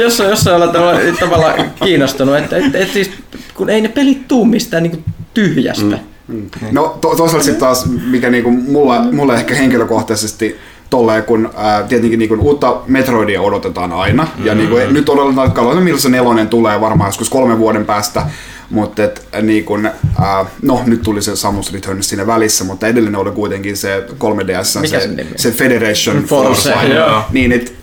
jos, 0.00 0.20
on 0.20 0.30
jossain 0.30 0.72
tavalla, 0.72 1.00
tavalla 1.20 1.54
kiinnostunut, 1.84 2.36
että 2.36 2.56
et, 2.56 2.74
et 2.74 2.92
siis, 2.92 3.10
kun 3.54 3.70
ei 3.70 3.80
ne 3.80 3.88
pelit 3.88 4.28
tuu 4.28 4.44
mistään 4.44 4.82
niin 4.82 5.04
tyhjästä. 5.34 5.84
Mm. 5.84 6.14
Mm. 6.28 6.48
No 6.72 6.98
to, 7.00 7.08
toisaalta 7.08 7.44
sitten 7.44 7.60
taas, 7.60 7.86
mikä 7.86 8.30
niinku 8.30 8.50
mulla, 8.50 9.02
mulla 9.12 9.34
ehkä 9.34 9.54
henkilökohtaisesti 9.54 10.56
tolleen, 10.90 11.24
kun 11.24 11.50
ää, 11.56 11.82
tietenkin 11.82 12.18
niin 12.18 12.28
kun 12.28 12.40
uutta 12.40 12.76
Metroidia 12.86 13.42
odotetaan 13.42 13.92
aina. 13.92 14.22
Mm-hmm. 14.22 14.46
Ja 14.46 14.54
niin 14.54 14.68
kun, 14.68 14.80
nyt 14.90 15.08
odotetaan, 15.08 15.48
että 15.48 15.60
milloin 15.60 16.02
se 16.02 16.08
nelonen 16.08 16.48
tulee 16.48 16.80
varmaan 16.80 17.08
joskus 17.08 17.30
kolmen 17.30 17.58
vuoden 17.58 17.86
päästä. 17.86 18.26
Mutta 18.70 19.04
et, 19.04 19.28
niin 19.42 19.64
kun, 19.64 19.86
äh, 19.86 20.46
no 20.62 20.82
nyt 20.86 21.02
tuli 21.02 21.22
se 21.22 21.36
Samus 21.36 21.72
Return 21.72 22.02
siinä 22.02 22.26
välissä, 22.26 22.64
mutta 22.64 22.86
edellinen 22.86 23.20
oli 23.20 23.30
kuitenkin 23.30 23.76
se 23.76 24.06
3DS, 24.08 24.64
se, 24.64 25.00
se, 25.00 25.26
se 25.36 25.50
Federation 25.50 26.24
Force. 26.24 26.72
Force 26.72 27.24
niin, 27.32 27.52
et, 27.52 27.74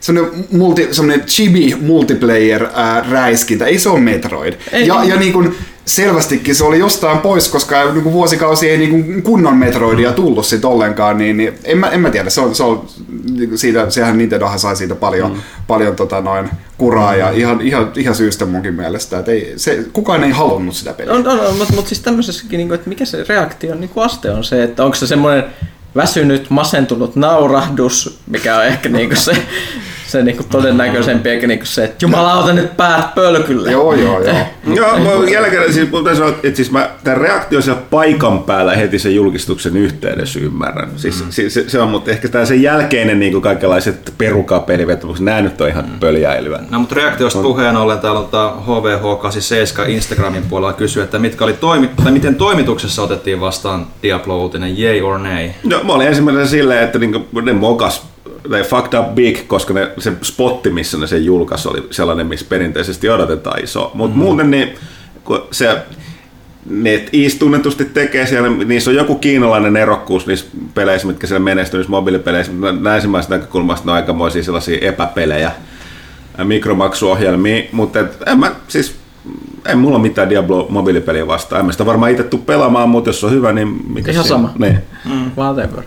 semmoinen, 0.00 0.44
multi, 0.52 0.88
semmoinen 0.94 1.26
chibi 1.26 1.74
multiplayer 1.80 2.64
äh, 2.64 3.10
räiskintä, 3.10 3.66
ei 3.66 3.78
se 3.78 3.88
ole 3.88 4.00
Metroid. 4.00 4.54
Ei, 4.72 4.86
ja, 4.86 5.04
ja 5.04 5.16
niin 5.16 5.32
kun, 5.32 5.54
selvästikin 5.86 6.54
se 6.54 6.64
oli 6.64 6.78
jostain 6.78 7.18
pois, 7.18 7.48
koska 7.48 7.92
niin 7.92 8.02
kuin 8.02 8.12
vuosikausi 8.12 8.70
ei 8.70 8.78
niin 8.78 8.90
kuin 8.90 9.22
kunnon 9.22 9.56
Metroidia 9.56 10.12
tullut 10.12 10.46
sit 10.46 10.64
ollenkaan, 10.64 11.18
niin, 11.18 11.36
niin 11.36 11.54
en, 11.64 11.78
mä, 11.78 11.88
en 11.88 12.00
mä 12.00 12.10
tiedä, 12.10 12.30
se 12.30 12.40
on, 12.40 12.54
se 12.54 12.62
on, 12.62 12.88
siitä, 13.54 13.90
sehän 13.90 14.18
Nintendohan 14.18 14.58
sai 14.58 14.76
siitä 14.76 14.94
paljon, 14.94 15.32
mm. 15.32 15.38
paljon 15.66 15.96
tota 15.96 16.20
noin, 16.20 16.50
kuraa 16.78 17.12
mm. 17.12 17.18
ja 17.18 17.30
ihan, 17.30 17.60
ihan, 17.60 17.92
ihan 17.96 18.14
syystä 18.14 18.46
munkin 18.46 18.74
mielestä, 18.74 19.18
että 19.18 19.32
ei, 19.32 19.52
se, 19.56 19.84
kukaan 19.92 20.24
ei 20.24 20.30
halunnut 20.30 20.74
sitä 20.74 20.92
peliä. 20.92 21.12
On, 21.12 21.28
on, 21.28 21.40
on 21.40 21.56
mutta, 21.56 21.74
mutta 21.74 21.88
siis 21.88 22.00
tämmöisessäkin, 22.00 22.58
niin 22.58 22.68
kuin, 22.68 22.74
että 22.74 22.88
mikä 22.88 23.04
se 23.04 23.24
reaktion 23.28 23.80
niin 23.80 23.90
kuin 23.90 24.04
aste 24.04 24.30
on 24.30 24.44
se, 24.44 24.62
että 24.62 24.84
onko 24.84 24.94
se 24.94 25.06
semmoinen 25.06 25.44
väsynyt, 25.96 26.50
masentunut 26.50 27.16
naurahdus, 27.16 28.18
mikä 28.26 28.56
on 28.56 28.66
ehkä 28.66 28.88
niinku 28.88 29.16
se, 29.16 29.32
se 30.06 30.22
niinku 30.22 30.42
todennäköisempi, 30.50 31.30
eikä 31.30 31.46
niinku 31.46 31.66
se, 31.66 31.84
että 31.84 31.96
jumalauta 32.04 32.52
nyt 32.52 32.76
päät 32.76 33.14
pölkylle. 33.14 33.72
Joo, 33.72 33.94
joo, 33.94 34.24
joo. 34.24 34.36
joo, 34.74 34.98
mä 34.98 35.30
jälkeen 35.30 35.72
siis, 35.72 35.88
sanoa, 36.16 36.28
että 36.28 36.56
siis 36.56 36.70
mä 36.70 36.90
tämän 37.04 37.20
reaktio 37.20 37.62
siellä 37.62 37.82
paikan 37.90 38.42
päällä 38.42 38.76
heti 38.76 38.98
sen 38.98 39.14
julkistuksen 39.14 39.76
yhteydessä 39.76 40.40
ymmärrän. 40.40 40.90
Siis, 40.96 41.24
mm. 41.24 41.30
se, 41.30 41.68
se, 41.68 41.80
on, 41.80 41.88
mutta 41.88 42.10
ehkä 42.10 42.28
tämä 42.28 42.44
sen 42.44 42.62
jälkeinen 42.62 43.18
niin 43.18 43.42
kaikenlaiset 43.42 44.14
perukapelivetomukset, 44.18 45.24
nämä 45.24 45.40
nyt 45.40 45.60
on 45.60 45.68
ihan 45.68 45.84
mm. 45.84 46.00
pöljäilyä. 46.00 46.60
No, 46.70 46.78
mutta 46.78 46.94
reaktiosta 46.94 47.42
puheen 47.42 47.76
ollen 47.76 47.98
täällä 47.98 48.20
on 48.20 48.62
HVH87 48.66 49.90
Instagramin 49.90 50.42
puolella 50.42 50.72
kysyä, 50.72 51.04
että 51.04 51.18
mitkä 51.18 51.44
oli 51.44 51.52
toimi, 51.52 51.90
tai 52.04 52.12
miten 52.12 52.34
toimituksessa 52.34 53.02
otettiin 53.02 53.40
vastaan 53.40 53.86
Diablo-uutinen, 54.02 54.78
yay 54.78 55.00
or 55.00 55.18
nay? 55.18 55.48
No, 55.64 55.80
mä 55.84 55.92
olin 55.92 56.08
ensimmäisenä 56.08 56.46
silleen, 56.46 56.84
että 56.84 56.98
niinku, 56.98 57.40
ne 57.42 57.52
mokas 57.52 58.15
they 58.48 58.62
fucked 58.62 58.98
up 58.98 59.14
big, 59.14 59.38
koska 59.46 59.74
ne, 59.74 59.90
se 59.98 60.12
spotti, 60.22 60.70
missä 60.70 60.98
ne 60.98 61.06
sen 61.06 61.24
julkaisi, 61.24 61.68
oli 61.68 61.86
sellainen, 61.90 62.26
missä 62.26 62.46
perinteisesti 62.48 63.08
odotetaan 63.08 63.64
iso. 63.64 63.90
Mutta 63.94 64.16
mm-hmm. 64.16 64.24
muuten 64.24 64.50
niin, 64.50 64.74
se 65.50 65.78
NetEase 66.70 67.12
niin, 67.12 67.38
tunnetusti 67.38 67.84
tekee 67.84 68.26
siellä, 68.26 68.48
niissä 68.48 68.90
on 68.90 68.96
joku 68.96 69.14
kiinalainen 69.14 69.76
erokkuus 69.76 70.26
niissä 70.26 70.46
peleissä, 70.74 71.06
mitkä 71.06 71.26
siellä 71.26 71.44
menestyy 71.44 71.78
niissä 71.78 71.90
mobiilipeleissä, 71.90 72.52
mutta 72.52 72.94
ensimmäisestä 72.94 73.36
näkökulmasta 73.36 73.86
ne 73.86 73.92
on 73.92 73.96
aikamoisia 73.96 74.42
sellaisia 74.42 74.78
epäpelejä, 74.80 75.52
mikromaksuohjelmia, 76.44 77.62
mutta 77.72 78.00
et, 78.00 78.18
en 78.26 78.40
mä, 78.40 78.52
siis 78.68 78.96
ei 79.68 79.76
mulla 79.76 79.98
mitään 79.98 80.30
Diablo 80.30 80.66
mobiilipeliä 80.70 81.26
vastaan. 81.26 81.60
En 81.60 81.66
mä 81.66 81.72
sitä 81.72 81.86
varmaan 81.86 82.10
itse 82.10 82.22
tuu 82.22 82.40
pelaamaan, 82.40 82.88
mutta 82.88 83.08
jos 83.08 83.24
on 83.24 83.30
hyvä, 83.30 83.52
niin 83.52 83.68
mikä 83.68 84.12
Ihan 84.12 84.24
siinä? 84.24 84.36
sama. 84.36 84.52
Niin. 84.58 84.78
Mm. 85.04 85.30
Whatever. 85.36 85.84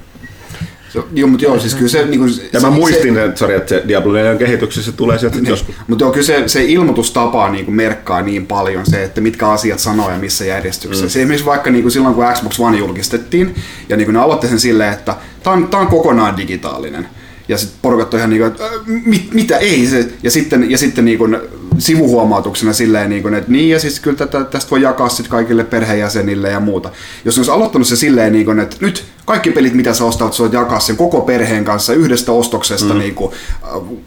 Se, 0.93 1.03
joo, 1.13 1.27
mutta 1.27 1.45
joo, 1.45 1.59
siis 1.59 1.75
kyllä 1.75 1.89
se... 1.89 2.05
Niin 2.05 2.19
kuin, 2.19 2.31
Ja 2.53 2.59
mä 2.59 2.69
muistin, 2.69 3.17
että, 3.17 3.39
sorry, 3.39 3.55
että 3.55 3.69
se 3.69 3.83
Diablo 3.87 4.13
4 4.13 4.35
kehityksessä 4.35 4.91
tulee 4.91 5.17
sieltä 5.19 5.35
niin. 5.35 5.49
joskus. 5.49 5.75
Mutta 5.87 6.03
joo, 6.03 6.11
kyllä 6.11 6.25
se, 6.25 6.43
se 6.47 6.63
ilmoitustapa 6.63 7.49
niin 7.49 7.65
kuin 7.65 7.75
merkkaa 7.75 8.21
niin 8.21 8.47
paljon 8.47 8.85
se, 8.85 9.03
että 9.03 9.21
mitkä 9.21 9.49
asiat 9.49 9.79
sanoo 9.79 10.11
ja 10.11 10.17
missä 10.17 10.45
järjestyksessä. 10.45 11.05
Mm. 11.05 11.09
Se 11.09 11.19
esimerkiksi 11.19 11.45
vaikka 11.45 11.71
niin 11.71 11.81
kuin 11.81 11.91
silloin, 11.91 12.15
kun 12.15 12.25
Xbox 12.33 12.59
One 12.59 12.77
julkistettiin, 12.77 13.55
ja 13.89 13.97
niin 13.97 14.05
kuin 14.05 14.13
ne 14.13 14.19
aloitti 14.19 14.47
sen 14.47 14.59
silleen, 14.59 14.93
että 14.93 15.15
tämä 15.43 15.55
on, 15.55 15.67
tää 15.67 15.79
on 15.79 15.87
kokonaan 15.87 16.37
digitaalinen. 16.37 17.07
Ja 17.49 17.57
sitten 17.57 17.79
porukat 17.81 18.13
on 18.13 18.17
ihan 18.17 18.29
niin 18.29 18.41
kuin, 18.41 18.51
että 18.51 18.63
mit, 19.05 19.33
mitä 19.33 19.57
ei 19.57 19.87
se. 19.87 20.09
Ja 20.23 20.31
sitten, 20.31 20.71
ja 20.71 20.77
sitten 20.77 21.05
niin 21.05 21.17
kuin 21.17 21.37
sivuhuomautuksena 21.77 22.73
silleen, 22.73 23.09
niin 23.09 23.21
kuin, 23.21 23.33
että 23.33 23.51
niin 23.51 23.69
ja 23.69 23.79
siis 23.79 23.99
kyllä 23.99 24.17
tätä, 24.17 24.43
tästä 24.43 24.71
voi 24.71 24.81
jakaa 24.81 25.09
sitten 25.09 25.31
kaikille 25.31 25.63
perheenjäsenille 25.63 26.49
ja 26.49 26.59
muuta. 26.59 26.91
Jos 27.25 27.37
olisi 27.37 27.51
aloittanut 27.51 27.87
se 27.87 27.95
silleen, 27.95 28.33
niin 28.33 28.45
kuin, 28.45 28.59
että 28.59 28.75
nyt 28.79 29.05
kaikki 29.25 29.51
pelit, 29.51 29.73
mitä 29.73 29.93
sä 29.93 30.05
ostat, 30.05 30.33
sä 30.33 30.43
voit 30.43 30.53
jakaa 30.53 30.79
sen 30.79 30.97
koko 30.97 31.21
perheen 31.21 31.65
kanssa 31.65 31.93
yhdestä 31.93 32.31
ostoksesta 32.31 32.93
mm. 32.93 32.99
niin 32.99 33.15
kuin, 33.15 33.31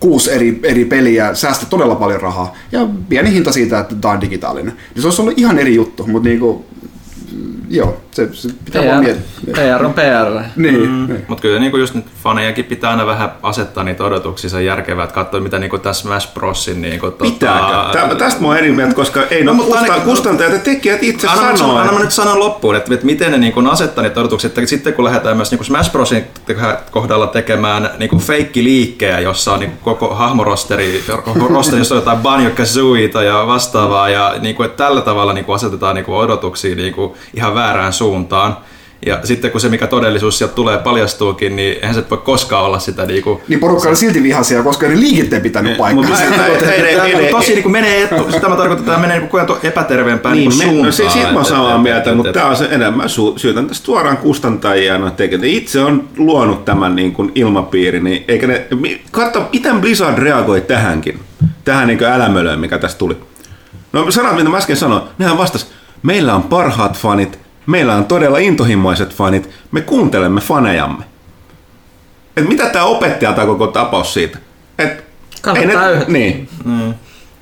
kuusi 0.00 0.32
eri, 0.32 0.60
eri 0.62 0.84
peliä, 0.84 1.34
säästät 1.34 1.70
todella 1.70 1.94
paljon 1.94 2.20
rahaa. 2.20 2.56
Ja 2.72 2.88
pieni 3.08 3.32
hinta 3.32 3.52
siitä, 3.52 3.78
että 3.78 3.94
tämä 3.94 4.14
on 4.14 4.20
digitaalinen. 4.20 4.72
Niin 4.94 5.02
se 5.02 5.06
olisi 5.06 5.22
ollut 5.22 5.38
ihan 5.38 5.58
eri 5.58 5.74
juttu, 5.74 6.06
mutta 6.06 6.28
niin 6.28 6.40
kuin, 6.40 6.64
joo, 7.72 8.00
se, 8.10 8.28
se 8.32 8.48
pitää 8.64 8.86
vaan 8.86 9.04
miettiä. 9.04 9.54
PR 9.54 9.84
on 9.84 9.94
PR. 9.94 10.42
Niin, 10.56 10.90
mm. 10.90 11.06
niin. 11.06 11.24
Mutta 11.28 11.42
kyllä 11.42 11.60
niinku 11.60 11.76
just 11.76 11.94
nyt 11.94 12.04
fanejakin 12.22 12.64
pitää 12.64 12.90
aina 12.90 13.06
vähän 13.06 13.32
asettaa 13.42 13.84
niitä 13.84 14.04
odotuksia 14.04 14.60
järkevää, 14.60 15.04
että 15.04 15.14
katsoa 15.14 15.40
mitä 15.40 15.58
niinku 15.58 15.78
tässä 15.78 16.02
Smash 16.02 16.34
Brosin 16.34 16.82
niinku, 16.82 17.10
Pitääkö? 17.10 17.98
Tota... 17.98 18.14
Tästä 18.14 18.40
mä 18.40 18.46
oon 18.46 18.56
eri 18.56 18.72
mieltä, 18.72 18.94
koska 18.94 19.22
ei 19.30 19.44
no, 19.44 19.52
no 19.52 19.62
kusta, 19.62 19.80
ainakin, 19.80 20.02
kustantajat 20.02 20.52
ja 20.52 20.58
tekijät 20.58 21.02
itse 21.02 21.28
anna 21.28 21.56
sanoo. 21.56 21.76
Anna 21.76 21.92
mä 21.92 21.98
nyt 21.98 22.12
sanon 22.12 22.38
loppuun, 22.38 22.76
että, 22.76 22.94
että 22.94 23.06
miten 23.06 23.32
ne 23.32 23.38
niinku 23.38 23.62
asettaa 23.70 24.04
niitä 24.04 24.20
odotuksia, 24.20 24.48
että 24.48 24.66
sitten 24.66 24.94
kun 24.94 25.04
lähdetään 25.04 25.36
myös 25.36 25.50
niinku 25.50 25.64
Smash 25.64 25.92
Brosin 25.92 26.24
kohdalla 26.90 27.26
tekemään 27.26 27.90
niinku 27.98 28.18
feikkiliikkejä, 28.18 29.20
jossa 29.20 29.52
on 29.52 29.60
niinku 29.60 29.76
koko 29.82 30.14
hahmorosteri, 30.14 31.04
rosteri, 31.48 31.80
jossa 31.80 31.94
on 31.94 32.00
jotain 32.00 32.18
Banjo 32.18 32.50
Kazooita 32.50 33.22
ja 33.22 33.46
vastaavaa, 33.46 34.08
ja 34.08 34.34
niinku, 34.40 34.62
että 34.62 34.84
tällä 34.84 35.00
tavalla 35.00 35.32
niinku 35.32 35.52
asetetaan 35.52 35.94
niinku 35.94 36.16
odotuksia 36.16 36.76
niinku 36.76 37.16
ihan 37.34 37.54
väärään 37.62 37.92
suuntaan. 37.92 38.56
Ja 39.06 39.18
sitten 39.24 39.50
kun 39.50 39.60
se, 39.60 39.68
mikä 39.68 39.86
todellisuus 39.86 40.38
sieltä 40.38 40.54
tulee 40.54 40.78
paljastuukin, 40.78 41.56
niin 41.56 41.76
eihän 41.82 41.94
se 41.94 42.04
voi 42.10 42.18
koskaan 42.18 42.64
olla 42.64 42.78
sitä 42.78 43.06
niinku... 43.06 43.40
Niin 43.48 43.60
porukka 43.60 43.88
on 43.88 43.96
silti 43.96 44.22
vihaisia, 44.22 44.62
koska 44.62 44.88
ne 44.88 45.00
liikitteen 45.00 45.42
pitänyt 45.42 45.76
paikkaa. 45.76 46.18
Tosi 47.30 47.54
niin 47.54 47.70
menee, 47.70 48.08
sitä 48.30 48.48
mä 48.48 48.56
tarkoitan, 48.56 48.72
että 48.72 48.84
tämä 48.84 48.98
menee 48.98 49.18
niin 49.18 49.30
epäterveempään 49.62 50.36
niin, 50.36 50.48
niin 50.48 50.62
suuntaan. 50.62 50.92
Siitä 50.92 51.32
mä 51.32 51.38
oon 51.38 51.44
samaa 51.44 51.78
mieltä, 51.78 52.14
mutta 52.14 52.32
tämä 52.32 52.46
on 52.46 52.56
se 52.56 52.68
enemmän, 52.70 53.08
syytän 53.36 53.66
tästä 53.66 53.86
suoraan 53.86 54.16
kustantajia. 54.16 54.98
No, 54.98 55.12
itse 55.42 55.80
on 55.80 56.08
luonut 56.16 56.64
tämän 56.64 56.96
niin 56.96 57.12
kuin 57.12 57.32
ilmapiirin, 57.34 58.04
niin 58.04 58.24
eikä 58.28 58.46
ne, 58.46 58.66
katso, 59.10 59.48
miten 59.52 59.80
Blizzard 59.80 60.18
reagoi 60.18 60.60
tähänkin, 60.60 61.20
tähän 61.64 61.86
niin 61.88 62.04
älämölöön, 62.04 62.60
mikä 62.60 62.78
tästä 62.78 62.98
tuli. 62.98 63.16
No 63.92 64.10
sanat, 64.10 64.36
mitä 64.36 64.48
mä 64.48 64.56
äsken 64.56 64.76
sanoin, 64.76 65.02
nehän 65.18 65.38
vastas, 65.38 65.66
meillä 66.02 66.34
on 66.34 66.42
parhaat 66.42 66.98
fanit, 66.98 67.41
meillä 67.66 67.94
on 67.94 68.04
todella 68.04 68.38
intohimoiset 68.38 69.14
fanit, 69.14 69.50
me 69.70 69.80
kuuntelemme 69.80 70.40
fanejamme. 70.40 71.04
Et 72.36 72.48
mitä 72.48 72.68
tämä 72.68 72.84
opettaa 72.84 73.32
tämä 73.32 73.46
koko 73.46 73.66
tapaus 73.66 74.14
siitä? 74.14 74.38
Et, 74.78 75.04
ei 75.56 75.66
ne, 75.66 75.74
niin. 76.06 76.48
Mm. 76.64 76.94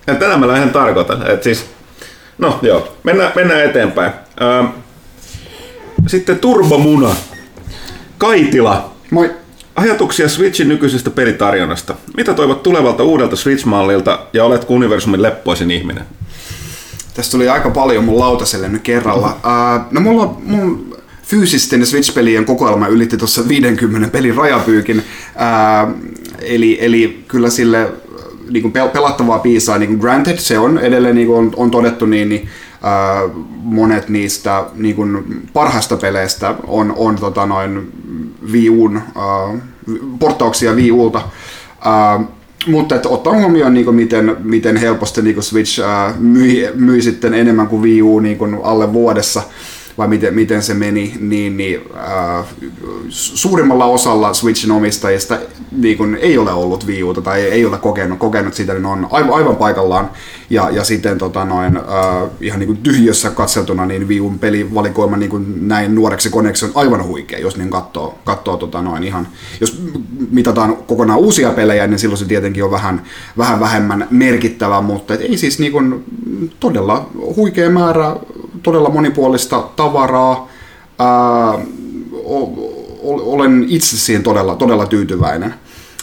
Ja 0.07 0.15
tätä 0.15 0.37
mä 0.37 0.49
lähden 0.49 0.71
tarkoitan. 0.71 1.31
Et 1.31 1.43
siis, 1.43 1.67
no 2.39 2.59
joo, 2.63 2.97
mennään, 3.03 3.33
mennään 3.35 3.65
eteenpäin. 3.65 4.13
Ö, 4.41 4.65
sitten 6.07 6.39
Turbomuna. 6.39 7.15
Kaitila. 8.19 8.93
Moi. 9.11 9.31
Ajatuksia 9.77 10.29
Switchin 10.29 10.69
nykyisestä 10.69 11.11
pelitarjonnasta. 11.11 11.95
Mitä 12.17 12.35
toivot 12.35 12.63
tulevalta 12.63 13.03
uudelta 13.03 13.37
Switch-mallilta 13.37 14.19
ja 14.33 14.45
oletko 14.45 14.75
universumin 14.75 15.23
leppoisin 15.23 15.71
ihminen? 15.71 16.05
Tästä 17.15 17.33
tuli 17.33 17.49
aika 17.49 17.71
paljon 17.71 18.05
mun 18.05 18.19
lautaselle 18.19 18.69
nyt 18.69 18.83
kerralla. 18.83 19.27
Uh, 19.27 19.87
no 19.91 20.01
mulla 20.01 20.37
mun 20.45 20.97
fyysisten 21.23 21.87
Switch-pelien 21.87 22.45
kokoelma 22.45 22.87
ylitti 22.87 23.17
tuossa 23.17 23.49
50 23.49 24.09
pelin 24.09 24.35
rajapyykin. 24.35 24.99
Uh, 24.99 25.95
eli, 26.41 26.79
eli 26.81 27.25
kyllä 27.29 27.51
sille 27.51 27.93
niin 28.51 28.63
kuin 28.63 28.73
pelattavaa 28.73 29.39
piisaa, 29.39 29.79
niin 29.79 29.89
kuin 29.89 30.01
Granted, 30.01 30.39
se 30.39 30.59
on 30.59 30.79
edelleen 30.79 31.15
niin 31.15 31.27
kuin 31.27 31.39
on, 31.39 31.53
on 31.57 31.71
todettu, 31.71 32.07
niin, 32.07 32.29
niin 32.29 32.49
uh, 33.25 33.47
monet 33.63 34.09
niistä 34.09 34.65
niin 34.75 34.97
kuin 34.97 35.25
parhaista 35.53 35.97
peleistä 35.97 36.55
on, 36.67 36.95
on 36.97 37.17
tota 37.17 37.47
noin 37.47 37.93
Wii 38.53 38.71
Uun, 38.71 39.03
uh, 39.17 39.59
portauksia 40.19 40.73
Wii 40.73 40.93
Ulta. 40.93 41.23
Uh, 41.87 42.40
mutta 42.67 42.95
että 42.95 43.09
ottaa 43.09 43.39
huomioon, 43.39 43.75
niin 43.75 43.85
kuin 43.85 43.97
miten, 43.97 44.37
miten 44.43 44.77
helposti 44.77 45.23
niin 45.23 45.35
kuin 45.35 45.45
Switch 45.45 45.81
ää, 45.81 46.15
myi, 46.19 46.69
myi 46.75 47.03
sitten 47.03 47.35
enemmän 47.35 47.69
kuin 47.69 47.83
Wii 47.83 48.03
U 48.03 48.21
niin 48.21 48.39
kuin 48.39 48.59
alle 48.63 48.93
vuodessa, 48.93 49.43
vai 49.99 50.09
miten, 50.09 50.35
miten 50.35 50.63
se 50.63 50.75
meni, 50.75 51.15
niin, 51.21 51.57
niin 51.57 51.81
äh, 51.97 52.45
suurimmalla 53.09 53.85
osalla 53.85 54.35
Switchin 54.35 54.71
omistajista 54.73 55.39
niin 55.73 55.99
kun 55.99 56.17
ei 56.21 56.39
ole 56.39 56.53
ollut 56.53 56.87
Wii 56.87 57.03
Uta 57.03 57.21
tai 57.21 57.41
ei 57.43 57.65
ole 57.65 57.79
kokenut, 57.79 58.19
kokenut 58.19 58.55
sitä, 58.55 58.75
niin 58.75 58.87
on 58.87 59.09
aivan, 59.11 59.35
aivan 59.35 59.57
paikallaan. 59.57 60.11
Ja, 60.51 60.71
ja 60.71 60.85
sitten 60.85 61.19
tota, 61.19 61.45
noin, 61.45 61.77
äh, 61.77 61.83
ihan 62.41 62.61
niin 62.61 62.77
tyhjössä 62.77 63.31
katseltuna, 63.31 63.87
niin 63.87 64.09
Wii 64.09 64.21
Uun 64.21 64.39
pelivalikoima 64.39 65.17
niin 65.17 65.69
näin 65.69 65.95
nuoreksi 65.95 66.31
koneeksi 66.31 66.65
on 66.65 66.73
aivan 66.75 67.07
huikea, 67.07 67.39
jos 67.39 67.57
niin 67.57 67.71
katsoo, 67.71 68.19
katsoo 68.25 68.57
tota, 68.57 68.83
noin 68.83 69.05
ihan, 69.05 69.29
jos 69.61 69.83
mitataan 70.31 70.77
kokonaan 70.77 71.19
uusia 71.19 71.51
pelejä, 71.51 71.87
niin 71.87 71.99
silloin 71.99 72.19
se 72.19 72.25
tietenkin 72.25 72.65
on 72.65 72.71
vähän, 72.71 73.03
vähän 73.39 73.61
vähemmän 73.61 74.07
merkittävä, 74.11 74.81
mutta 74.81 75.15
ei 75.15 75.37
siis 75.37 75.59
niin 75.59 75.73
kuin, 75.73 76.05
todella 76.61 77.11
huikea 77.37 77.71
määrä 77.71 78.17
todella 78.63 78.91
monipuolista 78.91 79.65
tavaraa. 79.77 80.49
Ää, 80.99 81.59
olen 83.03 83.65
itse 83.69 83.97
siihen 83.97 84.23
todella, 84.23 84.57
todella 84.57 84.87
tyytyväinen. 84.87 85.55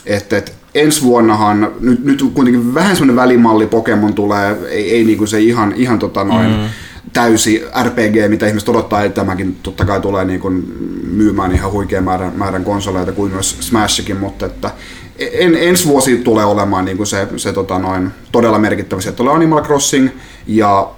että 0.06 0.38
et, 0.38 0.58
ensi 0.76 1.04
vuonnahan, 1.04 1.72
nyt, 1.80 2.06
nyt 2.06 2.24
kuitenkin 2.34 2.74
vähän 2.74 2.96
semmoinen 2.96 3.16
välimalli 3.16 3.68
Pokemon 3.68 4.14
tulee, 4.14 4.58
ei, 4.70 4.92
ei 4.92 5.04
niinku 5.04 5.26
se 5.26 5.40
ihan, 5.40 5.74
ihan 5.76 6.00
tota 6.00 6.24
noin, 6.24 6.50
mm. 6.50 6.70
täysi 7.14 7.64
RPG, 7.84 8.30
mitä 8.30 8.48
ihmiset 8.48 8.70
odottaa, 8.70 9.04
että 9.04 9.22
tämäkin 9.22 9.58
totta 9.64 9.86
kai 9.86 10.02
tulee 10.02 10.26
niinku 10.26 10.50
myymään 11.12 11.52
ihan 11.52 11.72
huikean 11.72 12.04
määrän, 12.04 12.34
määrän 12.36 12.64
konsoleita 12.64 13.12
kuin 13.12 13.32
myös 13.32 13.58
Smashikin, 13.60 14.18
mutta 14.18 14.46
että 14.46 14.72
en, 15.20 15.56
ensi 15.56 15.88
vuosi 15.88 16.18
tulee 16.18 16.46
olemaan 16.46 16.86
niinku 16.86 17.06
se, 17.06 17.28
se 17.38 17.54
tota 17.54 17.80
noin, 17.80 18.12
todella 18.32 18.60
merkittävä. 18.60 19.02
Sieltä 19.02 19.18
tulee 19.18 19.34
Animal 19.34 19.64
Crossing 19.64 20.10
ja 20.48 20.90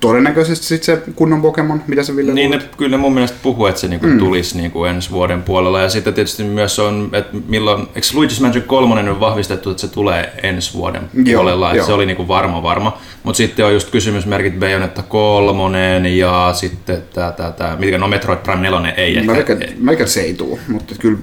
todennäköisesti 0.00 0.66
sitten 0.66 0.96
se 0.96 1.02
kunnon 1.14 1.42
Pokemon, 1.42 1.82
mitä 1.86 2.02
se 2.02 2.16
Ville 2.16 2.32
Niin 2.32 2.50
ne, 2.50 2.60
kyllä 2.76 2.98
mun 2.98 3.14
mielestä 3.14 3.38
puhuu, 3.42 3.66
että 3.66 3.80
se 3.80 3.88
niinku 3.88 4.06
mm. 4.06 4.18
tulisi 4.18 4.56
niinku 4.56 4.84
ensi 4.84 5.10
vuoden 5.10 5.42
puolella. 5.42 5.80
Ja 5.80 5.88
sitten 5.88 6.14
tietysti 6.14 6.44
myös 6.44 6.78
on, 6.78 7.10
että 7.12 7.36
milloin, 7.48 7.80
eikö 7.80 8.06
Luigi's 8.14 8.42
Mansion 8.42 8.64
3 8.64 9.10
on 9.10 9.20
vahvistettu, 9.20 9.70
että 9.70 9.80
se 9.80 9.88
tulee 9.88 10.32
ensi 10.42 10.74
vuoden 10.74 11.02
joo, 11.14 11.40
puolella, 11.40 11.72
että 11.72 11.86
se 11.86 11.92
oli 11.92 12.06
niinku 12.06 12.28
varma 12.28 12.62
varma. 12.62 12.98
Mutta 13.22 13.36
sitten 13.36 13.66
on 13.66 13.72
just 13.72 13.90
kysymysmerkit 13.90 14.58
Bayonetta 14.58 15.02
3 15.02 16.08
ja 16.08 16.50
sitten 16.54 17.02
tämä, 17.14 17.32
tämä, 17.32 17.76
mikä, 17.78 17.98
no 17.98 18.08
Metroid 18.08 18.38
Prime 18.38 18.70
4 18.70 18.92
ei 18.92 19.22
mä 19.22 19.36
ehkä. 19.36 19.56
Meikä 19.78 20.06
se 20.06 20.20
ei 20.20 20.34
tule, 20.34 20.58
mutta 20.68 20.94
kyllä... 20.98 21.18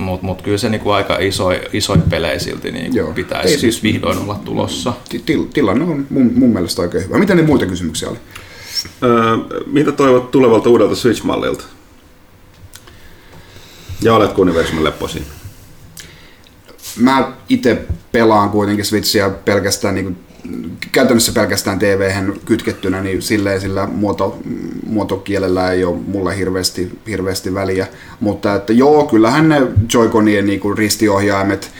Mutta 0.00 0.26
mut 0.26 0.42
kyllä 0.42 0.58
se 0.58 0.68
niinku 0.68 0.90
aika 0.90 1.18
iso, 1.18 1.48
iso 1.72 1.96
pelejä 2.10 2.38
silti 2.38 2.72
niinku 2.72 2.96
Joo. 2.96 3.12
pitäisi 3.12 3.58
siis, 3.58 3.82
vihdoin 3.82 4.18
olla 4.18 4.40
tulossa. 4.44 4.92
Til, 5.26 5.44
tilanne 5.54 5.84
on 5.84 6.06
mun, 6.10 6.32
mun 6.34 6.50
mielestä 6.52 6.82
oikein 6.82 7.04
hyvä. 7.04 7.18
Mitä 7.18 7.34
ne 7.34 7.42
muita 7.42 7.66
kysymyksiä 7.66 8.08
oli? 8.08 8.18
Öö, 9.02 9.36
mitä 9.66 9.92
toivot 9.92 10.30
tulevalta 10.30 10.70
uudelta 10.70 10.94
Switch-mallilta? 10.94 11.64
Ja 14.02 14.14
oletko 14.14 14.42
universumin 14.42 14.84
lepposi? 14.84 15.22
Mä 16.96 17.32
itse 17.48 17.84
pelaan 18.12 18.50
kuitenkin 18.50 18.84
Switchiä 18.84 19.30
pelkästään 19.30 19.94
niin 19.94 20.16
käytännössä 20.92 21.32
pelkästään 21.32 21.78
tv 21.78 22.12
kytkettynä, 22.44 23.02
niin 23.02 23.22
silleen 23.22 23.60
sillä 23.60 23.86
muoto, 23.86 24.38
muotokielellä 24.86 25.72
ei 25.72 25.84
ole 25.84 25.96
mulle 26.06 26.36
hirveästi, 26.36 26.98
hirveästi 27.06 27.54
väliä. 27.54 27.86
Mutta 28.20 28.54
että 28.54 28.72
joo, 28.72 29.06
kyllähän 29.06 29.48
ne 29.48 29.60
Joy-Conien 29.94 30.46
niin 30.46 30.78
ristiohjaimet 30.78 31.70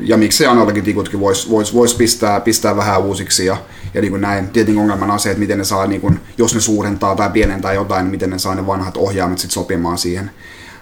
ja 0.00 0.16
miksei 0.16 0.46
analogitikutkin 0.46 1.20
voisi 1.20 1.50
vois, 1.50 1.74
vois 1.74 1.94
pistää, 1.94 2.40
pistää 2.40 2.76
vähän 2.76 3.02
uusiksi 3.02 3.46
ja, 3.46 3.56
ja 3.94 4.00
niin 4.00 4.10
kuin 4.10 4.20
näin. 4.20 4.48
Tietenkin 4.48 4.80
ongelmana 4.80 5.12
on 5.12 5.20
se, 5.20 5.30
että 5.30 5.40
miten 5.40 5.58
ne 5.58 5.64
saa, 5.64 5.86
niin 5.86 6.00
kuin, 6.00 6.20
jos 6.38 6.54
ne 6.54 6.60
suurentaa 6.60 7.16
tai 7.16 7.30
pienentää 7.30 7.72
jotain, 7.72 8.04
niin 8.04 8.10
miten 8.10 8.30
ne 8.30 8.38
saa 8.38 8.54
ne 8.54 8.66
vanhat 8.66 8.96
ohjaimet 8.96 9.38
sit 9.38 9.50
sopimaan 9.50 9.98
siihen. 9.98 10.30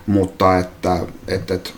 Mutta 0.07 0.59
että, 0.59 0.99
että, 1.29 1.55
että 1.55 1.71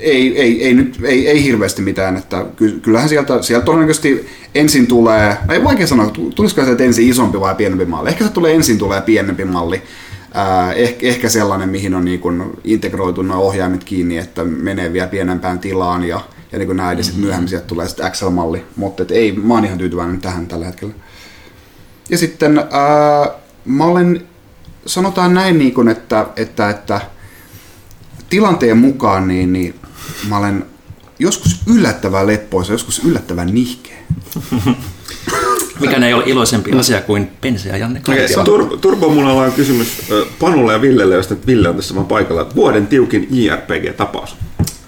ei, 0.00 0.40
ei, 0.40 0.64
ei, 0.66 0.74
nyt, 0.74 0.98
ei, 1.04 1.28
ei 1.28 1.44
hirveästi 1.44 1.82
mitään, 1.82 2.16
että 2.16 2.46
kyllähän 2.82 3.08
sieltä, 3.08 3.42
sieltä 3.42 3.64
todennäköisesti 3.64 4.28
ensin 4.54 4.86
tulee, 4.86 5.36
ei 5.50 5.64
vaikea 5.64 5.86
sanoa, 5.86 6.10
tulisiko 6.34 6.64
sieltä 6.64 6.84
ensin 6.84 7.08
isompi 7.08 7.40
vai 7.40 7.54
pienempi 7.54 7.84
malli. 7.84 8.08
Ehkä 8.08 8.24
se 8.24 8.30
tulee 8.30 8.54
ensin 8.54 8.78
tulee 8.78 9.00
pienempi 9.00 9.44
malli, 9.44 9.82
äh, 10.36 10.70
ehkä, 10.76 11.06
ehkä 11.06 11.28
sellainen, 11.28 11.68
mihin 11.68 11.94
on 11.94 12.04
niin 12.04 12.20
kuin 12.20 12.42
integroitu 12.64 13.22
nuo 13.22 13.36
ohjaimet 13.36 13.84
kiinni, 13.84 14.18
että 14.18 14.44
menee 14.44 14.92
vielä 14.92 15.08
pienempään 15.08 15.58
tilaan 15.58 16.04
ja, 16.04 16.20
ja 16.52 16.58
niin 16.58 16.66
kuin 16.66 16.76
näin, 16.76 16.88
mm-hmm. 16.88 17.04
sitten 17.04 17.24
myöhemmin 17.24 17.48
sieltä 17.48 17.66
tulee 17.66 17.88
sitten 17.88 18.12
XL-malli, 18.12 18.64
mutta 18.76 19.02
et 19.02 19.10
ei, 19.10 19.32
mä 19.32 19.54
oon 19.54 19.64
ihan 19.64 19.78
tyytyväinen 19.78 20.20
tähän 20.20 20.46
tällä 20.46 20.66
hetkellä. 20.66 20.94
Ja 22.10 22.18
sitten 22.18 22.58
ää, 22.58 23.30
mä 23.64 23.84
olen, 23.84 24.26
sanotaan 24.86 25.34
näin, 25.34 25.58
niin 25.58 25.74
kuin, 25.74 25.88
että, 25.88 26.26
että, 26.36 26.70
että 26.70 27.00
tilanteen 28.30 28.76
mukaan 28.76 29.28
niin, 29.28 29.52
niin 29.52 29.74
mä 30.28 30.38
olen 30.38 30.66
joskus 31.18 31.60
yllättävän 31.66 32.26
leppoisa, 32.26 32.72
joskus 32.72 33.04
yllättävän 33.04 33.54
nihkeä. 33.54 33.98
Mikä 35.80 36.06
ei 36.06 36.14
ole 36.14 36.22
iloisempi 36.26 36.72
asia 36.72 37.00
kuin 37.00 37.30
Pense 37.40 37.68
ja 37.68 37.76
Janne 37.76 38.00
okay, 38.00 38.26
Tur- 38.26 38.78
Turbomunalla 38.80 39.42
on 39.42 39.52
kysymys 39.52 39.88
Panulle 40.38 40.72
ja 40.72 40.80
Villelle, 40.80 41.14
josta 41.14 41.36
Ville 41.46 41.68
on 41.68 41.76
tässä 41.76 41.94
vaan 41.94 42.06
paikalla. 42.06 42.46
Vuoden 42.54 42.86
tiukin 42.86 43.28
JRPG-tapaus. 43.30 44.36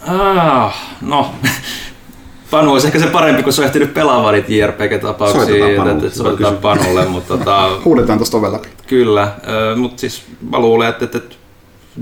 Ah, 0.06 0.74
no, 1.00 1.34
Panu 2.50 2.72
olisi 2.72 2.86
ehkä 2.86 2.98
se 2.98 3.06
parempi, 3.06 3.42
kun 3.42 3.52
se 3.52 3.60
on 3.60 3.66
ehtinyt 3.66 3.94
pelaamaan 3.94 4.34
niitä 4.34 4.48
JRPG-tapauksia. 4.52 5.46
Soitetaan 5.46 5.74
Panulle. 5.76 6.06
Että 6.06 6.18
soitetaan 6.18 6.56
Panulle, 6.56 7.04
mutta 7.06 7.38
tota, 7.38 7.70
Huudetaan 7.84 8.18
tuosta 8.18 8.36
oven 8.36 8.52
läpi. 8.52 8.68
Kyllä, 8.86 9.34
mutta 9.76 10.00
siis 10.00 10.22
mä 10.50 10.58
luulen, 10.58 10.88
että, 10.88 11.04
että 11.04 11.20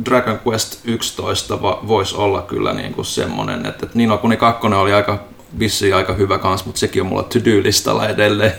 Dragon 0.05 0.39
Quest 0.47 0.81
11 0.85 1.61
voisi 1.62 2.16
olla 2.16 2.43
kyllä 2.43 2.73
niin 2.73 2.93
kuin 2.93 3.05
semmoinen, 3.05 3.66
että, 3.66 3.87
että 3.87 3.99
Nino 3.99 4.19
Kuni 4.19 4.37
2 4.37 4.66
oli 4.66 4.93
aika 4.93 5.25
vissiin 5.59 5.95
aika 5.95 6.12
hyvä 6.12 6.39
kans, 6.39 6.66
mutta 6.66 6.79
sekin 6.79 7.03
on 7.03 7.09
mulla 7.09 7.23
to-do-listalla 7.23 8.09
edelleen. 8.09 8.53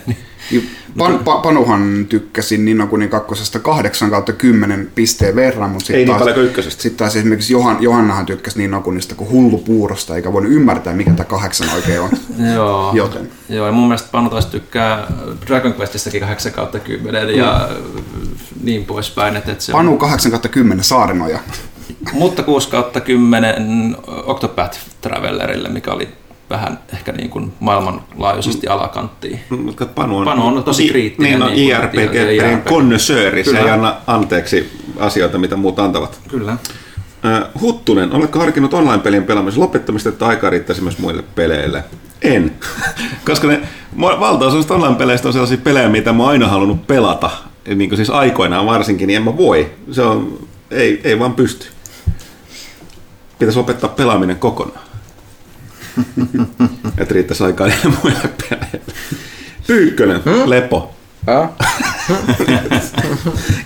Pan, 0.98 1.18
pa, 1.18 1.38
Panuhan 1.38 2.06
tykkäsi 2.08 2.58
Nino 2.58 2.86
Kuni 2.86 3.08
2 3.08 3.58
8 3.62 4.10
kautta 4.10 4.32
10 4.32 4.90
pisteen 4.94 5.36
verran, 5.36 5.70
mutta 5.70 5.86
sitten 5.86 6.06
taas, 6.06 6.36
niin 6.36 6.70
sit 6.70 6.96
taas 6.96 7.16
esimerkiksi 7.16 7.52
Johan, 7.52 7.76
Johannahan 7.80 8.26
tykkäsi 8.26 8.58
Nino 8.58 8.80
Kunista 8.80 9.14
kuin 9.14 9.30
hullu 9.30 9.58
puurosta, 9.58 10.16
eikä 10.16 10.32
voinut 10.32 10.52
ymmärtää, 10.52 10.92
mikä 10.92 11.10
tämä 11.10 11.24
kahdeksan 11.24 11.68
oikein 11.74 12.00
on. 12.00 12.10
Joo. 12.54 12.90
Joten. 12.94 13.30
Joo, 13.48 13.66
ja 13.66 13.72
mun 13.72 13.88
mielestä 13.88 14.08
Panu 14.12 14.30
taas 14.30 14.46
tykkää 14.46 15.12
Dragon 15.46 15.74
Questistakin 15.78 16.20
8 16.20 16.52
kautta 16.52 16.78
10 16.78 17.22
mm. 17.26 18.19
Niin 18.62 18.84
poispäin. 18.84 19.36
Että 19.36 19.54
se 19.58 19.72
Panu 19.72 19.96
8 19.96 20.30
kautta 20.30 20.48
10 20.48 20.84
saarenoja. 20.84 21.38
mutta 22.12 22.42
6 22.42 22.68
kautta 22.68 23.00
10 23.00 23.96
Octopath 24.06 24.78
Travelerille, 25.00 25.68
mikä 25.68 25.92
oli 25.92 26.08
vähän 26.50 26.78
ehkä 26.92 27.12
niin 27.12 27.30
kuin 27.30 27.52
maailmanlaajuisesti 27.60 28.66
mm. 28.66 28.72
alakanttiin. 28.72 29.40
Mm, 29.50 29.58
mutta 29.58 29.86
Panu 29.86 30.18
on, 30.18 30.24
Panu 30.24 30.46
on 30.46 30.64
tosi 30.64 30.88
kriittinen. 30.88 31.32
Niin, 31.32 31.42
on 31.42 31.52
niin 31.52 31.76
IRPG, 31.76 32.68
konnoissööri, 32.68 33.44
se 33.44 33.58
ei 33.58 33.70
anna 33.70 33.96
anteeksi 34.06 34.80
asioita, 34.98 35.38
mitä 35.38 35.56
muut 35.56 35.78
antavat. 35.78 36.20
Kyllä. 36.28 36.56
Huttunen, 37.60 38.12
oletko 38.12 38.38
harkinnut 38.38 38.74
online-pelien 38.74 39.24
pelaamisen 39.24 39.60
lopettamista, 39.60 40.08
että 40.08 40.26
aikaa 40.26 40.50
riittäisi 40.50 40.82
myös 40.82 40.98
muille 40.98 41.24
peleille? 41.34 41.84
En. 42.22 42.52
Koska 43.26 43.46
ne 43.46 43.60
valtaosa 44.00 44.74
online-peleistä 44.74 45.28
on 45.28 45.32
sellaisia 45.32 45.58
pelejä, 45.58 45.88
mitä 45.88 46.12
mä 46.12 46.22
oon 46.22 46.32
aina 46.32 46.48
halunnut 46.48 46.86
pelata. 46.86 47.30
Niin 47.66 47.90
kuin 47.90 47.96
siis 47.96 48.10
aikoinaan 48.10 48.66
varsinkin, 48.66 49.06
niin 49.06 49.16
en 49.16 49.22
mä 49.22 49.36
voi. 49.36 49.70
Se 49.90 50.02
on, 50.02 50.48
ei, 50.70 51.00
ei 51.04 51.18
vaan 51.18 51.34
pysty. 51.34 51.66
Pitäisi 53.38 53.58
lopettaa 53.58 53.90
pelaaminen 53.90 54.36
kokonaan. 54.36 54.84
että 56.98 57.14
riittäisi 57.14 57.44
aikaa 57.44 57.66
niille 57.66 57.96
muille 58.02 58.30
peleille. 58.50 58.80
Pyykkönen, 59.66 60.20
hmm? 60.24 60.50
lepo. 60.50 60.94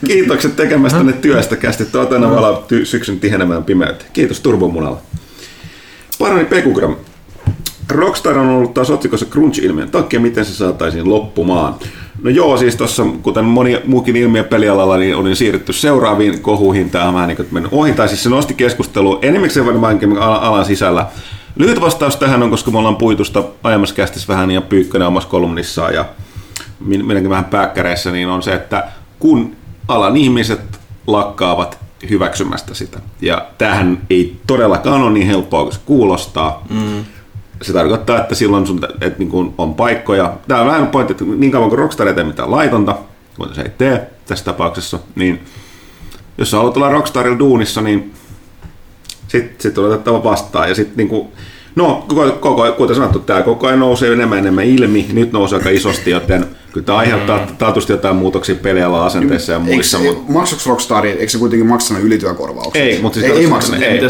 Kiitokset 0.06 0.56
tekemästänne 0.56 1.12
työstä. 1.12 1.56
Kästi 1.56 1.84
tuota 1.84 2.20
valaa 2.20 2.62
ty- 2.68 2.84
syksyn 2.84 3.20
tihenemään 3.20 3.64
pimeyteen. 3.64 4.10
Kiitos 4.12 4.40
Turbomunalla. 4.40 5.00
Parani 6.18 6.44
Pekugram. 6.44 6.96
Rockstar 7.90 8.38
on 8.38 8.48
ollut 8.48 8.74
taas 8.74 8.90
otsikossa 8.90 9.26
crunch-ilmiön 9.26 9.90
takia, 9.90 10.20
miten 10.20 10.44
se 10.44 10.54
saataisiin 10.54 11.08
loppumaan. 11.08 11.74
No 12.22 12.30
joo, 12.30 12.56
siis 12.56 12.76
tuossa, 12.76 13.06
kuten 13.22 13.44
moni 13.44 13.80
muukin 13.84 14.16
ilmiö 14.16 14.44
pelialalla, 14.44 14.96
niin 14.96 15.16
olin 15.16 15.36
siirrytty 15.36 15.72
seuraaviin 15.72 16.40
kohuihin. 16.40 16.90
Tämä 16.90 17.08
on 17.08 17.14
vähän 17.14 17.28
niin 17.28 17.36
kuin 17.36 17.48
mennyt 17.50 17.72
ohi, 17.72 17.92
tai 17.92 18.08
siis 18.08 18.22
se 18.22 18.28
nosti 18.28 18.54
keskustelua 18.54 19.18
enimmäkseen 19.22 19.66
varmaankin 19.66 20.18
alan 20.18 20.64
sisällä 20.64 21.06
Lyhyt 21.56 21.80
vastaus 21.80 22.16
tähän 22.16 22.42
on, 22.42 22.50
koska 22.50 22.70
me 22.70 22.78
ollaan 22.78 22.96
puitusta 22.96 23.44
aiemmassa 23.62 23.94
kästissä 23.94 24.28
vähän 24.28 24.50
ja 24.50 24.60
Pyykkönen 24.60 25.08
omassa 25.08 25.28
kolumnissaan 25.28 25.94
ja 25.94 26.04
minäkin 26.80 27.30
vähän 27.30 27.44
pääkkäreissä, 27.44 28.12
niin 28.12 28.28
on 28.28 28.42
se, 28.42 28.54
että 28.54 28.84
kun 29.18 29.56
alan 29.88 30.16
ihmiset 30.16 30.60
lakkaavat 31.06 31.78
hyväksymästä 32.10 32.74
sitä. 32.74 32.98
Ja 33.20 33.46
tämähän 33.58 33.98
ei 34.10 34.36
todellakaan 34.46 35.02
ole 35.02 35.10
niin 35.12 35.26
helppoa 35.26 35.62
kuin 35.62 35.72
se 35.72 35.80
kuulostaa. 35.86 36.64
Mm. 36.70 37.04
Se 37.62 37.72
tarkoittaa, 37.72 38.20
että 38.20 38.34
silloin 38.34 38.66
sun, 38.66 38.80
että 39.00 39.18
niin 39.18 39.28
kuin 39.28 39.54
on 39.58 39.74
paikkoja. 39.74 40.36
Tämä 40.48 40.60
on 40.60 40.66
vähän 40.66 40.86
pointti, 40.86 41.12
että 41.12 41.24
niin 41.24 41.52
kauan 41.52 41.68
kuin 41.68 41.78
Rockstar 41.78 42.08
ei 42.08 42.14
tee 42.14 42.24
mitään 42.24 42.50
laitonta, 42.50 42.96
kun 43.36 43.54
se 43.54 43.62
ei 43.62 43.70
tee 43.78 44.10
tässä 44.26 44.44
tapauksessa, 44.44 44.98
niin 45.14 45.40
jos 46.38 46.50
sä 46.50 46.56
haluat 46.56 46.76
olla 46.76 46.88
Rockstarilla 46.88 47.38
duunissa, 47.38 47.80
niin 47.80 48.12
sitten 49.28 49.54
sit 49.58 49.78
on 49.78 49.84
otettava 49.84 50.24
vastaan. 50.24 50.68
Ja 50.68 50.74
sitten 50.74 50.96
niinku, 50.96 51.32
no, 51.74 52.04
koko, 52.08 52.30
koko, 52.30 52.72
kuten 52.72 52.96
sanottu, 52.96 53.18
tämä 53.18 53.42
koko 53.42 53.66
ajan 53.66 53.80
nousee 53.80 54.12
enemmän 54.12 54.38
enemmän 54.38 54.64
ilmi. 54.64 55.06
Nyt 55.12 55.32
nousee 55.32 55.58
aika 55.58 55.70
isosti, 55.70 56.10
joten 56.10 56.53
kyllä 56.74 56.84
tämä 56.84 56.98
aiheuttaa 56.98 57.38
mm. 57.38 57.56
taatusti 57.56 57.92
jotain 57.92 58.16
muutoksia 58.16 58.54
pelialalla 58.54 59.06
asenteissa 59.06 59.52
ja 59.52 59.58
muissa. 59.58 59.98
Eikö, 59.98 60.12
mutta... 60.12 60.32
Maksuiko 60.32 60.62
Rockstar, 60.66 61.06
eikö 61.06 61.28
se 61.28 61.38
kuitenkin 61.38 61.66
maksanut 61.66 62.02
ylityökorvauksia? 62.02 62.82
Ei, 62.82 63.02
mutta 63.02 63.20
siis 63.20 63.32
ei, 63.32 63.38
ei 63.38 63.46
maksanut. 63.46 63.82
Ei, 63.82 63.88
ei, 63.88 64.00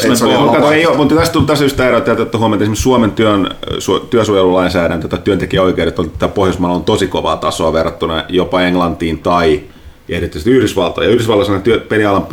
ei, 0.73 0.87
ei, 0.87 0.97
mutta 0.97 1.15
tästä 1.15 1.33
tuli 1.33 1.47
tässä 1.47 1.63
syystä 1.63 1.89
erot, 1.89 2.09
että 2.09 2.39
huomioon, 2.39 2.63
esimerkiksi 2.63 2.83
Suomen 2.83 3.11
työn, 3.11 3.51
su, 3.79 3.99
työsuojelulainsäädäntö 3.99 5.09
tai 5.09 5.19
työntekijäoikeudet 5.25 5.99
on, 5.99 6.07
että 6.07 6.29
Pohjoismaalla 6.29 6.77
on 6.77 6.85
tosi 6.85 7.07
kovaa 7.07 7.37
tasoa 7.37 7.73
verrattuna 7.73 8.25
jopa 8.29 8.63
Englantiin 8.63 9.19
tai 9.19 9.61
ja 10.09 10.17
erityisesti 10.17 10.51
Yhdysvaltoja. 10.51 11.09
Yhdysvalloissa 11.09 11.53
on 11.53 11.63
työ, 11.63 11.79
pelialan 11.79 12.27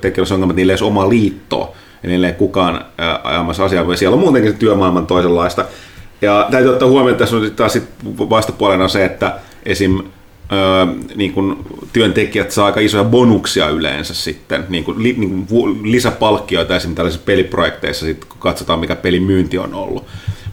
tekijöissä 0.00 0.34
ongelmat, 0.34 0.56
niillä 0.56 0.72
ei 0.72 0.78
ole 0.80 0.88
omaa 0.88 1.08
liittoa 1.08 1.74
ei 2.04 2.32
kukaan 2.38 2.84
ajamassa 3.24 3.64
asiaa, 3.64 3.86
vaan 3.86 3.98
siellä 3.98 4.14
on 4.14 4.20
muutenkin 4.20 4.52
se 4.52 4.58
työmaailman 4.58 5.06
toisenlaista. 5.06 5.64
Ja 6.22 6.48
täytyy 6.50 6.70
ottaa 6.70 6.88
huomioon, 6.88 7.10
että 7.10 7.24
tässä 7.24 7.36
on 7.36 7.50
taas 7.56 7.72
sit 7.72 7.84
vastapuolena 8.30 8.88
se, 8.88 9.04
että 9.04 9.34
esim. 9.66 10.02
Öö, 10.52 10.86
niin 11.14 11.32
kun 11.32 11.64
työntekijät 11.92 12.50
saa 12.50 12.66
aika 12.66 12.80
isoja 12.80 13.04
bonuksia 13.04 13.68
yleensä 13.68 14.14
sitten, 14.14 14.64
niin 14.68 14.84
kun, 14.84 15.02
li, 15.02 15.14
niin 15.18 15.46
kun 15.46 15.80
lisäpalkkioita 15.82 16.76
esimerkiksi 16.76 16.96
tällaisissa 16.96 17.24
peliprojekteissa, 17.26 18.06
sit, 18.06 18.24
kun 18.24 18.38
katsotaan 18.38 18.78
mikä 18.78 18.96
pelimyynti 18.96 19.58
on 19.58 19.74
ollut. 19.74 20.04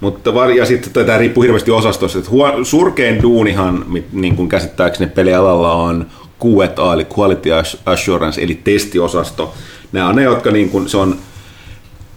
Mutta 0.01 0.31
ja 0.55 0.65
sitten 0.65 1.05
tämä 1.05 1.17
riippuu 1.17 1.43
hirveästi 1.43 1.71
osastosta, 1.71 2.19
että 2.19 2.31
huo, 2.31 2.63
surkein 2.63 3.21
duunihan, 3.21 3.85
niin 4.11 4.35
kuin 4.35 4.49
käsittääkseni 4.49 5.11
pelialalla 5.11 5.73
on 5.73 6.05
QA, 6.45 6.93
eli 6.93 7.07
Quality 7.17 7.49
Assurance, 7.85 8.41
eli 8.41 8.59
testiosasto. 8.63 9.53
Nämä 9.91 10.07
on 10.07 10.15
ne, 10.15 10.23
jotka 10.23 10.51
niin 10.51 10.69
kuin, 10.69 10.89
se 10.89 10.97
on 10.97 11.17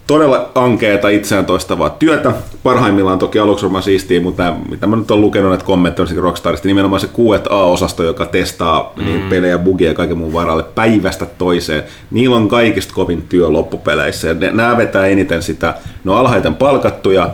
todella 0.07 0.51
ankeeta 0.55 1.09
itseään 1.09 1.47
toistavaa 1.47 1.91
työtä. 1.91 2.33
Parhaimmillaan 2.63 3.19
toki 3.19 3.39
aluksi 3.39 3.65
varmaan 3.65 3.83
siistiä, 3.83 4.21
mutta 4.21 4.55
mitä 4.71 4.87
mä 4.87 4.97
nyt 4.97 5.11
olen 5.11 5.21
lukenut 5.21 5.51
näitä 5.51 5.65
kommentteja 5.65 6.09
Rockstarista, 6.21 6.69
nimenomaan 6.69 7.01
se 7.01 7.07
Q&A-osasto, 7.07 8.03
joka 8.03 8.27
testaa 8.27 8.93
mm. 8.97 9.05
niin 9.05 9.23
pelejä, 9.23 9.59
bugia 9.59 9.89
ja 9.89 9.95
kaiken 9.95 10.19
muun 10.19 10.33
varalle 10.33 10.63
päivästä 10.63 11.27
toiseen. 11.27 11.83
Niillä 12.11 12.37
on 12.37 12.49
kaikista 12.49 12.95
kovin 12.95 13.23
työ 13.23 13.49
loppupeleissä 13.49 14.29
ja 14.29 14.35
nämä 14.35 14.77
vetää 14.77 15.07
eniten 15.07 15.43
sitä, 15.43 15.75
no 16.05 16.15
alhaiten 16.15 16.55
palkattuja 16.55 17.31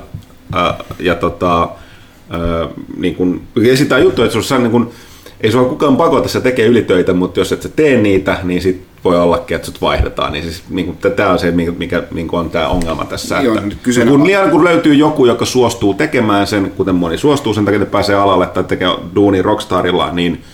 ää, 0.53 0.75
ja 0.99 1.15
tota, 1.15 1.69
ää, 2.31 2.69
niin 2.97 3.15
kun, 3.15 3.43
sitä 3.75 3.99
juttu, 3.99 4.23
että 4.23 4.43
se 4.43 4.55
on 4.55 4.63
niin 4.63 4.71
kun, 4.71 4.91
ei 5.41 5.53
sua 5.53 5.65
kukaan 5.65 5.97
pakota, 5.97 6.29
se 6.29 6.41
tekee 6.41 6.67
ylitöitä, 6.67 7.13
mutta 7.13 7.41
jos 7.41 7.53
et 7.53 7.63
sä 7.63 7.69
tee 7.69 7.97
niitä, 7.97 8.37
niin 8.43 8.63
sit 8.63 8.88
voi 9.05 9.21
ollakin, 9.21 9.55
että 9.55 9.67
sut 9.67 9.81
vaihdetaan. 9.81 10.33
Niin 10.33 10.45
siis, 10.45 10.63
niin 10.69 10.87
kuin, 10.87 11.15
tämä 11.17 11.31
on 11.31 11.39
se, 11.39 11.51
mikä, 11.51 11.73
mikä 11.79 12.03
niin 12.11 12.29
on 12.33 12.51
tämä 12.51 12.69
ongelma 12.69 13.05
tässä. 13.05 13.41
Joo, 13.41 13.55
että, 13.55 13.77
kyse 13.83 14.07
kun, 14.07 14.25
liian, 14.25 14.51
kun 14.51 14.65
löytyy 14.65 14.95
joku, 14.95 15.27
joka 15.27 15.45
suostuu 15.45 15.95
tekemään 15.95 16.47
sen, 16.47 16.73
kuten 16.77 16.95
moni 16.95 17.19
suostuu 17.19 17.55
sen 17.55 17.65
takia, 17.65 17.83
että 17.83 17.93
pääsee 17.93 18.17
alalle 18.17 18.47
tai 18.47 18.65
tekee 18.65 18.89
duuni 19.15 19.43
Rockstarilla, 19.43 20.13
niin 20.13 20.45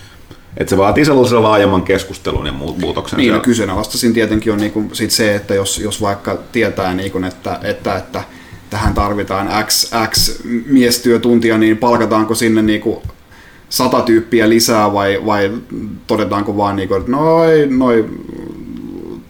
että 0.56 0.70
se 0.70 0.76
vaatii 0.76 1.04
sellaisen 1.04 1.42
laajemman 1.42 1.82
keskustelun 1.82 2.46
ja 2.46 2.52
muutoksen. 2.52 3.16
Niin, 3.16 3.34
no, 3.34 3.40
kyseenalaistasin 3.40 4.14
tietenkin 4.14 4.52
on 4.52 4.58
niinku 4.58 4.84
sit 4.92 5.10
se, 5.10 5.34
että 5.34 5.54
jos, 5.54 5.78
jos 5.78 6.00
vaikka 6.02 6.38
tietää, 6.52 6.94
niinku, 6.94 7.18
että, 7.18 7.58
että, 7.62 7.96
että 7.96 8.22
tähän 8.70 8.94
tarvitaan 8.94 9.64
X, 9.66 9.90
X 10.10 10.42
miestyötuntia, 10.66 11.58
niin 11.58 11.76
palkataanko 11.76 12.34
sinne 12.34 12.62
niinku 12.62 13.02
sata 13.74 14.00
tyyppiä 14.00 14.48
lisää 14.48 14.92
vai, 14.92 15.22
vai 15.26 15.50
todetaanko 16.06 16.56
vaan, 16.56 16.76
niinku, 16.76 16.94
että 16.94 17.10
noin 17.10 17.78
noi 17.78 18.04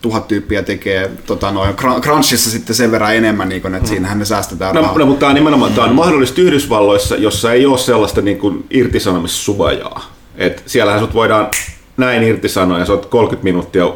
tuhat 0.03 0.29
tyyppiä 0.29 0.63
tekee 0.63 1.11
tota, 1.27 1.51
noin, 1.51 1.75
crunchissa 2.03 2.51
sitten 2.51 2.77
sen 2.77 2.91
verran 2.91 3.17
enemmän, 3.17 3.49
niin 3.49 3.63
kuin, 3.63 3.75
että 3.75 3.89
mm. 3.89 3.89
siinähän 3.89 4.19
ne 4.19 4.25
säästetään 4.25 4.75
no, 4.75 4.81
rahaa. 4.81 4.99
No, 4.99 5.07
mutta 5.07 5.21
tämä 5.21 5.31
on 5.31 5.35
nimenomaan 5.35 5.73
tämä 5.73 5.87
on 5.87 5.95
mahdollista 5.95 6.41
Yhdysvalloissa, 6.41 7.17
jossa 7.17 7.53
ei 7.53 7.67
ole 7.67 7.79
sellaista 7.79 8.21
niin 8.21 8.39
kuin, 8.39 8.65
irtisanomissuvajaa. 8.71 10.13
Et 10.37 10.63
siellähän 10.67 11.01
sut 11.01 11.15
voidaan 11.15 11.49
näin 11.97 12.23
irtisanoa 12.23 12.79
ja 12.79 12.87
sä 12.87 12.93
oot 12.93 13.07
30 13.07 13.45
minuuttia 13.45 13.93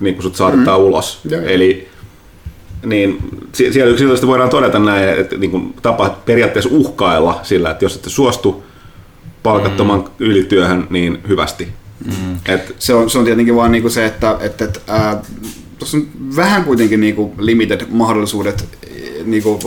niin 0.00 0.14
kuin 0.14 0.22
sut 0.22 0.36
saatetaan 0.36 0.80
mm. 0.80 0.86
ulos. 0.86 1.20
Ja, 1.30 1.42
Eli 1.42 1.88
niin 2.86 3.18
siellä 3.52 3.92
yksilöllisesti 3.92 4.26
voidaan 4.26 4.50
todeta 4.50 4.78
näin, 4.78 5.08
että 5.08 5.36
niin 5.36 5.50
kuin 5.50 5.74
tapa 5.82 6.16
periaatteessa 6.24 6.70
uhkailla 6.72 7.40
sillä, 7.42 7.70
että 7.70 7.84
jos 7.84 7.96
ette 7.96 8.10
suostu 8.10 8.67
palkattoman 9.42 10.00
mm. 10.00 10.06
ylityöhön, 10.18 10.86
niin 10.90 11.18
hyvästi. 11.28 11.68
Mm. 12.04 12.36
Et, 12.46 12.74
se, 12.78 12.94
on, 12.94 13.10
se 13.10 13.18
on 13.18 13.24
tietenkin 13.24 13.56
vaan 13.56 13.72
niinku 13.72 13.90
se, 13.90 14.06
että, 14.06 14.36
että, 14.40 14.64
että 14.64 14.80
ää, 14.86 15.22
tuossa 15.78 15.96
on 15.96 16.06
vähän 16.36 16.64
kuitenkin 16.64 17.00
niinku 17.00 17.34
limited 17.38 17.80
mahdollisuudet 17.90 18.78
niinku, 19.24 19.58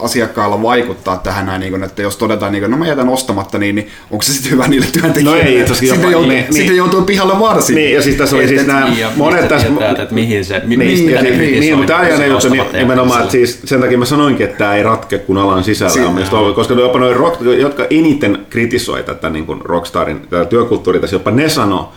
asiakkaalla 0.00 0.62
vaikuttaa 0.62 1.16
tähän 1.16 1.46
näin, 1.46 1.60
niin 1.60 1.70
kuin, 1.70 1.82
että 1.82 2.02
jos 2.02 2.16
todetaan, 2.16 2.52
niin 2.52 2.62
kuin, 2.62 2.70
no 2.70 2.76
mä 2.76 2.86
jätän 2.86 3.08
ostamatta, 3.08 3.58
niin, 3.58 3.74
niin 3.74 3.88
onko 4.10 4.22
se 4.22 4.32
sitten 4.32 4.52
hyvä 4.52 4.68
niille 4.68 4.86
työntekijöille? 4.92 5.42
No 5.42 5.48
ei, 5.48 5.66
sitten, 5.66 5.88
jopa, 5.88 6.10
joutuu, 6.10 6.30
niin, 6.30 6.44
sitten 6.44 6.66
niin, 6.66 6.76
joutuu 6.76 7.02
pihalle 7.02 7.40
varsin. 7.40 7.74
Niin, 7.74 7.94
ja 7.94 8.02
siis 8.02 8.16
tässä 8.16 8.36
oli 8.36 8.48
siis 8.48 8.66
nämä 8.66 8.92
monet 9.16 9.48
tässä... 9.48 9.68
Tietää, 9.68 10.02
että 10.02 10.14
mihin 10.14 10.44
se, 10.44 10.62
mi, 10.64 10.76
niin, 10.76 10.90
mistä 10.90 11.22
niin, 11.22 11.38
niin, 11.38 11.60
niin, 11.60 11.76
mutta 11.76 11.92
tämä 11.92 12.24
on 12.24 12.28
juttu 12.28 12.48
nimenomaan, 12.72 13.20
että 13.20 13.32
siis 13.32 13.60
sen 13.64 13.80
takia 13.80 13.98
mä 13.98 14.04
sanoinkin, 14.04 14.46
että 14.46 14.58
tämä 14.58 14.74
ei 14.74 14.82
ratke 14.82 15.18
kun 15.18 15.38
alan 15.38 15.64
sisällä 15.64 15.92
si- 15.92 16.00
on 16.00 16.14
mistä 16.14 16.36
koska 16.54 16.74
jopa 16.74 16.98
noin 16.98 17.16
rock, 17.16 17.40
jotka 17.58 17.86
eniten 17.90 18.38
kritisoi 18.50 19.02
tätä 19.02 19.30
niin 19.30 19.46
kuin 19.46 19.60
Rockstarin 19.60 20.20
tätä 20.20 20.44
työkulttuuria, 20.44 21.00
tässä 21.00 21.16
jopa 21.16 21.30
ne 21.30 21.48
sanoo, 21.48 21.92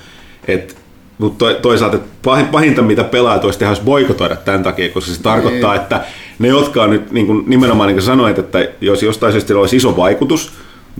että 0.48 0.74
mutta 1.18 1.54
toisaalta 1.54 1.98
pahinta, 2.52 2.82
mitä 2.82 3.04
pelaajat 3.04 3.46
olisi 3.46 3.60
tehdä, 3.60 3.70
olisi 3.70 3.84
boikotoida 3.84 4.36
tämän 4.36 4.64
takia, 4.64 4.90
koska 4.90 5.12
se 5.12 5.22
tarkoittaa, 5.22 5.76
että 5.76 6.02
ne, 6.42 6.48
jotka 6.48 6.84
on 6.84 6.90
nyt 6.90 7.12
niin 7.12 7.28
kuin, 7.28 7.44
nimenomaan 7.48 7.88
niin 7.88 7.96
kuin 7.96 8.06
sanoit, 8.06 8.40
että 8.40 8.70
jos 8.82 9.04
jostain 9.04 9.32
syystä 9.32 9.58
olisi 9.58 9.76
iso 9.76 9.98
vaikutus, 9.98 10.52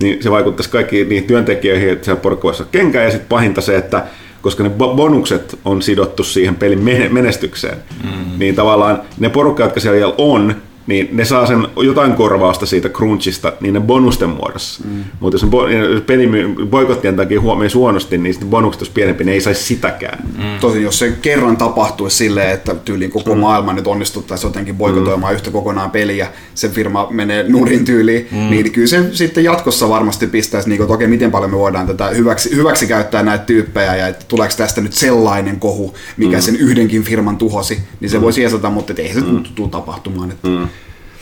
niin 0.02 0.22
se 0.22 0.30
vaikuttaisi 0.30 0.70
kaikkiin 0.70 1.08
niihin 1.08 1.24
työntekijöihin, 1.24 1.88
että 1.88 2.04
siellä 2.04 2.20
porukka 2.20 2.46
voisi 2.46 2.62
kenkää, 2.72 3.04
ja 3.04 3.10
sitten 3.10 3.28
pahinta 3.28 3.60
se, 3.60 3.76
että 3.76 4.04
koska 4.42 4.62
ne 4.62 4.70
bonukset 4.70 5.58
on 5.64 5.82
sidottu 5.82 6.24
siihen 6.24 6.56
pelin 6.56 6.84
menestykseen, 7.10 7.76
mm-hmm. 8.04 8.38
niin 8.38 8.54
tavallaan 8.54 9.02
ne 9.18 9.28
porukka, 9.28 9.62
jotka 9.62 9.80
siellä 9.80 10.14
on, 10.18 10.54
niin 10.86 11.08
ne 11.12 11.24
saa 11.24 11.46
sen 11.46 11.68
jotain 11.76 12.12
korvausta 12.12 12.66
siitä 12.66 12.88
crunchista 12.88 13.52
niin 13.60 13.74
ne 13.74 13.80
bonusten 13.80 14.28
muodossa. 14.28 14.82
Mm. 14.84 15.04
Mutta 15.20 15.34
jos, 15.34 15.46
jos 15.90 16.02
peli 16.02 16.28
boikottien 16.66 17.16
takia 17.16 17.40
huomioon 17.40 17.70
huonosti, 17.74 18.18
niin 18.18 18.34
sitten 18.34 18.50
bonukset 18.50 18.82
olisi 18.82 18.92
pienempi, 18.92 19.24
niin 19.24 19.34
ei 19.34 19.40
saisi 19.40 19.62
sitäkään. 19.64 20.18
Mm. 20.38 20.58
Tosin 20.60 20.82
jos 20.82 20.98
se 20.98 21.12
kerran 21.22 21.56
tapahtuisi 21.56 22.16
silleen, 22.16 22.50
että 22.50 22.74
tyyliin 22.74 23.10
koko 23.10 23.34
mm. 23.34 23.40
maailma 23.40 23.72
nyt 23.72 23.86
onnistuttaisiin 23.86 24.48
jotenkin 24.48 24.76
boikotoimaan 24.76 25.32
mm. 25.32 25.34
yhtä 25.34 25.50
kokonaan 25.50 25.90
peliä, 25.90 26.28
se 26.54 26.68
firma 26.68 27.06
menee 27.10 27.44
nurin 27.48 27.84
tyyliin, 27.84 28.28
mm. 28.32 28.50
niin 28.50 28.72
kyllä 28.72 28.88
se 28.88 29.08
sitten 29.12 29.44
jatkossa 29.44 29.88
varmasti 29.88 30.26
pistäisi, 30.26 30.68
niin 30.68 30.76
kuin, 30.76 30.84
että 30.84 30.94
okei, 30.94 31.06
miten 31.08 31.30
paljon 31.30 31.50
me 31.50 31.58
voidaan 31.58 31.86
tätä 31.86 32.08
hyväksi, 32.08 32.56
hyväksi 32.56 32.86
käyttää 32.86 33.22
näitä 33.22 33.44
tyyppejä, 33.44 33.96
ja 33.96 34.08
että 34.08 34.24
tuleeko 34.28 34.54
tästä 34.56 34.80
nyt 34.80 34.92
sellainen 34.92 35.60
kohu, 35.60 35.94
mikä 36.16 36.36
mm. 36.36 36.42
sen 36.42 36.56
yhdenkin 36.56 37.02
firman 37.02 37.36
tuhosi, 37.36 37.78
niin 38.00 38.10
se 38.10 38.18
mm. 38.18 38.22
voisi 38.22 38.40
jeesata, 38.40 38.70
mutta 38.70 38.92
ei 38.96 39.14
se 39.14 39.20
mm. 39.20 39.42
tule 39.54 39.68
tapahtumaan. 39.68 40.30
Että 40.30 40.48
mm. 40.48 40.68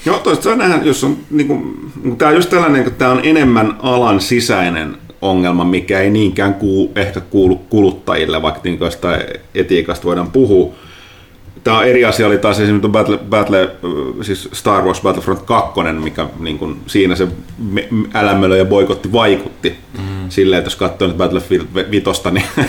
Joo, 0.05 0.19
toista 0.19 0.57
nähdään, 0.57 0.87
jos 0.87 1.05
on, 1.05 1.17
niin 1.31 1.47
kuin, 1.47 1.91
tämä 2.19 2.29
on 2.29 2.35
just 2.35 2.51
tällainen, 2.51 2.81
että 2.81 2.99
tämä 2.99 3.11
on 3.11 3.21
enemmän 3.23 3.77
alan 3.83 4.21
sisäinen 4.21 4.97
ongelma, 5.23 5.65
mikä 5.65 6.01
ei 6.01 6.11
niinkään 6.11 6.55
kuulu, 6.55 6.93
ehkä 6.97 7.21
kuulu 7.21 7.57
kuluttajille, 7.57 8.43
vaikka 8.43 8.61
niin 8.65 8.79
jostain 8.81 9.23
etiikasta 9.55 10.05
voidaan 10.05 10.31
puhua. 10.31 10.75
Tämä 11.65 11.79
on 11.79 11.87
eri 11.87 12.05
asia 12.05 12.27
oli 12.27 12.39
taas 12.39 12.61
esimerkiksi 12.61 12.91
Battle, 12.91 13.19
Battle, 13.19 13.71
siis 14.23 14.49
Star 14.53 14.85
Wars 14.85 15.01
Battlefront 15.01 15.43
2, 15.43 15.83
mikä 16.01 16.27
niin 16.39 16.59
kuin, 16.59 16.77
siinä 16.87 17.17
se 17.17 17.29
älämölö 18.15 18.57
ja 18.57 18.65
boikotti 18.65 19.13
vaikutti. 19.13 19.75
Mm. 19.99 20.29
Silleen, 20.29 20.59
että 20.59 20.67
jos 20.67 20.77
katsoo 20.77 21.09
nyt 21.09 21.17
Battlefield 21.17 21.65
5, 21.91 22.11
niin 22.31 22.45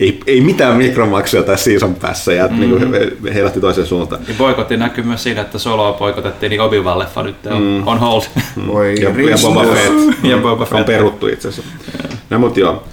ei, 0.00 0.20
ei 0.26 0.40
mitään 0.40 0.76
mikromaksuja 0.76 1.42
tässä 1.42 1.64
season 1.64 1.94
päässä 1.94 2.32
ja 2.32 2.48
mm. 2.48 2.60
niin 2.60 2.92
he, 2.92 3.34
heilähti 3.34 3.60
toiseen 3.60 3.86
suuntaan. 3.86 4.22
Ja 4.28 4.34
boikotti 4.38 4.76
näkyy 4.76 5.04
myös 5.04 5.22
siinä, 5.22 5.40
että 5.40 5.58
Soloa 5.58 5.92
boikotettiin, 5.92 6.50
niin 6.50 6.60
Obi-Wan 6.60 6.98
leffa 6.98 7.22
nyt 7.22 7.36
mm. 7.44 7.86
on 7.86 7.98
hold. 7.98 8.22
Voi 8.66 8.94
ja, 9.00 9.08
ja, 9.08 9.36
Boba 9.42 9.64
Fett, 9.64 9.94
ja 10.22 10.36
Boba 10.36 10.64
Fett 10.64 10.78
on 10.80 10.84
peruttu 10.84 11.26
itse 11.26 11.48
asiassa. 11.48 11.72
No, 12.30 12.38
mutta 12.38 12.60
joo. 12.60 12.84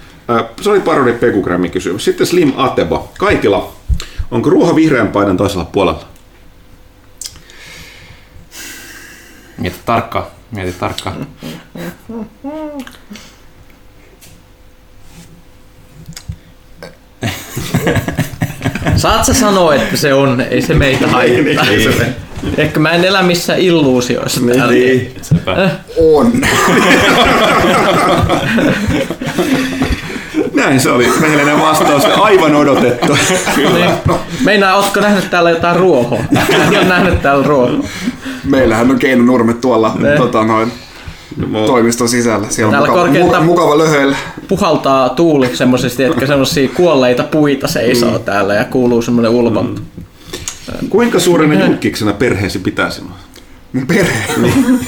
Se 0.61 0.69
oli 0.69 0.79
parodi 0.79 1.13
Pekugrammin 1.13 1.71
kysymys. 1.71 2.05
Sitten 2.05 2.27
Slim 2.27 2.53
Atebo. 2.57 3.11
Kaikilla, 3.17 3.71
onko 4.31 4.49
ruoho 4.49 4.75
vihreän 4.75 5.07
paidan 5.07 5.37
toisella 5.37 5.65
puolella? 5.65 6.05
Mieti 9.57 9.77
tarkkaan. 9.85 10.25
Mieti 10.51 10.71
tarkkaan. 10.79 11.27
Saat 18.95 19.25
sä 19.25 19.33
sanoa, 19.33 19.75
että 19.75 19.97
se 19.97 20.13
on, 20.13 20.41
ei 20.41 20.61
se 20.61 20.73
meitä 20.73 21.07
haittaa. 21.07 21.65
Ei, 21.69 21.77
ei, 21.87 22.13
Ehkä 22.57 22.79
mä 22.79 22.91
en 22.91 23.05
elä 23.05 23.23
missään 23.23 23.59
illuusioissa 23.59 24.41
niin, 24.41 24.57
täällä. 24.57 24.73
Niin. 24.73 25.15
Äh. 25.47 25.71
On. 25.97 26.31
Näin 30.53 30.79
se 30.79 30.89
oli. 30.91 31.07
Rehellinen 31.21 31.61
vastaus. 31.61 32.05
Aivan 32.05 32.55
odotettu. 32.55 33.17
Niin. 33.57 33.91
Meinaa, 34.43 34.75
ootko 34.75 34.99
nähnyt 34.99 35.29
täällä 35.29 35.49
jotain 35.49 35.75
ruohoa? 35.75 36.19
En 36.49 36.69
ole 36.69 36.83
nähnyt 36.83 37.21
täällä 37.21 37.47
ruohoa. 37.47 37.83
Meillähän 38.43 38.91
on 38.91 38.99
keinonurmet 38.99 39.61
tuolla 39.61 39.97
tota, 40.17 40.43
noin, 40.43 40.71
toimiston 41.65 42.09
sisällä. 42.09 42.47
Siellä 42.49 42.79
on 42.79 42.89
mukava, 42.89 43.07
muka, 43.07 43.39
mukava 43.39 43.77
löhöillä. 43.77 44.17
Puhaltaa 44.47 45.09
tuuli 45.09 45.55
semmoisesti, 45.55 46.03
että 46.03 46.27
semmoisia 46.27 46.69
kuolleita 46.69 47.23
puita 47.23 47.67
seisoo 47.67 48.17
mm. 48.17 48.23
täällä 48.23 48.53
ja 48.53 48.65
kuuluu 48.65 49.01
semmoinen 49.01 49.31
ulvonta. 49.31 49.81
Mm. 49.81 50.89
Kuinka 50.89 51.19
suurena 51.19 51.65
julkiksena 51.65 52.13
perheesi 52.13 52.59
pitää 52.59 52.89
sinua? 52.89 53.15
Mun 53.73 53.87
perhe? 53.87 54.33
Niin. 54.41 54.79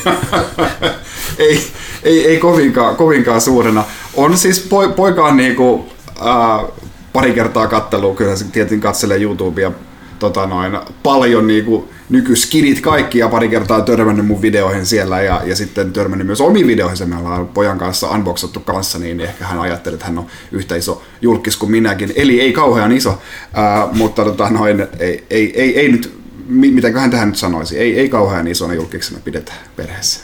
ei, 1.39 1.67
ei, 2.03 2.27
ei 2.27 2.37
kovinkaan, 2.37 2.95
kovinkaan 2.95 3.41
suurena. 3.41 3.83
On 4.13 4.37
siis 4.37 4.59
po, 4.59 4.89
poikaan 4.89 5.37
niinku, 5.37 5.85
äh, 6.21 6.65
pari 7.13 7.33
kertaa 7.33 7.67
kattelu, 7.67 8.13
kyllä 8.13 8.35
se 8.35 8.45
tietenkin 8.45 8.81
katselee 8.81 9.21
YouTubea 9.21 9.71
tota 10.19 10.45
noin, 10.45 10.77
paljon 11.03 11.47
niinku, 11.47 11.89
nykyskidit 12.09 12.81
kaikki 12.81 13.19
ja 13.19 13.29
pari 13.29 13.49
kertaa 13.49 13.81
törmännyt 13.81 14.25
mun 14.25 14.41
videoihin 14.41 14.85
siellä 14.85 15.21
ja, 15.21 15.41
ja 15.45 15.55
sitten 15.55 15.93
törmännyt 15.93 16.27
myös 16.27 16.41
omiin 16.41 16.67
videoihin. 16.67 17.09
Me 17.09 17.17
ollaan 17.17 17.47
pojan 17.47 17.77
kanssa 17.77 18.09
unboxattu 18.09 18.59
kanssa, 18.59 18.99
niin 18.99 19.21
ehkä 19.21 19.45
hän 19.45 19.59
ajattelee, 19.59 19.95
että 19.95 20.05
hän 20.05 20.17
on 20.17 20.27
yhtä 20.51 20.75
iso 20.75 21.03
julkis 21.21 21.57
kuin 21.57 21.71
minäkin. 21.71 22.13
Eli 22.15 22.41
ei 22.41 22.53
kauhean 22.53 22.91
iso, 22.91 23.21
ää, 23.53 23.87
mutta 23.91 24.25
tota 24.25 24.49
noin, 24.49 24.87
ei, 24.99 25.25
ei, 25.29 25.61
ei, 25.61 25.79
ei 25.79 25.91
nyt, 25.91 26.19
mitäköhän 26.47 27.11
tähän 27.11 27.27
nyt 27.27 27.37
sanoisi, 27.37 27.79
ei, 27.79 27.99
ei 27.99 28.09
kauhean 28.09 28.47
isona 28.47 28.73
julkiksena 28.73 29.19
pidetä 29.23 29.53
perheessä. 29.75 30.21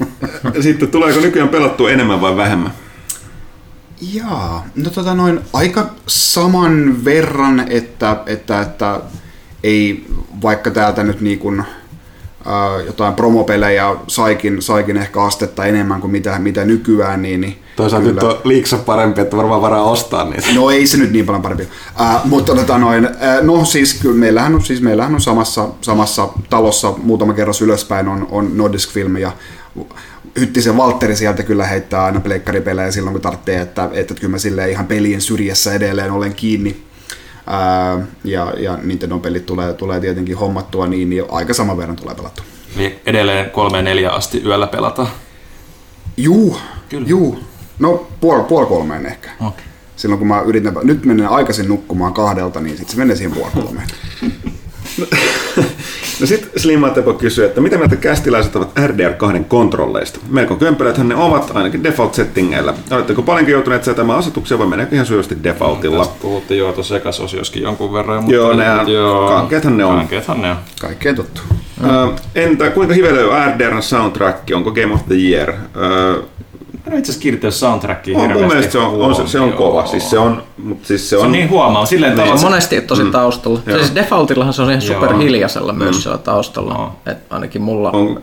Sitten 0.60 0.88
tuleeko 0.88 1.20
nykyään 1.20 1.48
pelattua 1.48 1.90
enemmän 1.90 2.20
vai 2.20 2.36
vähemmän? 2.36 2.72
Jaa, 4.12 4.66
no 4.76 4.90
tota 4.90 5.14
noin 5.14 5.40
aika 5.52 5.90
saman 6.06 7.04
verran, 7.04 7.64
että, 7.70 8.16
että, 8.26 8.60
että 8.60 9.00
ei 9.62 10.06
vaikka 10.42 10.70
täältä 10.70 11.02
nyt 11.02 11.20
niin 11.20 11.38
kuin, 11.38 11.60
äh, 11.60 12.86
jotain 12.86 13.14
promopelejä 13.14 13.96
saikin, 14.06 14.62
saikin 14.62 14.96
ehkä 14.96 15.22
astetta 15.22 15.64
enemmän 15.64 16.00
kuin 16.00 16.10
mitä, 16.10 16.38
mitä 16.38 16.64
nykyään, 16.64 17.22
niin, 17.22 17.40
niin 17.40 17.58
Toisaalta 17.76 18.08
kyllä. 18.08 18.22
nyt 18.22 18.30
on 18.30 18.40
liiksa 18.44 18.78
parempi, 18.78 19.20
että 19.20 19.36
varmaan 19.36 19.62
varaa 19.62 19.82
ostaa 19.82 20.24
niitä. 20.24 20.46
No 20.54 20.70
ei 20.70 20.86
se 20.86 20.96
nyt 20.96 21.12
niin 21.12 21.26
paljon 21.26 21.42
parempi. 21.42 21.68
Äh, 22.00 22.24
mutta 22.24 22.54
tota 22.54 22.78
noin, 22.78 23.04
äh, 23.04 23.42
no 23.42 23.64
siis 23.64 23.94
kyllä 23.94 24.16
meillähän 24.16 24.54
on, 24.54 24.64
siis 24.64 24.82
meillähän 24.82 25.14
on 25.14 25.20
samassa, 25.20 25.68
samassa 25.80 26.28
talossa 26.50 26.94
muutama 27.02 27.34
kerros 27.34 27.62
ylöspäin 27.62 28.08
on, 28.08 28.28
on 28.30 28.56
Nordisk 28.56 28.90
Film 28.90 29.16
ja 29.16 29.32
Hyttisen 30.40 30.76
Valtteri 30.76 31.16
sieltä 31.16 31.42
kyllä 31.42 31.66
heittää 31.66 32.04
aina 32.04 32.20
pleikkaripelejä 32.20 32.90
silloin 32.90 33.14
kun 33.14 33.22
tarvitsee, 33.22 33.60
että, 33.60 33.84
että, 33.84 34.00
että 34.00 34.14
kyllä 34.14 34.30
mä 34.30 34.38
silleen 34.38 34.70
ihan 34.70 34.86
pelien 34.86 35.20
syrjässä 35.20 35.72
edelleen 35.72 36.12
olen 36.12 36.34
kiinni 36.34 36.82
Ää, 37.46 37.98
ja, 38.24 38.52
ja 38.58 38.78
Nintendo 38.82 39.18
pelit 39.18 39.46
tulee, 39.46 39.72
tulee 39.72 40.00
tietenkin 40.00 40.36
hommattua 40.36 40.86
niin, 40.86 41.10
niin 41.10 41.24
aika 41.30 41.54
saman 41.54 41.76
verran 41.76 41.96
tulee 41.96 42.14
pelattua. 42.14 42.44
Eli 42.76 43.00
edelleen 43.06 43.50
kolme 43.50 43.82
neljä 43.82 44.10
asti 44.10 44.42
yöllä 44.44 44.66
pelata? 44.66 45.06
Juu, 46.16 46.58
Kyllä. 46.88 47.08
juu. 47.08 47.38
No 47.78 48.06
puoli, 48.20 48.42
puoli 48.42 48.66
kolmeen 48.66 49.06
ehkä. 49.06 49.30
Okay. 49.40 49.64
Silloin 49.96 50.18
kun 50.18 50.28
mä 50.28 50.40
yritän, 50.40 50.74
nyt 50.82 51.04
menen 51.04 51.28
aikaisin 51.28 51.68
nukkumaan 51.68 52.14
kahdelta, 52.14 52.60
niin 52.60 52.76
sitten 52.76 52.92
se 52.92 52.98
menee 52.98 53.16
siihen 53.16 53.32
puoli 53.32 53.50
kolmeen. 53.54 53.88
no 56.20 56.26
sitten 56.26 56.60
Slimmatepo 56.60 57.14
kysyy, 57.14 57.44
että 57.44 57.60
mitä 57.60 57.78
mieltä 57.78 57.96
kästiläiset 57.96 58.56
ovat 58.56 58.70
RDR2 58.78 59.44
kontrolleista? 59.48 60.20
Melko 60.28 60.56
kömpelöthän 60.56 61.08
ne 61.08 61.14
ovat, 61.14 61.50
ainakin 61.54 61.84
default-settingeillä. 61.84 62.74
Oletteko 62.90 63.22
paljonkin 63.22 63.52
joutuneet 63.52 63.84
säätämään 63.84 64.18
asetuksia 64.18 64.58
vai 64.58 64.66
meneekö 64.66 64.94
ihan 64.94 65.06
syösti 65.06 65.36
defaultilla? 65.42 65.98
Tästä 66.04 66.22
puhuttiin 66.22 66.58
jo 66.58 66.72
tuossa 66.72 66.96
ekasosioskin 66.96 67.62
jonkun 67.62 67.92
verran. 67.92 68.16
Mutta 68.16 68.34
Joo, 68.34 68.52
nehän, 68.52 68.88
joo, 68.88 69.28
kankeethan 69.28 69.76
ne 69.76 69.84
on. 69.84 69.96
Kankeethan 69.96 70.42
ne 70.42 70.50
on. 70.50 70.56
Kaikkeen 70.80 71.16
tuttu. 71.16 71.40
Uh, 71.80 72.14
entä 72.34 72.70
kuinka 72.70 72.94
hivelöi 72.94 73.52
RDRn 73.52 73.82
soundtrack? 73.82 74.38
Onko 74.54 74.70
Game 74.70 74.94
of 74.94 75.06
the 75.06 75.14
Year? 75.14 75.50
Uh, 75.50 76.28
en 76.86 76.98
itse 76.98 77.10
asiassa 77.10 77.22
kiinnittänyt 77.22 77.54
soundtrackiin 77.54 78.16
on, 78.16 78.22
mun 78.22 78.28
hirveästi 78.30 78.54
mielestä 78.54 78.72
se 78.72 78.78
on, 78.78 79.00
on, 79.02 79.14
se, 79.14 79.26
se 79.26 79.40
on 79.40 79.52
kova. 79.52 79.86
Siis 79.86 80.10
se 80.10 80.18
on, 80.18 80.42
mutta 80.58 80.86
siis 80.88 81.02
se 81.04 81.08
Se 81.08 81.16
on, 81.16 81.24
on 81.26 81.32
niin 81.32 81.50
huomaa, 81.50 81.86
silleen 81.86 82.16
Se 82.16 82.22
on 82.22 82.28
tavalla. 82.28 82.42
monesti 82.50 82.80
tosi 82.80 83.04
taustalla. 83.04 83.60
Joo. 83.66 83.78
Siis 83.78 83.94
defaultillahan 83.94 84.54
se 84.54 84.62
on 84.62 84.70
ihan 84.70 84.82
Joo. 84.86 84.94
super 85.00 85.16
hiljaisella 85.16 85.72
myös 85.72 86.02
siellä 86.02 86.18
taustalla. 86.18 86.74
Joo. 86.74 86.92
Et 87.06 87.18
ainakin 87.30 87.62
mulla 87.62 87.90
on, 87.90 88.22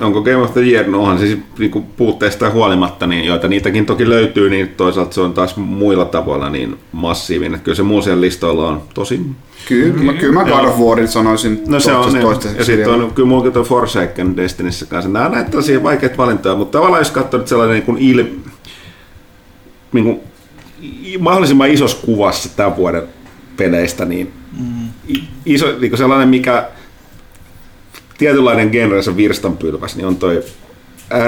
onko 0.00 0.22
Game 0.22 0.36
of 0.36 0.52
the 0.52 0.60
Year, 0.60 0.86
no 0.86 1.00
onhan 1.00 1.18
siis 1.18 1.38
niinku 1.58 1.80
puutteista 1.80 2.50
huolimatta, 2.50 3.06
niin 3.06 3.24
joita 3.24 3.48
niitäkin 3.48 3.86
toki 3.86 4.08
löytyy, 4.08 4.50
niin 4.50 4.68
toisaalta 4.68 5.14
se 5.14 5.20
on 5.20 5.34
taas 5.34 5.56
muilla 5.56 6.04
tavoilla 6.04 6.50
niin 6.50 6.76
massiivinen. 6.92 7.60
Kyllä 7.60 7.76
se 7.76 7.82
muu 7.82 8.02
siellä 8.02 8.20
listoilla 8.20 8.68
on 8.68 8.82
tosi... 8.94 9.20
Kyllä, 9.68 10.02
mä, 10.02 10.12
kyllä. 10.12 10.34
Mä 10.34 10.44
God 10.44 10.64
of 10.64 10.78
Warin 10.78 11.08
sanoisin 11.08 11.62
No 11.66 11.80
se 11.80 11.92
on, 11.92 12.20
toistaiseksi 12.20 12.72
ne, 12.72 12.80
ja 12.80 12.84
sitten 12.84 13.04
on 13.04 13.12
kyllä 13.14 13.28
muukin 13.28 13.52
tuo 13.52 13.64
Forsaken 13.64 14.36
Destinyssä 14.36 14.86
kanssa. 14.86 15.10
Nämä 15.10 15.26
on 15.26 15.32
näitä 15.32 15.50
tällaisia 15.50 15.82
vaikeita 15.82 16.16
valintoja, 16.16 16.54
mutta 16.54 16.78
tavallaan 16.78 17.00
jos 17.00 17.10
katsoo 17.10 17.40
nyt 17.40 17.48
sellainen 17.48 17.74
niin 17.74 17.86
kuin 17.86 17.98
il, 17.98 18.24
niin 19.92 20.04
kuin, 20.04 20.20
mahdollisimman 21.18 21.70
isossa 21.70 22.06
kuvassa 22.06 22.48
tämän 22.56 22.76
vuoden 22.76 23.02
peleistä, 23.56 24.04
niin 24.04 24.32
i- 25.08 25.24
iso, 25.46 25.66
niin 25.66 25.90
kuin 25.90 25.98
sellainen, 25.98 26.28
mikä 26.28 26.68
tietynlainen 28.18 28.68
genrensä 28.68 29.16
virstanpylväs, 29.16 29.96
niin 29.96 30.06
on 30.06 30.16
toi 30.16 30.44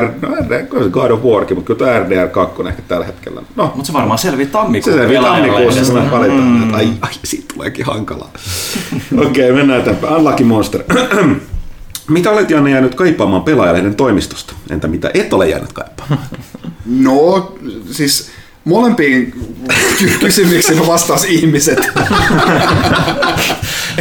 R, 0.00 0.08
no 0.22 0.34
RDR, 0.34 0.90
God 0.90 1.10
of 1.10 1.22
Warkin, 1.22 1.56
mutta 1.56 1.74
kyllä 1.74 1.78
tuo 1.78 2.04
RDR 2.04 2.28
2 2.28 2.62
ehkä 2.68 2.82
tällä 2.88 3.06
hetkellä. 3.06 3.42
No, 3.56 3.72
Mutta 3.74 3.86
se 3.86 3.92
varmaan 3.92 4.18
selvii 4.18 4.46
se 4.46 4.52
tammikuun 4.52 4.98
se 4.98 5.20
tammikuussa, 5.20 5.80
edestä. 5.80 5.92
kun 5.94 6.02
me 6.02 6.10
valitaan. 6.10 6.42
Mm. 6.42 6.74
Ai, 6.74 6.88
ai, 7.00 7.10
siitä 7.24 7.54
tuleekin 7.54 7.86
hankalaa. 7.86 8.30
Okei, 9.26 9.50
okay, 9.50 9.52
mennään 9.52 9.80
eteenpäin. 9.80 10.14
Unlucky 10.14 10.44
Monster. 10.44 10.82
mitä 12.08 12.30
olet 12.30 12.50
Janne 12.50 12.70
jäänyt 12.70 12.94
kaipaamaan 12.94 13.42
pelaajalehden 13.42 13.94
toimistosta? 13.94 14.54
Entä 14.70 14.88
mitä 14.88 15.10
et 15.14 15.32
ole 15.32 15.48
jäänyt 15.48 15.72
kaipaamaan? 15.72 16.28
No, 16.86 17.56
siis 17.90 18.30
molempiin 18.64 19.34
ky- 19.98 20.18
kysymyksiin 20.20 20.86
vastaus 20.86 21.24
ihmiset. 21.24 21.78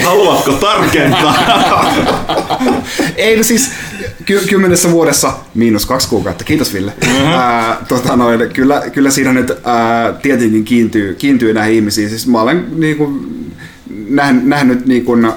Haluatko 0.03 0.52
tarkentaa? 0.52 1.35
Ei, 3.15 3.38
no 3.38 3.44
siis 3.44 3.72
ky- 4.26 4.44
kymmenessä 4.49 4.91
vuodessa 4.91 5.34
miinus 5.53 5.85
kaksi 5.85 6.07
kuukautta. 6.07 6.44
Kiitos 6.44 6.73
Ville. 6.73 6.94
Mm-hmm. 7.06 7.27
Ää, 7.27 7.77
tota 7.88 8.15
noin, 8.15 8.49
kyllä, 8.53 8.84
kyllä 8.94 9.11
siinä 9.11 9.34
nyt 9.34 9.52
ää, 9.64 10.14
tietenkin 10.22 10.64
kiintyy, 10.65 11.15
kiintyy 11.15 11.53
näihin 11.53 11.76
ihmisiin. 11.76 12.10
Siis 12.10 12.27
mä 12.27 12.41
olen 12.41 12.65
niin 12.80 12.98
kuin, 12.98 13.43
nähnyt, 14.09 14.45
nähnyt 14.45 14.85
niin 14.85 15.05
kuin, 15.05 15.25
äh, 15.25 15.34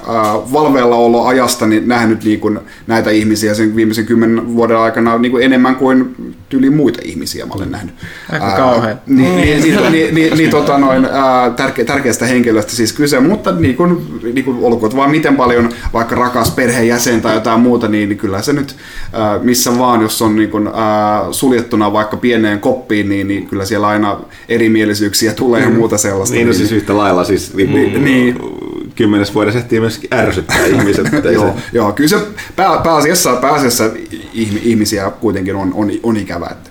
valveilla 0.52 0.97
olo 0.97 1.26
ajasta, 1.26 1.66
niin 1.66 1.88
nähnyt 1.88 2.24
niin 2.24 2.40
kuin, 2.40 2.59
näitä 2.86 3.10
ihmisiä 3.10 3.55
sen 3.55 3.76
viimeisen 3.76 4.06
kymmenen 4.06 4.55
vuoden 4.55 4.78
aikana 4.78 5.18
niin 5.18 5.32
kuin 5.32 5.44
enemmän 5.44 5.76
kuin 5.76 6.14
tyyli 6.48 6.70
muita 6.70 7.01
ihmisiä 7.05 7.47
mä 7.47 7.55
olen 7.55 7.70
nähnyt. 7.70 7.94
Aika 8.32 8.47
Ää, 8.47 8.56
kauhea. 8.56 8.97
Niin, 9.06 9.36
niin, 9.36 9.62
niin, 9.62 9.93
niin, 9.93 10.14
niin, 10.14 10.36
niin 10.36 10.51
tota 10.51 10.78
noin, 10.78 11.05
ää, 11.05 11.51
tärke, 11.51 11.84
tärkeästä 11.84 12.26
henkilöstä 12.26 12.72
siis 12.72 12.93
kyse, 12.93 13.20
mutta 13.20 13.52
niin 13.52 13.76
kuin, 13.76 14.20
niin 14.32 14.44
kuin 14.44 14.59
olkoon 14.60 14.97
vaan 14.97 15.10
miten 15.10 15.36
paljon 15.36 15.68
vaikka 15.93 16.14
rakas 16.14 16.51
perheenjäsen 16.51 17.20
tai 17.20 17.34
jotain 17.34 17.60
muuta, 17.60 17.88
niin, 17.88 18.09
niin 18.09 18.18
kyllä 18.18 18.43
se 18.43 18.52
nyt 18.52 18.76
ää, 19.12 19.38
missä 19.38 19.78
vaan, 19.78 20.02
jos 20.02 20.22
on 20.22 20.36
niin 20.36 20.51
kuin, 20.51 20.66
ää, 20.74 21.24
suljettuna 21.30 21.93
vaikka 21.93 22.16
pieneen 22.16 22.60
koppiin, 22.60 23.09
niin, 23.09 23.28
niin 23.28 23.47
kyllä 23.47 23.64
siellä 23.64 23.86
aina 23.86 24.20
erimielisyyksiä 24.48 25.32
tulee 25.32 25.62
ja 25.62 25.70
muuta 25.70 25.98
sellaista. 25.98 26.34
niin, 26.34 26.47
no 26.47 26.52
siis 26.52 26.72
yhtä 26.72 26.97
lailla 26.97 27.24
siis 27.24 27.55
niin, 27.55 28.05
Niin. 28.05 28.36
Niin. 28.97 29.10
kymmenes 29.10 29.35
vuodessa 29.35 29.59
ehtii 29.59 29.81
myös 29.81 30.01
ärsyttää 30.14 30.66
ihmiset. 30.77 31.14
että 31.14 31.28
ei 31.28 31.35
joo, 31.35 31.47
se- 31.56 31.62
joo, 31.73 31.93
kyllä 31.93 32.09
se 32.09 32.18
pää, 32.56 32.78
pääasiassa, 32.78 33.36
pääasiassa 33.36 33.85
ihm- 34.35 34.60
ihmisiä 34.62 35.10
kuitenkin 35.10 35.56
on, 35.56 35.70
on, 35.74 35.90
on 36.02 36.16
ikävä. 36.16 36.47
Että. 36.51 36.70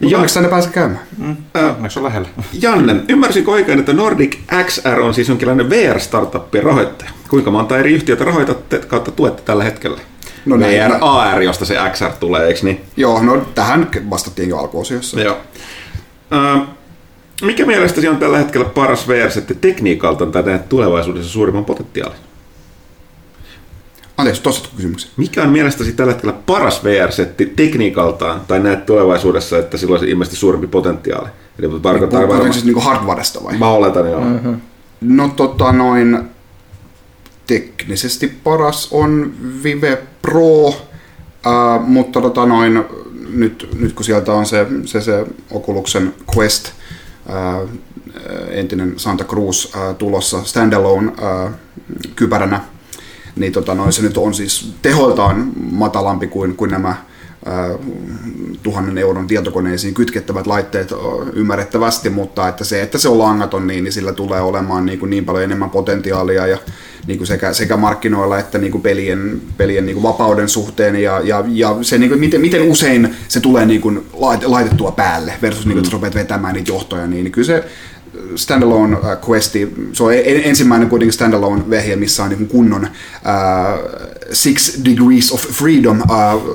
Ja- 0.00 0.08
Ja 0.10 0.16
onneksi 0.16 0.34
tänne 0.34 0.48
pääse 0.48 0.68
käymään. 0.68 1.00
Onneksi 1.76 1.98
on 1.98 2.04
lähellä. 2.04 2.28
Janne, 2.62 2.96
ymmärsinkö 3.08 3.50
oikein, 3.50 3.78
että 3.78 3.92
Nordic 3.92 4.36
XR 4.66 5.00
on 5.00 5.14
siis 5.14 5.28
jonkinlainen 5.28 5.70
VR-startuppien 5.70 6.64
rahoittaja? 6.64 7.10
Kuinka 7.28 7.50
monta 7.50 7.78
eri 7.78 7.92
yhtiötä 7.92 8.24
rahoitatte 8.24 8.78
kautta 8.78 9.10
tuette 9.10 9.42
tällä 9.42 9.64
hetkellä? 9.64 10.00
No 10.44 10.56
näin- 10.56 10.90
VR, 10.92 10.96
AR, 11.00 11.42
josta 11.42 11.64
se 11.64 11.76
XR 11.92 12.10
tulee, 12.20 12.46
eikö 12.46 12.60
niin? 12.62 12.80
Joo, 12.96 13.22
no 13.22 13.36
tähän 13.54 13.88
vastattiin 14.10 14.48
jo 14.48 14.58
alkuosiossa. 14.58 15.20
Joo. 15.20 15.36
Ö, 16.32 16.60
mikä 17.42 17.66
mielestäsi 17.66 18.08
on 18.08 18.16
tällä 18.16 18.38
hetkellä 18.38 18.66
paras 18.66 19.08
VR-setti 19.08 19.54
tekniikalta 19.54 20.26
tai 20.26 20.42
näet 20.42 20.68
tulevaisuudessa 20.68 21.32
suurimman 21.32 21.64
potentiaalin? 21.64 22.18
Anteeksi, 24.16 24.42
tuossa 24.42 24.68
kysymyksen. 24.76 25.10
Mikä 25.16 25.42
on 25.42 25.50
mielestäsi 25.50 25.92
tällä 25.92 26.12
hetkellä 26.12 26.34
paras 26.46 26.84
VR-setti 26.84 27.46
tekniikaltaan 27.46 28.40
tai 28.48 28.60
näet 28.60 28.86
tulevaisuudessa, 28.86 29.58
että 29.58 29.76
sillä 29.76 29.92
olisi 29.92 30.10
ilmeisesti 30.10 30.36
suurempi 30.36 30.66
potentiaali? 30.66 31.28
Eli 31.58 31.68
tarkoittaa 31.68 31.82
Puhutaanko 31.82 32.32
varmaan... 32.32 32.52
siis 32.52 32.64
niin 32.64 32.82
hardwaresta 32.82 33.44
vai? 33.44 33.58
Mä 33.58 33.70
oletan, 33.70 34.10
joo. 34.10 34.20
Mm-hmm. 34.20 34.60
No 35.00 35.28
tota 35.28 35.72
noin, 35.72 36.18
teknisesti 37.46 38.32
paras 38.44 38.88
on 38.92 39.32
Vive 39.62 40.02
Pro, 40.22 40.68
äh, 40.68 41.86
mutta 41.86 42.20
tota 42.20 42.46
noin, 42.46 42.84
nyt, 43.28 43.68
nyt 43.78 43.92
kun 43.92 44.04
sieltä 44.04 44.32
on 44.32 44.46
se, 44.46 44.66
se, 44.84 45.00
se 45.00 45.26
Oculusen 45.50 46.14
Quest, 46.36 46.66
äh, 46.66 46.72
entinen 48.50 48.92
Santa 48.96 49.24
Cruz 49.24 49.72
tulossa 49.98 50.44
standalone 50.44 51.12
kypäränä, 52.16 52.60
niin 53.36 53.52
tota 53.52 53.74
noin, 53.74 53.92
se 53.92 54.02
nyt 54.02 54.16
on 54.16 54.34
siis 54.34 54.74
tehoiltaan 54.82 55.52
matalampi 55.56 56.26
kuin, 56.26 56.56
kuin 56.56 56.70
nämä 56.70 56.94
tuhannen 58.62 58.98
euron 58.98 59.26
tietokoneisiin 59.26 59.94
kytkettävät 59.94 60.46
laitteet 60.46 60.94
ymmärrettävästi, 61.32 62.10
mutta 62.10 62.48
että 62.48 62.64
se, 62.64 62.82
että 62.82 62.98
se 62.98 63.08
on 63.08 63.18
langaton, 63.18 63.66
niin, 63.66 63.84
niin 63.84 63.92
sillä 63.92 64.12
tulee 64.12 64.40
olemaan 64.40 64.86
niin, 64.86 64.98
kuin 64.98 65.10
niin 65.10 65.24
paljon 65.24 65.44
enemmän 65.44 65.70
potentiaalia 65.70 66.46
ja 66.46 66.58
niin 67.06 67.18
kuin 67.18 67.26
sekä, 67.26 67.52
sekä 67.52 67.76
markkinoilla 67.76 68.38
että 68.38 68.58
niin 68.58 68.72
kuin 68.72 68.82
pelien, 68.82 69.40
pelien 69.56 69.86
niin 69.86 69.94
kuin 69.94 70.02
vapauden 70.02 70.48
suhteen. 70.48 70.96
Ja, 70.96 71.20
ja, 71.20 71.44
ja 71.48 71.76
se, 71.82 71.98
niin 71.98 72.10
kuin, 72.10 72.20
miten, 72.20 72.40
miten 72.40 72.62
usein 72.62 73.16
se 73.28 73.40
tulee 73.40 73.66
niin 73.66 73.80
kuin 73.80 74.06
lait- 74.12 74.46
laitettua 74.46 74.92
päälle 74.92 75.32
versus 75.42 75.66
niin 75.66 75.72
kuin, 75.72 75.78
että 75.78 75.90
sä 75.90 75.94
rupeat 75.94 76.14
vetämään 76.14 76.54
niitä 76.54 76.70
johtoja, 76.70 77.06
niin, 77.06 77.24
niin 77.24 77.32
kyllä 77.32 77.46
se 77.46 77.64
standalone 78.36 78.96
äh, 78.96 79.18
questi, 79.28 79.74
se 79.92 80.02
on 80.02 80.12
en- 80.14 80.44
ensimmäinen 80.44 80.88
kuitenkin 80.88 81.12
standalone 81.12 81.70
vehje, 81.70 81.96
missä 81.96 82.24
on 82.24 82.30
niin 82.30 82.48
kunnon 82.48 82.84
äh, 82.84 82.92
Six 84.32 84.84
Degrees 84.84 85.32
of 85.32 85.40
Freedom, 85.40 86.00
äh, 86.00 86.06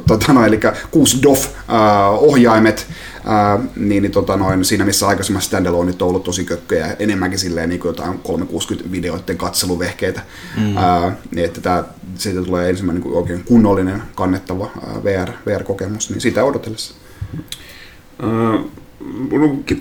tota 0.07 0.33
noin, 0.33 0.47
eli 0.47 0.59
kuusi 0.91 1.23
DOF 1.23 1.45
äh, 1.45 1.53
ohjaimet, 2.13 2.87
äh, 3.15 3.69
niin, 3.75 4.03
niin 4.03 4.11
tota 4.11 4.37
noin, 4.37 4.65
siinä 4.65 4.85
missä 4.85 5.07
aikaisemmin 5.07 5.41
standaloneit 5.41 6.01
on 6.01 6.07
ollut 6.07 6.23
tosi 6.23 6.45
kökköjä, 6.45 6.95
enemmänkin 6.99 7.39
silleen 7.39 7.69
niin 7.69 7.79
kuin 7.79 7.89
jotain 7.89 8.19
360 8.19 8.91
videoiden 8.91 9.37
katseluvehkeitä, 9.37 10.21
mm. 10.57 10.77
äh, 10.77 11.13
niin 11.35 11.45
että 11.45 11.61
tää, 11.61 11.83
siitä 12.15 12.41
tulee 12.41 12.69
ensimmäinen 12.69 13.01
niin 13.01 13.11
kuin 13.11 13.21
oikein 13.21 13.43
kunnollinen, 13.43 14.01
kannettava 14.15 14.65
äh, 14.65 15.03
VR, 15.03 15.31
VR-kokemus, 15.45 16.09
niin 16.09 16.21
sitä 16.21 16.43
odotellessa. 16.43 16.93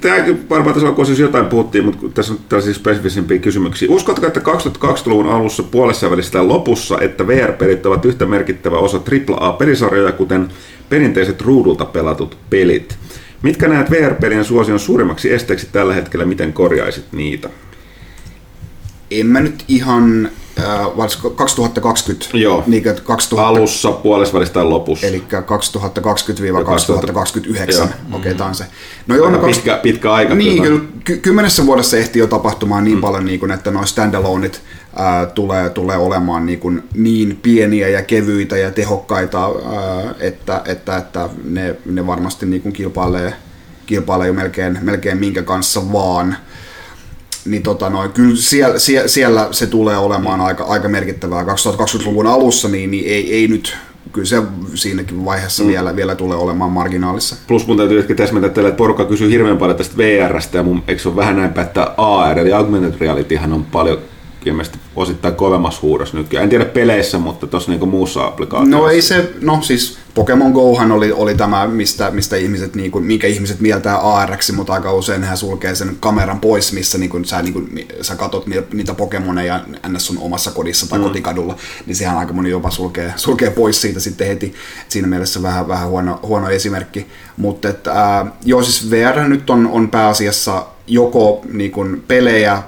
Tämäkin 0.01 0.49
varmaan 0.51 0.74
tässä 0.74 0.89
alkuosissa 0.89 1.23
jotain 1.23 1.47
puhuttiin, 1.47 1.85
mutta 1.85 2.09
tässä 2.15 2.32
on 2.32 2.39
tällaisia 2.49 2.74
spesifisempiä 2.74 3.39
kysymyksiä. 3.39 3.89
Uskotko, 3.90 4.27
että 4.27 4.40
2020-luvun 4.40 5.28
alussa 5.28 5.62
puolessa 5.62 6.11
välissä 6.11 6.49
lopussa, 6.49 7.01
että 7.01 7.27
VR-pelit 7.27 7.86
ovat 7.86 8.05
yhtä 8.05 8.27
merkittävä 8.27 8.78
osa 8.78 9.01
AAA-pelisarjoja, 9.31 10.12
kuten 10.12 10.49
perinteiset 10.89 11.40
ruudulta 11.40 11.85
pelatut 11.85 12.39
pelit? 12.51 12.99
Mitkä 13.43 13.69
näet 13.69 13.90
VR-pelien 13.90 14.45
suosion 14.45 14.81
suurimmaksi 14.81 15.32
esteeksi 15.32 15.69
tällä 15.73 15.95
hetkellä, 15.95 16.24
miten 16.24 16.53
korjaisit 16.53 17.05
niitä? 17.12 17.49
En 19.11 19.27
mä 19.27 19.40
nyt 19.40 19.65
ihan, 19.69 20.31
äh, 20.59 20.97
varsinko 20.97 21.30
2020, 21.30 22.39
Joo. 22.39 22.64
niin 22.66 22.82
kuin 22.82 22.94
2000, 23.05 23.48
Alussa, 23.48 23.93
puolessa 23.93 24.35
välissä 24.35 24.55
tai 24.55 24.64
lopussa? 24.64 25.06
eli 25.06 25.24
2020-2029, 25.28 25.30
Joo. 27.72 27.89
okei, 28.12 28.32
okay, 28.32 28.47
on 28.47 28.55
se. 28.55 28.64
No 29.06 29.16
joo, 29.16 29.30
no 29.30 29.39
pitkä, 29.39 29.78
pitkä 29.82 30.12
aika. 30.12 30.35
niin, 30.35 30.62
kyllä. 30.62 30.78
kyllä 30.78 30.90
ky- 31.05 31.16
kymmenessä 31.16 31.66
vuodessa 31.66 31.97
ehtii 31.97 32.20
jo 32.20 32.26
tapahtumaan 32.26 32.85
niin 32.85 32.97
mm. 32.97 33.01
paljon, 33.01 33.24
niin 33.24 33.40
kuin, 33.40 33.51
että 33.51 33.70
noin 33.70 33.86
standaloneit 33.86 34.62
ää, 34.97 35.26
tulee, 35.26 35.70
tulee 35.70 35.97
olemaan 35.97 36.47
niin, 36.47 36.60
kuin 36.60 36.82
niin 36.94 37.39
pieniä 37.43 37.89
ja 37.89 38.02
kevyitä 38.02 38.56
ja 38.56 38.70
tehokkaita, 38.70 39.44
ää, 39.44 40.14
että, 40.20 40.62
että, 40.64 40.97
että 40.97 41.28
ne, 41.44 41.76
ne 41.86 42.06
varmasti 42.06 42.47
niin 42.47 42.62
kuin 42.62 42.72
kilpailee, 42.72 43.32
kilpailee 43.86 44.26
jo 44.26 44.32
melkein, 44.32 44.78
melkein 44.82 45.18
minkä 45.18 45.43
kanssa 45.43 45.93
vaan. 45.93 46.36
Niin 47.49 47.62
tota 47.62 47.91
noin, 47.91 48.12
kyllä 48.12 48.37
siellä, 48.37 48.79
siellä, 48.79 49.09
siellä, 49.09 49.49
se 49.51 49.66
tulee 49.66 49.97
olemaan 49.97 50.41
aika, 50.41 50.65
aika 50.65 50.89
merkittävää 50.89 51.43
2020-luvun 51.43 52.27
alussa, 52.27 52.69
niin, 52.69 52.91
niin 52.91 53.05
ei, 53.07 53.35
ei 53.35 53.49
nyt 53.49 53.77
kyllä 54.12 54.27
se 54.27 54.43
siinäkin 54.75 55.25
vaiheessa 55.25 55.62
mm. 55.62 55.69
vielä, 55.69 55.97
vielä 55.97 56.15
tulee 56.15 56.37
olemaan 56.37 56.73
marginaalissa. 56.73 57.37
Plus 57.47 57.66
mun 57.66 57.77
täytyy 57.77 57.99
ehkä 57.99 58.15
täsmentää 58.15 58.51
teille, 58.51 58.69
että 58.69 58.79
porukka 58.79 59.05
kysyy 59.05 59.31
hirveän 59.31 59.59
paljon 59.59 59.77
tästä 59.77 59.97
VRstä 59.97 60.59
ja 60.59 60.62
mun, 60.62 60.83
eikö 60.89 61.03
se 61.03 61.09
ole 61.09 61.16
vähän 61.16 61.37
näin 61.37 61.61
että 61.61 61.95
AR 61.97 62.39
eli 62.39 62.53
Augmented 62.53 63.01
Realityhän 63.01 63.53
on 63.53 63.65
paljon 63.65 63.99
ilmeisesti 64.47 64.78
osittain 64.97 65.35
kovemmassa 65.35 65.82
huudossa 65.82 66.16
nykyään. 66.16 66.44
En 66.44 66.51
tiedä 66.51 66.65
peleissä, 66.65 67.19
mutta 67.19 67.47
tuossa 67.47 67.70
niinku 67.70 67.86
muussa 67.86 68.27
applikaatiossa. 68.27 68.77
No 68.77 68.89
ei 68.89 69.02
se, 69.02 69.32
no 69.40 69.62
siis 69.62 69.98
Pokemon 70.15 70.52
Gohan 70.52 70.93
oli, 70.93 71.12
oli 71.12 71.35
tämä, 71.35 71.66
mistä, 71.66 72.10
mistä 72.10 72.36
ihmiset, 72.36 72.74
niin 72.74 72.90
kuin, 72.90 73.05
minkä 73.05 73.27
ihmiset 73.27 73.60
mieltää 73.60 73.97
AR, 73.97 74.36
mutta 74.56 74.73
aika 74.73 74.93
usein 74.93 75.24
hän 75.24 75.36
sulkee 75.36 75.74
sen 75.74 75.97
kameran 76.01 76.40
pois, 76.40 76.73
missä 76.73 76.98
niin 76.98 77.10
kuin, 77.10 77.24
sä, 77.24 77.43
niin 77.43 77.52
kuin, 77.52 77.89
sä 78.02 78.16
katot 78.16 78.47
niitä 78.73 78.94
Pokemoneja 78.94 79.60
ns. 79.89 80.06
sun 80.06 80.19
omassa 80.19 80.51
kodissa 80.51 80.89
tai 80.89 80.98
mm. 80.98 81.05
kotikadulla, 81.05 81.56
niin 81.86 81.97
sehän 81.97 82.19
aika 82.19 82.32
moni 82.32 82.51
jopa 82.51 82.70
sulkee, 82.70 83.12
sulkee 83.16 83.51
pois 83.51 83.81
siitä 83.81 84.01
sitten 84.01 84.27
heti. 84.27 84.55
Siinä 84.89 85.09
mielessä 85.09 85.43
vähän, 85.43 85.69
vähän 85.69 85.89
huono, 85.89 86.20
huono 86.23 86.48
esimerkki. 86.48 87.06
Mutta 87.36 87.69
joo, 88.44 88.62
siis 88.62 88.90
VR 88.90 89.28
nyt 89.28 89.51
on, 89.51 89.66
on 89.66 89.89
pääasiassa 89.89 90.66
joko 90.89 91.43
niin 91.52 91.70
kuin 91.70 92.05
pelejä 92.09 92.62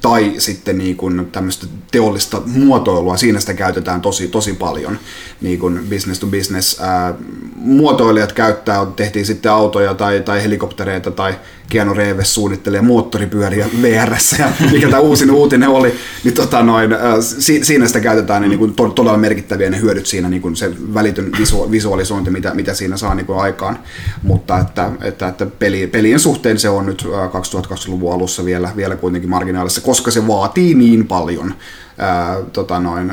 tai 0.00 0.32
sitten 0.38 0.78
niin 0.78 0.96
kuin 0.96 1.28
tämmöistä 1.32 1.66
teollista 1.90 2.42
muotoilua, 2.46 3.16
siinä 3.16 3.40
sitä 3.40 3.54
käytetään 3.54 4.00
tosi, 4.00 4.28
tosi 4.28 4.52
paljon, 4.52 4.98
niin 5.40 5.58
kuin 5.58 5.86
business 5.90 6.20
to 6.20 6.26
business. 6.26 6.80
Ää, 6.80 7.14
muotoilijat 7.54 8.32
käyttää, 8.32 8.86
tehtiin 8.96 9.26
sitten 9.26 9.52
autoja 9.52 9.94
tai, 9.94 10.20
tai 10.20 10.42
helikoptereita 10.42 11.10
tai 11.10 11.34
Keanu 11.70 11.94
Reeves 11.94 12.34
suunnittelee 12.34 12.80
moottoripyöriä 12.80 13.66
vr 13.82 14.14
ja 14.38 14.52
mikä 14.72 14.88
tämä 14.88 15.00
uusin 15.00 15.30
uutinen 15.30 15.68
oli, 15.68 15.94
niin 16.24 16.34
tota 16.34 16.62
noin, 16.62 16.90
si, 17.20 17.64
siinä 17.64 17.86
sitä 17.86 18.00
käytetään 18.00 18.42
niin 18.42 18.58
kuin 18.58 18.74
to, 18.74 18.88
todella 18.88 19.18
merkittäviä 19.18 19.70
ne 19.70 19.80
hyödyt 19.80 20.06
siinä, 20.06 20.28
niin 20.28 20.42
kuin 20.42 20.56
se 20.56 20.70
välitön 20.94 21.32
visu, 21.38 21.70
visualisointi, 21.70 22.30
mitä, 22.30 22.54
mitä 22.54 22.74
siinä 22.74 22.96
saa 22.96 23.14
niin 23.14 23.26
kuin 23.26 23.38
aikaan, 23.38 23.78
mutta 24.22 24.58
että, 24.58 24.90
että, 25.02 25.28
että 25.28 25.46
peli, 25.46 25.86
pelien 25.86 26.20
suhteen 26.20 26.58
se 26.58 26.68
on 26.68 26.86
nyt 26.86 27.02
2020-luvun 27.02 28.14
alussa 28.14 28.44
vielä, 28.44 28.70
vielä 28.76 28.96
kuitenkin 28.96 29.30
marginaalissa, 29.30 29.80
koska 29.80 30.10
se 30.10 30.26
vaatii 30.26 30.74
niin 30.74 31.06
paljon. 31.06 31.54
Ää, 31.98 32.36
tota 32.52 32.80
noin, 32.80 33.12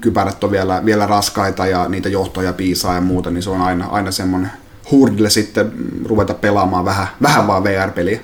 kypärät 0.00 0.44
on 0.44 0.50
vielä, 0.50 0.82
vielä 0.84 1.06
raskaita 1.06 1.66
ja 1.66 1.88
niitä 1.88 2.08
johtoja 2.08 2.52
piisaa 2.52 2.94
ja 2.94 3.00
muuta, 3.00 3.30
niin 3.30 3.42
se 3.42 3.50
on 3.50 3.60
aina, 3.60 3.86
aina 3.86 4.10
semmoinen 4.10 4.50
hurdle 4.90 5.30
sitten 5.30 5.72
ruveta 6.04 6.34
pelaamaan 6.34 6.84
vähän, 6.84 7.06
vähän 7.22 7.46
vaan 7.46 7.64
VR-peliä. 7.64 8.20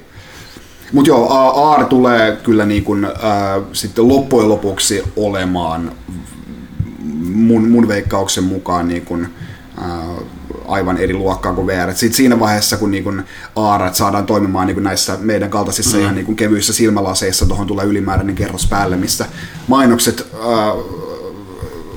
Mutta 0.92 1.10
joo, 1.10 1.28
AR 1.54 1.84
tulee 1.84 2.36
kyllä 2.42 2.66
niin 2.66 2.84
kun, 2.84 3.04
ää, 3.04 3.60
sitten 3.72 4.08
loppujen 4.08 4.48
lopuksi 4.48 5.02
olemaan 5.16 5.92
mun, 7.34 7.68
mun 7.68 7.88
veikkauksen 7.88 8.44
mukaan 8.44 8.88
niin 8.88 9.04
kun, 9.04 9.28
ää, 9.80 10.02
aivan 10.68 10.98
eri 10.98 11.14
luokkaa 11.14 11.54
kuin 11.54 11.66
VR. 11.66 11.94
Sitten 11.94 12.16
siinä 12.16 12.40
vaiheessa, 12.40 12.76
kun 12.76 12.90
niin 12.90 13.22
AR 13.56 13.94
saadaan 13.94 14.26
toimimaan 14.26 14.66
niin 14.66 14.82
näissä 14.82 15.18
meidän 15.20 15.50
kaltaisissa 15.50 15.96
mm. 15.96 16.02
ihan 16.02 16.14
niin 16.14 16.36
kevyissä 16.36 16.72
silmälaseissa, 16.72 17.46
tuohon 17.46 17.66
tulee 17.66 17.86
ylimääräinen 17.86 18.34
kerros 18.34 18.66
päälle, 18.66 18.96
missä 18.96 19.26
mainokset 19.68 20.26
ää, 20.34 20.72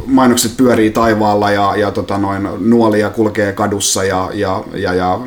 mainokset 0.06 0.58
pyörii 0.58 0.92
taivaalla 0.92 1.52
ja, 1.52 1.76
ja 1.76 1.92
tota 1.92 2.18
noin, 2.18 2.48
nuolia 2.60 3.10
kulkee 3.10 3.54
kadussa 3.54 4.04
ja, 4.04 4.30
ja, 4.34 4.64
ja, 4.74 4.94
ja 4.94 5.20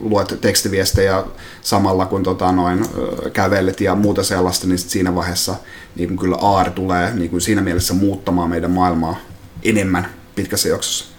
luet 0.00 0.38
tekstiviestejä 0.40 1.22
samalla 1.62 2.06
kun 2.06 2.22
tota 2.22 2.52
noin, 2.52 2.84
kävelet 3.32 3.80
ja 3.80 3.94
muuta 3.94 4.22
sellaista, 4.22 4.66
niin 4.66 4.78
siinä 4.78 5.14
vaiheessa 5.14 5.54
niin 5.96 6.08
kuin 6.08 6.18
kyllä 6.18 6.36
AR 6.36 6.70
tulee 6.70 7.14
niin 7.14 7.30
kuin 7.30 7.40
siinä 7.40 7.62
mielessä 7.62 7.94
muuttamaan 7.94 8.50
meidän 8.50 8.70
maailmaa 8.70 9.16
enemmän 9.64 10.06
pitkässä 10.34 10.68
jaksossa. 10.68 11.12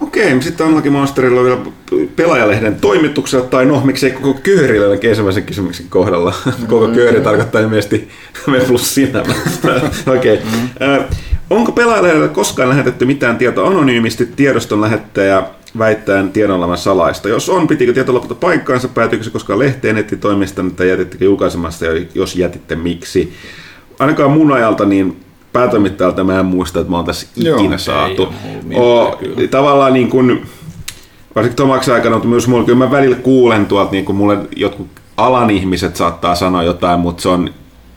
Okei, 0.00 0.42
sitten 0.42 0.66
Unlucky 0.66 0.90
Monsterilla 0.90 1.40
on 1.40 1.46
vielä 1.46 1.60
pelaajalehden 2.16 2.80
toimituksella, 2.80 3.46
tai 3.46 3.66
no, 3.66 3.80
miksei 3.80 4.10
koko 4.10 4.40
köörillä 4.42 4.86
ainakin 4.86 5.10
ensimmäisen 5.10 5.42
kysymyksen 5.42 5.86
kohdalla. 5.88 6.34
koko 6.68 6.88
kööri 6.88 7.20
tarkoittaa 7.20 7.60
ilmeisesti 7.60 8.08
me 8.46 8.60
plus 8.60 8.94
sinä. 8.94 9.20
Okei. 10.16 10.34
Okay. 10.34 10.98
Mm. 10.98 11.04
Onko 11.50 11.72
pelaajalehdellä 11.72 12.28
koskaan 12.28 12.68
lähetetty 12.68 13.04
mitään 13.04 13.38
tietoa 13.38 13.68
anonyymisti 13.68 14.26
tiedoston 14.26 14.80
lähettäjä 14.80 15.42
väittäen 15.78 16.30
tiedon 16.30 16.56
olevan 16.56 16.78
salaista? 16.78 17.28
Jos 17.28 17.48
on, 17.48 17.68
pitikö 17.68 17.92
tieto 17.92 18.14
lopulta 18.14 18.34
paikkaansa? 18.34 18.88
Päätyykö 18.88 19.24
se 19.24 19.30
koskaan 19.30 19.58
lehteen 19.58 19.94
nettitoimiston, 19.94 20.70
tai 20.70 20.88
jätittekö 20.88 21.24
julkaisemasta, 21.24 21.84
ja 21.84 22.06
jos 22.14 22.36
jätitte, 22.36 22.76
miksi? 22.76 23.32
Ainakaan 23.98 24.30
mun 24.30 24.52
ajalta 24.52 24.84
niin 24.84 25.20
päätoimittajalta 25.52 26.24
mä 26.24 26.40
en 26.40 26.46
muista, 26.46 26.80
että 26.80 26.90
mä 26.90 26.96
oon 26.96 27.06
tässä 27.06 27.26
Joo, 27.36 27.58
ikinä 27.58 27.78
saatu. 27.78 28.28
O, 28.74 29.18
tavallaan 29.50 29.92
niin 29.92 30.10
kuin, 30.10 30.46
varsinkin 31.34 31.56
Tomaksen 31.56 31.94
aikana, 31.94 32.16
mutta 32.16 32.28
myös 32.28 32.48
mulla, 32.48 32.64
kyllä 32.64 32.78
mä 32.78 32.90
välillä 32.90 33.16
kuulen 33.16 33.66
tuolta, 33.66 33.92
niin 33.92 34.04
kuin 34.04 34.16
mulle 34.16 34.38
jotkut 34.56 34.88
alan 35.16 35.50
ihmiset 35.50 35.96
saattaa 35.96 36.34
sanoa 36.34 36.62
jotain, 36.62 37.00
mutta 37.00 37.22
se 37.22 37.28
on 37.28 37.50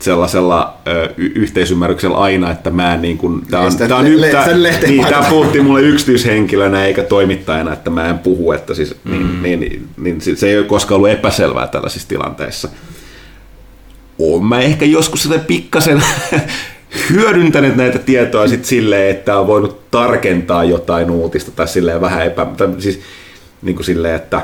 sellaisella 0.04 0.76
ö, 0.88 1.08
yhteisymmärryksellä 1.16 2.16
aina, 2.16 2.50
että 2.50 2.70
mä 2.70 2.94
en 2.94 3.02
niin 3.02 3.18
kuin, 3.18 3.46
tää 3.50 3.60
on, 3.60 3.76
tää 3.76 3.96
on, 3.96 4.20
le- 4.20 4.28
tää, 4.28 4.46
niin, 4.86 5.06
tää 5.06 5.26
puhutti 5.30 5.60
mulle 5.60 5.82
yksityishenkilönä 5.82 6.84
eikä 6.84 7.02
toimittajana, 7.02 7.72
että 7.72 7.90
mä 7.90 8.08
en 8.08 8.18
puhu, 8.18 8.52
että 8.52 8.74
siis, 8.74 8.96
niin, 9.04 9.26
mm. 9.26 9.42
niin, 9.42 9.60
niin, 9.60 9.88
niin, 9.96 10.20
se 10.36 10.48
ei 10.48 10.58
ole 10.58 10.66
koskaan 10.66 10.96
ollut 10.96 11.10
epäselvää 11.10 11.66
tällaisissa 11.66 12.08
tilanteissa. 12.08 12.68
Oon 14.18 14.44
mä 14.44 14.60
ehkä 14.60 14.84
joskus 14.84 15.22
sitä 15.22 15.38
pikkasen 15.38 16.02
hyödyntänyt 17.12 17.76
näitä 17.76 17.98
tietoa 17.98 18.48
sitten 18.48 18.68
silleen, 18.68 19.10
että 19.10 19.38
on 19.38 19.46
voinut 19.46 19.90
tarkentaa 19.90 20.64
jotain 20.64 21.10
uutista 21.10 21.50
tai 21.50 21.68
silleen 21.68 22.00
vähän 22.00 22.26
epä... 22.26 22.46
Tai 22.56 22.68
siis 22.78 23.00
niin 23.62 23.76
kuin 23.76 23.86
silleen, 23.86 24.14
että 24.14 24.42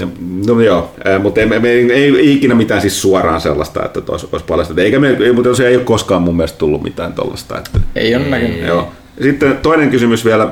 No, 0.00 0.08
no 0.46 0.60
joo, 0.60 0.94
mutta 1.22 1.40
ei, 1.40 1.48
ei, 1.64 1.92
ei, 1.92 2.16
ei, 2.16 2.32
ikinä 2.32 2.54
mitään 2.54 2.80
siis 2.80 3.02
suoraan 3.02 3.40
sellaista, 3.40 3.84
että 3.84 4.02
olisi, 4.08 4.28
olisi 4.32 4.46
paljastettu. 4.46 4.80
Eikä 4.80 4.98
me, 4.98 5.16
mutta 5.34 5.54
se 5.54 5.68
ei 5.68 5.76
ole 5.76 5.84
koskaan 5.84 6.22
mun 6.22 6.36
mielestä 6.36 6.58
tullut 6.58 6.82
mitään 6.82 7.12
tuollaista. 7.12 7.58
Että, 7.58 7.80
ei 7.96 8.14
ole 8.14 8.24
näkynyt. 8.24 8.66
Joo. 8.66 8.92
Sitten 9.22 9.56
toinen 9.56 9.90
kysymys 9.90 10.24
vielä 10.24 10.48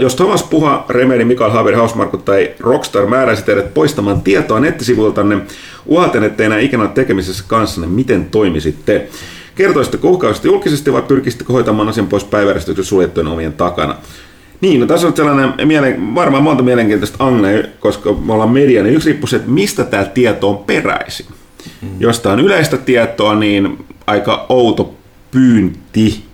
jos 0.00 0.14
Thomas 0.14 0.42
Puha, 0.42 0.86
Remedi, 0.88 1.24
Mikael 1.24 1.50
Haber, 1.50 1.76
Hausmarkut 1.76 2.24
tai 2.24 2.50
Rockstar 2.60 3.06
määräisi 3.06 3.44
teidät 3.44 3.74
poistamaan 3.74 4.20
tietoa 4.20 4.60
nettisivuiltanne, 4.60 5.38
uhaten 5.86 6.24
ettei 6.24 6.46
enää 6.46 6.58
ikinä 6.58 6.82
ole 6.82 6.90
tekemisessä 6.94 7.44
kanssanne, 7.46 7.88
miten 7.88 8.26
toimisitte? 8.30 9.08
Kertoisitte 9.54 9.98
uhkaavasti 10.02 10.48
julkisesti 10.48 10.92
vai 10.92 11.02
pyrkisitte 11.02 11.44
hoitamaan 11.48 11.88
asian 11.88 12.06
pois 12.06 12.24
päiväjärjestyksen 12.24 12.84
suljettujen 12.84 13.28
omien 13.28 13.52
takana? 13.52 13.96
Niin, 14.62 14.80
no 14.80 14.86
tässä 14.86 15.06
on 15.06 15.16
sellainen 15.16 15.54
mielen, 15.64 16.14
varmaan 16.14 16.42
monta 16.42 16.62
mielenkiintoista 16.62 17.24
angle, 17.26 17.70
koska 17.80 18.12
me 18.12 18.32
ollaan 18.32 18.50
media, 18.50 18.82
niin 18.82 18.94
yksi 18.94 19.08
riippuu 19.08 19.26
se, 19.26 19.36
että 19.36 19.50
mistä 19.50 19.84
tämä 19.84 20.04
tieto 20.04 20.50
on 20.50 20.58
peräisin. 20.58 21.26
Mm. 21.82 21.88
Jos 21.98 22.20
tämä 22.20 22.32
on 22.32 22.40
yleistä 22.40 22.76
tietoa, 22.76 23.34
niin 23.34 23.84
aika 24.06 24.46
outo 24.48 24.94
pyynti 25.30 26.24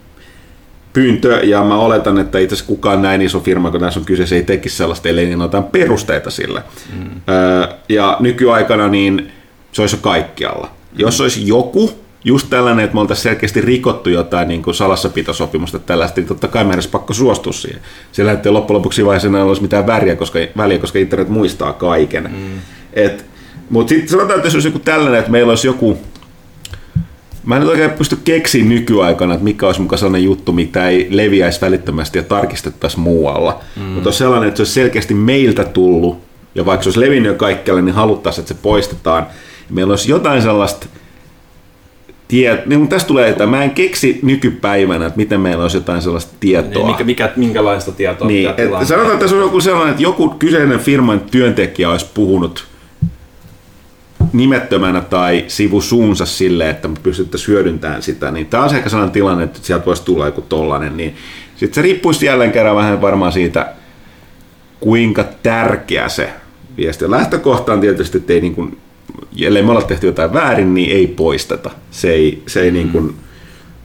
pyyntö, 0.93 1.41
ja 1.43 1.65
mä 1.65 1.79
oletan, 1.79 2.19
että 2.19 2.39
itse 2.39 2.55
asiassa 2.55 2.69
kukaan 2.69 3.03
näin 3.03 3.23
iso 3.23 3.41
firma, 3.41 3.71
kun 3.71 3.81
tässä 3.81 4.01
on 4.01 4.07
kyseessä, 4.07 4.35
ei 4.35 4.43
tekisi 4.43 4.77
sellaista, 4.77 5.09
ellei 5.09 5.27
niin 5.27 5.43
otetaan 5.43 5.65
perusteita 5.65 6.31
sille. 6.31 6.63
Mm. 6.99 7.11
ja 7.89 8.17
nykyaikana 8.21 8.89
niin 8.89 9.33
se 9.73 9.83
olisi 9.83 9.97
jo 9.97 10.01
kaikkialla. 10.03 10.67
Mm. 10.67 11.01
Jos 11.01 11.21
olisi 11.21 11.47
joku, 11.49 11.91
just 12.25 12.51
tällainen, 12.51 12.85
että 12.85 12.95
me 12.95 13.01
oltaisiin 13.01 13.23
selkeästi 13.23 13.61
rikottu 13.61 14.11
jotain 14.11 14.49
niin 14.49 14.63
kuin 14.63 14.75
salassapitosopimusta 14.75 15.79
tällaista, 15.79 16.21
niin 16.21 16.29
totta 16.29 16.49
kai 16.49 16.65
meidän 16.65 16.77
olisi 16.77 16.89
pakko 16.89 17.15
suostua 17.15 17.53
siihen. 17.53 17.81
Siellä 18.13 18.33
ei 18.33 18.51
loppujen 18.51 18.79
lopuksi 18.79 19.07
vaiheessa 19.07 19.45
olisi 19.45 19.63
mitään 19.63 19.87
väriä, 19.87 20.17
koska, 20.17 20.39
väliä, 20.57 20.79
koska 20.79 20.99
internet 20.99 21.29
muistaa 21.29 21.73
kaiken. 21.73 22.25
Mm. 22.25 23.11
Mutta 23.71 23.89
sitten 23.89 24.09
sanotaan, 24.09 24.37
että 24.37 24.47
jos 24.47 24.55
olisi 24.55 24.69
joku 24.69 24.79
tällainen, 24.79 25.19
että 25.19 25.31
meillä 25.31 25.51
olisi 25.51 25.67
joku 25.67 25.99
Mä 27.45 27.57
en 27.57 27.61
nyt 27.61 27.71
oikein 27.71 27.91
pysty 27.91 28.19
keksiä 28.25 28.65
nykyaikana, 28.65 29.35
että 29.35 29.45
mikä 29.45 29.67
olisi 29.67 29.81
mukaan 29.81 29.99
sellainen 29.99 30.25
juttu, 30.25 30.53
mitä 30.53 30.89
ei 30.89 31.07
leviäisi 31.11 31.61
välittömästi 31.61 32.19
ja 32.19 32.23
tarkistettaisi 32.23 32.99
muualla. 32.99 33.61
Mm. 33.77 33.83
Mutta 33.83 34.09
on 34.09 34.13
sellainen, 34.13 34.49
että 34.49 34.57
se 34.57 34.61
olisi 34.61 34.73
selkeästi 34.73 35.15
meiltä 35.15 35.65
tullut, 35.65 36.19
ja 36.55 36.67
vaikka 36.67 36.83
se 36.83 36.89
olisi 36.89 37.01
levinnyt 37.01 37.33
jo 37.33 37.39
kaikkialle, 37.39 37.83
niin 37.83 37.95
haluttaisiin, 37.95 38.43
että 38.43 38.55
se 38.55 38.61
poistetaan. 38.63 39.27
Meillä 39.71 39.93
olisi 39.93 40.11
jotain 40.11 40.43
sellaista 40.43 40.87
tie, 42.29 42.63
niin 42.67 42.89
tästä 42.89 43.09
tulee, 43.09 43.29
että 43.29 43.47
mä 43.47 43.65
en 43.65 43.71
keksi 43.71 44.19
nykypäivänä, 44.23 45.07
että 45.07 45.17
miten 45.17 45.41
meillä 45.41 45.63
olisi 45.63 45.77
jotain 45.77 46.03
sellaista 46.03 46.35
tietoa. 46.41 46.83
Niin, 46.83 46.87
mikä, 46.87 47.05
mikä, 47.05 47.33
minkälaista 47.37 47.93
tietoa? 47.93 48.29
Niin, 48.29 48.51
että 48.51 48.85
sanotaan, 48.85 49.15
että 49.15 49.29
se 49.29 49.35
on 49.35 49.41
joku 49.41 49.61
sellainen, 49.61 49.91
että 49.91 50.03
joku 50.03 50.29
kyseinen 50.29 50.79
firman 50.79 51.21
työntekijä 51.21 51.91
olisi 51.91 52.07
puhunut 52.15 52.67
nimettömänä 54.33 55.01
tai 55.01 55.45
sivusuunsa 55.49 56.27
sille, 56.27 56.71
että 56.71 56.89
me 56.89 56.97
pystyttäisiin 57.03 57.55
hyödyntämään 57.55 58.03
sitä, 58.03 58.31
niin 58.31 58.47
tämä 58.47 58.65
on 58.65 58.77
ehkä 58.77 58.89
sellainen 58.89 59.13
tilanne, 59.13 59.45
että 59.45 59.59
sieltä 59.63 59.87
voisi 59.87 60.05
tulla 60.05 60.27
joku 60.27 60.41
tollainen, 60.41 60.97
niin 60.97 61.17
sitten 61.57 61.75
se 61.75 61.83
riippuisi 61.83 62.27
jälleen 62.27 62.53
kerran 62.53 62.77
vähän 62.77 63.01
varmaan 63.01 63.33
siitä, 63.33 63.73
kuinka 64.81 65.25
tärkeä 65.43 66.09
se 66.09 66.31
viesti. 66.77 67.11
Lähtökohta 67.11 67.73
on 67.73 67.81
tietysti, 67.81 68.19
että 68.19 68.33
ei 68.33 68.41
niin 68.41 68.55
kuin 68.55 68.79
ellei 69.43 69.63
me 69.63 69.71
olla 69.71 69.83
tehty 69.83 70.07
jotain 70.07 70.33
väärin, 70.33 70.75
niin 70.75 70.97
ei 70.97 71.07
poisteta. 71.07 71.71
Se 71.91 72.11
ei, 72.11 72.43
se 72.47 72.61
ei 72.61 72.71
mm. 72.71 72.75
niin 72.75 72.89
kuin 72.89 73.15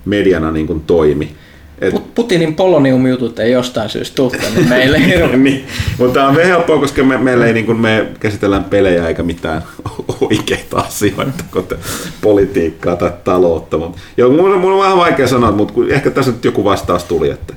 mediana 0.06 0.52
niin 0.52 0.68
kuin 0.68 0.80
toimi. 0.80 1.36
Et... 1.82 2.16
Putinin 2.16 2.56
polonium-jutut 2.56 3.40
ei 3.40 3.52
jostain 3.52 3.90
syystä 3.90 4.22
niin 4.56 4.70
meille 4.70 5.00
niin, 5.00 5.66
mutta 5.98 6.14
tämä 6.14 6.28
on 6.28 6.36
helppoa, 6.36 6.80
koska 6.80 7.04
me, 7.04 7.18
meillä 7.18 7.46
ei 7.46 7.54
niin 7.54 7.66
kuin 7.66 7.80
me 7.80 8.08
käsitellään 8.20 8.64
pelejä 8.64 9.08
eikä 9.08 9.24
mitään 9.24 9.64
oikeita 10.22 10.78
asioita, 10.80 11.44
kuten 11.52 11.78
politiikkaa 12.22 12.96
tai 12.96 13.12
taloutta. 13.24 13.78
Mutta, 13.78 14.00
joo, 14.18 14.30
mun, 14.30 14.60
mun 14.60 14.74
on 14.74 14.80
vähän 14.80 14.98
vaikea 14.98 15.28
sanoa, 15.28 15.52
mutta 15.52 15.74
ehkä 15.90 16.12
tässä 16.12 16.32
nyt 16.32 16.46
joku 16.46 16.64
vastaus 16.64 17.04
tuli. 17.04 17.30
Että... 17.30 17.54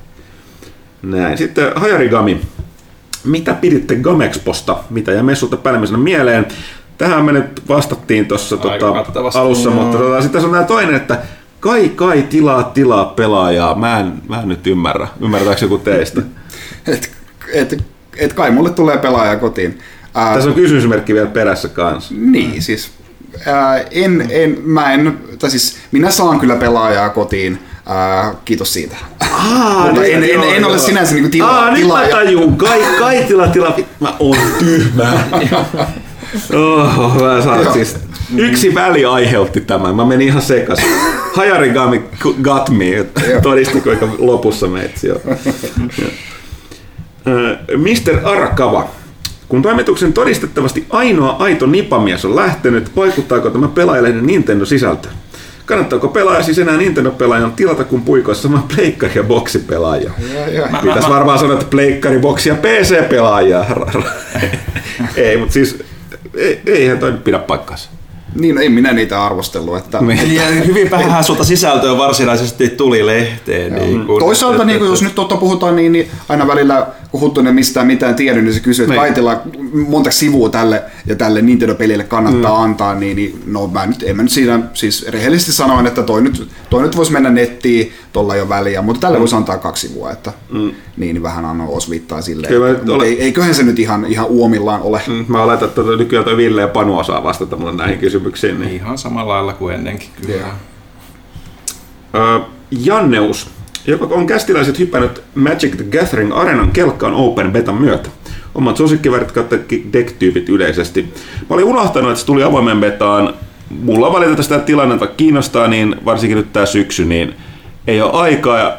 Näin. 1.02 1.38
Sitten 1.38 1.72
Hajarigami. 1.76 2.40
Mitä 3.24 3.54
piditte 3.54 3.96
Gamexposta? 3.96 4.76
Mitä 4.90 5.12
ja 5.12 5.22
messulta 5.22 5.56
päällimmäisenä 5.56 5.98
mieleen? 5.98 6.46
Tähän 6.98 7.24
me 7.24 7.32
nyt 7.32 7.62
vastattiin 7.68 8.26
tuossa 8.26 8.56
tota, 8.56 9.04
alussa, 9.34 9.70
mm. 9.70 9.76
mutta 9.76 9.98
tota, 9.98 10.22
sitten 10.22 10.44
on 10.44 10.50
tämä 10.50 10.64
toinen, 10.64 10.94
että 10.94 11.18
kai 11.60 11.88
kai 11.88 12.22
tilaa 12.22 12.64
tilaa 12.64 13.04
pelaajaa. 13.04 13.74
Mä 13.74 14.00
en, 14.00 14.12
mä 14.28 14.40
en 14.40 14.48
nyt 14.48 14.66
ymmärrä. 14.66 15.08
Ymmärtääkö 15.20 15.64
joku 15.64 15.78
teistä? 15.78 16.22
et, 16.86 17.10
et, 17.52 17.84
et 18.16 18.32
kai 18.32 18.50
mulle 18.50 18.70
tulee 18.70 18.98
pelaaja 18.98 19.36
kotiin. 19.36 19.78
Ää, 20.14 20.34
Tässä 20.34 20.48
on 20.48 20.54
kysymysmerkki 20.54 21.14
vielä 21.14 21.28
perässä 21.28 21.68
kanssa. 21.68 22.14
Niin, 22.18 22.62
siis 22.62 22.90
ää, 23.46 23.84
en, 23.90 24.26
en, 24.30 24.58
mä 24.64 24.92
en, 24.92 25.18
tai 25.38 25.50
siis 25.50 25.76
minä 25.92 26.10
saan 26.10 26.40
kyllä 26.40 26.56
pelaajaa 26.56 27.10
kotiin, 27.10 27.58
ää, 27.86 28.34
kiitos 28.44 28.72
siitä. 28.72 28.96
Aa, 29.30 29.84
Mutta 29.86 30.04
en, 30.04 30.24
en, 30.24 30.40
en, 30.56 30.64
ole 30.64 30.78
sinänsä 30.78 31.14
niin 31.14 31.30
tila, 31.30 31.48
Aa, 31.48 31.74
tilaaja. 31.74 32.06
nyt 32.06 32.14
mä 32.14 32.20
tajun, 32.20 32.56
kai, 32.56 32.80
kai 32.98 33.24
tila 33.24 33.48
tila, 33.48 33.76
mä 34.00 34.14
oon 34.18 34.38
tyhmä. 34.58 35.12
Oh, 36.54 37.22
mä 37.22 37.42
saan 37.42 37.72
siis 37.72 37.96
Yksi 38.36 38.74
väli 38.74 39.04
aiheutti 39.04 39.60
tämän. 39.60 39.96
Mä 39.96 40.04
menin 40.04 40.28
ihan 40.28 40.42
sekas. 40.42 40.78
Hajarigami 41.34 42.02
got 42.42 42.70
me. 42.70 43.06
Todisti 43.42 43.80
kuinka 43.80 44.08
lopussa 44.18 44.66
meitsi. 44.66 45.08
Mr. 47.76 48.20
Arakava. 48.24 48.88
Kun 49.48 49.62
toimituksen 49.62 50.12
todistettavasti 50.12 50.86
ainoa 50.90 51.36
aito 51.38 51.66
nipamies 51.66 52.24
on 52.24 52.36
lähtenyt, 52.36 52.96
vaikuttaako 52.96 53.50
tämä 53.50 53.68
pelaajalehden 53.68 54.26
Nintendo-sisältö? 54.26 55.08
Kannattaako 55.66 56.08
pelaaja 56.08 56.42
siis 56.42 56.58
enää 56.58 56.76
Nintendo-pelaajan 56.76 57.52
tilata, 57.52 57.84
kun 57.84 58.02
puikoissa 58.02 58.42
sama 58.42 58.66
pleikkari 58.74 59.12
ja 59.14 59.22
boksipelaaja? 59.22 60.10
Pitäisi 60.82 61.08
varmaan 61.08 61.38
sanoa, 61.38 61.54
että 61.54 61.66
pleikkari, 61.70 62.18
boksi 62.18 62.48
ja 62.48 62.54
PC-pelaaja. 62.54 63.64
ei, 65.16 65.36
mutta 65.36 65.52
siis 65.52 65.84
ei, 66.36 66.60
eihän 66.66 66.98
toi 66.98 67.12
pidä 67.12 67.38
paikkaansa. 67.38 67.90
Niin, 68.34 68.58
ei 68.58 68.68
minä 68.68 68.92
niitä 68.92 69.24
arvostellut. 69.24 69.76
Että... 69.76 69.98
ja 70.26 70.46
hyvin 70.46 70.90
vähän 70.90 71.24
suota 71.24 71.44
sisältöä 71.44 71.98
varsinaisesti 71.98 72.68
tuli 72.68 73.06
lehteen. 73.06 73.74
Niin 73.74 74.06
kuin, 74.06 74.18
Toisaalta, 74.20 74.54
että, 74.54 74.64
niin 74.64 74.78
kuin, 74.78 74.90
jos 74.90 75.02
nyt 75.02 75.14
totta 75.14 75.36
puhutaan, 75.36 75.76
niin, 75.76 75.92
niin 75.92 76.10
aina 76.28 76.46
välillä, 76.46 76.86
kun 77.16 77.26
Huttunen 77.26 77.54
mistään 77.54 77.86
mitään 77.86 78.14
tiedä, 78.14 78.42
niin 78.42 78.54
se 78.54 78.60
kysyy, 78.60 78.84
että 78.84 78.92
niin. 78.92 79.00
Kaitilla 79.00 79.42
monta 79.88 80.10
sivua 80.10 80.48
tälle 80.48 80.82
ja 81.06 81.16
tälle 81.16 81.42
Nintendo-pelille 81.42 82.04
kannattaa 82.04 82.58
mm. 82.58 82.64
antaa, 82.64 82.94
niin, 82.94 83.16
niin 83.16 83.42
no 83.46 83.66
mä 83.66 83.86
nyt, 83.86 84.02
en 84.02 84.16
mä 84.16 84.22
nyt 84.22 84.32
siinä, 84.32 84.60
siis 84.74 85.06
rehellisesti 85.08 85.52
sanoin, 85.52 85.86
että 85.86 86.02
toi 86.02 86.22
nyt, 86.22 86.48
toi 86.70 86.82
nyt 86.82 86.96
voisi 86.96 87.12
mennä 87.12 87.30
nettiin, 87.30 87.92
tuolla 88.12 88.36
jo 88.36 88.48
väliä, 88.48 88.82
mutta 88.82 89.00
tälle 89.00 89.18
mm. 89.18 89.20
voisi 89.20 89.36
antaa 89.36 89.58
kaksi 89.58 89.88
sivua, 89.88 90.10
että 90.10 90.32
mm. 90.52 90.70
niin 90.96 91.22
vähän 91.22 91.44
anna 91.44 91.64
osviittaa 91.64 92.22
silleen. 92.22 92.52
Kyllä, 92.52 92.72
mutta 92.72 92.92
ole... 92.92 93.04
ei, 93.04 93.22
eiköhän 93.22 93.54
se 93.54 93.62
nyt 93.62 93.78
ihan, 93.78 94.04
ihan 94.04 94.26
uomillaan 94.26 94.82
ole. 94.82 95.02
Mm, 95.06 95.24
mä 95.28 95.42
oletan, 95.42 95.68
että 95.68 95.82
nykyään 95.98 96.24
toi 96.24 96.36
Ville 96.36 96.60
ja 96.60 96.68
Panu 96.68 96.98
osaa 96.98 97.22
vastata 97.22 97.56
mulle 97.56 97.72
näihin 97.72 97.98
kysymyksiin. 97.98 98.60
Niin. 98.60 98.74
Ihan 98.74 98.98
samalla 98.98 99.32
lailla 99.32 99.52
kuin 99.52 99.74
ennenkin, 99.74 100.08
kyllä. 100.20 100.34
Yeah. 100.34 100.50
Uh, 102.40 102.46
Janneus, 102.70 103.55
joka 103.86 104.06
on 104.10 104.26
kästiläiset 104.26 104.78
hypännyt 104.78 105.22
Magic 105.34 105.76
the 105.76 105.84
Gathering 105.84 106.36
Arenan 106.36 106.70
kelkkaan 106.70 107.14
Open 107.14 107.52
Betan 107.52 107.74
myötä. 107.74 108.10
Omat 108.54 108.76
suosikkivärit 108.76 109.32
kautta 109.32 109.56
deck-tyypit 109.92 110.48
yleisesti. 110.48 111.02
Mä 111.40 111.46
olin 111.54 111.64
unohtanut, 111.64 112.10
että 112.10 112.20
se 112.20 112.26
tuli 112.26 112.42
avoimen 112.42 112.80
betaan. 112.80 113.34
Mulla 113.70 114.12
valitettavasti 114.12 114.54
sitä 114.54 114.66
tilannetta 114.66 115.06
kiinnostaa, 115.06 115.68
niin 115.68 115.96
varsinkin 116.04 116.36
nyt 116.36 116.52
tää 116.52 116.66
syksy, 116.66 117.04
niin 117.04 117.34
ei 117.86 118.00
ole 118.00 118.12
aikaa, 118.12 118.72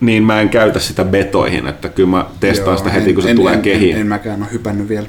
niin 0.00 0.22
mä 0.22 0.40
en 0.40 0.48
käytä 0.48 0.78
sitä 0.78 1.04
betoihin, 1.04 1.66
että 1.66 1.88
kyllä 1.88 2.08
mä 2.08 2.26
testaan 2.40 2.68
Joo, 2.68 2.78
sitä 2.78 2.90
heti, 2.90 3.08
en, 3.08 3.14
kun 3.14 3.22
se 3.22 3.30
en, 3.30 3.36
tulee 3.36 3.54
en, 3.54 3.62
kehiin. 3.62 3.94
En, 3.94 4.00
en 4.00 4.06
mäkään 4.06 4.42
ole 4.42 4.52
hypännyt 4.52 4.88
vielä. 4.88 5.06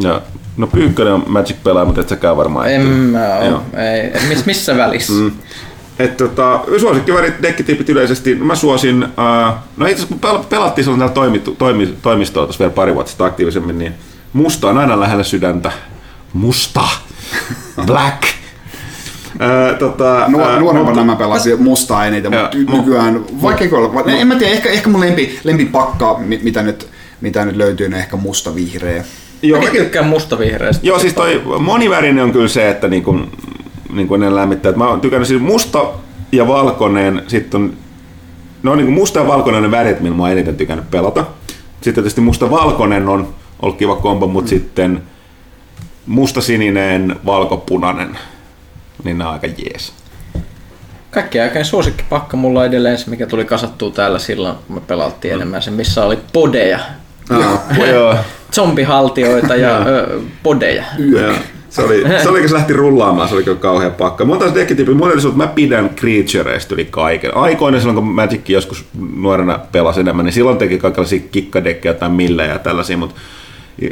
Ja, 0.00 0.22
no 0.56 0.66
Pyykkönen 0.66 1.12
on 1.12 1.24
Magic-pelaaja, 1.26 1.84
mutta 1.84 2.00
et 2.00 2.08
säkään 2.08 2.36
varmaan. 2.36 2.70
En 2.70 2.82
mä 2.86 3.38
oo. 3.38 3.62
Ei, 3.80 4.28
miss, 4.28 4.46
missä 4.46 4.76
välissä? 4.76 5.12
Mm. 5.12 5.32
Että 5.98 6.24
tota, 6.24 6.60
suosikkivärit, 6.80 7.34
dekkityypit 7.42 7.88
yleisesti, 7.88 8.34
mä 8.34 8.54
suosin, 8.54 9.04
uh, 9.04 9.54
no 9.76 9.86
itse 9.86 10.04
asiassa 10.04 10.28
kun 10.30 10.44
pelattiin 10.48 10.84
silloin 10.84 10.98
täällä 10.98 11.14
toimi, 11.14 11.38
toimi, 11.38 11.94
toimistoa 12.02 12.44
tuossa 12.44 12.58
vielä 12.58 12.72
pari 12.72 12.94
vuotta 12.94 13.10
sitten 13.10 13.26
aktiivisemmin, 13.26 13.78
niin 13.78 13.94
musta 14.32 14.68
on 14.68 14.78
aina 14.78 15.00
lähellä 15.00 15.24
sydäntä. 15.24 15.72
Musta. 16.32 16.80
Black. 17.86 18.22
Ää, 19.38 19.74
tota, 19.74 20.24
Nuor, 20.28 20.60
nuorempana 20.60 21.04
mä 21.04 21.16
pelasin 21.16 21.62
mustaa 21.62 22.06
eniten, 22.06 22.32
mutta 22.32 22.76
nykyään, 22.76 23.24
vaikka 23.42 23.76
olla, 23.76 24.10
en 24.10 24.26
mä 24.26 24.34
tiedä, 24.34 24.52
ehkä, 24.52 24.68
ehkä 24.68 24.90
mun 24.90 25.00
lempi, 25.00 25.40
lempipakka, 25.44 26.20
mitä 26.42 26.62
nyt, 26.62 26.88
mitä 27.20 27.44
nyt 27.44 27.56
löytyy, 27.56 27.86
on 27.86 27.94
ehkä 27.94 28.16
musta-vihreä. 28.16 29.04
Joo, 29.42 29.62
mä 29.62 29.70
tykkään 29.70 30.06
musta-vihreästä. 30.06 30.86
Joo, 30.86 30.98
siis 30.98 31.14
toi 31.14 31.42
monivärinen 31.58 32.24
on 32.24 32.32
kyllä 32.32 32.48
se, 32.48 32.70
että 32.70 32.88
niin 32.88 33.02
kuin, 33.02 33.30
niin 33.92 34.08
kuin 34.08 34.20
ne 34.20 34.34
lämmittää. 34.34 34.72
Mä 34.72 34.88
oon 34.88 35.00
tykännyt 35.00 35.28
siis 35.28 35.42
musta 35.42 35.84
ja 36.32 36.48
valkoinen, 36.48 37.22
sitten 37.28 37.60
on, 37.60 37.72
no 38.62 38.74
niin 38.74 38.86
kuin 38.86 38.94
musta 38.94 39.18
ja 39.20 39.26
valkoinen 39.26 39.62
ne 39.62 39.70
värit, 39.70 40.00
millä 40.00 40.16
mä 40.16 40.22
oon 40.22 40.32
eniten 40.32 40.56
tykännyt 40.56 40.90
pelata. 40.90 41.24
Sitten 41.72 41.94
tietysti 41.94 42.20
musta-valkoinen 42.20 43.08
on 43.08 43.34
ollut 43.62 43.78
kiva 43.78 43.96
kombo, 43.96 44.26
mutta 44.26 44.50
mm. 44.50 44.58
sitten 44.58 45.02
musta-sininen, 46.06 47.16
valkopunainen 47.26 48.18
niin 49.04 49.18
ne 49.18 49.26
on 49.26 49.32
aika 49.32 49.46
jees. 49.46 49.92
Kaikki 51.10 51.40
aikain 51.40 51.64
suosikkipakka 51.64 52.36
mulla 52.36 52.60
on 52.60 52.66
edelleen 52.66 52.98
se, 52.98 53.10
mikä 53.10 53.26
tuli 53.26 53.44
kasattua 53.44 53.90
täällä 53.90 54.18
silloin, 54.18 54.56
kun 54.66 54.76
me 54.76 54.80
pelattiin 54.80 55.34
mm. 55.34 55.40
enemmän 55.40 55.62
sen, 55.62 55.74
missä 55.74 56.04
oli 56.04 56.18
podeja. 56.32 56.78
Joo. 57.86 58.14
Zombihaltioita 58.54 59.56
ja 59.56 59.80
podeja. 60.42 60.84
Se 61.72 61.82
oli, 61.82 62.04
se 62.22 62.28
oli, 62.28 62.40
kun 62.40 62.48
se 62.48 62.54
lähti 62.54 62.72
rullaamaan, 62.72 63.28
se 63.28 63.34
oli 63.34 63.44
kyllä 63.44 63.58
kauhean 63.58 63.92
pakka. 63.92 64.24
Mun 64.24 64.38
taas 64.38 64.54
dekkityyppi, 64.54 64.94
mun 64.94 65.08
että 65.08 65.28
mä 65.34 65.46
pidän 65.46 65.90
creatureista 65.90 66.74
yli 66.74 66.84
kaiken. 66.84 67.36
Aikoina 67.36 67.78
silloin, 67.78 67.94
kun 67.94 68.14
Magic 68.14 68.48
joskus 68.48 68.84
nuorena 69.16 69.58
pelasi 69.72 70.00
enemmän, 70.00 70.24
niin 70.24 70.32
silloin 70.32 70.58
teki 70.58 70.78
kaikenlaisia 70.78 71.20
kikkadekkejä 71.32 71.94
tai 71.94 72.08
mille 72.08 72.46
ja 72.46 72.58
tällaisia, 72.58 72.96
mutta 72.96 73.20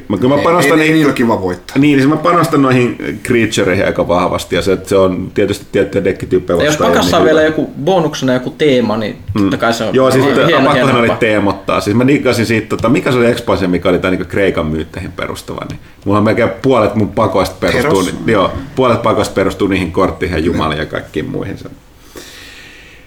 Mä, 0.08 0.16
kyllä 0.16 0.36
mä 0.36 0.42
panostan 0.42 0.80
ei, 0.80 0.92
ei, 0.92 1.02
ei 1.02 1.12
kiva 1.12 1.40
voittaa. 1.40 1.78
Niin, 1.78 1.98
niin 1.98 2.08
mä 2.08 2.16
panostan 2.16 2.62
noihin 2.62 3.18
creatureihin 3.24 3.86
aika 3.86 4.08
vahvasti 4.08 4.56
ja 4.56 4.62
se, 4.62 4.78
se 4.82 4.96
on 4.96 5.30
tietysti 5.34 5.66
tiettyjä 5.72 6.04
dekkityyppejä 6.04 6.56
vastaan. 6.56 6.88
Jos 6.88 6.94
pakassa 6.94 7.18
on 7.18 7.24
vielä 7.24 7.42
joku 7.42 7.70
bonuksena 7.84 8.32
joku 8.32 8.50
teema, 8.50 8.96
niin 8.96 9.16
mm. 9.34 9.40
totta 9.40 9.56
kai 9.56 9.74
se 9.74 9.84
on 9.84 9.94
Joo, 9.94 10.10
siis 10.10 10.24
hieno, 10.24 10.70
pakkohan 10.70 10.96
oli 10.96 11.10
teemottaa. 11.20 11.80
Siis 11.80 11.96
mä 11.96 12.06
diggasin 12.06 12.46
siitä, 12.46 12.68
tota, 12.68 12.88
mikä 12.88 13.12
se 13.12 13.18
oli 13.18 13.26
expansia, 13.26 13.68
mikä 13.68 13.88
oli 13.88 13.98
tämä 13.98 14.16
niin 14.16 14.26
Kreikan 14.26 14.66
myytteihin 14.66 15.12
perustuva. 15.12 15.66
Niin 15.70 15.80
mulla 16.04 16.18
on 16.18 16.24
melkein 16.24 16.50
puolet 16.62 16.94
mun 16.94 17.08
pakoista 17.08 17.56
perustuu, 17.60 18.02
niin, 18.02 18.16
joo, 18.26 18.52
puolet 18.74 19.02
pakoista 19.02 19.34
perustuu 19.34 19.68
niihin 19.68 19.92
kortteihin 19.92 20.36
ja 20.36 20.44
jumaliin 20.44 20.78
ja 20.78 20.86
kaikkiin 20.86 21.30
muihin. 21.30 21.56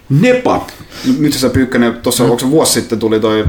Nepa. 0.08 0.66
Nyt 1.18 1.32
sä 1.32 1.48
Pyykkönen, 1.48 1.94
tuossa 2.02 2.24
mm. 2.24 2.50
vuosi 2.50 2.72
sitten 2.72 2.98
tuli 2.98 3.20
toi 3.20 3.44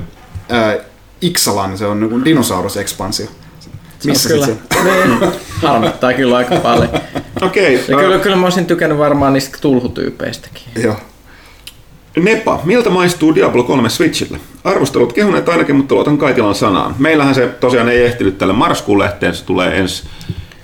ää, 0.49 0.77
Ixalan, 1.21 1.77
se 1.77 1.85
on 1.85 1.99
niin 1.99 2.25
dinosaurusekspansio. 2.25 3.27
Missä 4.05 4.29
kyllä, 4.29 4.47
niin, 4.47 5.31
harmittaa 5.61 6.13
kyllä 6.13 6.37
aika 6.37 6.55
paljon. 6.55 6.89
Okei. 7.41 7.75
Okay, 7.75 7.95
ja 7.95 7.97
kyllä, 7.97 8.19
kyllä 8.19 8.35
mä 8.35 8.45
olisin 8.45 8.65
tykännyt 8.65 8.97
varmaan 8.97 9.33
niistä 9.33 9.57
tulhutyypeistäkin. 9.61 10.63
Joo. 10.83 10.95
Nepa, 12.15 12.61
miltä 12.63 12.89
maistuu 12.89 13.35
Diablo 13.35 13.63
3 13.63 13.89
Switchille? 13.89 14.39
Arvostelut 14.63 15.13
kehuneet 15.13 15.49
ainakin, 15.49 15.75
mutta 15.75 15.95
luotan 15.95 16.17
Kaitilan 16.17 16.55
sanaan. 16.55 16.95
Meillähän 16.99 17.35
se 17.35 17.47
tosiaan 17.47 17.89
ei 17.89 18.05
ehtinyt 18.05 18.37
tälle 18.37 18.53
marraskuun 18.53 18.99
lehteen, 18.99 19.35
se 19.35 19.45
tulee 19.45 19.79
ensi 19.79 20.03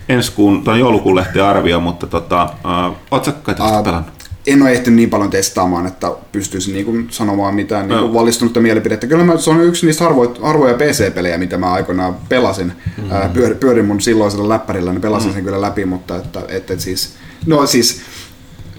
ensi 0.09 0.31
kuun, 0.31 0.63
tai 0.63 0.79
joulukuun 0.79 1.15
lehteen 1.15 1.45
arvio, 1.45 1.79
mutta 1.79 2.07
tota, 2.07 2.43
uh, 2.43 2.95
ootko 3.11 3.31
Kaitilasta 3.43 3.79
uh, 3.79 3.85
pelannut? 3.85 4.13
En 4.47 4.61
ole 4.61 4.71
ehtinyt 4.71 4.95
niin 4.95 5.09
paljon 5.09 5.29
testaamaan, 5.29 5.87
että 5.87 6.11
pystyisin 6.31 6.73
niin 6.73 6.85
kuin 6.85 7.07
sanomaan 7.09 7.55
mitään 7.55 7.87
niin 7.87 7.99
kuin 7.99 8.13
valistunutta 8.13 8.59
mielipidettä. 8.59 9.07
Kyllä 9.07 9.23
mä, 9.23 9.37
se 9.37 9.49
on 9.49 9.63
yksi 9.63 9.85
niistä 9.85 10.03
harvoja, 10.03 10.31
harvoja 10.41 10.73
PC-pelejä, 10.73 11.37
mitä 11.37 11.57
mä 11.57 11.73
aikoinaan 11.73 12.15
pelasin. 12.29 12.73
Mm-hmm. 12.97 13.29
Pyör, 13.33 13.55
pyörin 13.55 13.85
mun 13.85 14.01
silloisella 14.01 14.49
läppärillä, 14.49 14.91
niin 14.91 15.01
pelasin 15.01 15.27
mm-hmm. 15.27 15.35
sen 15.35 15.43
kyllä 15.43 15.61
läpi, 15.61 15.85
mutta 15.85 16.15
että, 16.15 16.39
että, 16.39 16.55
että 16.73 16.83
siis, 16.83 17.13
no 17.45 17.67
siis 17.67 18.01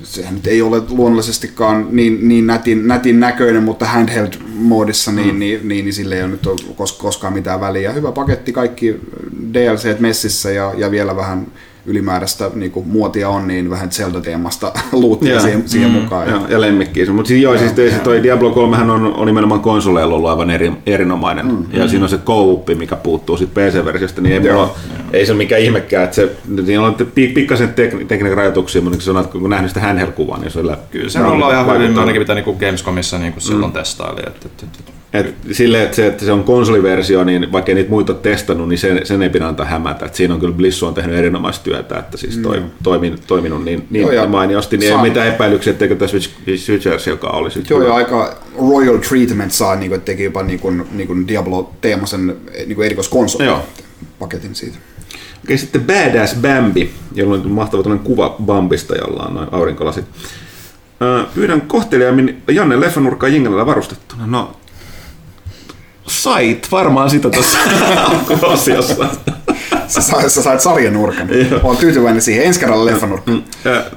sehän 0.02 0.34
nyt 0.34 0.46
ei 0.46 0.62
ole 0.62 0.82
luonnollisestikaan 0.88 1.86
niin, 1.90 2.28
niin 2.28 2.46
nätin, 2.46 2.88
nätin 2.88 3.20
näköinen, 3.20 3.62
mutta 3.62 3.86
handheld-moodissa 3.86 5.12
niin, 5.12 5.34
mm. 5.34 5.38
niin, 5.38 5.68
niin, 5.68 5.84
niin 5.84 5.94
sille 5.94 6.14
ei 6.14 6.22
ole 6.22 6.30
nyt 6.30 6.48
koskaan 6.98 7.32
mitään 7.32 7.60
väliä. 7.60 7.92
Hyvä 7.92 8.12
paketti, 8.12 8.52
kaikki 8.52 9.00
DLC 9.54 9.98
messissä 10.00 10.50
ja, 10.50 10.72
ja 10.76 10.90
vielä 10.90 11.16
vähän 11.16 11.46
ylimääräistä 11.86 12.50
niin 12.54 12.72
kuin, 12.72 12.88
muotia 12.88 13.28
on, 13.28 13.48
niin 13.48 13.70
vähän 13.70 13.90
Zelda-teemasta 13.90 14.72
luuttia 14.92 15.40
siihen, 15.40 15.68
siihen 15.68 15.90
mm, 15.90 15.96
mukaan. 15.96 16.28
Joo, 16.28 16.46
ja 16.48 16.60
lemmikkiä. 16.60 17.12
Mutta 17.12 17.28
siis, 17.28 17.42
joo, 17.42 17.58
siis 17.58 17.72
toi, 17.72 17.90
toi 18.04 18.22
Diablo 18.22 18.50
3 18.50 18.76
on, 18.76 18.90
on 18.90 19.26
nimenomaan 19.26 19.60
konsoleilla 19.60 20.14
ollut 20.14 20.30
aivan 20.30 20.50
eri, 20.50 20.72
erinomainen. 20.86 21.46
Mm, 21.46 21.64
ja 21.72 21.84
mm. 21.84 21.88
siinä 21.88 22.04
on 22.04 22.08
se 22.08 22.18
co 22.18 22.64
mikä 22.78 22.96
puuttuu 22.96 23.36
siitä 23.36 23.60
PC-versiosta, 23.60 24.20
niin 24.20 24.32
ei, 24.32 24.52
mulla, 24.52 24.74
ei 25.12 25.26
se 25.26 25.32
ole 25.32 25.38
mikään 25.38 25.60
ihmekään, 25.60 26.04
että 26.04 26.16
se, 26.16 26.36
siinä 26.66 26.82
on 26.82 26.96
pikkasen 27.14 27.74
tek, 27.74 28.08
tekniikan 28.08 28.36
rajoituksia, 28.36 28.82
mutta 28.82 28.96
kun 28.96 29.02
sanoit, 29.02 29.26
kun 29.26 29.50
nähnyt 29.50 29.70
sitä 29.70 29.80
handheld-kuvaa, 29.80 30.38
niin 30.38 30.50
se 30.50 30.58
on 30.58 30.76
Kyllä 30.90 31.10
se 31.10 31.20
on 31.20 31.38
ihan 31.38 31.80
hyvin, 31.80 31.98
ainakin 31.98 32.22
mitä 32.22 32.34
niin 32.34 32.56
Gamescomissa 32.60 33.18
niin 33.18 33.32
kuin 33.32 33.42
silloin 33.42 33.72
mm. 33.72 33.74
testaili. 33.74 34.20
Että, 34.26 34.46
että, 34.46 34.66
että, 34.66 34.92
et 35.12 35.34
sille, 35.52 35.82
että 35.82 35.96
se, 35.96 36.06
että 36.06 36.24
se 36.24 36.32
on 36.32 36.44
konsoliversio, 36.44 37.24
niin 37.24 37.52
vaikka 37.52 37.74
niitä 37.74 37.90
muita 37.90 38.14
testannut, 38.14 38.68
niin 38.68 38.78
sen, 38.78 39.06
sen 39.06 39.22
ei 39.22 39.30
pidä 39.30 39.48
antaa 39.48 39.66
hämätä. 39.66 40.06
Et 40.06 40.14
siinä 40.14 40.34
on 40.34 40.40
kyllä 40.40 40.54
Blissu 40.54 40.86
on 40.86 40.94
tehnyt 40.94 41.16
erinomaista 41.16 41.64
työtä, 41.64 41.98
että 41.98 42.16
siis 42.16 42.38
toi, 42.38 42.60
mm. 42.60 42.70
toiminut, 42.82 43.20
toiminut 43.26 43.64
niin, 43.64 43.86
niin 43.90 44.12
Joo, 44.12 44.26
mainiosti, 44.26 44.76
niin 44.76 44.92
saa... 44.92 45.02
ei 45.02 45.10
mitään 45.10 45.28
epäilyksiä, 45.28 45.70
etteikö 45.70 46.08
Switch, 46.08 46.30
Switchers, 46.56 47.06
joka 47.06 47.28
olisi 47.28 47.62
Joo, 47.70 47.82
ja 47.82 47.94
aika 47.94 48.36
royal 48.58 48.98
treatment 48.98 49.52
saa, 49.52 49.76
niin 49.76 49.90
kuin, 49.90 49.96
että 49.96 50.06
teki 50.06 50.24
jopa 50.24 50.42
niin 50.42 50.60
kuin, 50.60 50.84
niin 50.92 51.06
kuin 51.06 51.28
Diablo-teemasen 51.28 52.36
niin 52.66 52.74
kuin 52.74 52.86
erikoiskonsoli 52.86 53.52
paketin 54.18 54.54
siitä. 54.54 54.78
Okei, 55.44 55.58
sitten 55.58 55.84
Badass 55.84 56.34
Bambi, 56.34 56.90
jolla 57.14 57.34
on 57.34 57.50
mahtava 57.50 57.96
kuva 57.96 58.36
Bambista, 58.42 58.94
jolla 58.94 59.22
on 59.22 59.34
noin 59.34 59.48
aurinkolasit. 59.52 60.04
Pyydän 61.34 61.60
kohteliaimmin 61.60 62.42
Janne 62.48 62.80
Leffanurkkaa 62.80 63.28
Jingelellä 63.28 63.66
varustettuna. 63.66 64.26
No, 64.26 64.56
Sait 66.06 66.68
varmaan 66.72 67.10
sitä 67.10 67.30
tuossa 67.30 67.58
osiossa. 68.42 69.06
Sä, 69.86 70.00
sait, 70.00 70.32
sä 70.32 70.42
sait 70.42 70.60
sarjanurkan. 70.60 71.28
Olen 71.62 71.76
tyytyväinen 71.76 72.22
siihen. 72.22 72.44
Ensi 72.44 72.60
kerralla 72.60 72.84
leffanurkka. 72.84 73.30
Mm. 73.30 73.42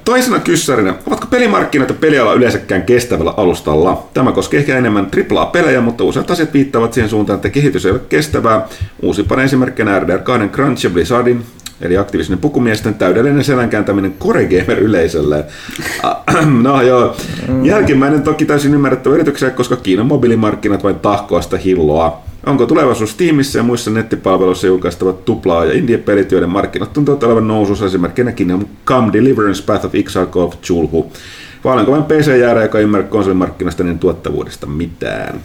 Toisena 0.06 0.40
kyssärinä, 0.40 0.94
ovatko 1.08 1.28
pelimarkkinat 1.28 1.90
ja 1.90 1.96
peliala 1.96 2.34
yleensäkään 2.34 2.84
kestävällä 2.84 3.34
alustalla? 3.38 4.08
Tämä 4.14 4.32
koskee 4.32 4.60
ehkä 4.60 4.78
enemmän 4.78 5.08
AAA-pelejä, 5.32 5.82
mutta 5.82 6.04
useat 6.04 6.32
asiat 6.32 6.54
viittavat 6.54 6.94
siihen 6.94 7.10
suuntaan, 7.10 7.36
että 7.36 7.50
kehitys 7.50 7.86
ei 7.86 7.92
ole 7.92 8.02
kestävää. 8.10 8.68
Uusimpana 9.02 9.44
esimerkkinä 9.44 10.00
RDR 10.00 10.20
2 10.20 10.48
Crunch 10.48 10.84
ja 10.84 10.90
Blizzardin 10.90 11.46
eli 11.82 11.98
aktiivisen 11.98 12.38
pukumiesten 12.38 12.96
täydellinen 12.96 13.44
selänkääntäminen 13.44 14.16
Coregamer-yleisölle. 14.20 15.46
no 16.64 16.82
joo, 16.82 17.16
jälkimmäinen 17.64 18.22
toki 18.22 18.46
täysin 18.46 18.74
ymmärrettävä 18.74 19.16
yrityksiä, 19.16 19.50
koska 19.50 19.76
Kiinan 19.76 20.06
mobiilimarkkinat 20.06 20.84
vain 20.84 21.00
tahkoa 21.00 21.42
sitä 21.42 21.58
hilloa. 21.58 22.22
Onko 22.46 22.66
tulevaisuus 22.66 23.12
Steamissa 23.12 23.60
ja 23.60 23.64
muissa 23.64 23.92
nettipalveluissa 23.92 24.68
julkaistavat 24.68 25.26
tuplaa 25.26 25.66
ja 25.66 25.74
indie-pelit, 25.74 26.32
joiden 26.32 26.50
markkinat 26.50 26.94
tuntuvat 26.94 27.24
olevan 27.24 27.48
nousussa 27.48 27.86
esimerkkinä 27.86 28.32
Kingdom 28.32 28.66
Come 28.86 29.14
Deliverance 29.14 29.64
Path 29.64 29.86
of 29.86 29.96
Exile 29.96 30.26
Call 30.26 30.46
of 30.46 30.62
Chulhu. 30.62 31.12
Vai 31.64 31.74
olenko 31.74 31.92
vain 31.92 32.04
PC-jäärä, 32.04 32.62
joka 32.62 32.80
ymmärrä 32.80 33.08
konsolimarkkinasta 33.08 33.84
niin 33.84 34.00
tuottavuudesta 34.00 34.68
mitään? 34.68 35.40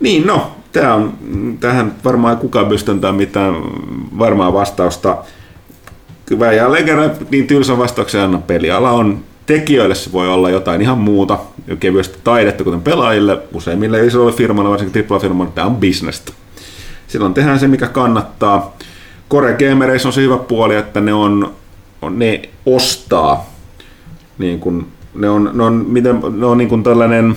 Niin 0.00 0.26
no, 0.26 0.56
Tämä 0.74 0.94
on, 0.94 1.12
tähän 1.60 1.94
varmaan 2.04 2.36
kukaan 2.36 2.66
pysty 2.66 2.92
mitään 3.16 3.54
varmaa 4.18 4.52
vastausta. 4.52 5.16
Kyllä 6.26 6.52
jälleen 6.52 6.84
kerran 6.84 7.10
niin 7.30 7.46
tylsän 7.46 7.78
vastauksen 7.78 8.20
anna 8.20 8.38
peliala 8.38 8.90
on 8.90 9.20
tekijöille 9.46 9.94
se 9.94 10.12
voi 10.12 10.28
olla 10.28 10.50
jotain 10.50 10.82
ihan 10.82 10.98
muuta, 10.98 11.38
kevyesti 11.80 12.18
taidetta, 12.24 12.64
kuten 12.64 12.82
pelaajille, 12.82 13.38
useimmille 13.52 14.06
isoille 14.06 14.32
firmoille, 14.32 14.70
varsinkin 14.70 15.04
AAA-firmoille, 15.10 15.52
tämä 15.54 15.66
on 15.66 15.76
bisnestä. 15.76 16.32
Silloin 17.08 17.34
tehdään 17.34 17.58
se, 17.58 17.68
mikä 17.68 17.86
kannattaa. 17.86 18.76
Core 19.30 19.56
Gamereissa 19.68 20.08
on 20.08 20.12
se 20.12 20.20
hyvä 20.20 20.36
puoli, 20.36 20.74
että 20.76 21.00
ne, 21.00 21.14
on, 21.14 21.54
ne 22.10 22.42
ostaa, 22.66 23.50
niin 24.38 24.60
kuin, 24.60 24.86
ne 25.14 25.28
on, 25.28 25.50
ne 25.54 25.62
on, 25.62 25.84
miten, 25.88 26.20
ne 26.36 26.46
on 26.46 26.58
niin 26.58 26.68
kuin 26.68 26.82
tällainen, 26.82 27.36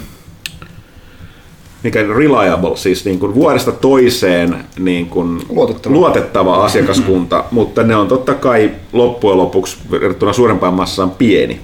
mikä 1.88 2.04
reliable, 2.04 2.78
siis 2.78 3.06
niin 3.06 3.20
kuin 3.20 3.36
vuodesta 3.36 3.72
toiseen 3.72 4.56
niin 4.80 5.06
kuin 5.06 5.42
luotettava. 5.50 5.96
luotettava 5.96 6.66
asiakaskunta, 6.66 7.44
mutta 7.52 7.84
ne 7.84 7.96
on 7.96 8.08
totta 8.08 8.34
kai 8.34 8.72
loppujen 8.94 9.38
lopuksi 9.38 9.78
verrattuna 9.92 10.34
suurempaan 10.34 10.74
massaan 10.74 11.12
pieni. 11.12 11.60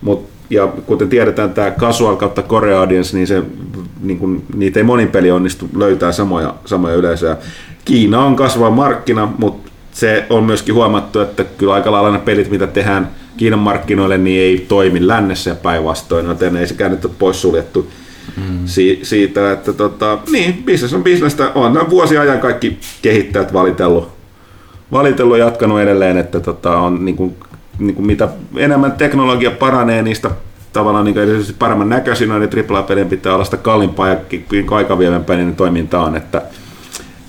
Mut, 0.00 0.26
ja 0.50 0.66
kuten 0.66 1.08
tiedetään, 1.08 1.54
tämä 1.54 1.70
casual 1.70 2.16
kautta 2.16 2.42
core 2.42 2.74
audience, 2.74 3.16
niin, 3.16 3.26
se, 3.26 3.42
niin 4.02 4.18
kuin, 4.18 4.44
niitä 4.54 4.80
ei 4.80 4.84
monin 4.84 5.08
peli 5.08 5.30
onnistu 5.30 5.68
löytää 5.76 6.12
samoja, 6.12 6.54
samoja 6.64 6.94
yleisöjä. 6.94 7.36
Kiina 7.84 8.24
on 8.24 8.36
kasvava 8.36 8.70
markkina, 8.70 9.32
mutta 9.38 9.70
se 9.92 10.26
on 10.30 10.44
myöskin 10.44 10.74
huomattu, 10.74 11.20
että 11.20 11.44
kyllä 11.44 11.74
aika 11.74 11.92
lailla 11.92 12.10
ne 12.10 12.18
pelit, 12.18 12.50
mitä 12.50 12.66
tehdään 12.66 13.10
Kiinan 13.36 13.58
markkinoille, 13.58 14.18
niin 14.18 14.40
ei 14.40 14.66
toimi 14.68 15.06
lännessä 15.06 15.50
ja 15.50 15.56
päinvastoin, 15.56 16.26
joten 16.26 16.56
ei 16.56 16.66
sekään 16.66 16.90
nyt 16.90 17.04
ole 17.04 17.12
poissuljettu 17.18 17.90
mm. 18.36 18.66
si- 18.66 19.00
siitä, 19.02 19.52
että 19.52 19.72
tota, 19.72 20.18
niin, 20.30 20.62
business 20.66 20.94
on 20.94 21.04
bisnestä. 21.04 21.50
On 21.54 21.72
nämä 21.72 21.90
vuosiajan 21.90 22.40
kaikki 22.40 22.78
kehittäjät 23.02 23.52
valitellut, 23.52 24.08
valitellut 24.92 25.38
ja 25.38 25.44
jatkanut 25.44 25.80
edelleen, 25.80 26.16
että 26.16 26.40
tota, 26.40 26.76
on 26.78 27.04
niin 27.04 27.16
kuin, 27.16 27.36
niin 27.78 27.94
kuin 27.94 28.06
mitä 28.06 28.28
enemmän 28.56 28.92
teknologia 28.92 29.50
paranee, 29.50 30.02
niistä 30.02 30.30
tavallaan 30.72 31.04
niin 31.04 31.18
erityisesti 31.18 31.56
paremman 31.58 31.88
näköisin 31.88 32.28
noiden 32.28 32.50
AAA-pelien 32.70 33.08
pitää 33.08 33.34
olla 33.34 33.44
sitä 33.44 33.56
kalliimpaa 33.56 34.08
ja 34.08 34.16
aikavievempää 34.70 35.36
niin 35.36 35.56
toiminta 35.56 36.00
on. 36.02 36.16
Että, 36.16 36.42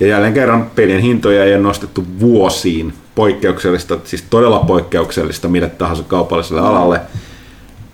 ja 0.00 0.06
jälleen 0.06 0.34
kerran 0.34 0.70
pelien 0.74 1.02
hintoja 1.02 1.44
ei 1.44 1.54
ole 1.54 1.62
nostettu 1.62 2.04
vuosiin 2.20 2.92
poikkeuksellista, 3.14 3.98
siis 4.04 4.24
todella 4.30 4.58
poikkeuksellista 4.58 5.48
mille 5.48 5.68
tahansa 5.68 6.02
kaupalliselle 6.02 6.60
alalle. 6.60 7.00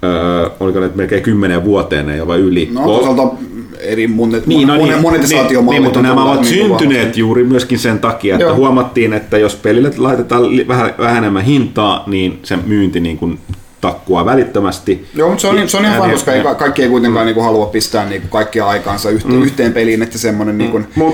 Mm 0.02 0.09
öö, 0.09 0.51
oliko 0.60 0.81
ne 0.81 0.90
melkein 0.94 1.22
kymmenen 1.22 1.64
vuoteen 1.64 2.06
ne 2.06 2.27
vai 2.27 2.39
yli? 2.39 2.68
No 2.72 2.85
toisaalta 2.85 3.36
eri 3.78 4.06
monet, 4.06 4.47
niin, 4.47 4.68
no, 4.68 4.77
niin, 4.77 5.01
monetisaatiomallit. 5.02 5.70
Niin, 5.70 5.82
mutta 5.82 6.02
nämä 6.02 6.24
ovat 6.24 6.40
niin 6.40 6.55
syntyneet 6.55 7.16
juuri 7.16 7.44
myöskin 7.44 7.78
sen 7.78 7.98
takia, 7.98 8.35
että 8.35 8.44
Joo. 8.44 8.56
huomattiin, 8.56 9.12
että 9.12 9.39
jos 9.39 9.56
pelille 9.56 9.90
laitetaan 9.98 10.43
vähän, 10.68 10.94
vähän 10.98 11.16
enemmän 11.16 11.44
hintaa, 11.44 12.05
niin 12.06 12.39
se 12.43 12.59
myynti 12.66 13.01
niin 13.01 13.18
kuin 13.18 13.39
takkua 13.81 14.24
välittömästi. 14.24 15.06
Joo, 15.14 15.28
mutta 15.28 15.43
se 15.43 15.48
on, 15.48 15.68
se 15.68 15.77
on 15.77 15.85
ihan 15.85 15.98
vaan, 15.98 16.10
koska 16.10 16.32
ei, 16.32 16.43
kaikki 16.59 16.82
ei 16.82 16.89
kuitenkaan 16.89 17.24
mm. 17.24 17.27
niin 17.27 17.35
kuin 17.35 17.44
halua 17.44 17.66
pistää 17.66 18.09
niin 18.09 18.20
kuin 18.20 18.31
kaikkia 18.31 18.66
aikaansa 18.66 19.10
yhteen, 19.10 19.35
mm. 19.35 19.43
yhteen 19.43 19.72
peliin, 19.72 20.02
että 20.02 20.18
semmoinen 20.18 20.59
niin 20.59 20.70
kuin, 20.70 20.86
mm. 20.97 21.12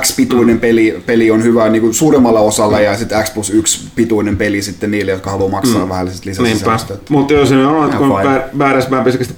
X-pituinen 0.00 0.56
mm. 0.56 0.60
peli, 0.60 1.02
peli 1.06 1.30
on 1.30 1.42
hyvä 1.42 1.68
niin 1.68 1.82
kuin 1.82 1.94
suuremmalla 1.94 2.40
osalla 2.40 2.76
mm. 2.76 2.84
ja 2.84 2.96
sitten 2.96 3.24
X 3.24 3.34
plus 3.34 3.50
1 3.50 3.88
pituinen 3.94 4.36
peli 4.36 4.62
sitten 4.62 4.90
niille, 4.90 5.10
jotka 5.10 5.30
haluaa 5.30 5.50
maksaa 5.50 5.82
mm. 5.82 5.88
vähän 5.88 6.06
lisäsisältöä. 6.06 6.96
Mutta 7.08 7.32
jos 7.32 7.50
ne 7.50 7.66
on, 7.66 7.84
että 7.84 7.96
kun 7.96 8.10
väärässä 8.58 8.90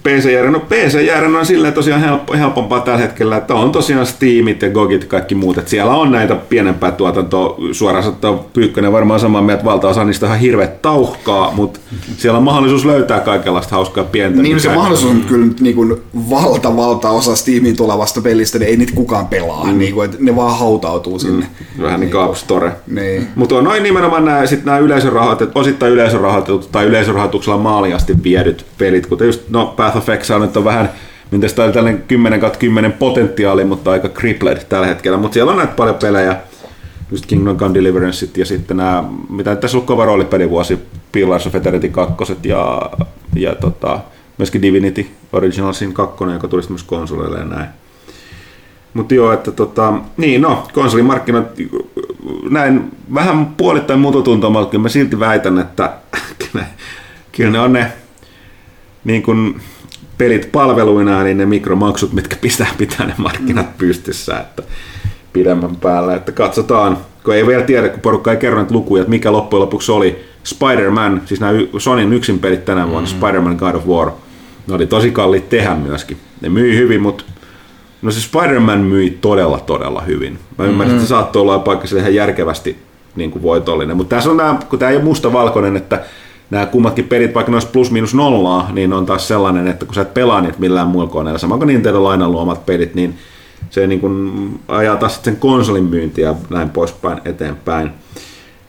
PC-järjellä, 0.02 0.50
no 0.50 0.60
PC-järjellä 0.60 1.38
on 1.38 1.46
silleen 1.46 1.74
tosiaan 1.74 2.00
helppo, 2.00 2.32
helpompaa 2.32 2.80
tällä 2.80 2.98
hetkellä, 2.98 3.36
että 3.36 3.54
on 3.54 3.72
tosiaan 3.72 4.06
Steamit 4.06 4.62
ja 4.62 4.70
Gogit 4.70 5.02
ja 5.02 5.08
kaikki 5.08 5.34
muut, 5.34 5.58
että 5.58 5.70
siellä 5.70 5.94
on 5.94 6.12
näitä 6.12 6.34
pienempää 6.34 6.92
tuotantoa, 6.92 7.56
suoraan 7.72 8.04
sanottuna 8.04 8.38
Pyykkönen 8.52 8.92
varmaan 8.92 9.20
samaa 9.20 9.42
mieltä, 9.42 9.64
valtaosa 9.64 10.04
niistä 10.04 10.26
ihan 10.26 10.38
hirveät 10.38 10.82
tauhkaa, 10.82 11.52
mutta 11.56 11.80
siellä 12.16 12.36
on 12.36 12.44
mahdollisuus 12.44 12.84
löytää 12.84 13.20
kaikenlaista 13.20 13.74
hauskaa 13.74 14.04
pientä. 14.04 14.42
Niin 14.42 14.60
se 14.60 14.74
mahdollisuus 14.74 15.10
on 15.10 15.20
kyllä 15.20 15.46
niin 15.60 15.74
kuin 15.74 16.02
valta, 16.30 16.76
valta 16.76 17.10
osa 17.10 17.36
Steamin 17.36 17.76
tulevasta 17.76 18.20
pelistä, 18.20 18.58
niin 18.58 18.68
ei 18.68 18.76
niitä 18.76 18.94
kukaan 18.94 19.26
pelaa. 19.26 19.64
Mm 19.64 19.81
niin 19.82 19.94
kuin, 19.94 20.04
että 20.04 20.16
ne 20.20 20.36
vaan 20.36 20.58
hautautuu 20.58 21.18
sinne. 21.18 21.46
Mm, 21.76 21.82
vähän 21.82 22.00
niin 22.00 22.10
kuin 22.10 22.24
App 22.24 22.34
Store. 22.34 22.72
Niin. 22.86 23.26
Mutta 23.34 23.54
on 23.54 23.64
noin 23.64 23.82
nimenomaan 23.82 24.24
nämä, 24.24 24.46
sit 24.46 24.64
nämä 24.64 24.78
yleisörahoitetut, 24.78 25.56
osittain 25.56 25.92
yleisörahoitetut 25.92 26.68
tai 26.72 26.84
yleisörahoituksella 26.84 27.58
maaliasti 27.58 28.22
viedyt 28.24 28.66
pelit, 28.78 29.06
kuten 29.06 29.26
just 29.26 29.48
no, 29.48 29.66
Path 29.66 29.96
of 29.96 30.08
Exile 30.08 30.38
nyt 30.38 30.56
on 30.56 30.64
vähän 30.64 30.90
Miten 31.32 31.54
tämä 31.54 31.66
oli 31.66 31.72
tällainen 31.72 32.02
10 32.08 32.40
10 32.58 32.92
potentiaali, 32.92 33.64
mutta 33.64 33.90
aika 33.90 34.08
crippled 34.08 34.58
tällä 34.68 34.86
hetkellä. 34.86 35.18
Mutta 35.18 35.34
siellä 35.34 35.52
on 35.52 35.58
näitä 35.58 35.72
paljon 35.72 35.96
pelejä, 35.96 36.36
just 37.10 37.26
Kingdom 37.26 37.56
Come 37.56 37.74
Deliverance 37.74 38.28
ja 38.36 38.46
sitten 38.46 38.76
nämä, 38.76 39.04
mitä 39.30 39.56
tässä 39.56 39.78
on 39.78 39.86
kova 39.86 40.04
roolipelivuosi, 40.04 40.78
Pillars 41.12 41.46
of 41.46 41.54
Eternity 41.54 41.88
2 41.88 42.14
ja, 42.42 42.90
ja 43.36 43.54
tota, 43.54 44.00
myöskin 44.38 44.62
Divinity 44.62 45.06
Originalsin 45.32 45.94
2, 45.94 46.24
joka 46.24 46.48
tuli 46.48 46.62
myös 46.68 46.82
konsoleille 46.82 47.38
ja 47.38 47.44
näin. 47.44 47.68
Mutta 48.94 49.14
joo, 49.14 49.32
että 49.32 49.52
tota, 49.52 49.94
niin 50.16 50.42
no, 50.42 50.68
konsolimarkkinat 50.72 51.46
näin 52.50 52.90
vähän 53.14 53.46
puolittain 53.46 54.00
mututuntumalta, 54.00 54.70
kyllä 54.70 54.82
mä 54.82 54.88
silti 54.88 55.20
väitän, 55.20 55.58
että 55.58 55.92
kyllä 57.32 57.50
ne 57.50 57.60
on 57.60 57.72
ne 57.72 57.92
niin 59.04 59.22
kun 59.22 59.60
pelit 60.18 60.52
palveluina, 60.52 61.22
niin 61.22 61.36
ne 61.36 61.46
mikromaksut, 61.46 62.12
mitkä 62.12 62.36
pitää 62.40 62.66
pitää 62.78 63.06
ne 63.06 63.14
markkinat 63.16 63.66
mm. 63.66 63.78
pystyssä, 63.78 64.38
että 64.40 64.62
pidemmän 65.32 65.76
päällä, 65.76 66.14
että 66.14 66.32
katsotaan, 66.32 66.98
kun 67.24 67.34
ei 67.34 67.46
vielä 67.46 67.62
tiedä, 67.62 67.88
kun 67.88 68.00
porukka 68.00 68.30
ei 68.30 68.36
kerro 68.36 68.58
näitä 68.58 68.74
lukuja, 68.74 69.00
että 69.00 69.10
mikä 69.10 69.32
loppujen 69.32 69.60
lopuksi 69.60 69.92
oli 69.92 70.24
Spider-Man, 70.44 71.22
siis 71.24 71.40
nämä 71.40 71.52
Sonyn 71.78 72.12
yksin 72.12 72.38
pelit 72.38 72.64
tänä 72.64 72.88
vuonna, 72.88 73.10
mm-hmm. 73.10 73.20
Spider-Man 73.20 73.56
God 73.56 73.74
of 73.74 73.86
War, 73.86 74.10
ne 74.66 74.74
oli 74.74 74.86
tosi 74.86 75.10
kalliit 75.10 75.48
tehdä 75.48 75.74
myöskin. 75.74 76.16
Ne 76.40 76.48
myi 76.48 76.76
hyvin, 76.76 77.02
mutta 77.02 77.24
No 78.02 78.10
se 78.10 78.20
Spider-Man 78.20 78.80
myi 78.80 79.18
todella, 79.20 79.60
todella 79.60 80.00
hyvin. 80.00 80.38
Mä 80.58 80.64
ymmärrän, 80.64 80.76
mm-hmm. 80.76 80.90
että 80.90 81.02
se 81.02 81.08
saattoi 81.08 81.42
olla 81.42 81.58
paikka 81.58 81.86
ihan 81.98 82.14
järkevästi 82.14 82.78
niin 83.16 83.30
kuin 83.30 83.42
voitollinen. 83.42 83.96
Mutta 83.96 84.16
tässä 84.16 84.30
on 84.30 84.36
nämä, 84.36 84.58
kun 84.68 84.78
tämä 84.78 84.90
ei 84.90 84.96
ole 84.96 85.04
mustavalkoinen, 85.04 85.76
että 85.76 86.04
nämä 86.50 86.66
kummatkin 86.66 87.04
pelit, 87.04 87.34
vaikka 87.34 87.52
ne 87.52 87.56
olisi 87.56 87.68
plus 87.68 87.90
minus 87.90 88.14
nollaa, 88.14 88.70
niin 88.72 88.92
on 88.92 89.06
taas 89.06 89.28
sellainen, 89.28 89.68
että 89.68 89.84
kun 89.84 89.94
sä 89.94 90.00
et 90.00 90.14
pelaa 90.14 90.40
niitä 90.40 90.58
millään 90.58 90.88
muilla 90.88 91.10
koneilla, 91.10 91.38
sama 91.38 91.58
kuin 91.58 91.66
Nintendo 91.66 92.04
lainan 92.04 92.32
luomat 92.32 92.66
pelit, 92.66 92.94
niin 92.94 93.18
se 93.70 93.86
niin 93.86 94.00
kuin 94.00 94.60
ajaa 94.68 94.96
taas 94.96 95.20
sen 95.22 95.36
konsolin 95.36 95.84
myyntiä 95.84 96.28
ja 96.28 96.34
näin 96.50 96.70
poispäin 96.70 97.20
eteenpäin. 97.24 97.90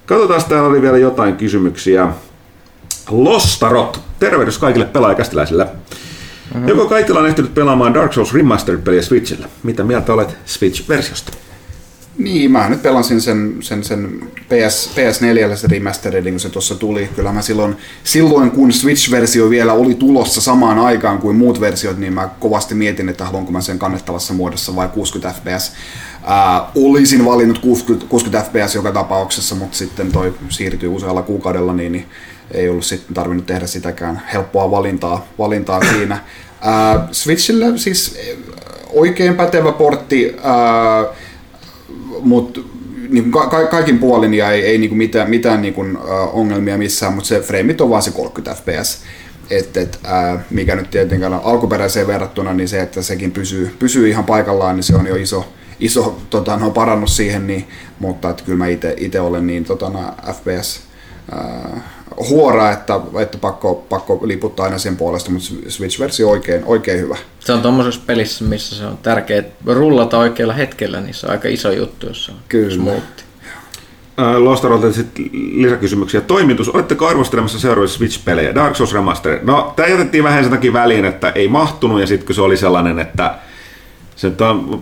Katsotaan, 0.06 0.42
täällä 0.50 0.70
oli 0.70 0.82
vielä 0.82 0.98
jotain 0.98 1.36
kysymyksiä. 1.36 2.08
Lostarot. 3.10 4.00
Tervehdys 4.20 4.58
kaikille 4.58 4.86
pelaajakästiläisille. 4.86 5.68
Mm-hmm. 6.54 6.68
Joko 6.68 6.86
kaikilla 6.86 7.20
on 7.20 7.28
ehtinyt 7.28 7.54
pelaamaan 7.54 7.94
Dark 7.94 8.14
Souls 8.14 8.34
Remastered-peliä 8.34 9.02
Switchillä? 9.02 9.48
Mitä 9.64 9.84
mieltä 9.84 10.14
olet 10.14 10.38
Switch-versiosta? 10.46 11.34
Niin, 12.18 12.52
mä 12.52 12.70
nyt 12.70 12.82
pelasin 12.82 13.22
sen, 13.22 13.56
sen, 13.60 13.84
sen 13.84 14.20
PS, 14.40 14.92
PS4 14.96 15.56
se 15.56 15.68
remastered, 15.68 16.30
kun 16.30 16.40
se 16.40 16.50
tuossa 16.50 16.76
tuli. 16.76 17.10
Kyllä 17.16 17.32
mä 17.32 17.42
silloin, 17.42 17.78
silloin, 18.04 18.52
kun 18.52 18.72
Switch-versio 18.72 19.50
vielä 19.50 19.74
oli 19.74 19.96
tulossa 19.96 20.42
samaan 20.42 20.80
aikaan 20.80 21.20
kuin 21.20 21.36
muut 21.36 21.62
versiot, 21.62 21.98
niin 21.98 22.14
mä 22.14 22.30
kovasti 22.40 22.76
mietin, 22.76 23.10
että 23.10 23.26
haluanko 23.26 23.52
mä 23.52 23.62
sen 23.62 23.80
kannettavassa 23.80 24.34
muodossa 24.34 24.76
vai 24.76 24.88
60 24.88 25.40
fps. 25.40 25.72
Ää, 26.24 26.66
olisin 26.76 27.26
valinnut 27.26 27.60
60, 27.60 28.06
60 28.10 28.50
fps 28.50 28.76
joka 28.76 28.92
tapauksessa, 28.92 29.56
mutta 29.56 29.78
sitten 29.78 30.12
toi 30.12 30.34
siirtyi 30.50 30.90
usealla 30.90 31.22
kuukaudella, 31.22 31.74
niin, 31.74 31.92
niin 31.92 32.06
ei 32.52 32.70
ollut 32.70 32.86
sitten 32.86 33.14
tarvinnut 33.14 33.46
tehdä 33.46 33.68
sitäkään 33.68 34.22
helppoa 34.34 34.72
valintaa, 34.72 35.28
valintaa 35.40 35.82
siinä. 35.84 36.20
Ää, 36.64 37.08
Switchillä 37.12 37.78
siis 37.78 38.20
oikein 38.90 39.36
pätevä 39.36 39.72
portti, 39.72 40.36
ää, 40.44 41.06
mutta 42.20 42.60
niin 43.10 43.32
ka- 43.32 43.48
ka- 43.48 43.68
kaikin 43.68 44.00
puolin 44.00 44.34
ja 44.34 44.52
ei, 44.52 44.66
ei 44.66 44.78
niin 44.78 44.90
kuin 44.90 44.98
mitään, 44.98 45.30
mitään 45.30 45.62
niin 45.62 45.74
kuin, 45.74 45.98
äh, 45.98 46.36
ongelmia 46.36 46.78
missään, 46.78 47.14
mutta 47.14 47.28
se 47.28 47.40
freimit 47.40 47.82
on 47.82 47.90
vaan 47.90 48.02
se 48.02 48.12
30 48.12 48.62
fps. 48.62 49.02
Et, 49.50 49.78
et, 49.78 50.00
äh, 50.06 50.40
mikä 50.50 50.76
nyt 50.76 50.90
tietenkään 50.90 51.34
alkuperäiseen 51.34 52.08
verrattuna, 52.08 52.54
niin 52.54 52.68
se, 52.68 52.82
että 52.82 53.02
sekin 53.02 53.32
pysyy, 53.32 53.76
pysyy 53.80 54.10
ihan 54.10 54.26
paikallaan, 54.26 54.76
niin 54.76 54.84
se 54.84 54.96
on 54.96 55.08
jo 55.08 55.16
iso, 55.16 55.54
iso 55.80 56.22
tota, 56.30 56.58
no, 56.58 56.72
parannus 56.72 57.18
siihen, 57.18 57.48
niin, 57.48 57.68
mutta 58.00 58.36
kyllä 58.46 58.58
mä 58.58 58.66
itse 58.98 59.20
olen 59.20 59.48
niin 59.48 59.66
tota, 59.66 59.90
no, 59.90 60.00
FPS 60.34 60.82
äh, 61.34 61.82
huora, 62.30 62.72
että, 62.72 63.00
että 63.22 63.38
pakko, 63.38 63.86
pakko 63.90 64.20
liputtaa 64.24 64.66
aina 64.66 64.78
sen 64.78 64.98
puolesta, 64.98 65.32
mutta 65.32 65.48
Switch-versio 65.68 66.30
oikein, 66.30 66.64
oikein 66.66 67.00
hyvä. 67.00 67.18
Se 67.40 67.54
on 67.54 67.62
tuommoisessa 67.62 68.02
pelissä, 68.06 68.44
missä 68.44 68.76
se 68.76 68.86
on 68.86 68.98
tärkeää 68.98 69.44
rullata 69.66 70.18
oikealla 70.18 70.54
hetkellä, 70.54 71.02
niin 71.02 71.14
se 71.14 71.26
on 71.28 71.32
aika 71.32 71.48
iso 71.48 71.72
juttu, 71.72 72.08
jos 72.08 72.26
se 72.26 72.32
on 72.32 72.38
Kyllä. 72.50 72.76
smoothi. 72.76 73.24
Lostarolta 74.38 74.94
sitten 74.94 75.30
lisäkysymyksiä. 75.54 76.22
Toimitus, 76.22 76.70
oletteko 76.70 77.08
arvostelemassa 77.08 77.60
seuraavissa 77.60 77.98
Switch-pelejä? 77.98 78.56
Dark 78.56 78.76
Souls 78.76 78.94
Remastered. 78.94 79.40
No, 79.44 79.74
tämä 79.76 79.88
jätettiin 79.88 80.24
vähän 80.24 80.44
sen 80.44 80.52
takia 80.52 80.74
väliin, 80.74 81.06
että 81.06 81.30
ei 81.30 81.48
mahtunut, 81.48 82.02
ja 82.02 82.08
sitten 82.08 82.26
kun 82.26 82.36
se 82.36 82.42
oli 82.42 82.58
sellainen, 82.58 83.00
että 83.00 83.36
se 84.16 84.32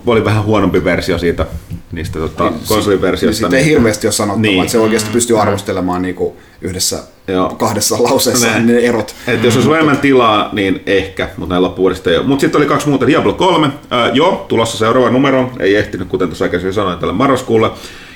oli 0.06 0.26
vähän 0.26 0.44
huonompi 0.44 0.84
versio 0.84 1.18
siitä 1.18 1.46
niistä 1.92 2.20
tota, 2.20 2.52
konsoliversiosta. 2.68 3.26
Niin 3.26 3.36
sitten 3.36 3.60
ei 3.60 3.66
hirveästi 3.66 4.08
ole 4.08 4.12
sanottavaa, 4.12 4.42
niin. 4.42 4.62
että 4.62 4.72
se 4.72 4.80
oikeasti 4.80 5.10
pystyy 5.14 5.42
arvostelemaan 5.42 6.02
niin 6.02 6.16
kuin 6.16 6.34
yhdessä 6.62 7.00
Joo. 7.28 7.50
kahdessa 7.50 8.04
lauseessa 8.04 8.48
ne, 8.48 8.60
ne 8.60 8.80
erot. 8.80 9.16
Et 9.28 9.44
jos 9.44 9.56
olisi 9.56 9.72
enemmän 9.72 9.98
tilaa, 9.98 10.50
niin 10.54 10.82
ehkä, 10.86 11.30
mutta 11.38 11.54
näin 11.54 11.64
loppuvuodesta 11.64 12.10
ei 12.10 12.18
ole. 12.18 12.26
Mutta 12.26 12.42
sitten 12.42 12.60
oli 12.60 12.66
kaksi 12.66 12.90
muuta. 12.90 13.08
Diablo 13.08 13.34
3, 13.34 13.68
äh, 13.68 13.74
jo, 14.14 14.46
tulossa 14.48 14.78
seuraava 14.78 15.10
numero, 15.10 15.52
ei 15.60 15.76
ehtinyt, 15.76 16.08
kuten 16.08 16.28
tuossa 16.28 16.46
aikaisemmin 16.46 16.74
sanoin, 16.74 17.00
tälle 17.00 17.14
marraskuulle. 17.14 17.72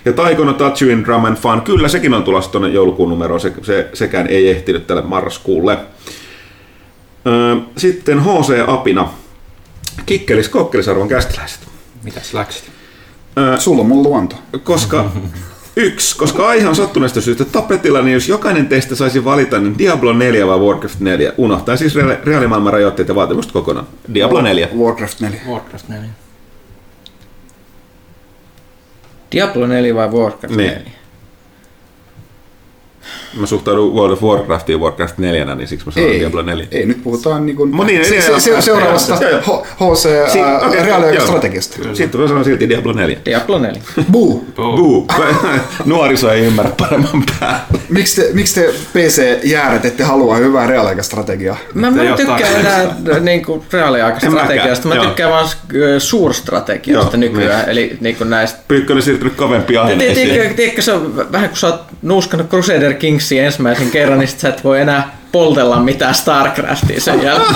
Ja 0.05 0.13
Taikono 0.13 0.53
Tachuin 0.53 1.03
Drum 1.05 1.25
and 1.25 1.37
Fun, 1.37 1.61
kyllä 1.61 1.87
sekin 1.87 2.13
on 2.13 2.23
tulossa 2.23 2.51
tuonne 2.51 2.69
joulukuun 2.69 3.09
numeroon, 3.09 3.39
se, 3.39 3.53
se, 3.61 3.89
sekään 3.93 4.27
ei 4.27 4.49
ehtinyt 4.49 4.87
tälle 4.87 5.01
marraskuulle. 5.01 5.73
Äh, 5.73 7.61
sitten 7.77 8.19
HC 8.23 8.63
Apina, 8.67 9.09
Kikkelis 10.05 10.49
Kokkelisarvon 10.49 11.07
kästiläiset. 11.07 11.59
Mitäs 12.03 12.33
läksit? 12.33 12.63
Äh, 13.37 13.59
Sulla 13.59 13.81
on 13.81 13.87
mun 13.87 14.03
luonto. 14.03 14.35
Koska 14.63 15.11
Yksi, 15.77 16.17
koska 16.17 16.47
aihe 16.47 16.67
on 16.67 16.75
sattuneesta 16.75 17.21
syystä 17.21 17.45
tapetilla, 17.45 18.01
niin 18.01 18.13
jos 18.13 18.29
jokainen 18.29 18.67
teistä 18.67 18.95
saisi 18.95 19.25
valita, 19.25 19.59
niin 19.59 19.77
Diablo 19.77 20.13
4 20.13 20.47
vai 20.47 20.59
Warcraft 20.59 20.99
4, 20.99 21.33
unohtaa 21.37 21.77
siis 21.77 21.95
reaalimaailman 22.23 22.73
rajoitteet 22.73 23.07
ja 23.07 23.15
vaatimukset 23.15 23.51
kokonaan. 23.51 23.87
Diablo 24.13 24.41
4. 24.41 24.69
Warcraft 24.77 25.19
4. 25.19 25.41
Warcraft 25.47 25.89
4. 25.89 26.09
Diablo 29.31 29.67
4 29.67 29.95
vai 29.95 30.07
Warcraft 30.07 30.55
4? 30.55 30.79
Niin 30.79 30.91
mä 33.35 33.45
suhtaudun 33.45 33.93
World 33.93 34.13
of 34.13 34.23
Warcraftiin 34.23 34.79
Warcraft 34.79 35.17
4, 35.17 35.55
niin 35.55 35.67
siksi 35.67 35.85
mä 35.85 35.91
sanon 35.91 36.11
Diablo 36.11 36.41
4. 36.41 36.67
Ei, 36.71 36.85
nyt 36.85 37.03
puhutaan 37.03 37.45
niin 37.45 37.55
kuin 37.55 37.71
niin, 37.85 38.05
se, 38.05 38.21
se, 38.21 38.39
se, 38.39 38.61
seuraavasta 38.61 39.15
HC 39.15 40.09
okay, 40.67 40.85
reaaliaikastrategiasta. 40.85 41.77
Sitten 41.93 42.21
mä 42.21 42.27
sanon 42.27 42.45
silti 42.45 42.69
Diablo 42.69 42.93
4. 42.93 43.17
Diablo 43.25 43.59
4. 43.59 43.81
Buu. 44.11 44.45
Buu. 44.55 45.07
Nuoriso 45.85 46.31
ei 46.31 46.45
ymmärrä 46.45 46.71
paremman 46.79 47.23
päälle. 47.39 47.65
Miksi 47.89 48.21
te, 48.21 48.29
miksi 48.33 48.61
te 48.61 48.73
PC-jääret 48.93 49.85
ette 49.85 50.03
halua 50.03 50.35
hyvää 50.35 50.67
reaaliaikastrategiaa? 50.67 51.57
Mä, 51.73 51.91
mä 51.91 52.03
tykkään 52.15 52.59
enää 52.59 52.95
niin 53.19 53.45
kuin 53.45 53.63
reaaliaikastrategiasta. 53.73 54.87
Mä 54.87 54.95
tykkään 54.95 55.31
vaan 55.31 55.47
suurstrategiasta 55.97 57.17
nykyään. 57.17 57.69
Eli 57.69 57.97
niin 58.01 58.15
kuin 58.15 58.29
näistä... 58.29 58.59
Pyykkönen 58.67 59.03
siirtynyt 59.03 59.35
kovempiin 59.35 59.79
aineisiin. 59.79 60.55
Tiedätkö, 60.55 60.81
se 60.81 60.93
on 60.93 61.31
vähän 61.31 61.49
kuin 61.49 61.59
sä 61.59 61.67
oot 61.67 61.81
nuuskannut 62.01 62.49
Crusader 62.49 62.93
Kingsia 63.25 63.45
ensimmäisen 63.45 63.91
kerran, 63.91 64.19
niin 64.19 64.27
sit 64.27 64.39
sä 64.39 64.49
et 64.49 64.63
voi 64.63 64.81
enää 64.81 65.17
poltella 65.31 65.79
mitään 65.79 66.15
StarCraftia 66.15 67.01
sen 67.01 67.23
jälkeen. 67.23 67.55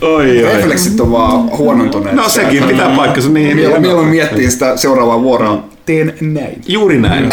Oi, 0.00 0.44
oi. 0.44 0.52
Refleksit 0.52 1.00
on 1.00 1.12
vaan 1.12 1.58
huonontuneet. 1.58 2.16
No 2.16 2.28
sekin 2.28 2.64
pitää 2.64 2.96
paikkansa. 2.96 3.28
Niin, 3.28 3.56
niin, 3.56 3.80
mieluummin 3.80 4.10
miettii 4.10 4.50
sitä 4.50 4.76
seuraavaa 4.76 5.22
vuoroa. 5.22 5.64
Teen 5.86 6.14
näin. 6.20 6.60
Juuri 6.68 6.98
näin. 6.98 7.30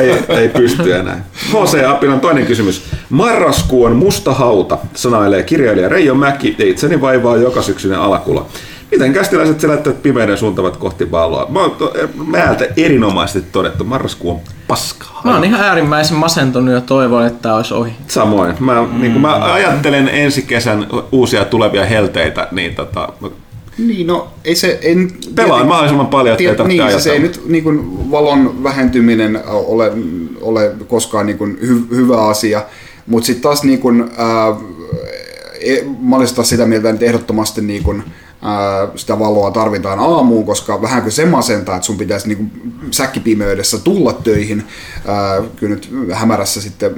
ei, 0.00 0.14
ei 0.28 0.48
pysty 0.48 0.94
enää. 0.94 1.24
H.C. 1.52 1.84
Apilan 1.88 2.20
toinen 2.20 2.46
kysymys. 2.46 2.82
Marraskuu 3.10 3.84
on 3.84 3.96
musta 3.96 4.34
hauta, 4.34 4.78
sanailee 4.94 5.42
kirjailija 5.42 5.88
Reijo 5.88 6.14
Mäki 6.14 6.54
ja 6.58 6.66
itseni 6.66 7.00
vaivaa 7.00 7.36
joka 7.36 7.62
syksyinen 7.62 8.00
alakulla. 8.00 8.46
Miten 8.90 9.12
kästiläiset 9.12 9.60
selättävät 9.60 10.02
pimeyden 10.02 10.38
suuntavat 10.38 10.76
kohti 10.76 11.10
valoa? 11.10 11.46
Mä 11.48 11.60
oon 11.60 11.76
määltä 12.26 12.66
erinomaisesti 12.76 13.50
todettu, 13.52 13.84
marraskuu 13.84 14.30
on 14.30 14.40
paskaa. 14.68 15.20
Mä 15.24 15.34
oon 15.34 15.44
ihan 15.44 15.60
äärimmäisen 15.60 16.16
masentunut 16.16 16.74
ja 16.74 16.80
toivon, 16.80 17.26
että 17.26 17.42
tämä 17.42 17.54
olisi 17.54 17.74
ohi. 17.74 17.92
Samoin. 18.08 18.54
Mä, 18.60 18.82
mm. 18.82 19.00
niin 19.00 19.20
mä 19.20 19.52
ajattelen 19.54 20.08
ensi 20.08 20.42
kesän 20.42 20.86
uusia 21.12 21.44
tulevia 21.44 21.86
helteitä, 21.86 22.48
niin 22.52 22.74
tota, 22.74 23.08
niin, 23.78 24.06
no 24.06 24.28
ei 24.44 24.54
se... 24.54 24.78
En, 24.82 25.10
Pelaan 25.34 25.66
mahdollisimman 25.66 26.06
paljon, 26.06 26.32
ettei 26.32 26.46
tiedä, 26.46 26.68
niin, 26.68 26.90
se, 26.90 27.00
se 27.00 27.12
ei 27.12 27.18
nyt 27.18 27.42
niin 27.46 27.64
kuin, 27.64 28.10
valon 28.10 28.62
vähentyminen 28.62 29.40
ole, 29.46 29.92
ole 30.40 30.72
koskaan 30.88 31.26
niin 31.26 31.38
kuin, 31.38 31.58
hy, 31.60 31.86
hyvä 31.90 32.26
asia, 32.28 32.62
mutta 33.06 33.26
sitten 33.26 33.42
taas 33.42 33.64
niin 33.64 33.78
kuin, 33.78 34.10
ää, 34.16 34.56
e, 35.60 35.76
mä 36.00 36.16
olisin 36.16 36.36
taas 36.36 36.48
sitä 36.48 36.66
mieltä, 36.66 36.90
että 36.90 37.04
ehdottomasti 37.04 37.60
niin 37.60 37.82
kuin, 37.82 38.02
sitä 38.96 39.18
valoa 39.18 39.50
tarvitaan 39.50 39.98
aamuun, 39.98 40.46
koska 40.46 40.82
vähän 40.82 41.02
kuin 41.02 41.12
se 41.12 41.24
masentaa, 41.24 41.76
että 41.76 41.86
sun 41.86 41.98
pitäisi 41.98 42.28
niin 42.28 42.52
säkkipimeydessä 42.90 43.78
tulla 43.78 44.12
töihin. 44.12 44.64
Kyllä 45.56 45.74
nyt 45.74 45.90
hämärässä 46.12 46.60
sitten 46.60 46.94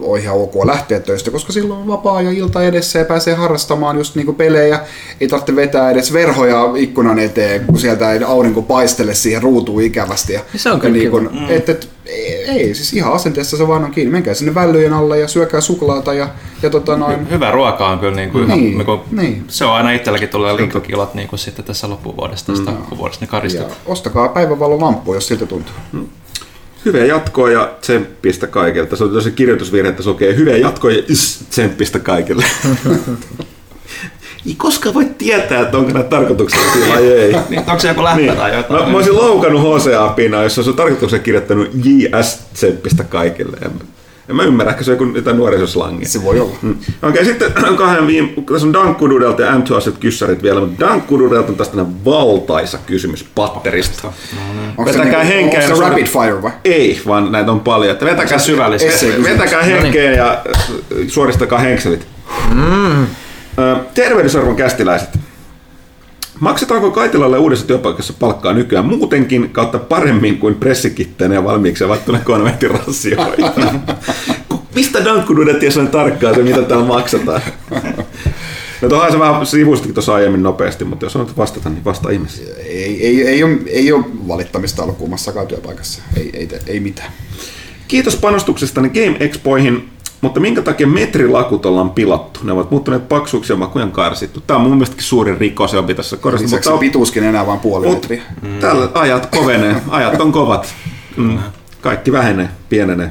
on 0.00 0.18
ihan 0.18 0.36
ok 0.36 0.64
lähteä 0.64 1.00
töistä, 1.00 1.30
koska 1.30 1.52
silloin 1.52 1.80
on 1.80 1.86
vapaa 1.86 2.22
ja 2.22 2.30
ilta 2.30 2.62
edessä 2.62 2.98
ja 2.98 3.04
pääsee 3.04 3.34
harrastamaan 3.34 3.96
just 3.96 4.14
niin 4.14 4.34
pelejä. 4.34 4.80
Ei 5.20 5.28
tarvitse 5.28 5.56
vetää 5.56 5.90
edes 5.90 6.12
verhoja 6.12 6.72
ikkunan 6.76 7.18
eteen, 7.18 7.66
kun 7.66 7.78
sieltä 7.78 8.12
ei 8.12 8.22
aurinko 8.22 8.62
paistele 8.62 9.14
siihen 9.14 9.42
ruutuun 9.42 9.82
ikävästi. 9.82 10.32
Ja, 10.32 10.40
se 10.56 10.70
on 10.70 10.80
kyllä 10.80 10.96
niin 10.96 11.10
kun, 11.10 11.30
mm. 11.32 11.46
et, 11.48 11.68
et, 11.68 11.88
ei, 12.08 12.44
ei, 12.44 12.74
siis 12.74 12.92
ihan 12.92 13.12
asenteessa 13.12 13.56
se 13.56 13.68
vaan 13.68 13.84
on 13.84 13.90
kiinni. 13.90 14.12
Menkää 14.12 14.34
sinne 14.34 14.54
vällyjen 14.54 14.92
alle 14.92 15.18
ja 15.18 15.28
syökää 15.28 15.60
suklaata. 15.60 16.14
Ja, 16.14 16.28
ja 16.62 16.70
tota 16.70 16.96
noin. 16.96 17.30
Hyvä 17.30 17.50
ruoka 17.50 17.88
on 17.88 17.98
kyllä 17.98 18.16
niin 18.16 18.30
kuin 18.30 18.48
niin, 18.48 18.80
ihan, 18.80 19.00
niin, 19.10 19.22
niin. 19.22 19.44
se 19.48 19.64
on 19.64 19.72
aina 19.72 19.90
itselläkin 19.90 20.28
tulee 20.28 20.56
linkakilot 20.56 21.14
niin 21.14 21.28
kuin 21.28 21.38
sitten 21.38 21.64
tässä 21.64 21.88
loppuvuodesta, 21.90 22.52
tästä 22.52 22.70
mm. 22.70 22.76
alkuvuodesta 22.76 23.24
ne 23.24 23.28
karistet. 23.28 23.68
Ja 23.68 23.74
ostakaa 23.86 24.28
päivänvalolamppu, 24.28 25.14
jos 25.14 25.28
siltä 25.28 25.46
tuntuu. 25.46 25.74
Mm. 25.92 26.06
Hyvää 26.84 27.04
jatkoa 27.04 27.50
ja 27.50 27.74
tsemppistä 27.80 28.46
kaikille. 28.46 28.96
Se 28.96 29.04
on 29.04 29.10
tosi 29.10 29.30
kirjoitusvirhe, 29.30 29.90
että 29.90 30.02
se 30.02 30.08
lukee 30.08 30.36
hyvää 30.36 30.56
jatkoa 30.56 30.90
ja 30.90 31.02
tsemppistä 31.50 31.98
kaikille. 31.98 32.44
ei 34.46 34.54
koskaan 34.54 34.94
voi 34.94 35.06
tietää, 35.18 35.60
että 35.60 35.78
onko 35.78 35.92
nämä 35.92 36.04
tarkoituksellisia 36.04 36.88
vai 36.94 37.12
ei. 37.12 37.36
niin, 37.48 37.60
onko 37.60 37.78
se 37.78 37.88
joku 37.88 38.04
lähtö 38.04 38.22
niin. 38.22 38.36
tai 38.36 38.56
jotain? 38.56 38.82
Mä, 38.82 38.90
mä 38.90 38.96
olisin 38.96 39.16
loukannut 39.16 39.62
HCA-pinaa, 39.62 40.42
jos 40.42 40.58
olisi 40.58 40.72
tarkoituksen 40.72 41.20
kirjoittanut 41.20 41.68
JS-tsemppistä 41.74 43.04
kaikille. 43.08 43.56
En 44.28 44.36
mä 44.36 44.42
ymmärrä, 44.42 44.72
ehkä 44.72 44.84
se 44.84 44.90
on 44.90 44.98
joku 44.98 45.16
jotain 45.16 45.36
nuorisoslangia. 45.36 46.08
Se 46.08 46.24
voi 46.24 46.40
olla. 46.40 46.56
Mm. 46.62 46.70
Okei, 46.70 47.08
okay, 47.08 47.24
sitten 47.24 47.52
kahden 47.76 48.06
viime, 48.06 48.28
tässä 48.52 48.66
on 48.66 48.72
Dankkududelta 48.72 49.42
ja 49.42 49.52
M2 49.52 49.92
kyssärit 50.00 50.42
vielä, 50.42 50.60
mutta 50.60 50.86
Dankkududelta 50.86 51.48
on 51.48 51.56
tästä 51.56 51.76
valtaisa 52.04 52.78
kysymys 52.86 53.24
patterista. 53.34 54.12
Onko 54.76 54.92
se, 54.92 54.98
Vetäkää 54.98 55.24
niinku- 55.24 55.42
henkeä. 55.42 55.64
onko 55.64 55.76
se 55.76 55.82
rapid 55.82 56.06
fire 56.06 56.42
vai? 56.42 56.50
Ei, 56.64 57.00
vaan 57.06 57.32
näitä 57.32 57.52
on 57.52 57.60
paljon. 57.60 57.90
Että 57.90 58.04
vetäkää, 58.04 58.38
syvällistä. 58.38 58.88
Essay-kysymys. 58.88 59.30
vetäkää 59.30 59.62
henkeä 59.62 60.12
ja 60.12 60.30
äh, 60.32 60.62
suoristakaa 61.08 61.58
henkselit. 61.58 62.06
Mm. 62.54 63.06
Terveydysarvon 63.94 64.56
kästiläiset. 64.56 65.18
Maksetaanko 66.40 66.90
Kaitilalle 66.90 67.38
uudessa 67.38 67.66
työpaikassa 67.66 68.12
palkkaa 68.12 68.52
nykyään 68.52 68.86
muutenkin 68.86 69.50
kautta 69.50 69.78
paremmin 69.78 70.38
kuin 70.38 70.54
pressikitteenä 70.54 71.34
ja 71.34 71.44
valmiiksi 71.44 71.84
rassioita? 72.68 73.74
Ku- 74.48 74.62
Mistä 74.74 75.04
Dankkududet 75.04 75.58
tiesi 75.58 75.86
tarkkaan 75.86 76.34
se, 76.34 76.42
mitä 76.42 76.62
täällä 76.62 76.86
maksetaan? 76.86 77.40
No 78.82 78.88
tuohon 78.88 79.12
se 79.12 79.18
vähän 79.18 79.46
sivustikin 79.46 79.94
tuossa 79.94 80.14
aiemmin 80.14 80.42
nopeasti, 80.42 80.84
mutta 80.84 81.06
jos 81.06 81.16
on 81.16 81.30
vastata, 81.36 81.68
niin 81.68 81.84
vasta 81.84 82.10
ihmeessä. 82.10 82.42
Ei, 82.58 83.06
ei, 83.06 83.28
ei, 83.28 83.42
ole, 83.44 83.56
ei 83.66 83.92
ole 83.92 84.04
valittamista 84.28 84.82
ollut 84.82 84.98
kummassakaan 84.98 85.46
työpaikassa. 85.46 86.02
Ei, 86.16 86.30
ei, 86.32 86.48
ei 86.66 86.80
mitään. 86.80 87.12
Kiitos 87.88 88.16
panostuksestani 88.16 88.88
Game 88.88 89.16
Expoihin, 89.20 89.88
mutta 90.20 90.40
minkä 90.40 90.62
takia 90.62 90.86
metrilakut 90.86 91.66
ollaan 91.66 91.90
pilattu? 91.90 92.40
Ne 92.42 92.52
ovat 92.52 92.70
muuttuneet 92.70 93.08
paksuiksi 93.08 93.52
ja 93.52 93.56
makuja 93.56 93.84
on 93.84 93.92
karsittu. 93.92 94.40
Tämä 94.46 94.56
on 94.56 94.62
mun 94.62 94.72
mielestäkin 94.72 95.04
suurin 95.04 95.38
rikos, 95.38 95.72
ja 95.72 95.82
pitäisi 95.82 96.16
korjata. 96.16 96.42
Lisäksi 96.44 96.70
Mutta, 96.70 96.80
pituuskin 96.80 97.24
enää 97.24 97.46
vain 97.46 97.60
puoli 97.60 97.86
mutta 97.86 98.08
metriä. 98.08 98.22
tällä 98.60 98.88
ajat 98.94 99.26
kovenee, 99.26 99.76
ajat 99.90 100.20
on 100.20 100.32
kovat. 100.32 100.74
Mm. 101.16 101.38
Kaikki 101.80 102.12
vähenee, 102.12 102.48
pienenee. 102.68 103.10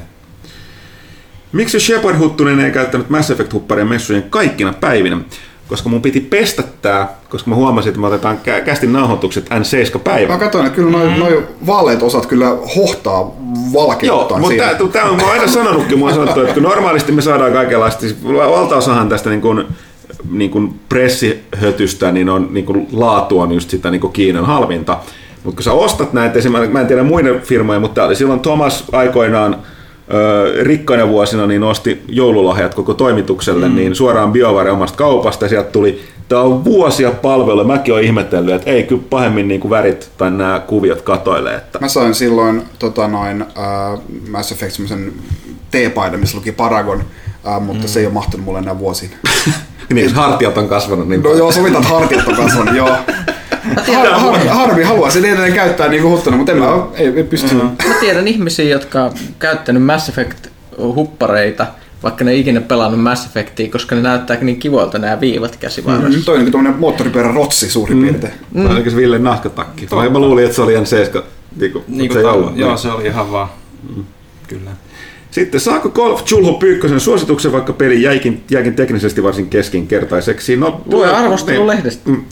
Miksi 1.52 1.80
Shepard 1.80 2.18
Huttunen 2.18 2.60
ei 2.60 2.70
käyttänyt 2.70 3.10
Mass 3.10 3.30
Effect-hupparia 3.30 3.84
messujen 3.84 4.22
kaikkina 4.30 4.72
päivinä? 4.72 5.20
Koska 5.68 5.88
mun 5.88 6.02
piti 6.02 6.20
pestä 6.20 6.62
tää, 6.82 7.08
koska 7.28 7.50
mä 7.50 7.56
huomasin, 7.56 7.88
että 7.88 8.00
me 8.00 8.06
otetaan 8.06 8.38
kä- 8.46 8.64
kästin 8.64 8.92
nauhoitukset 8.92 9.48
N7 9.48 9.98
päivä. 9.98 10.32
Mä 10.32 10.38
katsoin, 10.38 10.66
että 10.66 10.76
kyllä 10.76 10.90
noin 10.90 11.18
noi 11.18 11.46
vaaleat 11.66 12.02
osat 12.02 12.26
kyllä 12.26 12.48
hohtaa 12.76 13.18
Joo, 13.18 13.36
valkeuttaan 13.74 14.40
mutta 14.40 14.56
tämä, 14.56 14.88
tämä 14.92 15.10
on, 15.10 15.16
mä 15.16 15.22
oon 15.22 15.32
aina 15.32 15.46
sanonutkin, 15.46 15.98
mä 15.98 16.04
oon 16.04 16.14
sanottu, 16.14 16.40
että 16.40 16.54
kun 16.54 16.62
normaalisti 16.62 17.12
me 17.12 17.22
saadaan 17.22 17.52
kaikenlaista, 17.52 18.00
siis 18.00 18.16
valtaosahan 18.24 19.08
tästä 19.08 19.30
niin 19.30 19.40
kuin, 19.40 19.64
niin 20.30 20.50
kuin 20.50 20.80
pressihötystä, 20.88 22.12
niin 22.12 22.28
on 22.28 22.48
niin 22.50 22.66
kuin 22.66 22.88
laatu 22.92 23.40
on 23.40 23.52
just 23.52 23.70
sitä 23.70 23.90
niin 23.90 24.00
kuin 24.00 24.12
Kiinan 24.12 24.46
halvinta. 24.46 24.98
Mutta 25.44 25.56
kun 25.56 25.64
sä 25.64 25.72
ostat 25.72 26.12
näitä, 26.12 26.38
mä 26.70 26.80
en 26.80 26.86
tiedä 26.86 27.02
muiden 27.02 27.40
firmojen, 27.40 27.80
mutta 27.80 27.94
tää 27.94 28.04
oli 28.04 28.16
silloin 28.16 28.40
Thomas 28.40 28.84
aikoinaan 28.92 29.56
rikkaina 30.62 31.08
vuosina 31.08 31.46
niin 31.46 31.62
osti 31.62 32.02
joululahjat 32.08 32.74
koko 32.74 32.94
toimitukselle 32.94 33.68
mm. 33.68 33.74
niin 33.74 33.94
suoraan 33.94 34.32
BioWare 34.32 34.70
omasta 34.70 34.98
kaupasta 34.98 35.44
ja 35.44 35.48
sieltä 35.48 35.70
tuli 35.70 36.00
Tämä 36.28 36.40
on 36.40 36.64
vuosia 36.64 37.10
palvelu. 37.10 37.64
Mäkin 37.64 37.94
olen 37.94 38.04
ihmetellyt, 38.04 38.54
että 38.54 38.70
ei 38.70 38.82
kyllä 38.82 39.02
pahemmin 39.10 39.48
niin 39.48 39.60
kuin 39.60 39.70
värit 39.70 40.10
tai 40.18 40.30
nämä 40.30 40.62
kuviot 40.66 41.02
katoilee. 41.02 41.54
Että... 41.54 41.78
Mä 41.78 41.88
sain 41.88 42.14
silloin 42.14 42.62
tota 42.78 43.08
noin, 43.08 43.42
äh, 43.42 44.00
Mass 44.30 44.52
Effect 44.52 44.72
semmoisen 44.72 45.12
T-paidan, 45.70 46.20
missä 46.20 46.36
luki 46.36 46.52
Paragon, 46.52 47.04
äh, 47.48 47.60
mutta 47.60 47.82
mm. 47.82 47.88
se 47.88 48.00
ei 48.00 48.06
ole 48.06 48.14
mahtunut 48.14 48.44
mulle 48.46 48.58
enää 48.58 48.78
vuosiin. 48.78 49.10
niin, 49.94 50.14
hartiat 50.14 50.58
on 50.58 50.68
kasvanut 50.68 51.08
niin 51.08 51.22
No 51.22 51.34
joo, 51.34 51.52
sovitaan, 51.52 51.82
että 51.82 51.94
hartiat 51.94 52.28
on 52.28 52.36
kasvanut, 52.36 52.76
joo. 52.82 52.96
Har, 53.76 54.08
har, 54.08 54.38
harmi, 54.48 54.82
haluaisin 54.82 55.24
edelleen 55.24 55.52
käyttää 55.52 55.88
niin 55.88 56.02
kuin 56.02 56.12
huttuna, 56.12 56.36
mutta 56.36 56.52
en 56.52 56.58
mä, 56.58 56.66
ei, 56.94 57.12
ei 57.16 57.24
pysty. 57.24 57.54
Mm. 57.54 57.60
Mä 57.60 57.94
tiedän 58.00 58.28
ihmisiä, 58.28 58.64
jotka 58.64 59.04
on 59.04 59.12
käyttänyt 59.38 59.82
Mass 59.82 60.08
Effect-huppareita, 60.08 61.66
vaikka 62.02 62.24
ne 62.24 62.30
ei 62.30 62.40
ikinä 62.40 62.60
pelannut 62.60 63.00
Mass 63.00 63.26
Effectia, 63.26 63.70
koska 63.70 63.94
ne 63.94 64.00
näyttää 64.02 64.36
niin 64.40 64.58
kivoilta 64.58 64.98
nämä 64.98 65.20
viivat 65.20 65.56
käsivarressa. 65.56 66.18
Mm, 66.18 66.24
toi 66.24 66.34
on 66.36 66.44
niin 66.44 66.52
tuommoinen 66.52 66.80
moottoripyörän 66.80 67.34
rotsi 67.34 67.70
suurin 67.70 67.98
mm. 67.98 68.04
piirtein. 68.04 68.32
Mm. 68.54 68.70
Oliko 68.70 68.90
se 68.90 68.96
Ville 68.96 69.18
nahkatakki? 69.18 69.88
Vai 69.90 70.10
mä 70.10 70.18
luulin, 70.18 70.44
että 70.44 70.56
se 70.56 70.62
oli 70.62 70.72
ihan 70.72 70.86
seiska. 70.86 71.24
Niin 71.60 71.72
kuin, 71.72 71.84
Niin 71.88 72.12
se 72.12 72.20
kuin 72.20 72.32
ollut. 72.32 72.56
joo, 72.56 72.76
se 72.76 72.88
oli 72.88 73.06
ihan 73.06 73.32
vaan. 73.32 73.48
Kyllä. 74.48 74.70
Sitten 75.30 75.60
saako 75.60 75.88
Golf 75.88 76.30
Julho 76.30 76.52
Pyykkösen 76.52 77.00
suosituksen, 77.00 77.52
vaikka 77.52 77.72
peli 77.72 78.02
jäikin, 78.02 78.44
jäikin 78.50 78.74
teknisesti 78.74 79.22
varsin 79.22 79.48
keskinkertaiseksi? 79.48 80.56
No, 80.56 80.80
Lue 80.86 81.12
arvostelu 81.12 81.58
niin. 81.58 81.66
lehdestä. 81.66 82.10
Mm. 82.10 82.24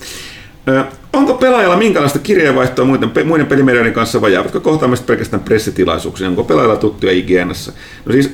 Onko 1.12 1.34
pelaajalla 1.34 1.76
minkälaista 1.76 2.18
kirjeenvaihtoa 2.18 2.84
muiden, 2.84 3.10
muiden 3.24 3.46
pelimedioiden 3.46 3.92
kanssa 3.92 4.20
vai 4.20 4.32
jäävätkö 4.32 4.60
kohtaamiset 4.60 5.06
pelkästään 5.06 5.42
pressitilaisuuksia? 5.42 6.28
Onko 6.28 6.44
pelaajalla 6.44 6.76
tuttuja 6.76 7.12
IGNssä? 7.12 7.72
No 8.06 8.12
siis 8.12 8.30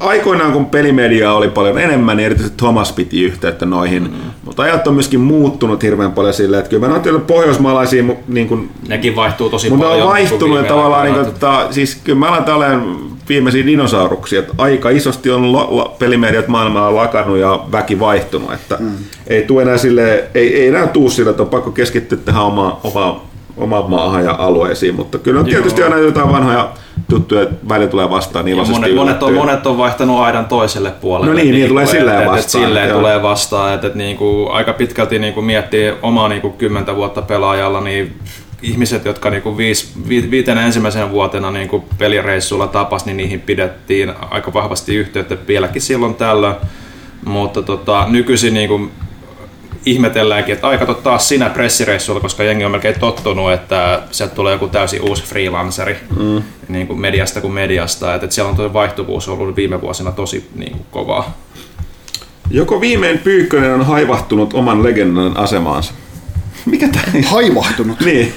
aikoinaan 0.00 0.52
kun 0.52 0.66
pelimedia 0.66 1.32
oli 1.32 1.48
paljon 1.48 1.78
enemmän, 1.78 2.16
niin 2.16 2.24
erityisesti 2.26 2.56
Thomas 2.56 2.92
piti 2.92 3.22
yhteyttä 3.22 3.66
noihin, 3.66 4.02
mm. 4.02 4.18
mutta 4.44 4.62
ajat 4.62 4.86
on 4.86 4.94
myöskin 4.94 5.20
muuttunut 5.20 5.82
hirveän 5.82 6.12
paljon 6.12 6.34
silleen, 6.34 6.58
että 6.58 6.70
kyllä 6.70 6.86
mä 6.86 6.92
noita 6.92 7.18
pohjoismaalaisia 7.18 8.04
niin 8.28 8.48
kuin 8.48 8.70
Nekin 8.88 9.16
vaihtuu 9.16 9.50
tosi 9.50 9.70
mutta 9.70 9.86
paljon. 9.86 10.08
on 10.08 10.14
niin 10.14 10.28
kuin 10.28 10.30
vaihtunut 10.30 10.58
ja 10.58 10.64
tavallaan, 10.64 11.04
niin 11.04 11.14
kuin, 11.14 11.26
tota, 11.26 11.66
siis 11.70 12.00
kyllä 12.04 12.18
mä 12.18 12.26
alan 12.26 13.09
viimeisiä 13.30 13.66
dinosauruksia, 13.66 14.38
että 14.38 14.52
aika 14.58 14.90
isosti 14.90 15.30
on 15.30 15.52
la, 15.52 15.66
la, 15.70 15.96
pelimediat 15.98 16.48
maailmalla 16.48 16.96
lakannut 16.96 17.38
ja 17.38 17.60
väki 17.72 18.00
vaihtunut, 18.00 18.52
että 18.52 18.76
mm. 18.80 18.90
ei 19.26 19.42
tuu 19.42 19.60
enää 19.60 19.78
sille, 19.78 20.24
ei, 20.34 20.56
ei 20.60 20.68
enää 20.68 20.86
tuu 20.86 21.10
sille, 21.10 21.30
että 21.30 21.42
on 21.42 21.48
pakko 21.48 21.70
keskittyä 21.70 22.18
tähän 22.24 22.42
omaan, 22.42 22.72
omaan, 22.84 23.16
omaan 23.56 23.90
maahan 23.90 24.24
ja 24.24 24.34
alueisiin, 24.38 24.94
mutta 24.94 25.18
kyllä 25.18 25.40
on 25.40 25.46
Joo. 25.46 25.52
tietysti 25.52 25.82
aina 25.82 25.98
jotain 25.98 26.32
vanhoja 26.32 26.70
tuttuja, 27.10 27.42
että 27.42 27.68
välillä 27.68 27.90
tulee 27.90 28.10
vastaan 28.10 28.48
iloisesti 28.48 28.80
monet, 28.80 28.94
monet, 28.94 29.22
on, 29.22 29.34
monet 29.34 29.66
on 29.66 29.78
vaihtanut 29.78 30.20
aidan 30.20 30.44
toiselle 30.44 30.90
puolelle. 30.90 31.26
No 31.26 31.36
niin, 31.36 31.48
Et 31.48 31.54
niin, 31.54 31.68
tulee 31.68 31.84
et- 31.84 31.90
silleen 31.90 32.16
et- 32.16 32.24
et 32.24 32.30
vastaan, 32.30 32.64
silleen 32.64 32.88
joo. 32.88 32.98
tulee 32.98 33.22
vastaan, 33.22 33.74
että 33.74 33.86
et 33.86 33.94
niinku, 33.94 34.48
aika 34.52 34.72
pitkälti 34.72 35.18
niinku 35.18 35.42
miettii 35.42 35.92
omaa 36.02 36.28
niinku 36.28 36.50
kymmentä 36.50 36.96
vuotta 36.96 37.22
pelaajalla, 37.22 37.80
niin 37.80 38.14
ihmiset, 38.62 39.04
jotka 39.04 39.30
niinku 39.30 39.56
viis, 39.56 39.92
vi, 40.08 40.30
viitenä 40.30 40.66
ensimmäisenä 40.66 41.10
vuotena 41.10 41.50
niinku 41.50 41.84
pelireissulla 41.98 42.66
tapas, 42.66 43.04
niin 43.04 43.16
niihin 43.16 43.40
pidettiin 43.40 44.12
aika 44.30 44.52
vahvasti 44.52 44.96
yhteyttä 44.96 45.36
vieläkin 45.48 45.82
silloin 45.82 46.14
tällöin. 46.14 46.54
Mutta 47.24 47.62
tota, 47.62 48.06
nykyisin 48.08 48.54
niinku 48.54 48.90
ihmetelläänkin, 49.86 50.54
että 50.54 50.68
aika 50.68 50.94
taas 50.94 51.28
sinä 51.28 51.50
pressireissulla, 51.50 52.20
koska 52.20 52.42
jengi 52.42 52.64
on 52.64 52.70
melkein 52.70 53.00
tottunut, 53.00 53.52
että 53.52 54.02
sieltä 54.10 54.34
tulee 54.34 54.52
joku 54.52 54.68
täysin 54.68 55.02
uusi 55.02 55.24
freelanceri 55.24 55.96
mm. 56.18 56.42
niin 56.68 56.86
kuin 56.86 57.00
mediasta 57.00 57.40
kuin 57.40 57.52
mediasta. 57.52 58.14
Että, 58.14 58.24
että 58.24 58.34
siellä 58.34 58.50
on 58.50 58.56
tuo 58.56 58.72
vaihtuvuus 58.72 59.28
ollut 59.28 59.56
viime 59.56 59.80
vuosina 59.80 60.12
tosi 60.12 60.50
niin 60.54 60.72
kuin, 60.72 60.86
kovaa. 60.90 61.38
Joko 62.50 62.80
viimein 62.80 63.18
Pyykkönen 63.18 63.74
on 63.74 63.86
haivahtunut 63.86 64.54
oman 64.54 64.82
legendan 64.82 65.36
asemaansa? 65.36 65.94
Mikä 66.66 66.88
tää 66.88 67.02
Haivahtunut. 67.26 68.00
Niin. 68.00 68.34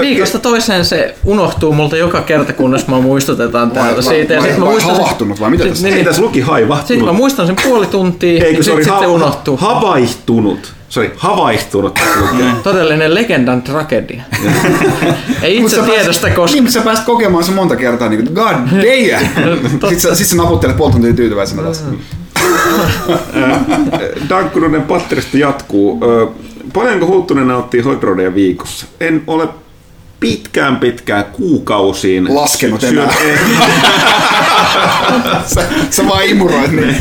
Viikosta 0.00 0.38
toiseen 0.38 0.84
se 0.84 1.14
unohtuu 1.24 1.72
multa 1.72 1.96
joka 1.96 2.20
kerta, 2.22 2.52
kunnes 2.52 2.86
mä 2.88 3.00
muistutetaan 3.00 3.70
täältä 3.70 3.94
vai- 3.96 4.02
siitä. 4.02 4.34
Ja 4.34 4.40
vai- 4.40 4.48
sit 4.48 4.58
mä 4.58 4.64
vai 4.64 4.72
muistan 4.72 4.94
sen- 4.94 5.02
havahtunut 5.02 5.40
vai 5.40 5.50
mitä 5.50 5.64
tässä? 5.64 5.86
niin, 5.86 5.98
Ei 5.98 6.04
tässä 6.04 6.22
luki 6.22 6.40
haivahtunut. 6.40 6.88
Sitten 6.88 7.04
mä 7.06 7.12
muistan 7.12 7.46
sen 7.46 7.56
puoli 7.64 7.86
tuntia, 7.86 8.44
Eikö 8.44 8.46
ja 8.50 8.56
se 8.56 8.62
sit, 8.62 8.74
oli 8.74 8.84
sit 8.84 8.92
se 8.98 9.04
ha- 9.06 9.12
unohtuu. 9.12 9.56
havaihtunut? 9.56 10.72
Sori, 10.88 11.12
havaihtunut. 11.16 11.94
tässä 11.94 12.20
lukee. 12.20 12.50
Todellinen 12.62 13.14
legendan 13.14 13.62
tragedia. 13.62 14.22
Ei 15.42 15.56
itse 15.56 15.76
sä 15.76 15.82
tiedä 15.82 16.02
pääsit- 16.04 16.12
sitä 16.14 16.30
koska. 16.30 16.54
Niin, 16.54 16.64
mutta 16.64 16.78
sä 16.78 16.84
pääsit 16.84 17.04
kokemaan 17.04 17.44
se 17.44 17.50
monta 17.52 17.76
kertaa, 17.76 18.08
niin 18.08 18.24
kuin, 18.24 18.34
god 18.34 18.52
damn! 18.52 19.70
Sitten 19.70 20.00
sä, 20.00 20.14
sit 20.14 20.26
sä 20.26 20.36
naputtelet 20.36 20.76
puoli 20.76 20.92
tuntia 20.92 21.12
tyytyväisenä 21.12 21.62
taas. 21.62 21.84
Dankkurunen 24.28 24.82
patterista 24.82 25.38
jatkuu. 25.38 26.00
Paljonko 26.72 27.06
Hulttunen 27.06 27.48
nauttii 27.48 27.80
Hodrodia 27.80 28.34
viikossa? 28.34 28.86
En 29.00 29.22
ole 29.26 29.48
pitkään 30.20 30.76
pitkään 30.76 31.24
kuukausiin 31.24 32.34
Laskenut 32.34 32.80
sy- 32.80 32.86
enää. 32.86 33.14
Sä, 35.46 35.64
sä 35.90 36.06
vaan 36.08 36.24
imuroit 36.24 36.72
niin. 36.72 36.96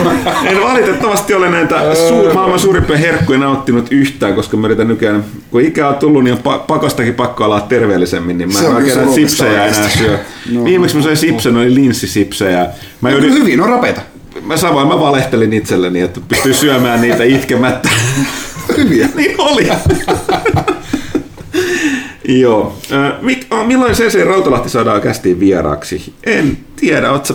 En 0.50 0.60
valitettavasti 0.60 1.34
ole 1.34 1.50
näitä 1.50 1.94
suur, 2.08 2.34
maailman 2.34 2.58
suurimpia 2.58 2.96
herkkuja 2.96 3.38
nauttinut 3.38 3.86
yhtään, 3.90 4.34
koska 4.34 4.56
mä 4.56 4.66
yritän 4.66 4.88
nykyään, 4.88 5.24
kun 5.50 5.60
ikä 5.60 5.88
on 5.88 5.94
tullut, 5.94 6.24
niin 6.24 6.34
on 6.34 6.54
pa- 6.54 6.58
pakostakin 6.66 7.14
pakko 7.14 7.44
olla 7.44 7.60
terveellisemmin, 7.60 8.38
niin 8.38 8.52
mä 8.52 8.58
en 8.58 8.74
oikein 8.74 9.12
sipsejä 9.14 9.66
enää 9.66 9.88
syö. 9.88 10.18
No. 10.52 10.64
Viimeksi 10.64 10.96
mä 10.96 11.02
söin 11.02 11.16
sipsen, 11.16 11.56
oli 11.56 11.74
linssisipsejä. 11.74 12.66
Mä, 13.00 13.10
joudun, 13.10 13.32
hyvin, 13.32 13.60
on 13.60 13.68
rapeita. 13.68 14.00
mä 14.42 14.56
samoin 14.56 14.88
mä 14.88 15.00
valehtelin 15.00 15.52
itselleni, 15.52 16.00
että 16.00 16.20
pystyy 16.28 16.54
syömään 16.54 17.00
niitä 17.00 17.24
itkemättä. 17.24 17.88
Hyviä. 18.76 19.08
niin 19.14 19.40
oli. 19.48 19.68
Joo. 22.28 22.78
Mik, 23.20 23.46
oh, 23.50 23.66
milloin 23.66 23.94
CC 23.94 24.24
Rautalahti 24.24 24.68
saadaan 24.68 25.00
kästiin 25.00 25.40
vieraaksi? 25.40 26.14
En 26.24 26.58
tiedä, 26.76 27.12
ootko 27.12 27.34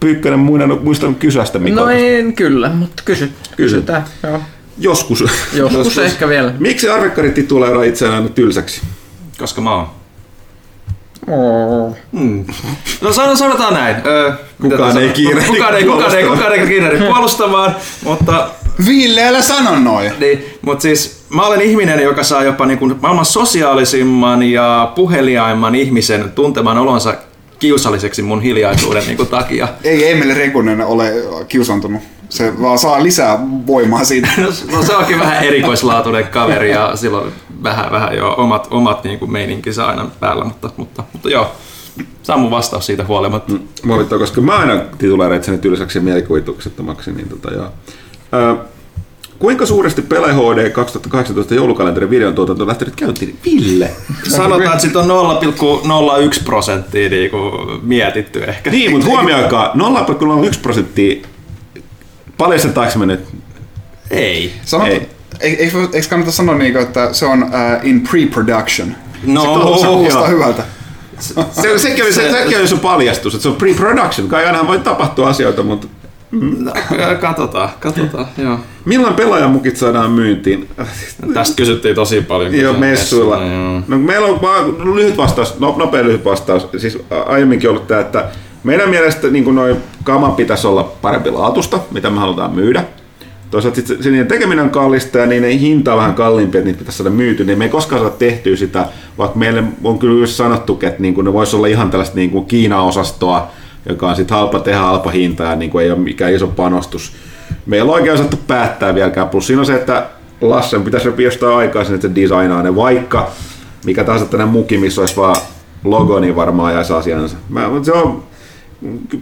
Pyykkönen 0.00 0.38
muistanut, 0.38 0.84
muistanut 0.84 1.18
kysästä 1.18 1.58
Mikko? 1.58 1.80
No 1.80 1.90
en 1.90 2.32
kyllä, 2.32 2.68
mutta 2.68 3.02
kysy. 3.06 3.30
Kysytään. 3.56 4.04
Joo. 4.22 4.40
Joskus. 4.78 5.24
Joskus 5.52 5.98
ehkä 5.98 6.28
vielä. 6.28 6.54
Miksi 6.58 6.88
arvekkarit 6.88 7.34
tituleeraa 7.34 7.84
itseään 7.84 8.14
aina 8.14 8.28
tylsäksi? 8.28 8.80
Koska 9.38 9.60
mä 9.60 9.74
oon. 9.74 9.99
Hmm. 12.12 12.44
No 13.00 13.12
san- 13.12 13.36
sanotaan 13.36 13.74
näin. 13.74 13.96
Ö, 14.06 14.32
mitä 14.62 14.76
Kukaan 14.76 14.98
ei 14.98 15.08
kiirehdi 15.08 15.46
Kukaan 15.48 15.74
ei, 15.76 15.84
kukaan 15.84 16.14
ei, 16.18 16.24
kukaan 16.24 16.52
ei 16.52 16.66
kiirehdi 16.66 17.04
puolustamaan, 17.06 17.76
mutta 18.04 18.48
Ville, 18.86 19.24
älä 19.24 19.42
sano 19.42 19.78
noin. 19.78 20.12
Niin, 20.18 20.44
mutta 20.62 20.82
siis 20.82 21.22
mä 21.28 21.42
olen 21.46 21.60
ihminen, 21.60 22.00
joka 22.02 22.22
saa 22.22 22.42
jopa 22.42 22.66
niin 22.66 22.78
kuin 22.78 22.96
maailman 23.02 23.24
sosiaalisimman 23.24 24.42
ja 24.42 24.92
puheliaimman 24.94 25.74
ihmisen 25.74 26.32
tuntemaan 26.34 26.78
olonsa 26.78 27.14
kiusalliseksi 27.60 28.22
mun 28.22 28.42
hiljaisuuden 28.42 29.02
niin 29.06 29.16
kuin 29.16 29.28
takia. 29.28 29.68
Ei 29.84 30.10
Emeli 30.10 30.34
Rekunen 30.34 30.80
ole 30.80 31.12
kiusantunut. 31.48 32.02
Se 32.28 32.52
vaan 32.62 32.78
saa 32.78 33.02
lisää 33.02 33.38
voimaa 33.66 34.04
siitä. 34.04 34.28
No 34.72 34.82
se 34.82 34.96
onkin 34.96 35.18
vähän 35.18 35.44
erikoislaatuinen 35.44 36.24
kaveri 36.24 36.70
ja 36.70 36.96
silloin 36.96 37.32
vähän, 37.62 37.90
vähän 37.90 38.16
jo 38.16 38.34
omat, 38.38 38.68
omat 38.70 39.04
niin 39.04 39.18
kuin 39.18 39.32
meininkinsä 39.32 39.86
aina 39.86 40.10
päällä, 40.20 40.44
mutta, 40.44 40.70
mutta, 40.76 41.04
mutta 41.12 41.30
joo, 41.30 41.52
saa 42.22 42.36
mun 42.36 42.50
vastaus 42.50 42.86
siitä 42.86 43.04
huolimatta. 43.04 43.52
Mua 43.82 43.98
vittua, 43.98 44.18
koska 44.18 44.40
mä 44.40 44.58
aina 44.58 44.80
tituleeran 44.98 45.38
itseni 45.38 45.58
tylsäksi 45.58 45.98
ja 45.98 46.02
mielikuvituksettomaksi, 46.02 47.12
niin 47.12 47.28
tota 47.28 47.54
joo. 47.54 47.66
Ö, 48.34 48.56
kuinka 49.40 49.66
suuresti 49.66 50.02
Pele 50.02 50.32
HD 50.32 50.70
2018 50.70 51.54
joulukalenterin 51.54 52.10
videon 52.10 52.34
tuotanto 52.34 52.62
on 52.62 52.68
lähtenyt 52.68 52.96
käyntiin? 52.96 53.38
Ville! 53.44 53.90
Sanotaan, 54.28 54.62
että 54.64 54.78
sit 54.78 54.96
on 54.96 55.08
0,01 55.08 56.44
prosenttia 56.44 57.08
niin 57.08 57.30
kuin 57.30 57.80
mietitty 57.82 58.44
ehkä. 58.44 58.70
Niin, 58.70 58.90
mutta 58.90 59.06
huomioikaa, 59.06 59.72
0,01 59.74 60.58
prosenttia, 60.62 61.26
paljastetaanko 62.36 62.98
me 62.98 63.06
nyt? 63.06 63.20
Ei. 64.10 64.52
Sanot, 64.64 64.88
Ei. 64.88 65.08
ei. 65.40 65.62
Eikö, 65.62 65.88
eikö 65.92 66.08
kannata 66.10 66.32
sanoa 66.32 66.54
niin, 66.54 66.76
että 66.76 67.12
se 67.12 67.26
on 67.26 67.42
uh, 67.42 67.50
in 67.86 68.08
pre-production? 68.08 68.94
No, 69.26 69.42
se, 69.42 69.80
se 69.80 69.86
kuulostaa 69.86 70.28
hyvältä. 70.28 70.62
Se, 71.18 71.78
sekin, 71.78 72.04
oli, 72.04 72.12
se, 72.12 72.30
sekin 72.30 72.58
oli 72.58 72.68
sun 72.68 72.80
paljastus, 72.80 73.34
että 73.34 73.42
se 73.42 73.48
on 73.48 73.56
pre-production. 73.56 74.28
Kai 74.28 74.46
aina 74.46 74.66
voi 74.66 74.78
tapahtua 74.78 75.28
asioita, 75.28 75.62
mutta 75.62 75.86
No, 76.32 76.72
katsotaan, 77.20 77.68
katsotaan, 77.80 78.26
joo. 78.38 78.58
milloin 78.84 79.14
pelaajamukit 79.14 79.76
saadaan 79.76 80.10
myyntiin? 80.10 80.68
Tästä 81.34 81.56
kysyttiin 81.56 81.94
tosi 81.94 82.20
paljon. 82.20 82.54
Joo, 82.54 82.72
messuilla. 82.72 83.44
joo. 83.44 83.82
No, 83.88 83.98
meillä 83.98 84.26
on 84.26 84.42
vaan 84.42 84.94
lyhyt 84.94 85.16
vastaus, 85.16 85.60
no, 85.60 85.74
nopea 85.78 86.04
lyhyt 86.04 86.24
vastaus. 86.24 86.68
Siis 86.76 86.98
aiemminkin 87.26 87.70
ollut 87.70 87.86
tämä, 87.86 88.00
että 88.00 88.28
meidän 88.64 88.90
mielestä 88.90 89.28
niin 89.28 89.54
noin 89.54 89.76
kaman 90.04 90.32
pitäisi 90.32 90.66
olla 90.66 90.92
parempi 91.02 91.30
laatusta, 91.30 91.80
mitä 91.90 92.10
me 92.10 92.18
halutaan 92.18 92.54
myydä. 92.54 92.84
Toisaalta 93.50 93.76
sit 93.76 93.86
se, 93.86 94.10
niiden 94.10 94.26
tekeminen 94.26 94.64
on 94.64 94.70
kallista 94.70 95.18
ja 95.18 95.26
niiden 95.26 95.58
hinta 95.58 95.92
on 95.92 95.98
vähän 95.98 96.14
kalliimpi, 96.14 96.58
että 96.58 96.66
niitä 96.66 96.78
pitäisi 96.78 96.98
saada 96.98 97.10
myyty, 97.10 97.44
niin 97.44 97.58
me 97.58 97.64
ei 97.64 97.70
koskaan 97.70 98.02
saada 98.02 98.16
tehtyä 98.16 98.56
sitä, 98.56 98.86
vaikka 99.18 99.38
meille 99.38 99.64
on 99.84 99.98
kyllä 99.98 100.26
sanottu, 100.26 100.78
että 100.82 101.02
niin 101.02 101.24
ne 101.24 101.32
voisi 101.32 101.56
olla 101.56 101.66
ihan 101.66 101.90
tällaista 101.90 102.16
niin 102.16 102.30
kuin 102.30 102.46
Kiina-osastoa, 102.46 103.50
joka 103.88 104.08
on 104.10 104.16
sitten 104.16 104.36
halpa 104.36 104.58
tehdä, 104.58 104.78
halpa 104.78 105.10
hinta 105.10 105.42
ja 105.44 105.56
niin 105.56 105.70
kuin 105.70 105.84
ei 105.84 105.90
ole 105.90 105.98
mikään 105.98 106.34
iso 106.34 106.46
panostus. 106.46 107.12
Meillä 107.66 107.88
on 107.88 107.94
oikein 107.94 108.14
osattu 108.14 108.36
päättää 108.46 108.94
vieläkään. 108.94 109.28
Plus 109.28 109.46
siinä 109.46 109.60
on 109.60 109.66
se, 109.66 109.74
että 109.74 110.06
Lassen 110.40 110.82
pitäisi 110.82 111.06
repiä 111.06 111.26
jostain 111.26 111.56
aikaa 111.56 111.84
sen, 111.84 111.94
että 111.94 112.08
se 112.08 112.14
designaa 112.14 112.62
ne, 112.62 112.76
vaikka 112.76 113.30
mikä 113.84 114.04
tahansa 114.04 114.26
tänne 114.26 114.46
muki, 114.46 114.78
missä 114.78 115.00
olisi 115.00 115.16
vaan 115.16 115.36
logo, 115.84 116.20
niin 116.20 116.36
varmaan 116.36 116.74
jäisi 116.74 116.92
asiansa. 116.92 117.36
Mä, 117.48 117.68
mutta 117.68 117.84
se 117.86 117.92
on, 117.92 118.22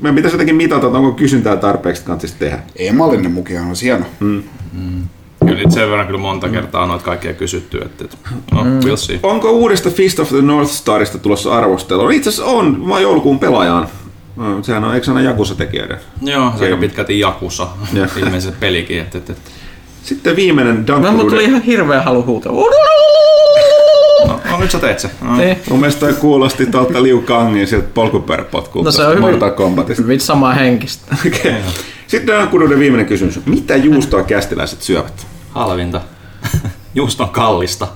meidän 0.00 0.14
pitäisi 0.14 0.34
jotenkin 0.34 0.56
mitata, 0.56 0.86
että 0.86 0.98
onko 0.98 1.12
kysyntää 1.12 1.56
tarpeeksi, 1.56 2.00
että 2.00 2.06
kannattaisi 2.06 2.36
tehdä. 2.38 2.58
Emallinen 2.76 3.30
mukihan 3.30 3.68
on 3.68 3.74
hieno. 3.82 4.04
Mm. 4.20 4.42
Kyllä 5.40 5.54
niitä 5.54 5.70
sen 5.70 5.90
verran 5.90 6.06
kyllä 6.06 6.20
monta 6.20 6.48
kertaa 6.48 6.82
on 6.82 6.88
noita 6.88 7.04
kaikkia 7.04 7.32
kysytty, 7.34 7.78
että 7.78 8.04
että- 8.04 8.16
no, 8.52 8.62
we'll 8.62 8.96
see. 8.96 9.20
Onko 9.22 9.50
uudesta 9.50 9.90
Fist 9.90 10.18
of 10.18 10.28
the 10.28 10.42
North 10.42 10.72
Starista 10.72 11.18
tulossa 11.18 11.56
arvostelu? 11.58 12.02
No 12.02 12.10
Itse 12.10 12.28
asiassa 12.28 12.50
on, 12.50 12.82
mä 12.86 13.00
joulukuun 13.00 13.38
pelaajaan. 13.38 13.88
No, 14.38 14.62
Sehän 14.62 14.84
on, 14.84 14.94
eikö 14.94 15.04
se 15.04 15.12
ole 15.12 15.22
Jakusa-tekijöiden? 15.22 15.98
Joo, 16.22 16.52
se 16.58 16.64
aika 16.64 16.76
pitkälti 16.76 17.20
Jakusa, 17.20 17.68
Joo. 17.92 18.06
ilmeisesti 18.16 18.56
pelikin. 18.60 18.98
Että, 19.00 19.18
että, 19.18 19.32
että. 19.32 19.50
Sitten 20.02 20.36
viimeinen 20.36 20.84
No, 20.88 21.12
mulla 21.12 21.30
tuli 21.30 21.44
ihan 21.44 21.62
hirveä 21.62 22.02
halu 22.02 22.22
huutaa. 22.24 22.52
No, 24.26 24.40
no, 24.50 24.58
nyt 24.58 24.70
sä 24.70 24.78
teit 24.78 24.98
se. 24.98 25.10
No. 25.20 25.36
Niin. 25.36 25.56
Mun 25.70 25.80
mielestä 25.80 26.00
toi 26.00 26.12
kuulosti 26.12 26.66
tuolta 26.66 27.02
Liu 27.02 27.20
Kangin 27.20 27.66
sieltä 27.66 27.88
polkupyöräpotkulta. 27.94 28.88
No 28.88 28.92
se 28.92 29.06
on 29.06 29.16
hyvin- 29.16 29.54
Kombatista. 29.56 30.02
Hyvin 30.02 30.20
samaa 30.20 30.54
henkistä. 30.54 31.16
Okay. 31.26 31.52
Sitten 32.06 32.40
Dunkruden 32.40 32.78
viimeinen 32.78 33.06
kysymys. 33.06 33.46
Mitä 33.46 33.76
juustoa 33.76 34.22
kästiläiset 34.22 34.82
syövät? 34.82 35.26
Halvinta. 35.50 36.00
Just 36.94 37.20
on 37.20 37.28
kallista. 37.28 37.88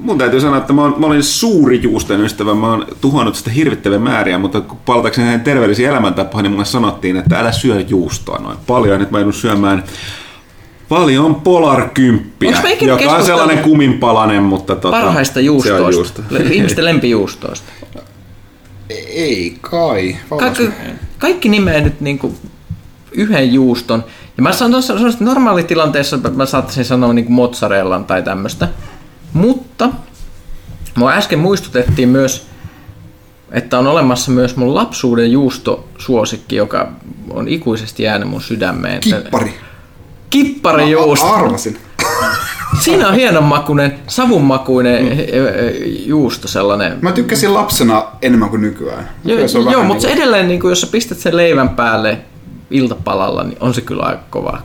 Mun 0.00 0.18
täytyy 0.18 0.40
sanoa, 0.40 0.58
että 0.58 0.72
mä, 0.72 0.82
oon, 0.82 0.94
mä 0.98 1.06
olin 1.06 1.22
suuri 1.22 1.82
juustojen 1.82 2.20
ystävä, 2.24 2.54
mä 2.54 2.70
oon 2.70 2.86
tuhannut 3.00 3.36
sitä 3.36 3.50
hirvittäviä 3.50 3.98
määriä, 3.98 4.38
mutta 4.38 4.60
kun 4.60 4.78
palatakseni 4.86 5.26
hänen 5.26 5.40
terveellisiin 5.40 5.88
elämäntapoihin, 5.88 6.42
niin 6.42 6.52
mulle 6.52 6.64
sanottiin, 6.64 7.16
että 7.16 7.38
älä 7.38 7.52
syö 7.52 7.80
juustoa 7.80 8.38
noin 8.38 8.58
paljon, 8.66 9.00
nyt 9.00 9.10
mä 9.10 9.18
joudun 9.18 9.32
syömään 9.32 9.84
paljon 10.88 11.34
Polar 11.34 11.88
10, 11.94 12.26
Onks 12.46 12.62
me 12.62 12.72
ikinä 12.72 12.92
joka 12.92 13.12
on 13.12 13.24
sellainen 13.24 13.58
kuminpalanen, 13.58 14.42
mutta 14.42 14.76
tota, 14.76 15.00
Parhaista 15.00 15.34
se 15.34 15.40
on 15.40 15.44
juustoista. 15.44 15.90
juusto. 15.90 16.22
Le- 16.30 16.40
Ihmisten 16.40 16.84
lempijuustoista. 16.84 17.72
Ei 19.14 19.58
kai. 19.60 20.16
Kaikki, 20.38 20.70
kaikki 21.18 21.48
nimeä 21.48 21.80
nyt 21.80 22.00
niinku 22.00 22.34
yhden 23.12 23.52
juuston. 23.52 24.04
Ja 24.36 24.42
mä 24.42 24.52
sanon 24.52 24.70
tuossa 24.70 25.08
että 25.08 25.24
normaalitilanteessa 25.24 26.18
mä 26.34 26.46
saattaisin 26.46 26.84
sanoa 26.84 27.12
niinku 27.12 27.32
mozzarellan 27.32 28.04
tai 28.04 28.22
tämmöistä. 28.22 28.68
Mutta 29.32 29.88
mua 30.96 31.12
äsken 31.12 31.38
muistutettiin 31.38 32.08
myös, 32.08 32.46
että 33.52 33.78
on 33.78 33.86
olemassa 33.86 34.30
myös 34.30 34.56
mun 34.56 34.74
lapsuuden 34.74 35.32
juustosuosikki, 35.32 36.56
joka 36.56 36.92
on 37.30 37.48
ikuisesti 37.48 38.02
jäänyt 38.02 38.28
mun 38.28 38.42
sydämeen. 38.42 39.00
Kippari. 39.00 39.54
Kipparijuusto. 40.30 41.26
A- 41.26 41.34
arvasin. 41.34 41.78
Siinä 42.80 43.08
on 43.08 43.14
hienon 43.14 43.44
savunmakuinen 44.06 45.04
mm. 45.04 45.10
juusto 46.06 46.48
sellainen. 46.48 46.98
Mä 47.02 47.12
tykkäsin 47.12 47.54
lapsena 47.54 48.04
enemmän 48.22 48.50
kuin 48.50 48.62
nykyään. 48.62 49.08
Joo, 49.24 49.38
Nykyään 49.38 49.50
on 49.56 49.62
joo 49.62 49.72
vähän 49.72 49.86
mutta 49.86 50.02
se 50.02 50.06
niinku- 50.08 50.22
edelleen, 50.22 50.48
niin 50.48 50.60
kuin, 50.60 50.70
jos 50.70 50.80
sä 50.80 50.86
pistät 50.86 51.18
sen 51.18 51.36
leivän 51.36 51.68
päälle 51.68 52.18
iltapalalla, 52.70 53.42
niin 53.42 53.58
on 53.60 53.74
se 53.74 53.80
kyllä 53.80 54.02
aika 54.02 54.22
kova 54.30 54.62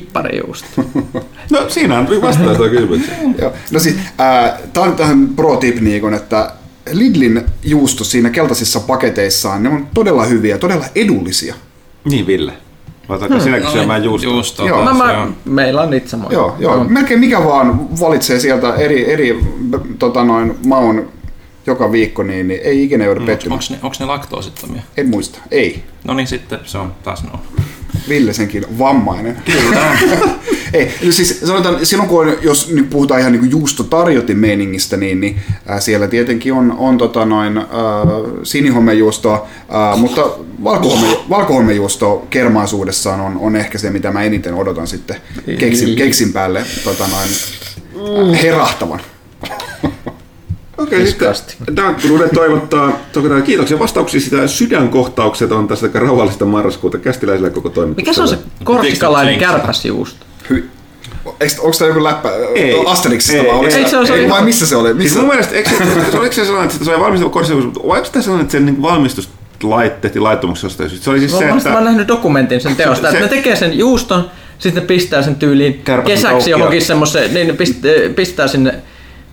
kama. 0.00 0.28
Kipparijuusto. 0.28 0.68
No 1.50 1.68
siinä 1.68 1.98
on 1.98 2.08
vastaus 2.22 2.56
tuo 2.56 2.68
kysymykseen. 2.68 3.34
Joo. 3.40 3.52
No 3.70 3.80
siis, 3.80 3.96
äh, 4.20 4.60
tää 4.72 4.82
on 4.82 4.96
tähän 4.96 5.28
pro 5.36 5.56
tip 5.56 5.80
niin 5.80 6.14
että 6.14 6.50
Lidlin 6.92 7.44
juusto 7.64 8.04
siinä 8.04 8.30
keltaisissa 8.30 8.80
paketeissaan, 8.80 9.62
ne 9.62 9.68
on 9.68 9.86
todella 9.94 10.24
hyviä, 10.24 10.58
todella 10.58 10.84
edullisia. 10.94 11.54
Niin 12.04 12.26
Ville. 12.26 12.52
Otatko 13.08 13.34
hmm. 13.34 13.44
sinäkin 13.44 13.70
syömään 13.70 14.04
juustoa? 14.04 14.32
Juusto. 14.32 14.66
Joo. 14.66 14.84
No, 14.84 14.94
mä, 14.94 15.12
joo. 15.12 15.28
meillä 15.44 15.82
on 15.82 15.90
niitä 15.90 16.08
samoja. 16.08 16.32
Joo, 16.32 16.56
joo. 16.58 16.76
No. 16.76 16.84
melkein 16.84 17.20
mikä 17.20 17.44
vaan 17.44 18.00
valitsee 18.00 18.40
sieltä 18.40 18.74
eri, 18.74 19.12
eri 19.12 19.44
tota 19.98 20.24
noin, 20.24 20.56
maun 20.66 21.08
joka 21.66 21.92
viikko, 21.92 22.22
niin, 22.22 22.48
niin 22.48 22.60
ei 22.64 22.84
ikinä 22.84 23.04
joudu 23.04 23.20
pettymään. 23.20 23.60
Onko 23.60 23.74
ne, 23.74 23.78
onks 23.82 24.00
ne 24.00 24.06
laktoosittomia? 24.06 24.82
En 24.96 25.08
muista. 25.08 25.38
Ei. 25.50 25.84
No 26.04 26.14
niin, 26.14 26.26
sitten 26.26 26.58
se 26.64 26.78
on 26.78 26.92
taas 27.02 27.24
no. 27.24 27.40
Ville 28.08 28.32
senkin 28.32 28.64
vammainen. 28.78 29.36
Kyllä. 29.44 29.98
Ei, 30.72 30.94
no 31.04 31.12
siis 31.12 31.40
sanotaan, 31.44 31.86
silloin 31.86 32.08
kun 32.08 32.26
on, 32.26 32.36
jos 32.42 32.70
nyt 32.70 32.90
puhutaan 32.90 33.20
ihan 33.20 33.32
niin 33.32 33.50
juustotarjotin 33.50 34.38
meiningistä, 34.38 34.96
niin, 34.96 35.20
niin 35.20 35.40
äh, 35.70 35.80
siellä 35.80 36.08
tietenkin 36.08 36.52
on, 36.52 36.72
on 36.78 36.98
tota 36.98 37.24
noin, 37.24 37.58
äh, 37.58 37.64
sinihomejuustoa, 38.42 39.46
äh, 39.92 39.98
mutta 40.00 40.30
valkohome, 40.64 41.06
valkohomejuusto 41.30 42.26
kermaisuudessaan 42.30 43.20
on, 43.20 43.38
on 43.40 43.56
ehkä 43.56 43.78
se, 43.78 43.90
mitä 43.90 44.10
mä 44.10 44.22
eniten 44.22 44.54
odotan 44.54 44.86
sitten 44.86 45.16
keksin, 45.58 45.96
keksin 45.96 46.32
päälle 46.32 46.64
tota 46.84 47.04
noin, 47.06 47.28
äh, 48.32 48.42
herahtavan. 48.42 49.00
Okei, 50.78 51.06
sitten 51.06 51.34
Dankkurude 51.76 52.28
toivottaa, 52.28 52.98
toivotaan 53.12 53.42
kiitoksia 53.42 53.78
vastauksia 53.78 54.20
sitä 54.20 54.46
sydänkohtaukset 54.46 55.52
on 55.52 55.68
tästä 55.68 55.86
aika 55.86 55.98
rauhallista 56.00 56.44
marraskuuta 56.44 56.98
kästiläisille 56.98 57.50
koko 57.50 57.68
toimitukselle. 57.68 58.02
Mikä 58.02 58.12
se 58.14 58.22
on 58.22 58.28
se 58.28 58.38
korsikalainen 58.64 59.38
kärpäsjuusto? 59.38 60.26
Hy- 60.52 60.62
Eikö, 61.40 61.54
onko 61.62 61.76
tämä 61.78 61.88
joku 61.88 62.04
läppä 62.04 62.28
Ei. 62.54 62.82
Asterixista 62.86 63.36
Ei, 63.42 63.46
vai 63.48 63.58
oliko 63.58 63.64
ei. 63.64 63.70
se- 63.72 63.78
Eikö 63.96 64.06
se 64.06 64.14
ei, 64.14 64.28
vai 64.30 64.42
missä 64.42 64.66
se 64.66 64.76
oli? 64.76 64.88
Siis 64.88 64.98
Missä? 64.98 65.18
mun 65.18 65.28
mielestä, 65.28 65.54
eikö 65.54 65.70
se, 66.10 66.18
oliko 66.18 66.32
se 66.34 66.44
sellainen, 66.44 66.70
että 66.72 66.84
se 66.84 66.90
oli 66.90 67.00
valmistettu 67.00 67.30
korsikalainen, 67.30 67.72
mutta 67.74 67.88
oliko 67.92 68.04
se 68.06 68.22
sellainen, 68.22 68.42
että 68.44 68.52
se 68.52 68.60
niin 68.60 68.82
valmistus 68.82 69.28
lait, 69.62 70.00
tehtiin 70.00 70.22
syystä? 70.56 70.84
Se 70.88 71.10
oli 71.10 71.18
siis 71.18 71.32
Mä, 71.32 71.38
se, 71.38 71.44
mä, 71.44 71.50
mä 71.50 71.54
oon 71.54 71.66
että... 71.68 71.80
nähnyt 71.80 72.08
dokumentin 72.08 72.60
sen 72.60 72.76
teosta, 72.76 73.10
Se- 73.10 73.16
että 73.16 73.20
ne 73.30 73.36
tekee 73.36 73.56
sen 73.56 73.78
juuston, 73.78 74.30
sitten 74.58 74.82
ne 74.82 74.86
pistää 74.86 75.22
sen 75.22 75.34
tyyliin 75.34 75.80
Kärpäsen 75.84 76.16
kesäksi 76.16 76.50
johonkin 76.50 76.82
semmoiseen, 76.82 77.34
niin 77.34 77.46
ne 77.46 77.52
pistää, 77.52 77.90
pistää 78.16 78.48
sinne 78.48 78.74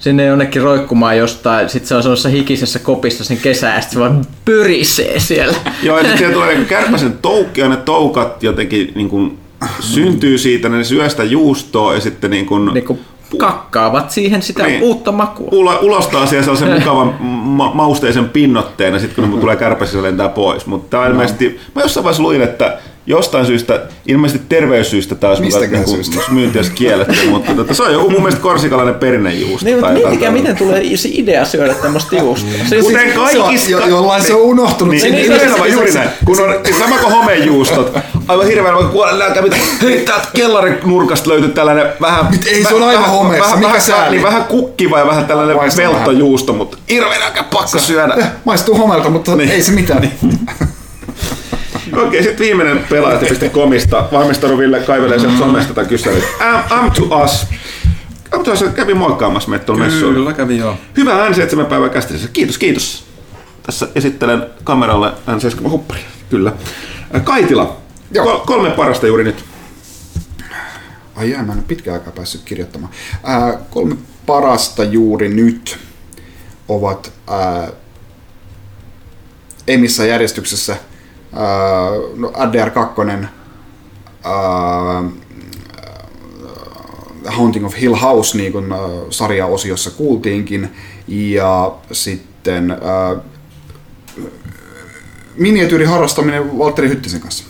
sinne 0.01 0.25
jonnekin 0.25 0.61
roikkumaan 0.61 1.17
jostain, 1.17 1.69
sitten 1.69 1.87
se 1.87 1.95
on 1.95 2.03
semmoisessa 2.03 2.29
hikisessä 2.29 2.79
kopissa 2.79 3.23
sen 3.23 3.37
kesää, 3.37 3.75
ja 3.75 3.81
sitten 3.81 3.93
se 3.93 3.99
vaan 3.99 4.25
pyrisee 4.45 5.19
siellä. 5.19 5.57
Joo, 5.83 5.97
ja 5.97 6.03
sitten 6.03 6.33
tulee 6.33 6.55
niin 6.55 6.65
kärpäsen 6.67 7.13
toukki, 7.21 7.61
ja 7.61 7.69
ne 7.69 7.77
toukat 7.77 8.43
jotenkin 8.43 8.91
niin 8.95 9.09
kuin, 9.09 9.37
syntyy 9.79 10.37
siitä, 10.37 10.69
ne 10.69 10.83
syö 10.83 11.09
sitä 11.09 11.23
juustoa, 11.23 11.93
ja 11.93 11.99
sitten 12.01 12.31
niin 12.31 12.45
kuin, 12.45 12.73
Niin 12.73 12.85
kuin 12.85 12.99
kakkaavat 13.37 14.11
siihen 14.11 14.41
sitä 14.41 14.63
Niin. 14.67 14.83
uutta 14.83 15.11
makua. 15.11 15.47
ulo, 15.51 15.79
ulostaa 15.81 16.25
siellä 16.25 16.43
sellaisen 16.43 16.71
mukavan 16.79 17.15
ma- 17.25 17.71
mausteisen 17.73 18.29
pinnotteen 18.29 18.93
ja 18.93 18.99
sitten 18.99 19.23
kun 19.23 19.33
ne 19.35 19.39
tulee 19.41 19.55
kärpäsissä 19.55 19.97
se 19.99 20.03
lentää 20.03 20.29
pois. 20.29 20.65
Mutta 20.65 20.89
tämä 20.89 21.07
ilmeisesti, 21.07 21.59
mä 21.75 21.81
jossain 21.81 22.03
vaiheessa 22.03 22.23
luin, 22.23 22.41
että 22.41 22.79
jostain 23.05 23.45
syystä, 23.45 23.81
ilmeisesti 24.07 24.45
terveyssyistä 24.49 25.29
olisi 25.29 25.41
Mistäkään 25.43 25.83
muka 25.89 25.91
syystä? 26.03 26.21
myynti 26.31 26.59
olisi 26.59 26.71
kielletty, 26.71 27.27
mutta 27.29 27.53
tota, 27.53 27.73
se 27.73 27.83
on 27.83 27.93
joku 27.93 28.09
mun 28.09 28.21
mielestä 28.21 28.41
korsikalainen 28.41 28.95
perinnejuusto. 28.95 29.65
Niin, 29.65 29.77
mutta 29.77 29.91
miettikää, 29.93 30.31
miten 30.31 30.55
tulee 30.55 30.97
se 30.97 31.09
idea 31.11 31.45
syödä 31.45 31.73
tämmöistä 31.73 32.15
juustoa. 32.15 32.49
Se, 32.69 32.81
Kuten 32.81 33.01
siis, 33.01 33.13
kaikissa... 33.15 33.67
Se 33.69 33.75
on, 33.75 33.81
jo, 33.81 33.87
jollain 33.87 34.23
se 34.23 34.33
on 34.33 34.41
unohtunut 34.41 34.91
Niin, 34.95 35.03
niin, 35.15 35.29
niin, 35.29 35.39
se- 35.61 35.67
juuri 35.67 35.93
näin. 35.93 36.09
Kun 36.25 36.41
on 36.41 36.55
sama 36.79 36.97
kuin 36.97 37.11
homejuustot. 37.13 37.97
Aivan 38.27 38.47
hirveän 38.47 38.75
vaikka 38.75 38.91
kuolen 38.91 39.19
nälkä, 39.19 39.41
mitä 39.41 39.55
hei, 39.81 39.99
täältä 39.99 40.27
kellarin 40.35 40.77
nurkasta 40.83 41.29
löytyy 41.29 41.49
tällainen 41.49 41.85
vähän... 42.01 42.25
Mit- 42.31 42.47
ei, 42.47 42.63
se 42.63 42.73
on 42.73 42.83
aivan 42.83 43.01
vähän- 43.03 43.09
homeessa, 43.17 43.43
Vähän, 43.45 43.59
mikä 43.59 43.67
vähän, 43.67 43.81
sääli? 43.81 44.15
niin, 44.15 44.23
vähän 44.23 44.43
kukkiva 44.43 44.99
ja 44.99 45.07
vähän 45.07 45.25
tällainen 45.25 45.57
veltojuusto, 45.77 46.53
mutta 46.53 46.77
hirveän 46.89 47.19
nälkä 47.21 47.43
pakko 47.43 47.79
syödä. 47.79 48.13
Eh, 48.17 48.25
Maistuu 48.45 48.75
homelta, 48.77 49.09
mutta 49.09 49.35
Niin. 49.35 49.51
ei 49.51 49.63
se 49.63 49.71
mitään. 49.71 50.11
Okei, 51.93 52.23
sitten 52.23 52.45
viimeinen 52.45 52.85
pelaajat.comista. 52.89 54.07
Valmistanut 54.11 54.57
Ville 54.57 54.79
kaivelee 54.79 55.19
sieltä 55.19 55.37
somesta 55.37 55.73
tämän. 55.73 56.21
Am, 56.39 56.63
am 56.69 56.91
to 56.91 57.23
us. 57.23 57.47
Am 58.31 58.43
to 58.43 58.51
us 58.51 58.63
kävi 58.75 58.93
moikkaamassa 58.93 59.49
meitä 59.49 59.65
tuolla 59.65 59.83
messuilla. 59.83 60.13
Kyllä 60.13 60.33
kävi 60.33 60.57
joo. 60.57 60.77
Hyvää 60.97 61.29
N7 61.29 61.65
päivää 61.65 61.89
kästissä. 61.89 62.29
Kiitos, 62.33 62.57
kiitos. 62.57 63.03
Tässä 63.63 63.87
esittelen 63.95 64.45
kameralle 64.63 65.11
N7 65.27 65.69
huppari. 65.69 65.99
Kyllä. 66.29 66.53
Kaitila. 67.23 67.77
Joo. 68.11 68.25
Kol- 68.25 68.45
kolme 68.45 68.69
parasta 68.69 69.07
juuri 69.07 69.23
nyt. 69.23 69.45
Ai 71.15 71.31
jää, 71.31 71.43
mä 71.43 71.51
en 71.51 71.57
ole 71.57 71.65
pitkään 71.67 71.93
aikaa 71.93 72.13
päässyt 72.13 72.41
kirjoittamaan. 72.45 72.93
Ää, 73.23 73.57
kolme 73.69 73.95
parasta 74.25 74.83
juuri 74.83 75.29
nyt 75.29 75.77
ovat 76.69 77.11
ää, 77.27 77.69
ei 79.67 79.77
missään 79.77 80.09
järjestyksessä 80.09 80.75
no 82.15 82.27
ADR2, 82.27 83.25
ää, 84.23 85.03
Haunting 87.25 87.65
of 87.65 87.75
Hill 87.81 87.95
House, 87.95 88.37
niin 88.37 88.51
kuin 88.51 88.71
ää, 88.71 88.79
sarjaosiossa 89.09 89.91
kuultiinkin, 89.91 90.69
ja 91.07 91.71
sitten 91.91 92.71
ää, 92.71 93.15
miniatyyriharrastaminen 95.37 96.57
Valtteri 96.57 96.89
Hyttisen 96.89 97.21
kanssa. 97.21 97.43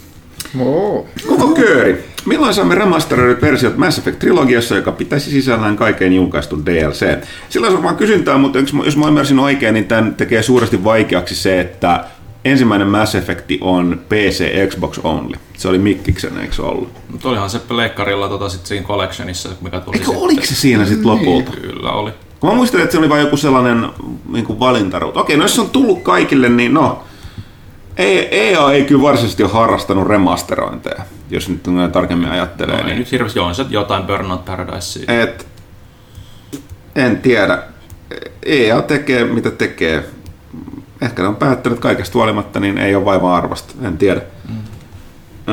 Oo. 0.60 1.08
Koko 1.28 1.48
kööri. 1.48 2.04
Milloin 2.26 2.54
saamme 2.54 2.76
remasteroidut 2.76 3.42
versiot 3.42 3.78
Mass 3.78 3.98
Effect 3.98 4.20
Trilogiassa, 4.20 4.76
joka 4.76 4.92
pitäisi 4.92 5.32
sisällään 5.32 5.76
kaiken 5.76 6.14
julkaistun 6.14 6.66
DLC? 6.66 7.06
Silloin 7.50 7.74
varmaan 7.74 7.96
kysyntää, 7.98 8.38
mutta 8.38 8.60
jos 8.60 8.74
mä- 8.74 8.84
jos 8.86 8.98
mä 8.98 9.08
ymmärsin 9.08 9.40
oikein, 9.40 9.74
niin 9.74 9.88
tämän 9.88 10.16
tekee 10.16 10.44
suuresti 10.44 10.84
vaikeaksi 10.84 11.36
se, 11.36 11.60
että 11.60 12.04
ensimmäinen 12.46 12.88
Mass 12.88 13.16
Effect 13.16 13.52
on 13.62 14.02
PC 14.10 14.46
Xbox 14.70 15.00
only. 15.04 15.36
Se 15.58 15.68
oli 15.68 15.78
Mikkiksen, 15.78 16.38
eikö 16.38 16.54
se 16.54 16.62
ollut? 16.62 16.90
Mutta 17.12 17.30
olihan 17.30 17.50
se 17.50 17.60
pleikkarilla 17.60 18.30
tota 18.30 18.50
sit 18.50 18.66
siinä 18.66 18.86
collectionissa, 18.88 19.50
mikä 19.62 19.80
tuli 19.80 19.96
Eikö 19.96 20.06
sitten. 20.06 20.24
oliko 20.24 20.46
se 20.46 20.56
siinä 20.56 20.86
sitten 20.86 21.08
lopulta? 21.08 21.52
Kyllä 21.52 21.92
oli. 21.92 22.12
Kun 22.40 22.50
mä 22.50 22.56
muistelin, 22.56 22.84
että 22.84 22.92
se 22.92 22.98
oli 23.00 23.10
vain 23.10 23.22
joku 23.24 23.38
sellainen 23.38 23.90
niin 24.32 24.60
valintaruutu. 24.60 25.20
Okei, 25.20 25.38
no 25.38 25.44
jos 25.44 25.56
se 25.56 25.62
on 25.62 25.70
tullut 25.70 26.04
kaikille, 26.04 26.50
niin 26.50 26.74
no. 26.74 27.04
Ei- 27.98 28.28
EA 28.50 28.72
ei 28.72 28.84
kyllä 28.86 29.02
varsinaisesti 29.02 29.44
ole 29.44 29.52
harrastanut 29.52 30.08
remasterointeja, 30.08 31.02
jos 31.30 31.50
nyt 31.50 31.62
tarkemmin 31.92 32.30
ajattelee. 32.30 32.76
No, 32.76 32.82
ei 32.82 32.86
niin. 32.88 33.00
nyt 33.00 33.12
hirveästi 33.12 33.40
on 33.40 33.56
se 33.56 33.66
jotain 33.70 34.04
Burnout 34.04 34.46
Paradise. 34.46 35.00
Et, 35.22 35.48
en 36.96 37.18
tiedä. 37.22 37.64
EA 38.46 38.82
tekee 38.82 39.24
mitä 39.24 39.52
tekee. 39.52 40.04
Ehkä 41.02 41.22
ne 41.22 41.28
on 41.28 41.36
päättänyt 41.36 41.80
kaikesta 41.80 42.18
huolimatta, 42.18 42.60
niin 42.60 42.78
ei 42.78 42.96
ole 42.96 43.06
vaivaa 43.06 43.36
arvasta. 43.38 43.74
En 43.82 43.98
tiedä. 43.98 44.22
Mm. 44.50 44.56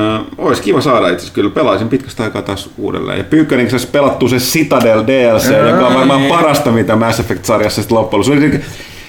Ö, 0.00 0.18
olisi 0.38 0.62
kiva 0.62 0.80
saada 0.80 1.06
itse 1.06 1.16
asiassa. 1.16 1.34
Kyllä 1.34 1.50
pelaisin 1.50 1.88
pitkästä 1.88 2.24
aikaa 2.24 2.42
taas 2.42 2.70
uudelleen. 2.78 3.18
Ja 3.18 3.24
Pyykkönen 3.24 3.70
saisi 3.70 3.86
pelattua 3.86 4.28
se 4.28 4.36
Citadel 4.36 5.04
DLC, 5.06 5.70
joka 5.70 5.86
on 5.86 5.94
varmaan 5.94 6.22
parasta, 6.22 6.70
mitä 6.70 6.96
Mass 6.96 7.20
Effect-sarjassa 7.20 7.82
sitten 7.82 7.98
loppujen. 7.98 8.24
Se, 8.24 8.32
oli 8.32 8.60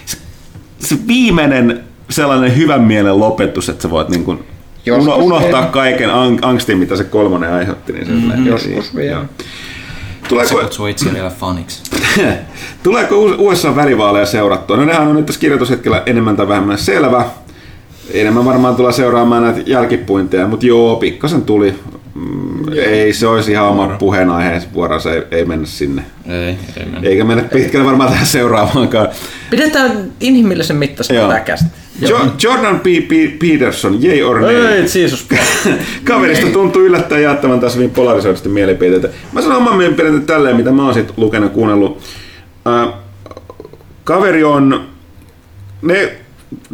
se, 0.05 0.17
se 0.79 0.95
viimeinen 1.07 1.83
sellainen 2.09 2.57
hyvän 2.57 2.81
mielen 2.81 3.19
lopetus, 3.19 3.69
että 3.69 3.81
sä 3.81 3.89
voit 3.89 4.09
niin 4.09 4.23
kuin 4.23 4.43
unohtaa 5.15 5.51
vielä. 5.51 5.65
kaiken 5.71 6.09
ang- 6.09 6.39
angstin, 6.41 6.77
mitä 6.77 6.95
se 6.95 7.03
kolmonen 7.03 7.53
aiheutti. 7.53 7.93
Niin 7.93 8.33
mm, 8.35 8.45
joskus 8.45 8.95
vielä. 8.95 9.21
Se 9.21 9.25
Tuleeko, 10.29 10.55
kutsuu 10.55 10.87
itseään 10.87 11.15
vielä 11.15 11.29
faniksi. 11.29 11.83
Tuleeko 12.83 13.15
USA 13.37 13.75
välivaaleja 13.75 14.25
seurattua? 14.25 14.77
No 14.77 14.85
nehän 14.85 15.07
on 15.07 15.15
nyt 15.15 15.25
tässä 15.25 15.41
kirjoitushetkellä 15.41 16.03
enemmän 16.05 16.35
tai 16.35 16.47
vähemmän 16.47 16.77
selvä. 16.77 17.25
Enemmän 18.13 18.45
varmaan 18.45 18.75
tulee 18.75 18.91
seuraamaan 18.91 19.43
näitä 19.43 19.61
jälkipuinteja, 19.65 20.47
mutta 20.47 20.65
joo, 20.65 20.95
pikkasen 20.95 21.41
tuli. 21.41 21.75
Mm, 22.19 22.73
ei 22.75 23.13
se 23.13 23.27
olisi 23.27 23.51
ihan 23.51 23.67
oma 23.67 23.87
puheenaihe 23.87 24.61
vuorossa, 24.73 25.09
se 25.09 25.15
ei, 25.15 25.23
ei 25.31 25.45
mennä 25.45 25.65
sinne. 25.65 26.03
Ei, 26.25 26.57
ei 26.77 26.85
mennä. 26.85 26.99
Eikä 27.09 27.23
mennä 27.23 27.43
pitkälle 27.43 27.85
varmaan 27.85 28.09
tähän 28.09 28.27
seuraavaankaan. 28.27 29.07
Pidetään 29.49 30.11
inhimillisen 30.19 30.79
täkästä. 31.29 31.65
Jo- 32.01 32.33
Jordan 32.43 32.79
P. 32.79 32.83
P. 32.83 33.39
Peterson, 33.39 34.03
yay 34.03 34.21
or 34.21 34.39
nay? 34.39 34.55
Ei, 34.55 34.81
Jeesus. 34.81 35.27
Kaverista 36.03 36.47
tuntuu 36.47 36.81
yllättäen 36.81 37.23
jaettavan 37.23 37.59
tässä 37.59 37.77
hyvin 37.77 37.91
polarisoidusti 37.91 38.49
mielipiteitä. 38.49 39.09
Mä 39.33 39.41
sanon 39.41 39.57
oman 39.57 39.77
mielipiteen 39.77 40.25
tälleen, 40.25 40.55
mitä 40.55 40.71
mä 40.71 40.85
oon 40.85 40.93
sit 40.93 41.13
lukenut 41.17 41.51
kuunnellut. 41.51 42.01
Äh, 42.67 42.93
kaveri 44.03 44.43
on, 44.43 44.87
ne, 45.81 46.11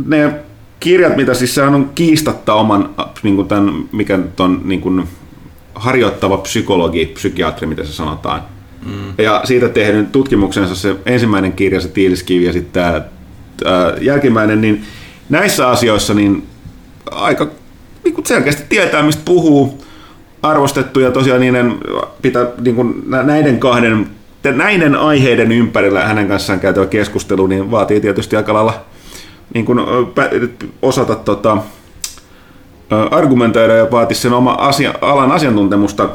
ne 0.06 0.34
kirjat, 0.80 1.16
mitä 1.16 1.34
siis 1.34 1.56
sehän 1.56 1.76
on 1.76 1.92
kiistatta 1.96 2.54
oman, 2.54 2.90
niin 3.24 3.36
kuin 3.36 3.48
tämän, 3.48 3.74
mikä 3.92 4.18
nyt 4.18 4.40
on 4.40 4.62
niin 4.64 4.82
kuin 4.82 5.08
harjoittava 5.76 6.38
psykologi, 6.38 7.06
psykiatri, 7.06 7.68
mitä 7.68 7.84
se 7.84 7.94
sanotaan. 7.94 8.42
Mm. 8.86 9.14
Ja 9.18 9.42
siitä 9.44 9.70
tehnyt 9.70 10.12
tutkimuksensa 10.12 10.76
se 10.76 10.96
ensimmäinen 11.06 11.54
kirja, 11.54 11.82
se 11.82 11.88
Tiiliskivi 11.88 12.46
ja 12.46 12.54
sitten 12.54 12.84
tämä 12.84 12.96
äh, 12.96 14.02
jälkimmäinen, 14.02 14.62
niin 14.62 14.84
näissä 15.30 15.70
asioissa 15.70 16.14
niin 16.14 16.44
aika 17.12 17.48
niin 18.04 18.26
selkeästi 18.26 18.64
tietää, 18.70 19.04
mistä 19.04 19.22
puhuu, 19.26 19.86
arvostettu 20.42 21.00
ja 21.00 21.12
tosiaan 21.12 21.42
niiden, 21.42 21.76
pitää, 22.22 22.46
niin 22.62 22.76
kuin 22.76 23.04
nä- 23.08 23.24
näiden 23.24 23.60
kahden, 23.60 24.08
näiden 24.44 24.96
aiheiden 24.96 25.52
ympärillä 25.52 26.06
hänen 26.06 26.28
kanssaan 26.28 26.60
käytävä 26.60 26.86
keskustelu, 26.86 27.48
niin 27.48 27.72
vaatii 27.72 28.02
tietysti 28.02 28.36
aika 28.36 28.54
lailla 28.54 28.86
niin 29.54 29.66
kuin, 29.66 29.80
osata 30.82 31.16
tota, 31.16 31.58
argumentoida 33.12 33.74
ja 33.74 33.92
vaatii 33.92 34.18
sen 34.18 34.34
oma 34.34 34.52
asia, 34.52 34.94
alan 35.02 35.32
asiantuntemusta. 35.32 36.10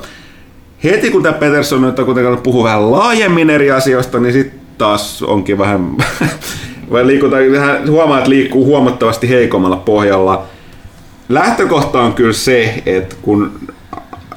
Heti 0.85 1.11
kun 1.11 1.23
tämä 1.23 1.33
Peterson 1.33 1.83
nyt 1.83 1.97
kuitenkaan 2.05 2.39
puhuu 2.39 2.65
vähän 2.65 2.91
laajemmin 2.91 3.51
eri 3.51 3.71
asioista, 3.71 4.21
niin 4.21 4.33
sitten 4.33 4.61
taas 4.79 5.23
onkin 5.23 5.59
vähän, 5.59 5.97
vai 6.93 7.07
liikutaan, 7.07 7.53
vähän 7.53 7.91
huomaa, 7.91 8.19
että 8.19 8.31
liikkuu 8.31 8.65
huomattavasti 8.65 9.29
heikommalla 9.29 9.77
pohjalla. 9.77 10.45
Lähtökohta 11.29 12.01
on 12.01 12.13
kyllä 12.13 12.33
se, 12.33 12.83
että 12.87 13.17
kun 13.23 13.53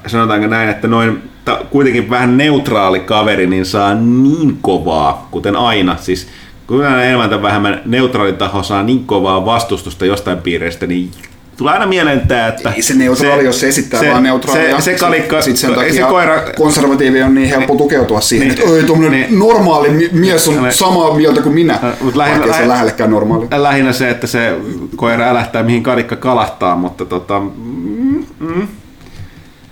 sanotaanko 0.07 0.47
näin, 0.47 0.69
että 0.69 0.87
noin 0.87 1.21
ta, 1.45 1.59
kuitenkin 1.69 2.09
vähän 2.09 2.37
neutraali 2.37 2.99
kaveri, 2.99 3.47
niin 3.47 3.65
saa 3.65 3.93
niin 3.93 4.57
kovaa, 4.61 5.27
kuten 5.31 5.55
aina, 5.55 5.95
siis 5.99 6.27
kun 6.67 6.85
enemmän 6.85 7.29
tai 7.29 7.41
vähemmän 7.41 7.81
neutraali 7.85 8.33
taho 8.33 8.63
saa 8.63 8.83
niin 8.83 9.05
kovaa 9.05 9.45
vastustusta 9.45 10.05
jostain 10.05 10.37
piireistä, 10.37 10.87
niin 10.87 11.11
tulee 11.57 11.73
aina 11.73 11.85
mieleen 11.85 12.27
tämä, 12.27 12.47
että... 12.47 12.71
Ei 12.71 12.81
se 12.81 12.93
neutraali, 12.95 13.45
jos 13.45 13.59
se 13.59 13.67
esittää 13.67 14.01
vaan 14.11 14.23
neutraalia. 14.23 14.81
Se, 14.81 14.83
se 14.83 14.97
kalikka, 14.99 15.41
Sitten 15.41 15.57
sen 15.57 15.69
se 15.69 15.75
takia 15.75 16.05
koira, 16.07 16.41
konservatiivi 16.57 17.23
on 17.23 17.35
niin 17.35 17.49
helppo 17.49 17.75
tukeutua 17.75 18.21
siihen, 18.21 18.47
Niin. 18.47 18.59
että 18.59 18.75
ei 18.75 18.83
tuommoinen 18.83 19.19
Niin. 19.21 19.39
normaali 19.39 19.89
mi- 19.89 20.09
mies 20.11 20.47
on 20.47 20.63
Niin. 20.63 20.73
samaa 20.73 21.13
mieltä 21.15 21.41
kuin 21.41 21.55
minä, 21.55 21.79
mut 22.01 22.15
lähinnä- 22.15 22.39
vaikka 22.39 22.57
se 22.57 22.67
lähellekään 22.67 23.11
normaali. 23.11 23.47
lähinnä 23.57 23.93
se, 23.93 24.09
että 24.09 24.27
se 24.27 24.55
koira 24.95 25.29
älähtää 25.29 25.63
mihin 25.63 25.83
kalikka 25.83 26.15
kalahtaa, 26.15 26.75
mutta 26.75 27.05
tota, 27.05 27.39
mm, 27.39 28.25
mm, 28.39 28.67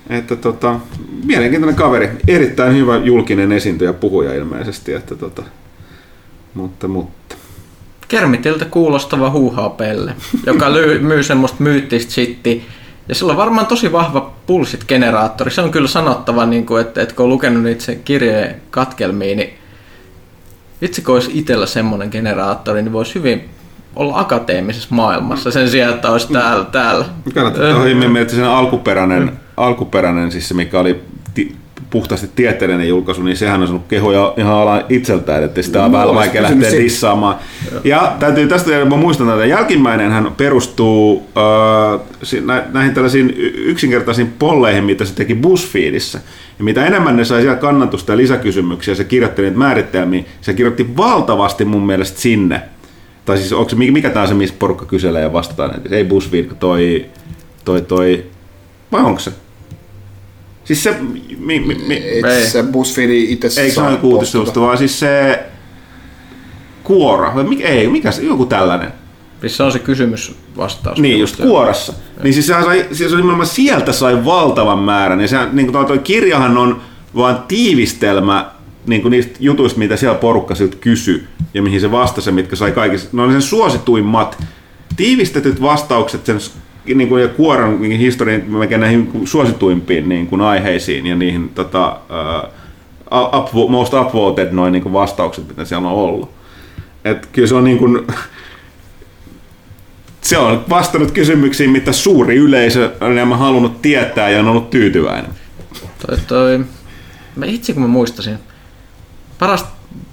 että 0.09 0.35
tota, 0.35 0.79
mielenkiintoinen 1.25 1.75
kaveri, 1.75 2.09
erittäin 2.27 2.75
hyvä 2.77 2.97
julkinen 2.97 3.51
esiintyjä 3.51 3.89
ja 3.89 3.93
puhuja 3.93 4.33
ilmeisesti, 4.33 4.93
että 4.93 5.15
tota, 5.15 5.43
mutta, 6.53 6.87
mutta. 6.87 7.35
Kermitiltä 8.11 8.65
kuulostava 8.65 9.29
huuhaapelle, 9.29 10.13
joka 10.45 10.73
lyy, 10.73 10.99
myy 10.99 11.23
semmoista 11.23 11.63
myyttistä 11.63 12.11
shitti. 12.11 12.65
Ja 13.09 13.15
sillä 13.15 13.31
on 13.31 13.37
varmaan 13.37 13.67
tosi 13.67 13.91
vahva 13.91 14.33
bullshit-generaattori. 14.47 15.49
Se 15.49 15.61
on 15.61 15.71
kyllä 15.71 15.87
sanottava, 15.87 16.45
niin 16.45 16.65
kuin, 16.65 16.81
että, 16.81 17.01
että 17.01 17.15
kun 17.15 17.23
on 17.23 17.29
lukenut 17.29 17.63
niitä 17.63 17.83
sen 17.83 18.03
kirjeen 18.03 18.55
katkelmiin, 18.69 19.37
niin 19.37 19.53
itse 20.81 21.01
kun 21.01 21.13
olisi 21.13 21.31
itsellä 21.33 21.65
semmoinen 21.65 22.09
generaattori, 22.11 22.81
niin 22.81 22.93
voisi 22.93 23.15
hyvin 23.15 23.49
olla 23.95 24.19
akateemisessa 24.19 24.95
maailmassa 24.95 25.51
sen 25.51 25.69
sijaan, 25.69 25.93
että 25.93 26.11
olisi 26.11 26.33
täällä. 26.33 26.65
täällä. 26.65 27.05
Kannattaa 27.33 27.63
tuohon 27.63 27.89
hyvin 27.89 28.11
miettiä 28.11 28.35
sen 28.35 28.45
alkuperäinen, 28.45 29.31
alkuperäinen, 29.57 30.31
siis 30.31 30.47
se 30.47 30.53
mikä 30.53 30.79
oli 30.79 31.01
ti- 31.33 31.55
puhtaasti 31.89 32.29
tieteellinen 32.35 32.87
julkaisu, 32.87 33.23
niin 33.23 33.37
sehän 33.37 33.61
on 33.61 33.67
sanonut 33.67 33.87
kehoja 33.87 34.33
ihan 34.37 34.53
ala 34.53 34.85
itseltään, 34.89 35.43
että 35.43 35.61
sitä 35.61 35.83
on 35.83 35.91
No, 35.91 35.97
vähän 35.97 36.15
vaikea 36.15 36.41
lähteä 36.41 36.71
dissaamaan. 36.71 37.35
Ja 37.83 38.15
täytyy 38.19 38.47
tästä, 38.47 38.85
mä 38.85 38.97
muistan, 38.97 39.29
että 39.29 39.45
jälkimmäinen 39.45 40.11
hän 40.11 40.31
perustuu 40.37 41.29
äh, 41.37 42.63
näihin 42.73 42.93
tällaisiin 42.93 43.33
yksinkertaisiin 43.55 44.33
polleihin, 44.39 44.83
mitä 44.83 45.05
se 45.05 45.15
teki 45.15 45.35
BuzzFeedissä. 45.35 46.19
Ja 46.59 46.63
mitä 46.63 46.85
enemmän 46.85 47.17
ne 47.17 47.25
sai 47.25 47.41
siellä 47.41 47.57
kannatusta 47.57 48.11
ja 48.11 48.17
lisäkysymyksiä, 48.17 48.95
se 48.95 49.03
kirjoitti 49.03 49.41
niitä 49.41 49.57
määritelmiä, 49.57 50.23
se 50.41 50.53
kirjoitti 50.53 50.97
valtavasti 50.97 51.65
mun 51.65 51.85
mielestä 51.85 52.19
sinne. 52.19 52.61
Tai 53.25 53.37
siis 53.37 53.53
onko 53.53 53.71
mikä, 53.75 54.09
tämä 54.09 54.21
on 54.21 54.27
se, 54.27 54.33
missä 54.33 54.55
porukka 54.59 54.85
kyselee 54.85 55.21
ja 55.21 55.33
vastataan? 55.33 55.75
Et 55.85 55.91
Ei 55.91 56.03
BuzzFeed, 56.03 56.45
toi, 56.59 57.05
toi, 57.65 57.81
toi, 57.81 58.25
vai 58.91 59.01
onko 59.01 59.19
se? 59.19 59.31
Siis 60.71 60.83
se, 60.83 60.95
mi, 61.37 61.59
mi, 61.59 61.75
mi, 61.87 61.93
Ei. 61.95 62.45
se 62.45 62.63
BuzzFeedi 62.63 63.31
itse 63.31 63.61
ei 63.61 63.71
se 63.71 63.81
ole 63.81 63.99
uutistusta, 64.03 64.61
vaan 64.61 64.77
siis 64.77 64.99
se 64.99 65.43
kuora, 66.83 67.35
vai 67.35 67.43
mikä, 67.43 67.67
ei, 67.67 67.87
mikä 67.87 68.11
se, 68.11 68.21
joku 68.21 68.45
tällainen. 68.45 68.93
Se 69.47 69.63
on 69.63 69.71
se 69.71 69.79
kysymys 69.79 70.35
vastaus. 70.57 70.99
Niin, 70.99 71.19
just 71.19 71.35
kuorassa. 71.41 71.93
Niin 72.23 72.33
siis 72.33 72.47
sehän 72.47 72.63
sai, 72.63 72.85
siis 72.91 73.11
nimenomaan 73.11 73.45
sieltä 73.45 73.91
sai 73.91 74.25
valtavan 74.25 74.79
määrän. 74.79 75.21
Ja 75.21 75.27
sehän, 75.27 75.49
niin 75.53 75.65
kuin 75.65 75.73
toi, 75.73 75.85
toi 75.85 75.99
kirjahan 75.99 76.57
on 76.57 76.81
vain 77.15 77.35
tiivistelmä 77.47 78.51
niin 78.87 79.01
kuin 79.01 79.11
niistä 79.11 79.33
jutuista, 79.39 79.79
mitä 79.79 79.97
siellä 79.97 80.17
porukka 80.17 80.55
siltä 80.55 80.77
kysyi 80.81 81.23
ja 81.53 81.61
mihin 81.61 81.81
se 81.81 81.91
vastasi, 81.91 82.29
ja 82.29 82.33
mitkä 82.33 82.55
sai 82.55 82.71
kaikista. 82.71 83.17
Ne 83.17 83.21
oli 83.21 83.31
sen 83.31 83.41
suosituimmat 83.41 84.43
tiivistetyt 84.95 85.61
vastaukset 85.61 86.25
sen 86.25 86.39
niin 86.85 87.09
kuin, 87.09 87.21
ja 87.21 87.27
kuoron 87.27 87.81
niin 87.81 87.99
historian 87.99 88.41
melkein 88.47 88.81
näihin 88.81 89.11
suosituimpiin 89.25 90.09
niin 90.09 90.27
kuin 90.27 90.41
aiheisiin 90.41 91.05
ja 91.05 91.15
niihin 91.15 91.49
tota, 91.49 91.99
uh, 92.09 93.39
up, 93.39 93.69
most 93.69 93.93
upvoted 93.93 94.51
noin 94.51 94.71
niin 94.71 94.83
kuin 94.83 94.93
vastaukset, 94.93 95.47
mitä 95.47 95.65
siellä 95.65 95.87
on 95.87 95.93
ollut. 95.93 96.29
Et 97.05 97.25
kyllä 97.25 97.47
se 97.47 97.55
on 97.55 97.63
niin 97.63 97.77
kuin, 97.77 98.07
se 100.21 100.37
on 100.37 100.65
vastannut 100.69 101.11
kysymyksiin, 101.11 101.69
mitä 101.69 101.91
suuri 101.91 102.35
yleisö 102.35 102.91
on 103.01 103.11
enemmän 103.11 103.39
halunnut 103.39 103.81
tietää 103.81 104.29
ja 104.29 104.39
on 104.39 104.47
ollut 104.47 104.69
tyytyväinen. 104.69 105.31
Toi, 106.07 106.17
toi, 106.27 106.59
mä 107.35 107.45
itse 107.45 107.73
kun 107.73 107.81
mä 107.81 107.87
muistasin, 107.87 108.37
paras 109.39 109.65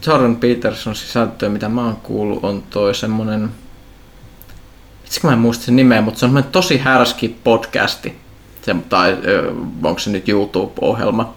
Jordan 0.07 0.37
Peterson 0.37 0.95
sisältöä, 0.95 1.49
mitä 1.49 1.69
mä 1.69 1.85
oon 1.85 1.97
kuullut, 1.97 2.45
on 2.45 2.63
toi 2.71 2.95
semmonen, 2.95 3.49
itse 5.09 5.21
mä 5.23 5.33
en 5.33 5.39
muista 5.39 5.65
sen 5.65 5.77
nimeä, 5.77 6.01
mutta 6.01 6.21
se 6.21 6.27
on 6.27 6.45
tosi 6.53 6.79
härski 6.79 7.37
podcasti, 7.45 8.15
se, 8.63 8.77
tai 8.89 9.17
onko 9.83 9.99
se 9.99 10.11
nyt 10.11 10.29
YouTube-ohjelma. 10.29 11.35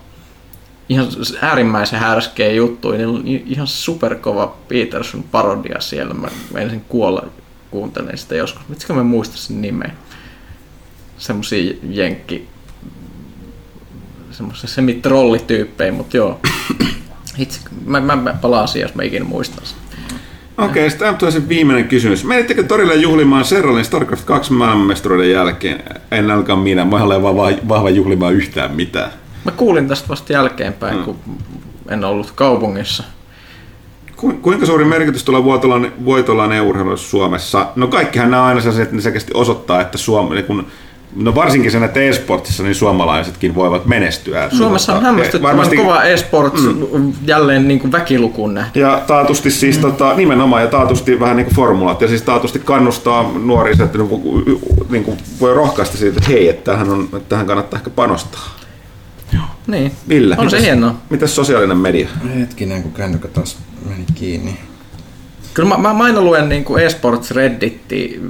Ihan 0.89 1.07
äärimmäisen 1.41 1.99
härskeä 1.99 2.51
juttu, 2.51 2.91
niin 2.91 3.07
on 3.07 3.23
ihan 3.25 3.67
superkova 3.67 4.57
Peterson 4.67 5.23
parodia 5.23 5.79
siellä. 5.79 6.13
Mä 6.13 6.27
ensin 6.55 6.85
kuolla 6.87 7.25
kuuntelen 7.71 8.17
sitä 8.17 8.35
joskus, 8.35 8.85
kun 8.87 8.95
mä 8.95 9.03
muista 9.03 9.37
sen 9.37 9.61
nimeä. 9.61 9.91
Semmosia 11.17 11.73
jenkki 11.89 12.47
semmoisia 14.31 14.67
semi-trollityyppejä, 14.67 15.91
mutta 15.91 16.17
joo. 16.17 16.39
Itse, 17.37 17.59
mä, 17.85 17.99
mä, 17.99 18.15
mä 18.15 18.33
palaan 18.41 18.67
siihen, 18.67 18.87
jos 18.87 18.95
mä 18.95 19.03
ikinä 19.03 19.25
muistan 19.25 19.65
sen. 19.65 19.77
Okei, 20.57 20.69
okay, 20.71 20.89
sitten 20.89 21.15
tulee 21.15 21.31
se 21.31 21.49
viimeinen 21.49 21.87
kysymys. 21.87 22.25
Menittekö 22.25 22.63
torille 22.63 22.95
juhlimaan 22.95 23.45
Serralin 23.45 23.85
StarCraft 23.85 24.25
2 24.25 24.53
maailmanmestaruuden 24.53 25.31
jälkeen? 25.31 25.83
En 26.11 26.31
alkaa 26.31 26.55
minä, 26.55 26.85
mä 26.85 26.95
olen 26.95 27.23
vaan 27.23 27.35
vahva, 27.67 27.89
juhlimaan 27.89 28.33
yhtään 28.33 28.75
mitään. 28.75 29.11
Mä 29.45 29.51
kuulin 29.51 29.87
tästä 29.87 30.07
vasta 30.07 30.33
jälkeenpäin, 30.33 30.97
mm. 30.97 31.03
kun 31.03 31.19
en 31.89 32.03
ollut 32.03 32.31
kaupungissa. 32.31 33.03
Ku, 34.15 34.31
kuinka 34.31 34.65
suuri 34.65 34.85
merkitys 34.85 35.23
tulee 35.23 35.43
Voitolan, 35.43 35.91
Voitolan 36.05 36.61
urheilussa 36.61 37.09
Suomessa? 37.09 37.67
No 37.75 37.87
kaikkihan 37.87 38.31
nämä 38.31 38.43
on 38.43 38.47
aina 38.47 38.61
sellaisia, 38.61 38.83
että 38.83 38.95
ne 38.95 39.01
selkeästi 39.01 39.31
osoittaa, 39.33 39.81
että 39.81 39.97
Suomi, 39.97 40.35
niin 40.35 40.45
kun, 40.45 40.67
no 41.15 41.35
varsinkin 41.35 41.71
sen, 41.71 41.83
että 41.83 41.99
e-sportissa 41.99 42.63
niin 42.63 42.75
suomalaisetkin 42.75 43.55
voivat 43.55 43.85
menestyä. 43.85 44.49
Suomessa 44.49 44.91
on 44.93 44.97
Tota, 44.97 45.07
hämmästyttävän 45.07 45.57
varmasti- 45.57 45.75
kova 45.77 46.03
esports 46.03 46.61
mm. 46.93 47.13
jälleen 47.25 47.67
niin 47.67 47.79
kuin 47.79 47.91
väkilukuun 47.91 48.53
nähden. 48.53 48.81
Ja 48.81 49.01
taatusti 49.07 49.51
siis 49.51 49.75
mm. 49.75 49.81
tota, 49.81 50.13
nimenomaan 50.13 50.61
ja 50.61 50.67
taatusti 50.67 51.19
vähän 51.19 51.37
niin 51.37 51.45
kuin 51.45 51.55
formulat 51.55 52.01
ja 52.01 52.07
siis 52.07 52.21
taatusti 52.21 52.59
kannustaa 52.59 53.31
nuoria, 53.43 53.75
että 53.83 53.97
niin 53.97 54.09
kuin, 54.09 54.45
niin 54.89 55.03
kuin 55.03 55.17
voi 55.39 55.53
rohkaista 55.53 55.97
siitä, 55.97 56.17
että 56.17 56.29
hei, 56.31 56.49
että 56.49 56.71
tähän, 56.71 56.89
on, 56.89 57.03
että 57.03 57.29
tähän 57.29 57.45
kannattaa 57.45 57.77
ehkä 57.77 57.89
panostaa. 57.89 58.41
Niin, 59.67 59.91
Ville, 60.09 60.35
on 60.37 60.49
se 60.49 60.57
mitäs- 60.57 60.63
hienoa. 60.65 60.95
Mitäs 61.09 61.35
sosiaalinen 61.35 61.77
media? 61.77 62.07
Hetkinen, 62.39 62.83
kun 62.83 62.93
kännykkä 62.93 63.27
taas 63.27 63.57
meni 63.89 64.05
kiinni. 64.15 64.59
Kyllä 65.53 65.69
mä, 65.69 65.77
mä, 65.77 65.93
mä 65.93 66.03
aina 66.03 66.21
luen 66.21 66.49
niin 66.49 66.63
kuin 66.63 66.83
esports 66.83 67.31
Redditti 67.31 68.21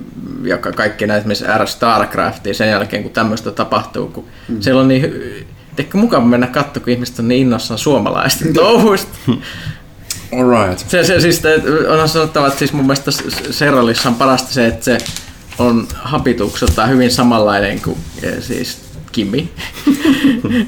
ja 0.44 0.58
ka- 0.58 0.72
kaikki 0.72 1.08
näitä, 1.08 1.28
missä 1.28 1.58
R 1.58 1.68
Starcraftia 1.68 2.54
sen 2.54 2.70
jälkeen, 2.70 3.04
kun 3.04 3.12
tämmöistä 3.12 3.52
tapahtuu. 3.52 4.08
Kun 4.08 4.26
mm. 4.48 4.62
Siellä 4.62 4.82
on 4.82 4.88
niin, 4.88 5.14
teikö 5.76 5.98
mukava 5.98 6.26
mennä 6.26 6.48
katsoa, 6.48 6.84
kun 6.84 6.94
ihmiset 6.94 7.20
on 7.20 7.28
niin 7.28 7.42
innossaan 7.42 7.78
suomalaista 7.78 8.46
touhuista. 8.54 9.18
Alright. 10.40 10.90
Se, 10.90 11.04
se 11.04 11.20
siis, 11.20 11.42
onhan 11.90 12.10
sanottava, 12.10 12.48
että 12.48 12.60
siis 12.60 12.74
mun 12.74 12.86
mielestä 12.86 13.12
Serralissa 13.52 14.10
on 14.10 14.16
parasta 14.16 14.54
se, 14.54 14.68
että 14.68 14.86
se 14.86 14.98
on 15.60 15.88
hapitukseltaan 15.96 16.90
hyvin 16.90 17.12
samanlainen 17.12 17.82
kuin 17.82 17.98
eh, 18.24 18.34
siis 18.40 18.82
Kimi. 19.12 19.50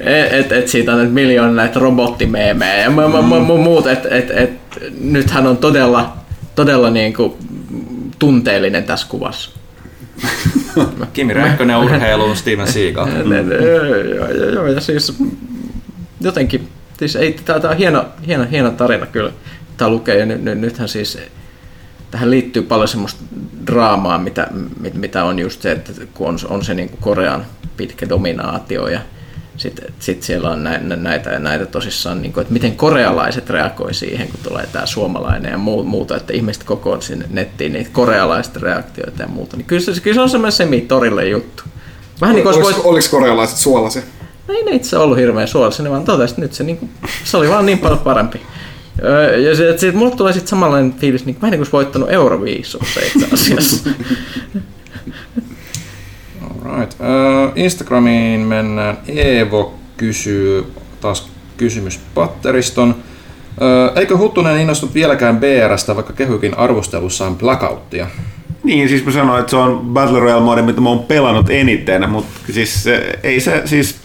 et, 0.30 0.52
et 0.52 0.68
siitä 0.68 0.92
on 0.92 1.10
miljoona 1.10 1.52
näitä 1.52 1.78
robottimeemejä 1.78 2.76
ja 2.76 2.88
mu- 2.88 2.92
mu- 2.92 3.48
mu- 3.50 3.62
muut, 3.62 3.86
että 3.86 4.08
et, 4.10 4.30
et, 4.30 4.50
nythän 5.00 5.46
on 5.46 5.56
todella, 5.56 6.16
todella 6.54 6.90
niin 6.90 7.14
kuin 7.14 7.32
tunteellinen 8.18 8.84
tässä 8.84 9.06
kuvassa. 9.10 9.50
Kimi 11.12 11.34
Räikkönen 11.34 11.76
urheiluun, 11.76 12.36
Steven 12.36 12.66
Seagal. 12.66 13.08
Joo, 13.64 14.30
joo, 14.30 14.50
joo, 14.50 14.66
ja 14.66 14.80
siis 14.80 15.18
jotenkin, 16.20 16.68
siis 16.98 17.16
ei, 17.16 17.36
tää 17.44 17.60
on 17.70 17.76
hieno, 17.76 18.04
hieno, 18.26 18.46
hieno 18.50 18.70
tarina 18.70 19.06
kyllä, 19.06 19.32
tämä 19.76 19.90
lukee, 19.90 20.18
ja 20.18 20.26
nyt, 20.26 20.42
nyt, 20.42 20.58
nythän 20.58 20.88
siis 20.88 21.18
tähän 22.10 22.30
liittyy 22.30 22.62
paljon 22.62 22.88
semmoista 22.88 23.24
draamaa, 23.66 24.18
mitä, 24.18 24.48
mit- 24.80 24.94
mitä 24.94 25.24
on 25.24 25.38
just 25.38 25.62
se, 25.62 25.72
että 25.72 25.92
kun 26.14 26.28
on, 26.28 26.38
on 26.48 26.64
se 26.64 26.74
niin 26.74 26.88
kuin 26.88 27.00
Korean 27.00 27.46
pitkä 27.76 28.08
dominaatio 28.08 28.88
ja 28.88 29.00
sitten 29.56 29.94
sit 29.98 30.22
siellä 30.22 30.50
on 30.50 30.64
näitä, 30.64 30.96
näitä, 30.96 31.38
näitä 31.38 31.66
tosissaan, 31.66 32.22
niin 32.22 32.32
kuin, 32.32 32.42
että 32.42 32.52
miten 32.52 32.76
korealaiset 32.76 33.50
reagoi 33.50 33.94
siihen, 33.94 34.28
kun 34.28 34.40
tulee 34.42 34.66
tämä 34.72 34.86
suomalainen 34.86 35.52
ja 35.52 35.58
muu- 35.58 35.84
muuta, 35.84 36.16
että 36.16 36.32
ihmiset 36.32 36.64
kokoon 36.64 37.02
sinne 37.02 37.26
nettiin 37.30 37.72
niitä 37.72 37.90
korealaisten 37.92 38.62
reaktioita 38.62 39.22
ja 39.22 39.28
muuta. 39.28 39.56
Niin 39.56 39.66
kyllä, 39.66 39.82
se, 39.82 40.00
kyllä 40.00 40.14
se 40.14 40.20
on 40.20 40.30
semmoinen 40.30 40.52
semi-torille 40.52 41.28
juttu. 41.28 41.62
Vähän 42.20 42.34
niin 42.34 42.42
kuin 42.42 42.54
Oliko, 42.54 42.66
voit... 42.66 42.84
oliko 42.84 43.06
korealaiset 43.10 43.58
suolaisia? 43.58 44.02
No 44.48 44.54
ei 44.54 44.64
ne 44.64 44.70
itse 44.70 44.98
ollut 44.98 45.18
hirveän 45.18 45.48
suolassa, 45.48 45.82
ne 45.82 45.90
vaan 45.90 46.04
totesi, 46.04 46.40
nyt 46.40 46.52
se, 46.52 46.64
niinku, 46.64 46.88
se 47.24 47.36
oli 47.36 47.48
vaan 47.48 47.66
niin 47.66 47.78
paljon 47.78 47.98
parempi. 47.98 48.40
Ja 49.44 49.56
se, 49.56 49.78
sit, 49.78 49.94
mulle 49.94 50.16
tulee 50.16 50.32
sitten 50.32 50.48
samanlainen 50.48 50.92
fiilis, 50.92 51.26
niin 51.26 51.36
vähän 51.42 51.50
niin 51.50 51.58
kuin 51.58 51.60
olisi 51.60 51.72
voittanut 51.72 52.12
Euroviisussa 52.12 53.00
itse 53.00 53.28
asiassa. 53.32 53.90
Alright. 56.74 57.00
Uh, 57.00 57.52
Instagramiin 57.56 58.40
mennään. 58.40 58.98
Eevo 59.08 59.74
kysyy 59.96 60.72
taas 61.00 61.28
kysymys 61.56 62.00
patteriston. 62.14 62.90
Uh, 62.90 63.98
eikö 63.98 64.16
Huttunen 64.16 64.60
innostunut 64.60 64.94
vieläkään 64.94 65.40
BRstä, 65.40 65.96
vaikka 65.96 66.12
kehykin 66.12 66.58
arvostelussaan 66.58 67.36
blackouttia? 67.36 68.06
Niin, 68.62 68.88
siis 68.88 69.04
mä 69.04 69.12
sanoin, 69.12 69.40
että 69.40 69.50
se 69.50 69.56
on 69.56 69.80
Battle 69.80 70.20
Royale 70.20 70.44
mode, 70.44 70.62
mitä 70.62 70.80
mä 70.80 70.88
oon 70.88 71.04
pelannut 71.04 71.50
eniten, 71.50 72.10
mutta 72.10 72.30
siis 72.52 72.82
se, 72.82 73.18
ei 73.22 73.40
se, 73.40 73.62
siis, 73.64 73.96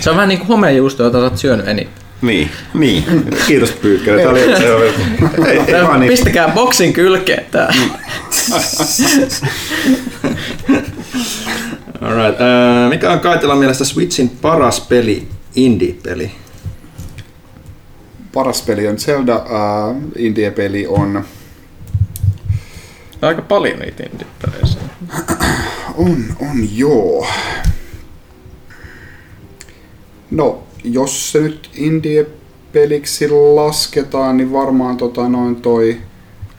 se 0.00 0.10
on 0.10 0.16
vähän 0.16 0.28
niin 0.28 0.38
kuin 0.38 0.48
homejuusto, 0.48 1.02
jota 1.02 1.18
sä 1.18 1.24
oot 1.24 1.38
syönyt 1.38 1.68
eniten. 1.68 1.92
niin, 2.22 2.50
niin. 2.74 3.04
Kiitos 3.46 3.72
Pyykkönen. 3.72 4.20
Tämä 4.20 4.30
oli, 4.30 4.56
se 4.58 4.74
oli, 4.74 4.92
ei, 5.46 5.58
ei 5.74 5.82
vaan 5.82 6.00
niin. 6.00 6.10
Pistäkää 6.10 6.48
boksin 6.48 6.92
kylkeen 6.92 7.44
tää. 7.50 7.74
Alright. 12.00 12.40
Uh, 12.40 12.88
mikä 12.88 13.12
on 13.12 13.20
Kaitilan 13.20 13.58
mielestä 13.58 13.84
Switchin 13.84 14.28
paras 14.28 14.80
peli, 14.80 15.28
indie-peli? 15.54 16.32
Paras 18.32 18.62
peli 18.62 18.88
on 18.88 18.98
Zelda, 18.98 19.36
uh, 19.36 19.96
indie-peli 20.16 20.86
on... 20.86 21.24
Aika 23.22 23.42
paljon 23.42 23.78
niitä 23.78 24.02
indie-pelejä. 24.02 24.66
On, 25.96 26.24
on 26.40 26.76
joo. 26.76 27.26
No, 30.30 30.62
jos 30.84 31.32
se 31.32 31.40
nyt 31.40 31.70
indie-peliksi 31.74 33.28
lasketaan, 33.28 34.36
niin 34.36 34.52
varmaan 34.52 34.96
tota 34.96 35.28
noin 35.28 35.56
toi 35.56 36.00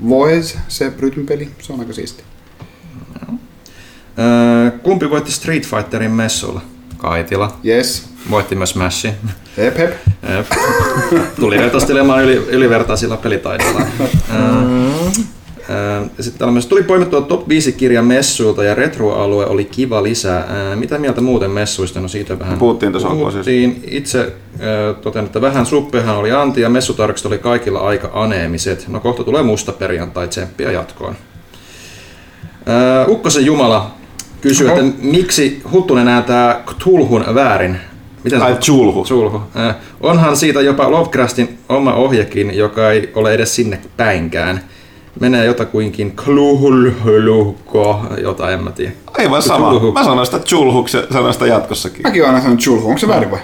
Voez, 0.09 0.55
se 0.67 0.93
rytmipeli, 0.99 1.49
se 1.61 1.73
on 1.73 1.79
aika 1.79 1.93
siisti. 1.93 2.23
Uh, 4.21 4.81
kumpi 4.83 5.09
voitti 5.09 5.31
Street 5.31 5.67
Fighterin 5.67 6.11
messuilla? 6.11 6.61
Kaitila. 6.97 7.57
Yes. 7.65 8.09
Voitti 8.29 8.55
myös 8.55 8.69
Smashin. 8.69 9.13
Hep 9.57 9.77
hep. 9.77 9.91
Tuli 11.39 11.57
vetostelemaan 11.59 12.23
yli, 12.23 12.35
ylivertaisilla 12.35 13.17
pelitaidoilla. 13.17 13.81
Sitten 16.19 16.39
täällä 16.39 16.51
myös 16.51 16.65
tuli 16.65 16.83
poimittua 16.83 17.21
top 17.21 17.47
5 17.49 17.71
kirja 17.71 18.01
messuilta 18.01 18.63
ja 18.63 18.75
retroalue 18.75 19.45
oli 19.45 19.65
kiva 19.65 20.03
lisää. 20.03 20.45
Ää, 20.49 20.75
Mitä 20.75 20.97
mieltä 20.97 21.21
muuten 21.21 21.51
messuista? 21.51 21.99
No 22.01 22.07
siitä 22.07 22.39
vähän 22.39 22.59
Puhuttiin 22.59 22.91
tuossa 22.91 23.09
siis. 23.09 23.19
puhuttiin. 23.19 23.83
Itse 23.87 24.19
ää, 24.59 24.93
totean, 24.93 25.25
että 25.25 25.41
vähän 25.41 25.65
suppehan 25.65 26.17
oli 26.17 26.31
anti 26.31 26.61
ja 26.61 26.69
messutarkistus 26.69 27.31
oli 27.31 27.37
kaikilla 27.39 27.79
aika 27.79 28.09
aneemiset. 28.13 28.87
No 28.87 28.99
kohta 28.99 29.23
tulee 29.23 29.43
musta 29.43 29.71
perjantai, 29.71 30.27
tsemppiä 30.27 30.71
jatkoon. 30.71 31.15
Ukkosen 33.07 33.45
Jumala 33.45 33.91
kysyy, 34.41 34.67
että 34.69 34.83
miksi 35.01 35.61
Huttunen 35.71 36.05
näyttää 36.05 36.63
Cthulhun 36.67 37.25
väärin? 37.35 37.77
Miten 38.23 38.39
se 38.39 38.45
Ai 38.45 38.55
Chulhu. 38.55 39.05
Sulhu. 39.05 39.41
Äh, 39.59 39.75
onhan 40.01 40.37
siitä 40.37 40.61
jopa 40.61 40.91
Lovecraftin 40.91 41.57
oma 41.69 41.93
ohjekin, 41.93 42.57
joka 42.57 42.91
ei 42.91 43.09
ole 43.15 43.33
edes 43.33 43.55
sinne 43.55 43.79
päinkään. 43.97 44.63
Menee 45.19 45.45
jotakuinkin 45.45 46.15
kluhulhuluko, 46.25 48.05
jota 48.21 48.51
en 48.51 48.63
mä 48.63 48.71
tiedä. 48.71 48.91
Aivan 49.17 49.41
sama. 49.41 49.69
Chulhu. 49.69 49.91
Mä 49.91 50.03
sanon 50.03 50.25
sitä 50.25 50.39
Chulhuksi 50.39 50.97
ja 50.97 51.03
sanon 51.13 51.33
sitä 51.33 51.47
jatkossakin. 51.47 52.01
Mäkin 52.03 52.21
oon 52.21 52.29
aina 52.29 52.41
sanonut 52.41 52.59
chulhu, 52.59 52.87
onko 52.87 52.99
se 52.99 53.07
väärin 53.07 53.31
vai? 53.31 53.39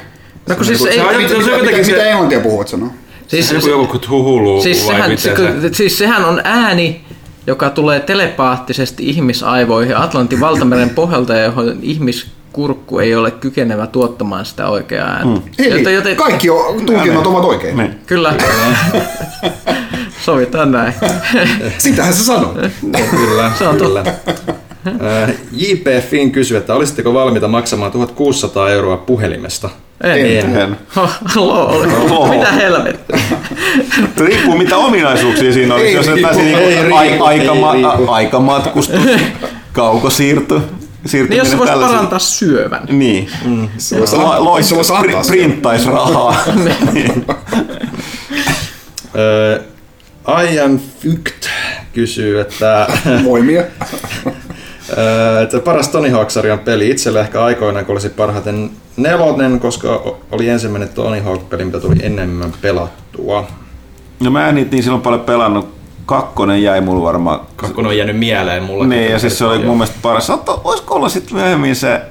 No 0.50 0.56
kun 0.56 0.66
siis 0.66 0.84
Se 0.84 0.90
ei, 0.90 0.96
se 0.96 1.02
on 1.06 1.16
mitä, 1.18 1.34
jotenkin 1.34 1.68
mitä, 1.68 1.84
se- 1.84 1.92
mitä 1.92 2.06
englantia 2.10 2.40
puhuvat 2.40 2.68
sanoo? 2.68 2.90
siis, 3.28 3.52
Joku, 3.52 3.68
joku 3.70 3.98
Cthulhu 4.00 4.62
siis, 4.62 4.88
vai 4.88 4.96
sehän, 4.96 5.18
se, 5.18 5.36
se? 5.62 5.74
siis 5.74 5.98
sehän 5.98 6.26
on 6.26 6.42
ääni, 6.44 7.02
joka 7.48 7.70
tulee 7.70 8.00
telepaattisesti 8.00 9.10
ihmisaivoihin 9.10 9.98
Atlantin 9.98 10.40
valtameren 10.40 10.90
pohjalta, 10.90 11.36
ja 11.36 11.44
johon 11.44 11.78
ihmiskurkku 11.82 13.00
ei 13.00 13.16
ole 13.16 13.32
kykenevä 13.32 13.88
tuottamaan 13.88 14.46
sitä 14.46 14.70
oikeaa 14.70 15.10
ääntä. 15.10 15.42
Eli 15.60 16.16
kaikki 16.16 16.50
on, 16.50 16.86
tulkinnat 16.86 17.28
ovat 17.28 17.46
oikein. 17.46 17.78
Niin. 17.78 18.00
Kyllä. 18.06 18.34
Sovitaan 20.26 20.72
näin. 20.72 20.94
Sitähän 21.78 22.14
se 22.14 22.24
sanoo. 22.24 22.56
Kyllä, 23.12 23.52
Se 23.58 23.68
on 23.68 23.78
kyllä. 23.78 24.04
Äh, 24.88 25.34
J.P. 25.52 26.10
Finn 26.10 26.32
kysyy, 26.32 26.58
että 26.58 26.76
olisitteko 26.76 27.14
valmiita 27.14 27.48
maksamaan 27.48 27.92
1600 27.92 28.70
euroa 28.70 28.98
puhelimesta? 28.98 29.70
En. 30.04 30.58
En. 30.58 30.78
Lol. 31.36 32.30
Mitä 32.30 32.52
helvettiä? 32.52 33.18
Riippuu 34.26 34.58
mitä 34.58 34.78
ominaisuuksia 34.78 35.54
siinä 35.54 35.74
olisi. 35.74 35.88
Ei 35.88 35.94
Jos 35.94 36.08
riipu. 36.08 36.20
jotain 36.20 37.40
niinku 37.40 38.12
aikamatkustus, 38.12 39.00
kaukosiirto, 39.74 40.56
Niin 40.58 40.70
siirtyminen 41.06 41.38
jos 41.38 41.50
se 41.52 41.58
voisi 41.58 41.72
tällaisia. 41.72 41.96
parantaa 41.96 42.20
syövän. 42.20 42.82
Niin. 42.90 43.30
Se 43.78 44.00
voisi 44.00 44.16
Lo- 44.16 44.58
se 44.62 44.76
voisi 44.76 44.94
antaa. 44.94 45.22
Printtaisi 45.28 45.86
rahaa. 45.90 46.36
Äh, 49.16 50.44
I 50.46 50.60
am 50.60 50.80
Fykt 51.00 51.48
kysyy, 51.94 52.40
että 52.40 52.88
Voimia. 53.24 53.64
Että 55.44 55.60
paras 55.60 55.90
Tony 55.90 56.10
Hawk-sarjan 56.10 56.60
peli 56.60 56.90
itselle 56.90 57.20
ehkä 57.20 57.44
aikoinaan, 57.44 57.86
kun 57.86 57.96
olisi 57.96 58.10
parhaiten 58.10 58.70
nelonen, 58.98 59.60
koska 59.60 60.04
oli 60.32 60.50
ensimmäinen 60.50 60.90
Tony 60.90 61.20
Hawk-peli, 61.20 61.66
mitä 61.66 61.80
tuli 61.80 61.96
enemmän 62.02 62.54
pelattua. 62.62 63.48
No 64.20 64.32
mä 64.32 64.50
en 64.50 64.56
niitä 64.56 64.72
niin 64.72 64.84
silloin 64.84 65.02
paljon 65.02 65.22
pelannut. 65.22 65.78
Kakkonen 66.06 66.64
jäi 66.64 66.82
mulla 66.82 67.04
varmaan. 67.04 67.40
Kakkonen 67.56 67.90
on 67.90 67.98
jäänyt 67.98 68.20
mieleen 68.20 68.64
mulle. 68.64 68.88
Niin, 68.88 69.12
ja 69.12 69.20
siis 69.20 69.38
se 69.38 69.46
oli 69.46 69.66
mun 69.66 69.78
mielestä 69.78 69.98
paras. 70.02 70.28
Saattaa, 70.28 70.62
olisiko 70.64 70.96
olla 70.96 71.10
sitten 71.10 71.36
myöhemmin 71.36 71.76
se... 71.76 72.02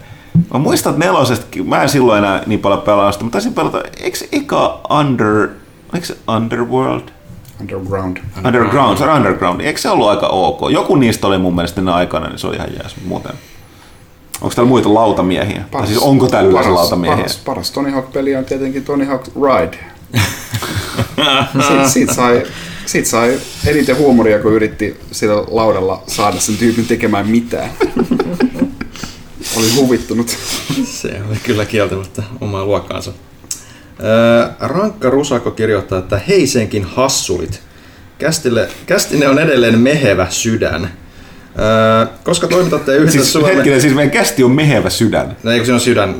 Mä 0.52 0.58
muistan, 0.58 0.92
että 0.92 1.06
nelosesta, 1.06 1.46
mä 1.64 1.82
en 1.82 1.88
silloin 1.88 2.18
enää 2.18 2.42
niin 2.46 2.60
paljon 2.60 2.80
pelannut 2.80 3.14
sitä, 3.14 3.24
mutta 3.24 3.36
taisin 3.36 3.54
pelata, 3.54 3.82
eikö 4.00 4.18
se 4.18 4.28
eka 4.32 4.80
Under... 5.00 5.48
Eikö 5.94 6.06
se 6.06 6.16
Underworld? 6.36 7.08
Underground. 7.60 8.16
Underground, 8.44 8.98
se 8.98 9.04
on 9.04 9.16
Underground. 9.16 9.60
Eikö 9.60 9.80
se 9.80 9.90
ollut 9.90 10.08
aika 10.08 10.26
ok? 10.26 10.60
Joku 10.70 10.96
niistä 10.96 11.26
oli 11.26 11.38
mun 11.38 11.54
mielestä 11.54 11.80
ennen 11.80 11.94
aikana, 11.94 12.28
niin 12.28 12.38
se 12.38 12.46
oli 12.46 12.56
ihan 12.56 12.68
mutta 12.72 13.00
muuten. 13.06 13.32
Onko 14.40 14.54
täällä 14.54 14.68
muita 14.68 14.94
lautamiehiä? 14.94 15.64
tai 15.70 15.86
siis 15.86 15.98
onko 15.98 16.28
täällä 16.28 16.50
yleensä 16.50 16.68
paras, 16.68 16.80
lautamiehiä? 16.80 17.16
Paras, 17.16 17.40
paras 17.44 17.70
Tony 17.70 17.90
Hawk-peli 17.90 18.36
on 18.36 18.44
tietenkin 18.44 18.84
Tony 18.84 19.04
Hawk 19.04 19.26
Ride. 19.26 19.78
siitä, 21.68 21.88
siitä, 21.88 22.14
sai, 22.14 22.42
siitä 22.86 23.08
sai 23.08 23.38
eniten 23.66 23.96
huumoria, 23.96 24.38
kun 24.38 24.52
yritti 24.52 25.00
sillä 25.12 25.44
laudalla 25.50 26.02
saada 26.06 26.40
sen 26.40 26.56
tyypin 26.56 26.86
tekemään 26.86 27.28
mitään. 27.28 27.70
Oli 29.56 29.74
huvittunut. 29.76 30.36
Se 30.84 31.20
oli 31.28 31.36
kyllä 31.42 31.64
kieltämättä 31.64 32.22
omaa 32.40 32.64
luokkaansa. 32.64 33.12
Öö, 34.04 34.48
Rankka 34.60 35.10
Rusako 35.10 35.50
kirjoittaa, 35.50 35.98
että 35.98 36.20
hei 36.28 36.46
senkin 36.46 36.84
hassulit. 36.84 37.60
Kästille, 38.18 38.68
kästine 38.86 39.28
on 39.28 39.38
edelleen 39.38 39.78
mehevä 39.78 40.26
sydän. 40.30 40.90
Öö, 41.58 42.06
koska 42.24 42.46
toimitatte 42.48 42.96
yhdessä 42.96 43.18
Siis 43.18 43.32
Suomen... 43.32 43.54
hetkinen, 43.54 43.80
siis 43.80 43.94
meidän 43.94 44.10
kästi 44.10 44.44
on 44.44 44.50
mehevä 44.50 44.90
sydän. 44.90 45.36
No 45.42 45.50
eikö 45.50 45.66
se 45.66 45.72
on 45.72 45.80
sydän, 45.80 46.14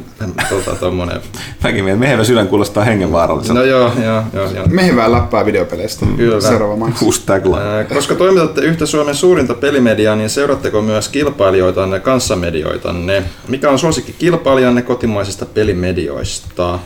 tota, 0.49 0.75
tommonen. 0.75 1.21
Mäkin 1.65 1.85
meidän 1.85 2.01
mehevä 2.01 2.25
sydän 2.25 2.49
kuulostaa 2.49 2.85
hengenvaaralliselta. 2.85 3.61
No 3.61 3.67
joo, 3.67 3.93
joo, 4.05 4.23
joo, 4.33 4.51
joo. 4.53 4.67
Mehevää 4.67 5.13
läppää 5.13 5.47
videopeleistä. 5.47 6.07
Kyllä. 6.17 6.41
Seuraava. 6.41 6.87
Ää, 7.61 7.85
Koska 7.85 8.15
toimitatte 8.15 8.61
yhtä 8.61 8.87
Suomen 8.87 9.15
suurinta 9.15 9.55
pelimediaa, 9.55 10.17
niin 10.17 10.31
seuratteko 10.31 10.83
myös 10.83 11.09
kilpailijoitanne, 11.09 12.01
kanssamedioitanne? 12.01 13.23
Mikä 13.49 13.71
on 13.71 13.79
suosikki 13.79 14.15
kilpailijanne 14.19 14.83
kotimaisista 14.83 15.47
pelimedioista? 15.47 16.79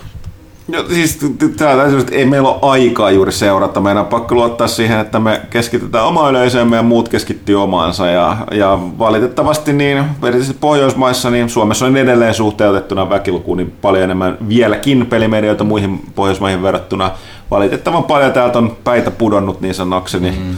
No, 0.71 0.85
siis 0.89 1.17
t- 1.17 1.39
t- 1.39 1.57
tää 1.57 1.77
täytyy, 1.77 2.01
että 2.01 2.15
ei 2.15 2.27
meillä 2.27 2.49
ole 2.49 2.73
aikaa 2.73 3.11
juuri 3.11 3.33
seurata. 3.33 3.81
Meidän 3.81 4.03
on 4.03 4.07
pakko 4.07 4.35
luottaa 4.35 4.67
siihen, 4.67 5.01
että 5.01 5.21
me 5.21 5.41
keskitytään 5.51 6.07
omaan 6.07 6.31
yleisöön 6.31 6.73
ja 6.73 6.83
muut 6.83 7.09
keskittyy 7.09 7.63
omaansa. 7.63 8.07
Ja, 8.07 8.37
ja 8.51 8.79
valitettavasti 8.99 9.73
niin, 9.73 10.05
erityisesti 10.23 10.59
Pohjoismaissa, 10.61 11.31
niin 11.31 11.49
Suomessa 11.49 11.87
on 11.87 11.97
edelleen 11.97 12.35
suhteutettuna 12.35 13.11
väkilukuun 13.11 13.59
niin 13.59 13.75
paljon 13.83 14.05
enemmän 14.05 14.39
vieläkin 14.49 15.07
pelimedioita 15.07 15.65
muihin 15.65 16.03
Pohjoismaihin 16.15 16.63
verrattuna. 16.63 17.11
Valitettavan 17.51 18.05
paljon 18.05 18.33
täältä 18.33 18.59
on 18.59 18.77
päitä 18.85 19.11
pudonnut 19.11 19.61
niin 19.61 19.75
sanakseni. 19.75 20.31
Mm. 20.31 20.57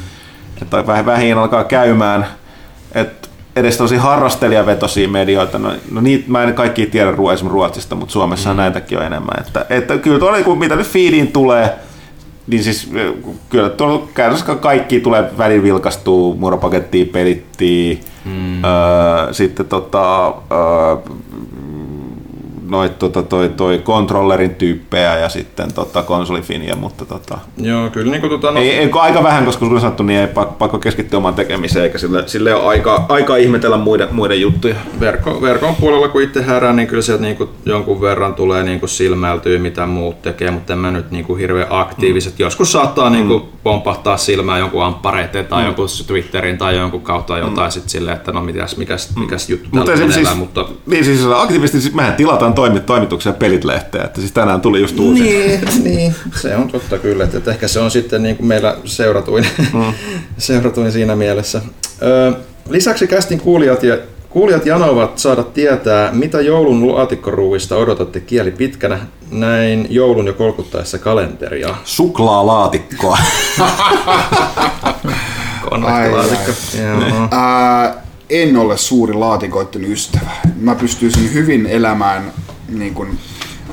Että 0.62 0.86
vähän 0.86 1.06
vähin 1.06 1.38
alkaa 1.38 1.64
käymään. 1.64 2.26
Et 2.94 3.30
edes 3.56 3.76
tosi 3.76 3.96
harrastelijavetoisia 3.96 5.08
medioita, 5.08 5.58
no, 5.58 5.72
no 5.90 6.00
niitä 6.00 6.24
mä 6.28 6.42
en 6.42 6.54
kaikki 6.54 6.86
tiedä 6.86 7.10
esimerkiksi 7.10 7.48
Ruotsista, 7.48 7.94
mutta 7.94 8.12
Suomessa 8.12 8.50
mm. 8.50 8.56
näitäkin 8.56 8.98
on 8.98 9.04
enemmän. 9.04 9.40
Että, 9.46 9.66
että 9.70 9.98
kyllä 9.98 10.18
tuolla, 10.18 10.42
kun 10.42 10.58
mitä 10.58 10.76
nyt 10.76 10.86
feediin 10.86 11.32
tulee, 11.32 11.76
niin 12.46 12.64
siis 12.64 12.90
eh, 12.94 13.12
kyllä 13.48 13.68
tuolla 13.68 14.08
käytännössä 14.14 14.54
kaikki 14.54 15.00
tulee 15.00 15.30
välillä 15.38 15.62
vilkastuu, 15.62 16.34
muropakettiin, 16.34 17.08
pelittiin, 17.08 18.00
mm. 18.24 18.64
öö, 18.64 19.32
sitten 19.32 19.66
tota, 19.66 20.26
öö, 20.28 20.96
noit, 22.72 22.98
tota, 22.98 23.22
toi, 23.22 23.48
toi 23.48 23.78
controllerin 23.78 24.54
tyyppejä 24.54 25.18
ja 25.18 25.28
sitten 25.28 25.72
tota, 25.72 26.02
konsolifiniä, 26.02 26.74
mutta 26.74 27.04
tota, 27.04 27.38
Joo, 27.56 27.90
kyllä 27.90 28.10
niin 28.10 28.20
kuin 28.20 28.30
tota, 28.30 28.50
no, 28.50 28.60
ei, 28.60 28.70
ei, 28.70 28.90
aika 28.92 29.22
vähän, 29.22 29.44
koska 29.44 29.66
kuten 29.66 29.80
sanottu, 29.80 30.02
niin 30.02 30.20
ei 30.20 30.26
pakko, 30.58 30.78
keskittyä 30.78 31.16
omaan 31.16 31.34
tekemiseen, 31.34 31.84
eikä 31.84 31.98
sille, 31.98 32.28
sille 32.28 32.54
ole 32.54 32.66
aikaa, 32.66 33.06
aikaa 33.08 33.36
ihmetellä 33.36 33.76
muiden, 33.76 34.08
muiden 34.12 34.40
juttuja. 34.40 34.74
verkko, 35.00 35.42
verkon 35.42 35.74
puolella 35.74 36.08
kun 36.08 36.22
itse 36.22 36.46
herään, 36.46 36.76
niin 36.76 36.88
kyllä 36.88 37.02
sieltä 37.02 37.22
niin 37.22 37.36
kuin 37.36 37.50
jonkun 37.66 38.00
verran 38.00 38.34
tulee 38.34 38.62
niin 38.62 38.80
kuin 38.80 38.90
silmäiltyä, 38.90 39.58
mitä 39.58 39.86
muut 39.86 40.22
tekee, 40.22 40.50
mutta 40.50 40.72
en 40.72 40.78
mä 40.78 40.90
nyt 40.90 41.10
niin 41.10 41.24
kuin 41.24 41.38
hirveän 41.38 41.66
aktiiviset. 41.70 42.32
Mm. 42.32 42.42
Joskus 42.42 42.72
saattaa 42.72 43.10
niin 43.10 43.28
kuin 43.28 43.42
pompahtaa 43.62 44.16
silmään 44.16 44.60
jonkun 44.60 44.84
amppareiden 44.84 45.46
tai 45.46 45.62
mm. 45.62 45.66
jonkun 45.66 45.86
Twitterin 46.06 46.58
tai 46.58 46.76
jonkun 46.76 47.02
kautta 47.02 47.38
jotain 47.38 47.68
mm. 47.68 47.72
sitten 47.72 47.90
silleen, 47.90 48.16
että 48.16 48.32
no 48.32 48.42
mikäs, 48.42 48.76
mikäs, 48.76 49.16
mikäs 49.16 49.50
juttu 49.50 49.68
Mutta 49.72 49.96
siis, 49.96 50.34
mutta 50.36 50.64
niin 50.86 51.04
siis 51.04 51.26
aktiivisesti, 51.26 51.80
siis 51.80 51.94
mehän 51.94 52.14
tilataan 52.14 52.54
toimit, 52.62 52.86
toimituksia 52.86 53.32
pelit 53.32 53.64
lehteä, 53.64 54.04
että 54.04 54.20
siis 54.20 54.32
tänään 54.32 54.60
tuli 54.60 54.80
just 54.80 54.98
uusi. 54.98 55.22
Niin, 55.22 55.60
niin, 55.84 56.14
se 56.40 56.56
on 56.56 56.68
totta 56.68 56.98
kyllä, 56.98 57.24
että 57.24 57.50
ehkä 57.50 57.68
se 57.68 57.80
on 57.80 57.90
sitten 57.90 58.22
niin 58.22 58.36
kuin 58.36 58.46
meillä 58.46 58.76
seuratuin, 58.84 59.46
mm. 59.72 59.92
seuratuin 60.38 60.92
siinä 60.92 61.16
mielessä. 61.16 61.62
Ö, 62.02 62.32
lisäksi 62.68 63.06
kästin 63.06 63.40
kuulijat 63.40 63.82
ja 63.82 63.98
Kuulijat 64.30 64.66
janovat 64.66 65.18
saada 65.18 65.42
tietää, 65.42 66.12
mitä 66.12 66.40
joulun 66.40 66.94
laatikkoruuista 66.94 67.76
odotatte 67.76 68.20
kieli 68.20 68.50
pitkänä 68.50 68.98
näin 69.30 69.86
joulun 69.90 70.26
jo 70.26 70.32
kolkuttaessa 70.32 70.98
kalenteria. 70.98 71.74
Suklaalaatikkoa. 71.84 73.18
Konvektilaatikko. 75.70 76.52
Ää, 77.30 78.02
en 78.30 78.56
ole 78.56 78.76
suuri 78.76 79.14
laatikoiden 79.14 79.92
ystävä. 79.92 80.30
Mä 80.60 80.74
pystyisin 80.74 81.32
hyvin 81.32 81.66
elämään 81.66 82.32
niin 82.78 82.94
kuin, 82.94 83.18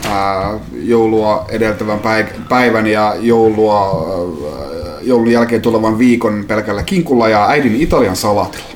ää, 0.09 0.59
joulua 0.73 1.45
edeltävän 1.49 1.99
päi- 1.99 2.25
päivän 2.49 2.87
ja 2.87 3.15
joulua, 3.19 4.07
ää, 4.53 4.99
joulun 5.01 5.31
jälkeen 5.31 5.61
tulevan 5.61 5.97
viikon 5.99 6.45
pelkällä 6.47 6.83
kinkulla 6.83 7.29
ja 7.29 7.47
äidin 7.47 7.75
italian 7.75 8.15
salatilla. 8.15 8.69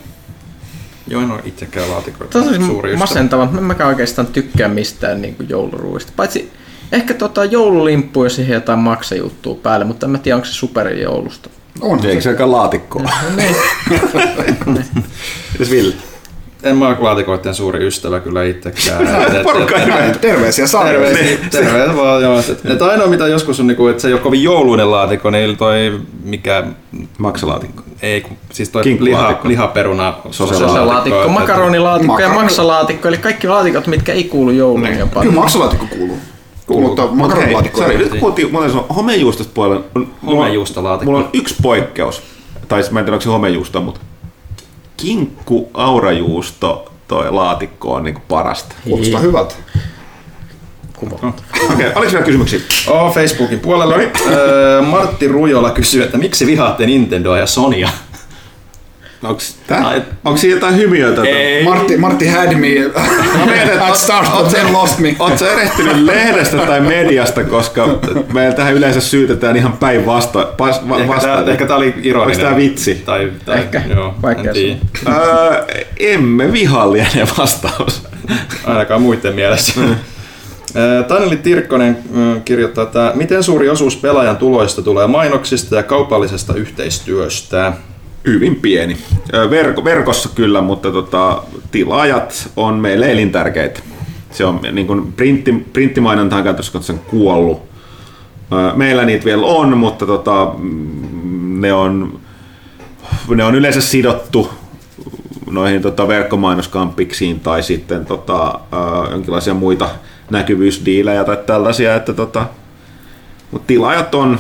Joo, 1.08 1.22
en 1.22 1.32
ole 1.32 1.40
itsekään 1.46 1.92
laatikoita. 1.92 2.40
Tämä 2.40 2.56
on 2.56 2.66
suuri 2.66 2.96
masentava. 2.96 3.46
Mä 3.46 3.58
en 3.58 3.64
mäkään 3.64 3.90
oikeastaan 3.90 4.28
tykkää 4.28 4.68
mistään 4.68 5.22
niin 5.22 5.36
kuin 5.36 5.50
jouluruuista. 5.50 6.12
Paitsi 6.16 6.52
ehkä 6.92 7.14
tota 7.14 7.46
joululimppu, 7.46 8.24
jos 8.24 8.36
siihen 8.36 8.54
jotain 8.54 8.80
maksajuttua 8.80 9.56
päälle, 9.56 9.86
mutta 9.86 10.06
en 10.06 10.10
mä 10.10 10.18
tiedä, 10.18 10.36
onko 10.36 10.46
se 10.46 10.54
superjoulusta. 10.54 11.50
On 11.82 12.06
Eikö 12.06 12.22
se 12.22 12.30
aika 12.30 12.52
laatikkoa? 12.52 13.04
Niin. 14.66 14.86
Mitäs 15.54 15.70
Ville? 15.72 15.96
En 16.64 16.78
mä 16.78 16.88
ole 16.88 16.98
laatikoiden 17.00 17.56
suuri 17.56 17.88
ystävä 17.88 18.20
kyllä 18.20 18.44
itsekään. 18.44 19.08
Porukka 19.44 19.76
et- 19.76 19.86
hirveä. 19.86 20.10
Terveisiä 20.22 20.68
saa. 20.68 20.84
Terveisiä, 20.84 21.38
terveisiä 21.52 21.96
vaan, 21.96 22.22
joo. 22.22 22.40
Et, 22.40 22.62
et 22.66 22.82
ainoa 22.82 23.08
mitä 23.08 23.28
joskus 23.28 23.60
on, 23.60 23.68
niinku, 23.68 23.88
että 23.88 24.02
se 24.02 24.08
ei 24.08 24.14
ole 24.14 24.22
kovin 24.22 24.44
jouluinen 24.44 24.92
laatikko, 24.92 25.30
niin 25.30 25.58
toi 25.58 26.00
mikä, 26.24 26.64
Maksalaatikko. 27.18 27.84
ei 28.02 28.22
kun, 28.22 28.38
siis 28.52 28.70
toi 28.70 28.84
liha, 29.00 29.40
lihaperuna 29.44 30.14
Soselaatikko, 30.32 31.24
et- 31.24 31.32
makaronilaatikko 31.32 32.20
ja 32.20 32.30
maksalaatikko, 32.30 33.08
eli 33.08 33.18
kaikki 33.18 33.48
laatikot, 33.48 33.88
mitkä 33.88 34.14
ei 34.14 34.24
kuulu 34.24 34.52
jouluun 34.52 34.84
Niin. 34.84 35.00
jopa. 35.00 35.22
Kyllä 35.22 35.36
maksalaatikko 35.36 35.86
kuuluu. 35.98 36.18
Kuuluu. 36.68 36.88
Mutta 36.88 37.08
makaronilaatikko 37.08 37.78
sori, 37.82 37.96
ei. 37.96 37.98
nyt 37.98 38.20
puhuttiin 38.20 38.52
muuten 38.52 38.70
sanoa 38.72 38.86
homejuustosta 38.96 39.52
puolella. 39.54 39.84
on- 39.96 40.08
Homejuustolaatikko. 40.26 41.12
Mulla 41.12 41.24
on 41.26 41.30
yksi 41.34 41.56
poikkeus. 41.62 42.22
Tai 42.68 42.82
siis 42.84 42.92
mä 42.92 43.00
en 43.00 43.06
tiedä, 43.06 43.16
onko 43.16 43.24
se 43.24 43.30
homejuusto, 43.30 43.82
mutta 43.82 44.00
kinkku 45.04 45.70
aurajuusto 45.74 46.92
toi 47.08 47.32
laatikko 47.32 47.94
on 47.94 48.04
niinku 48.04 48.22
parasta. 48.28 48.76
Kuulostaa 48.84 49.20
hyvältä. 49.20 49.56
Okei, 51.04 51.18
okay, 51.74 51.92
oliko 51.96 52.12
vielä 52.12 52.26
kysymyksiä? 52.26 52.60
Oh, 52.88 53.14
Facebookin 53.14 53.60
puolella. 53.60 53.96
Öö, 54.32 54.82
Martti 54.82 55.28
Rujola 55.28 55.72
kysyy, 55.72 56.04
että 56.04 56.18
miksi 56.18 56.48
vihaatte 56.48 56.86
Nintendoa 56.86 57.38
ja 57.38 57.46
Sonya? 57.46 57.90
Onks, 59.24 59.56
tää? 59.68 59.88
Ai- 59.88 60.02
Onko 60.26 60.38
siinä 60.38 60.56
jotain 60.56 60.76
hymiöitä? 60.78 61.22
Martti, 61.64 61.98
Martti 61.98 62.28
had 62.28 62.54
me 62.56 62.68
at 63.82 63.96
start, 63.98 64.28
but 64.38 64.48
then 64.50 64.74
lost 64.74 65.00
me. 65.00 65.16
Oletko 65.20 65.46
erehtynyt 65.46 65.98
lehdestä 65.98 66.58
tai 66.58 66.82
mediasta, 66.82 67.44
koska 67.44 68.00
meillä 68.34 68.56
tähän 68.56 68.74
yleensä 68.74 69.02
syytetään 69.02 69.58
ihan 69.58 69.74
päinvastoin. 69.74 70.48
Pas, 70.58 70.90
va, 70.90 70.98
Ehkä, 70.98 71.08
vasta, 71.14 71.28
tää, 71.28 71.52
ehkä 71.52 71.66
tää 71.66 71.78
oli 71.78 71.94
ironinen. 72.04 72.28
Oliko 72.28 72.42
tää 72.42 72.56
vitsi? 72.58 72.96
Tai, 73.06 73.32
tai, 73.46 73.58
Ehkä. 73.60 73.82
Joo, 73.96 74.16
Vaikea 74.22 74.44
en 74.44 74.54
tiedä. 74.54 74.80
Öö, 75.08 75.66
emme 76.00 76.52
vihallinen 76.54 77.28
vastaus. 77.38 78.04
Ainakaan 78.66 79.02
muiden 79.02 79.36
mielessä. 79.36 79.82
Ö, 80.76 81.04
Taneli 81.04 81.38
Tirkkonen 81.38 81.98
ö, 82.18 82.40
kirjoittaa, 82.46 82.84
että 82.84 83.12
miten 83.16 83.44
suuri 83.44 83.70
osuus 83.70 83.96
pelaajan 83.98 84.38
tuloista 84.38 84.82
tulee 84.82 85.08
mainoksista 85.08 85.76
ja 85.76 85.84
kaupallisesta 85.84 86.54
yhteistyöstä? 86.54 87.74
Hyvin 88.28 88.56
pieni. 88.56 88.98
Verko, 89.50 89.84
verkossa 89.84 90.30
kyllä, 90.36 90.62
mutta 90.62 90.92
tota, 90.92 91.44
tilaajat 91.72 92.50
on 92.56 92.76
meille 92.80 93.12
elintärkeitä. 93.12 93.80
Se 94.32 94.46
on 94.46 94.60
niin 94.72 94.88
kuin 94.88 95.14
printti, 95.14 95.66
printtimainonta 95.74 96.36
on 96.36 96.44
käytössä 96.44 96.74
katsoen 96.74 97.00
kuollut. 97.00 97.62
Meillä 98.76 99.06
niitä 99.06 99.26
vielä 99.26 99.46
on, 99.46 99.78
mutta 99.78 100.06
tota, 100.06 100.54
mm, 100.58 101.62
ne 101.62 101.74
on, 101.74 102.20
ne 103.36 103.44
on 103.44 103.56
yleensä 103.56 103.82
sidottu 103.82 104.50
noihin 105.52 105.82
tota, 105.82 106.08
verkkomainoskamppiksiin 106.08 107.40
tai 107.40 107.64
sitten 107.64 108.06
tota, 108.06 108.60
jonkinlaisia 109.12 109.54
muita 109.54 109.90
näkyvyysdiilejä 110.30 111.24
tai 111.24 111.38
tällaisia, 111.38 111.96
että 111.96 112.14
tota, 112.14 112.46
mutta 113.52 113.68
tilaajat 113.68 114.16
on, 114.16 114.40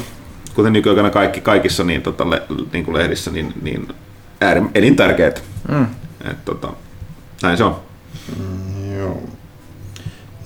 kuten 0.56 0.74
nykyaikana 0.74 1.10
kaikki, 1.10 1.42
kaikissa 1.42 1.84
niin, 1.84 2.02
tota, 2.02 2.30
le, 2.30 2.42
niin 2.74 2.86
kuin 2.86 2.98
lehdissä, 2.98 3.32
niin, 3.32 3.54
niin 3.62 3.88
äärim, 4.42 4.70
elintärkeitä. 4.76 5.42
Mm. 5.72 5.86
Et, 6.32 6.46
tota, 6.46 6.70
näin 7.44 7.58
se 7.58 7.64
on. 7.64 7.76
Joo. 8.98 9.22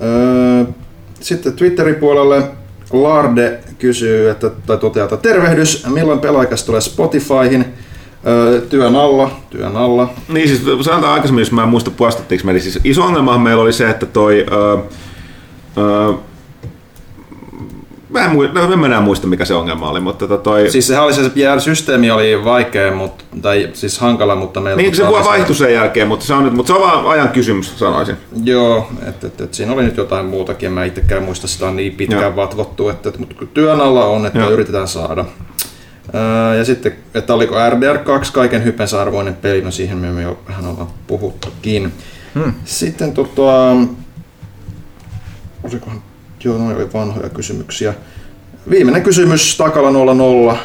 Öö, 0.02 0.66
sitten 1.20 1.54
Twitterin 1.54 1.96
puolelle 1.96 2.44
Larde 2.92 3.60
kysyy, 3.80 4.30
että, 4.30 4.50
tai 4.66 4.78
toteaa, 4.78 5.04
että 5.04 5.18
tervehdys, 5.18 5.86
milloin 5.88 6.20
pelaajakas 6.20 6.64
tulee 6.64 6.82
Spotifyhin? 6.82 7.66
Öö, 8.28 8.62
työn 8.62 8.96
alla, 8.96 9.32
työn 9.50 9.76
alla. 9.76 10.14
Niin 10.28 10.48
siis 10.48 10.62
sanotaan 10.82 11.14
aikaisemmin, 11.14 11.42
jos 11.42 11.52
mä 11.52 11.64
en 11.64 11.70
muista 11.70 11.92
puostattiinko 11.92 12.46
me, 12.46 12.52
eli 12.52 12.60
siis 12.60 12.80
iso 12.84 13.04
ongelma 13.04 13.38
meillä 13.38 13.64
oli 13.64 13.74
se, 13.74 13.90
että 13.90 14.06
toi... 14.06 14.46
Öö, 14.52 14.78
öö, 15.78 16.14
mä 18.18 18.26
en, 18.26 18.32
mui, 18.32 18.50
no, 18.54 18.74
en 18.74 18.80
mä 18.80 18.86
enää 18.86 19.02
muista, 19.02 19.28
mikä 19.28 19.46
se 19.46 19.54
ongelma 19.54 19.90
oli, 19.90 20.00
mutta 20.00 20.28
tota 20.28 20.44
toi... 20.44 20.70
Siis 20.70 20.88
sehän 20.88 21.04
oli 21.04 21.14
se, 21.14 21.24
se 21.24 21.60
systeemi 21.60 22.12
oli 22.12 22.44
vaikea, 22.46 22.92
mutta, 22.96 23.24
tai 23.42 23.70
siis 23.74 24.00
hankala, 24.00 24.36
mutta 24.36 24.60
meillä... 24.60 24.82
niin 24.82 24.96
se 24.96 25.08
voi 25.08 25.24
vaihtui 25.24 25.56
sen 25.56 25.74
jälkeen, 25.74 26.08
mutta 26.08 26.26
se 26.26 26.34
on, 26.34 26.44
nyt, 26.44 26.54
mutta 26.54 26.68
se 26.68 26.74
on 26.74 26.82
vaan 26.82 27.06
ajan 27.06 27.30
kysymys, 27.30 27.80
sanoisin. 27.80 28.18
Joo, 28.44 28.92
että 29.08 29.28
et, 29.28 29.42
et, 29.42 29.54
siinä 29.54 29.74
oli 29.74 29.84
nyt 29.84 29.98
jotain 29.98 30.26
muutakin, 30.26 30.72
mä 30.72 30.86
itsekään 30.86 31.24
muista 31.24 31.48
sitä 31.48 31.72
niin 31.72 31.94
pitkään 31.94 32.22
Joo. 32.22 32.36
vatvottu, 32.36 32.90
että, 32.90 33.10
et, 33.10 33.18
mutta 33.18 33.46
työn 33.46 33.82
alla 33.82 34.06
on, 34.06 34.26
että 34.26 34.40
Joo. 34.40 34.52
yritetään 34.52 34.88
saada. 34.88 35.26
Ja 36.58 36.66
sitten, 36.66 36.96
että 37.14 37.34
oliko 37.34 37.56
RDR2 37.56 38.32
kaiken 38.34 38.64
hypensä 38.64 39.02
arvoinen 39.02 39.36
peli, 39.36 39.62
no 39.62 39.72
siihen 39.72 39.98
me 39.98 40.22
jo 40.22 40.40
vähän 40.48 40.66
ollaan 40.66 40.88
puhuttukin. 41.08 41.94
Hmm. 42.36 42.54
Sitten 42.66 43.14
tota, 43.14 43.72
olisikohan, 45.64 46.02
joo, 46.48 46.58
noin 46.58 46.76
oli 46.76 46.94
vanhoja 46.94 47.30
kysymyksiä. 47.30 47.94
Viimeinen 48.70 49.04
kysymys 49.04 49.58
Takala 49.58 49.92
00. 49.92 50.58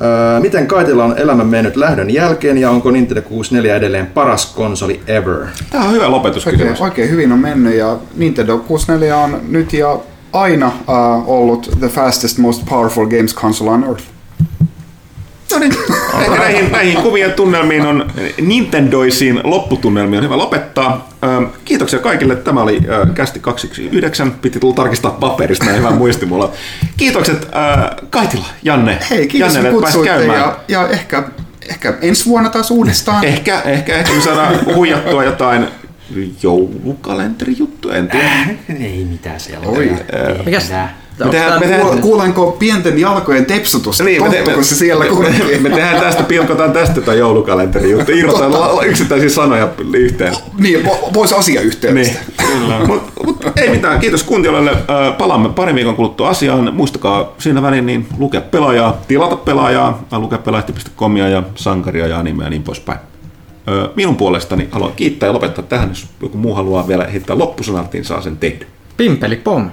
Ää, 0.00 0.40
miten 0.40 0.66
Kaitilla 0.66 1.04
on 1.04 1.18
elämä 1.18 1.44
mennyt 1.44 1.76
lähdön 1.76 2.10
jälkeen 2.10 2.58
ja 2.58 2.70
onko 2.70 2.90
Nintendo 2.90 3.22
64 3.22 3.76
edelleen 3.76 4.06
paras 4.06 4.46
konsoli 4.46 5.00
ever? 5.06 5.46
Tämä 5.70 5.84
on 5.84 5.90
hyvä 5.90 6.02
Oikein, 6.04 6.12
lopetuskysymys. 6.12 6.80
oikein 6.80 7.10
hyvin 7.10 7.32
on 7.32 7.38
mennyt 7.38 7.74
ja 7.74 7.96
Nintendo 8.16 8.58
64 8.58 9.16
on 9.16 9.40
nyt 9.48 9.72
ja 9.72 9.98
aina 10.32 10.66
uh, 10.66 11.28
ollut 11.30 11.70
the 11.80 11.88
fastest, 11.88 12.38
most 12.38 12.64
powerful 12.68 13.06
games 13.06 13.34
console 13.34 13.70
on 13.70 13.84
earth. 13.84 14.04
No 15.50 15.58
niin, 15.58 15.74
näihin, 16.38 16.72
näihin 16.72 16.96
kuvien 17.02 17.32
tunnelmiin 17.32 17.86
on 17.86 18.10
Nintendoisiin 18.40 19.40
lopputunnelmiin 19.44 20.18
on 20.18 20.24
hyvä 20.24 20.38
lopettaa. 20.38 21.08
Ö, 21.24 21.46
Kiitoksia 21.64 21.98
kaikille. 21.98 22.36
Tämä 22.36 22.62
oli 22.62 22.80
ö, 22.88 23.06
Kästi 23.14 23.40
219. 23.40 24.38
Piti 24.42 24.60
tulla 24.60 24.74
tarkistaa 24.74 25.10
paperista, 25.10 25.64
näin 25.64 25.78
hyvä 25.78 25.90
muisti 25.90 26.26
mulla. 26.26 26.52
Kiitokset 26.96 27.44
ö, 27.44 28.06
Kaitila, 28.10 28.46
Janne. 28.62 28.98
Hei, 29.10 29.28
kiitos 29.28 29.54
Jannelle, 29.54 29.70
kun 29.70 29.84
että 29.84 29.98
pääsit 29.98 30.00
kutsuitte 30.00 30.26
käymään. 30.26 30.40
ja, 30.68 30.80
ja 30.80 30.88
ehkä, 30.88 31.22
ehkä 31.68 31.94
ensi 32.02 32.26
vuonna 32.26 32.50
taas 32.50 32.70
uudestaan. 32.70 33.24
Ehkä, 33.24 33.60
ehkä, 33.60 33.94
ehkä 33.94 34.12
me 34.12 34.20
saadaan 34.20 34.74
huijattua 34.74 35.24
jotain 35.24 35.66
joulukalenterijuttuja, 36.42 37.96
en 37.96 38.08
tiedä. 38.08 38.30
Ei 38.80 39.06
mitään 39.10 39.40
siellä. 39.40 39.66
Oi. 39.66 39.92
Mikäs? 40.44 40.72
Me 41.24 41.30
tehdään, 41.30 41.60
me 41.60 41.66
Kuul- 41.66 41.68
tehdään, 41.68 42.00
Kuulenko 42.00 42.56
pienten 42.58 42.98
jalkojen 42.98 43.46
tepsutusta? 43.46 44.04
Niin, 44.04 44.22
me, 44.22 44.28
te, 44.30 44.36
Tottuuko 44.36 44.62
se 44.62 44.74
siellä 44.76 45.04
me, 45.04 45.58
me 45.68 45.70
tehdään 45.70 46.00
tästä, 46.00 46.22
pilkotaan 46.22 46.72
tästä 46.72 47.00
jotain 47.00 47.18
joulukalenterijuttuja, 47.18 48.18
irrotaan 48.18 48.52
la- 48.52 48.76
la- 48.76 48.82
yksittäisiä 48.82 49.28
sanoja 49.28 49.68
yhteen. 49.92 50.34
Niin, 50.58 50.80
po- 50.86 51.10
pois 51.12 51.32
asiayhteydestä. 51.32 51.92
Niin. 51.92 52.86
Mut, 52.86 53.02
mut, 53.24 53.44
ei 53.56 53.68
mitään, 53.70 54.00
kiitos 54.00 54.22
kuuntelijoille. 54.22 54.70
Palaamme 55.18 55.48
parin 55.48 55.74
viikon 55.76 55.96
kuluttua 55.96 56.28
asiaan. 56.28 56.74
Muistakaa 56.74 57.32
siinä 57.38 57.62
väliin 57.62 57.86
niin 57.86 58.06
lukea 58.18 58.40
pelaajaa, 58.40 58.96
tilata 59.08 59.36
pelaajaa, 59.36 60.04
lukea 60.12 60.38
pelaajat.comia 60.38 61.28
ja 61.28 61.42
sankaria 61.54 62.06
ja 62.06 62.18
animea 62.18 62.46
ja 62.46 62.50
niin 62.50 62.62
poispäin. 62.62 62.98
Minun 63.96 64.16
puolestani 64.16 64.68
haluan 64.70 64.92
kiittää 64.96 65.26
ja 65.26 65.32
lopettaa 65.32 65.64
tähän. 65.64 65.88
Jos 65.88 66.06
joku 66.22 66.38
muu 66.38 66.54
haluaa 66.54 66.88
vielä 66.88 67.04
heittää 67.04 67.38
loppusanat, 67.38 67.92
niin 67.92 68.04
saa 68.04 68.20
sen 68.20 68.36
tehdä. 68.36 68.64
Pimpeli 68.96 69.36
pom. 69.36 69.70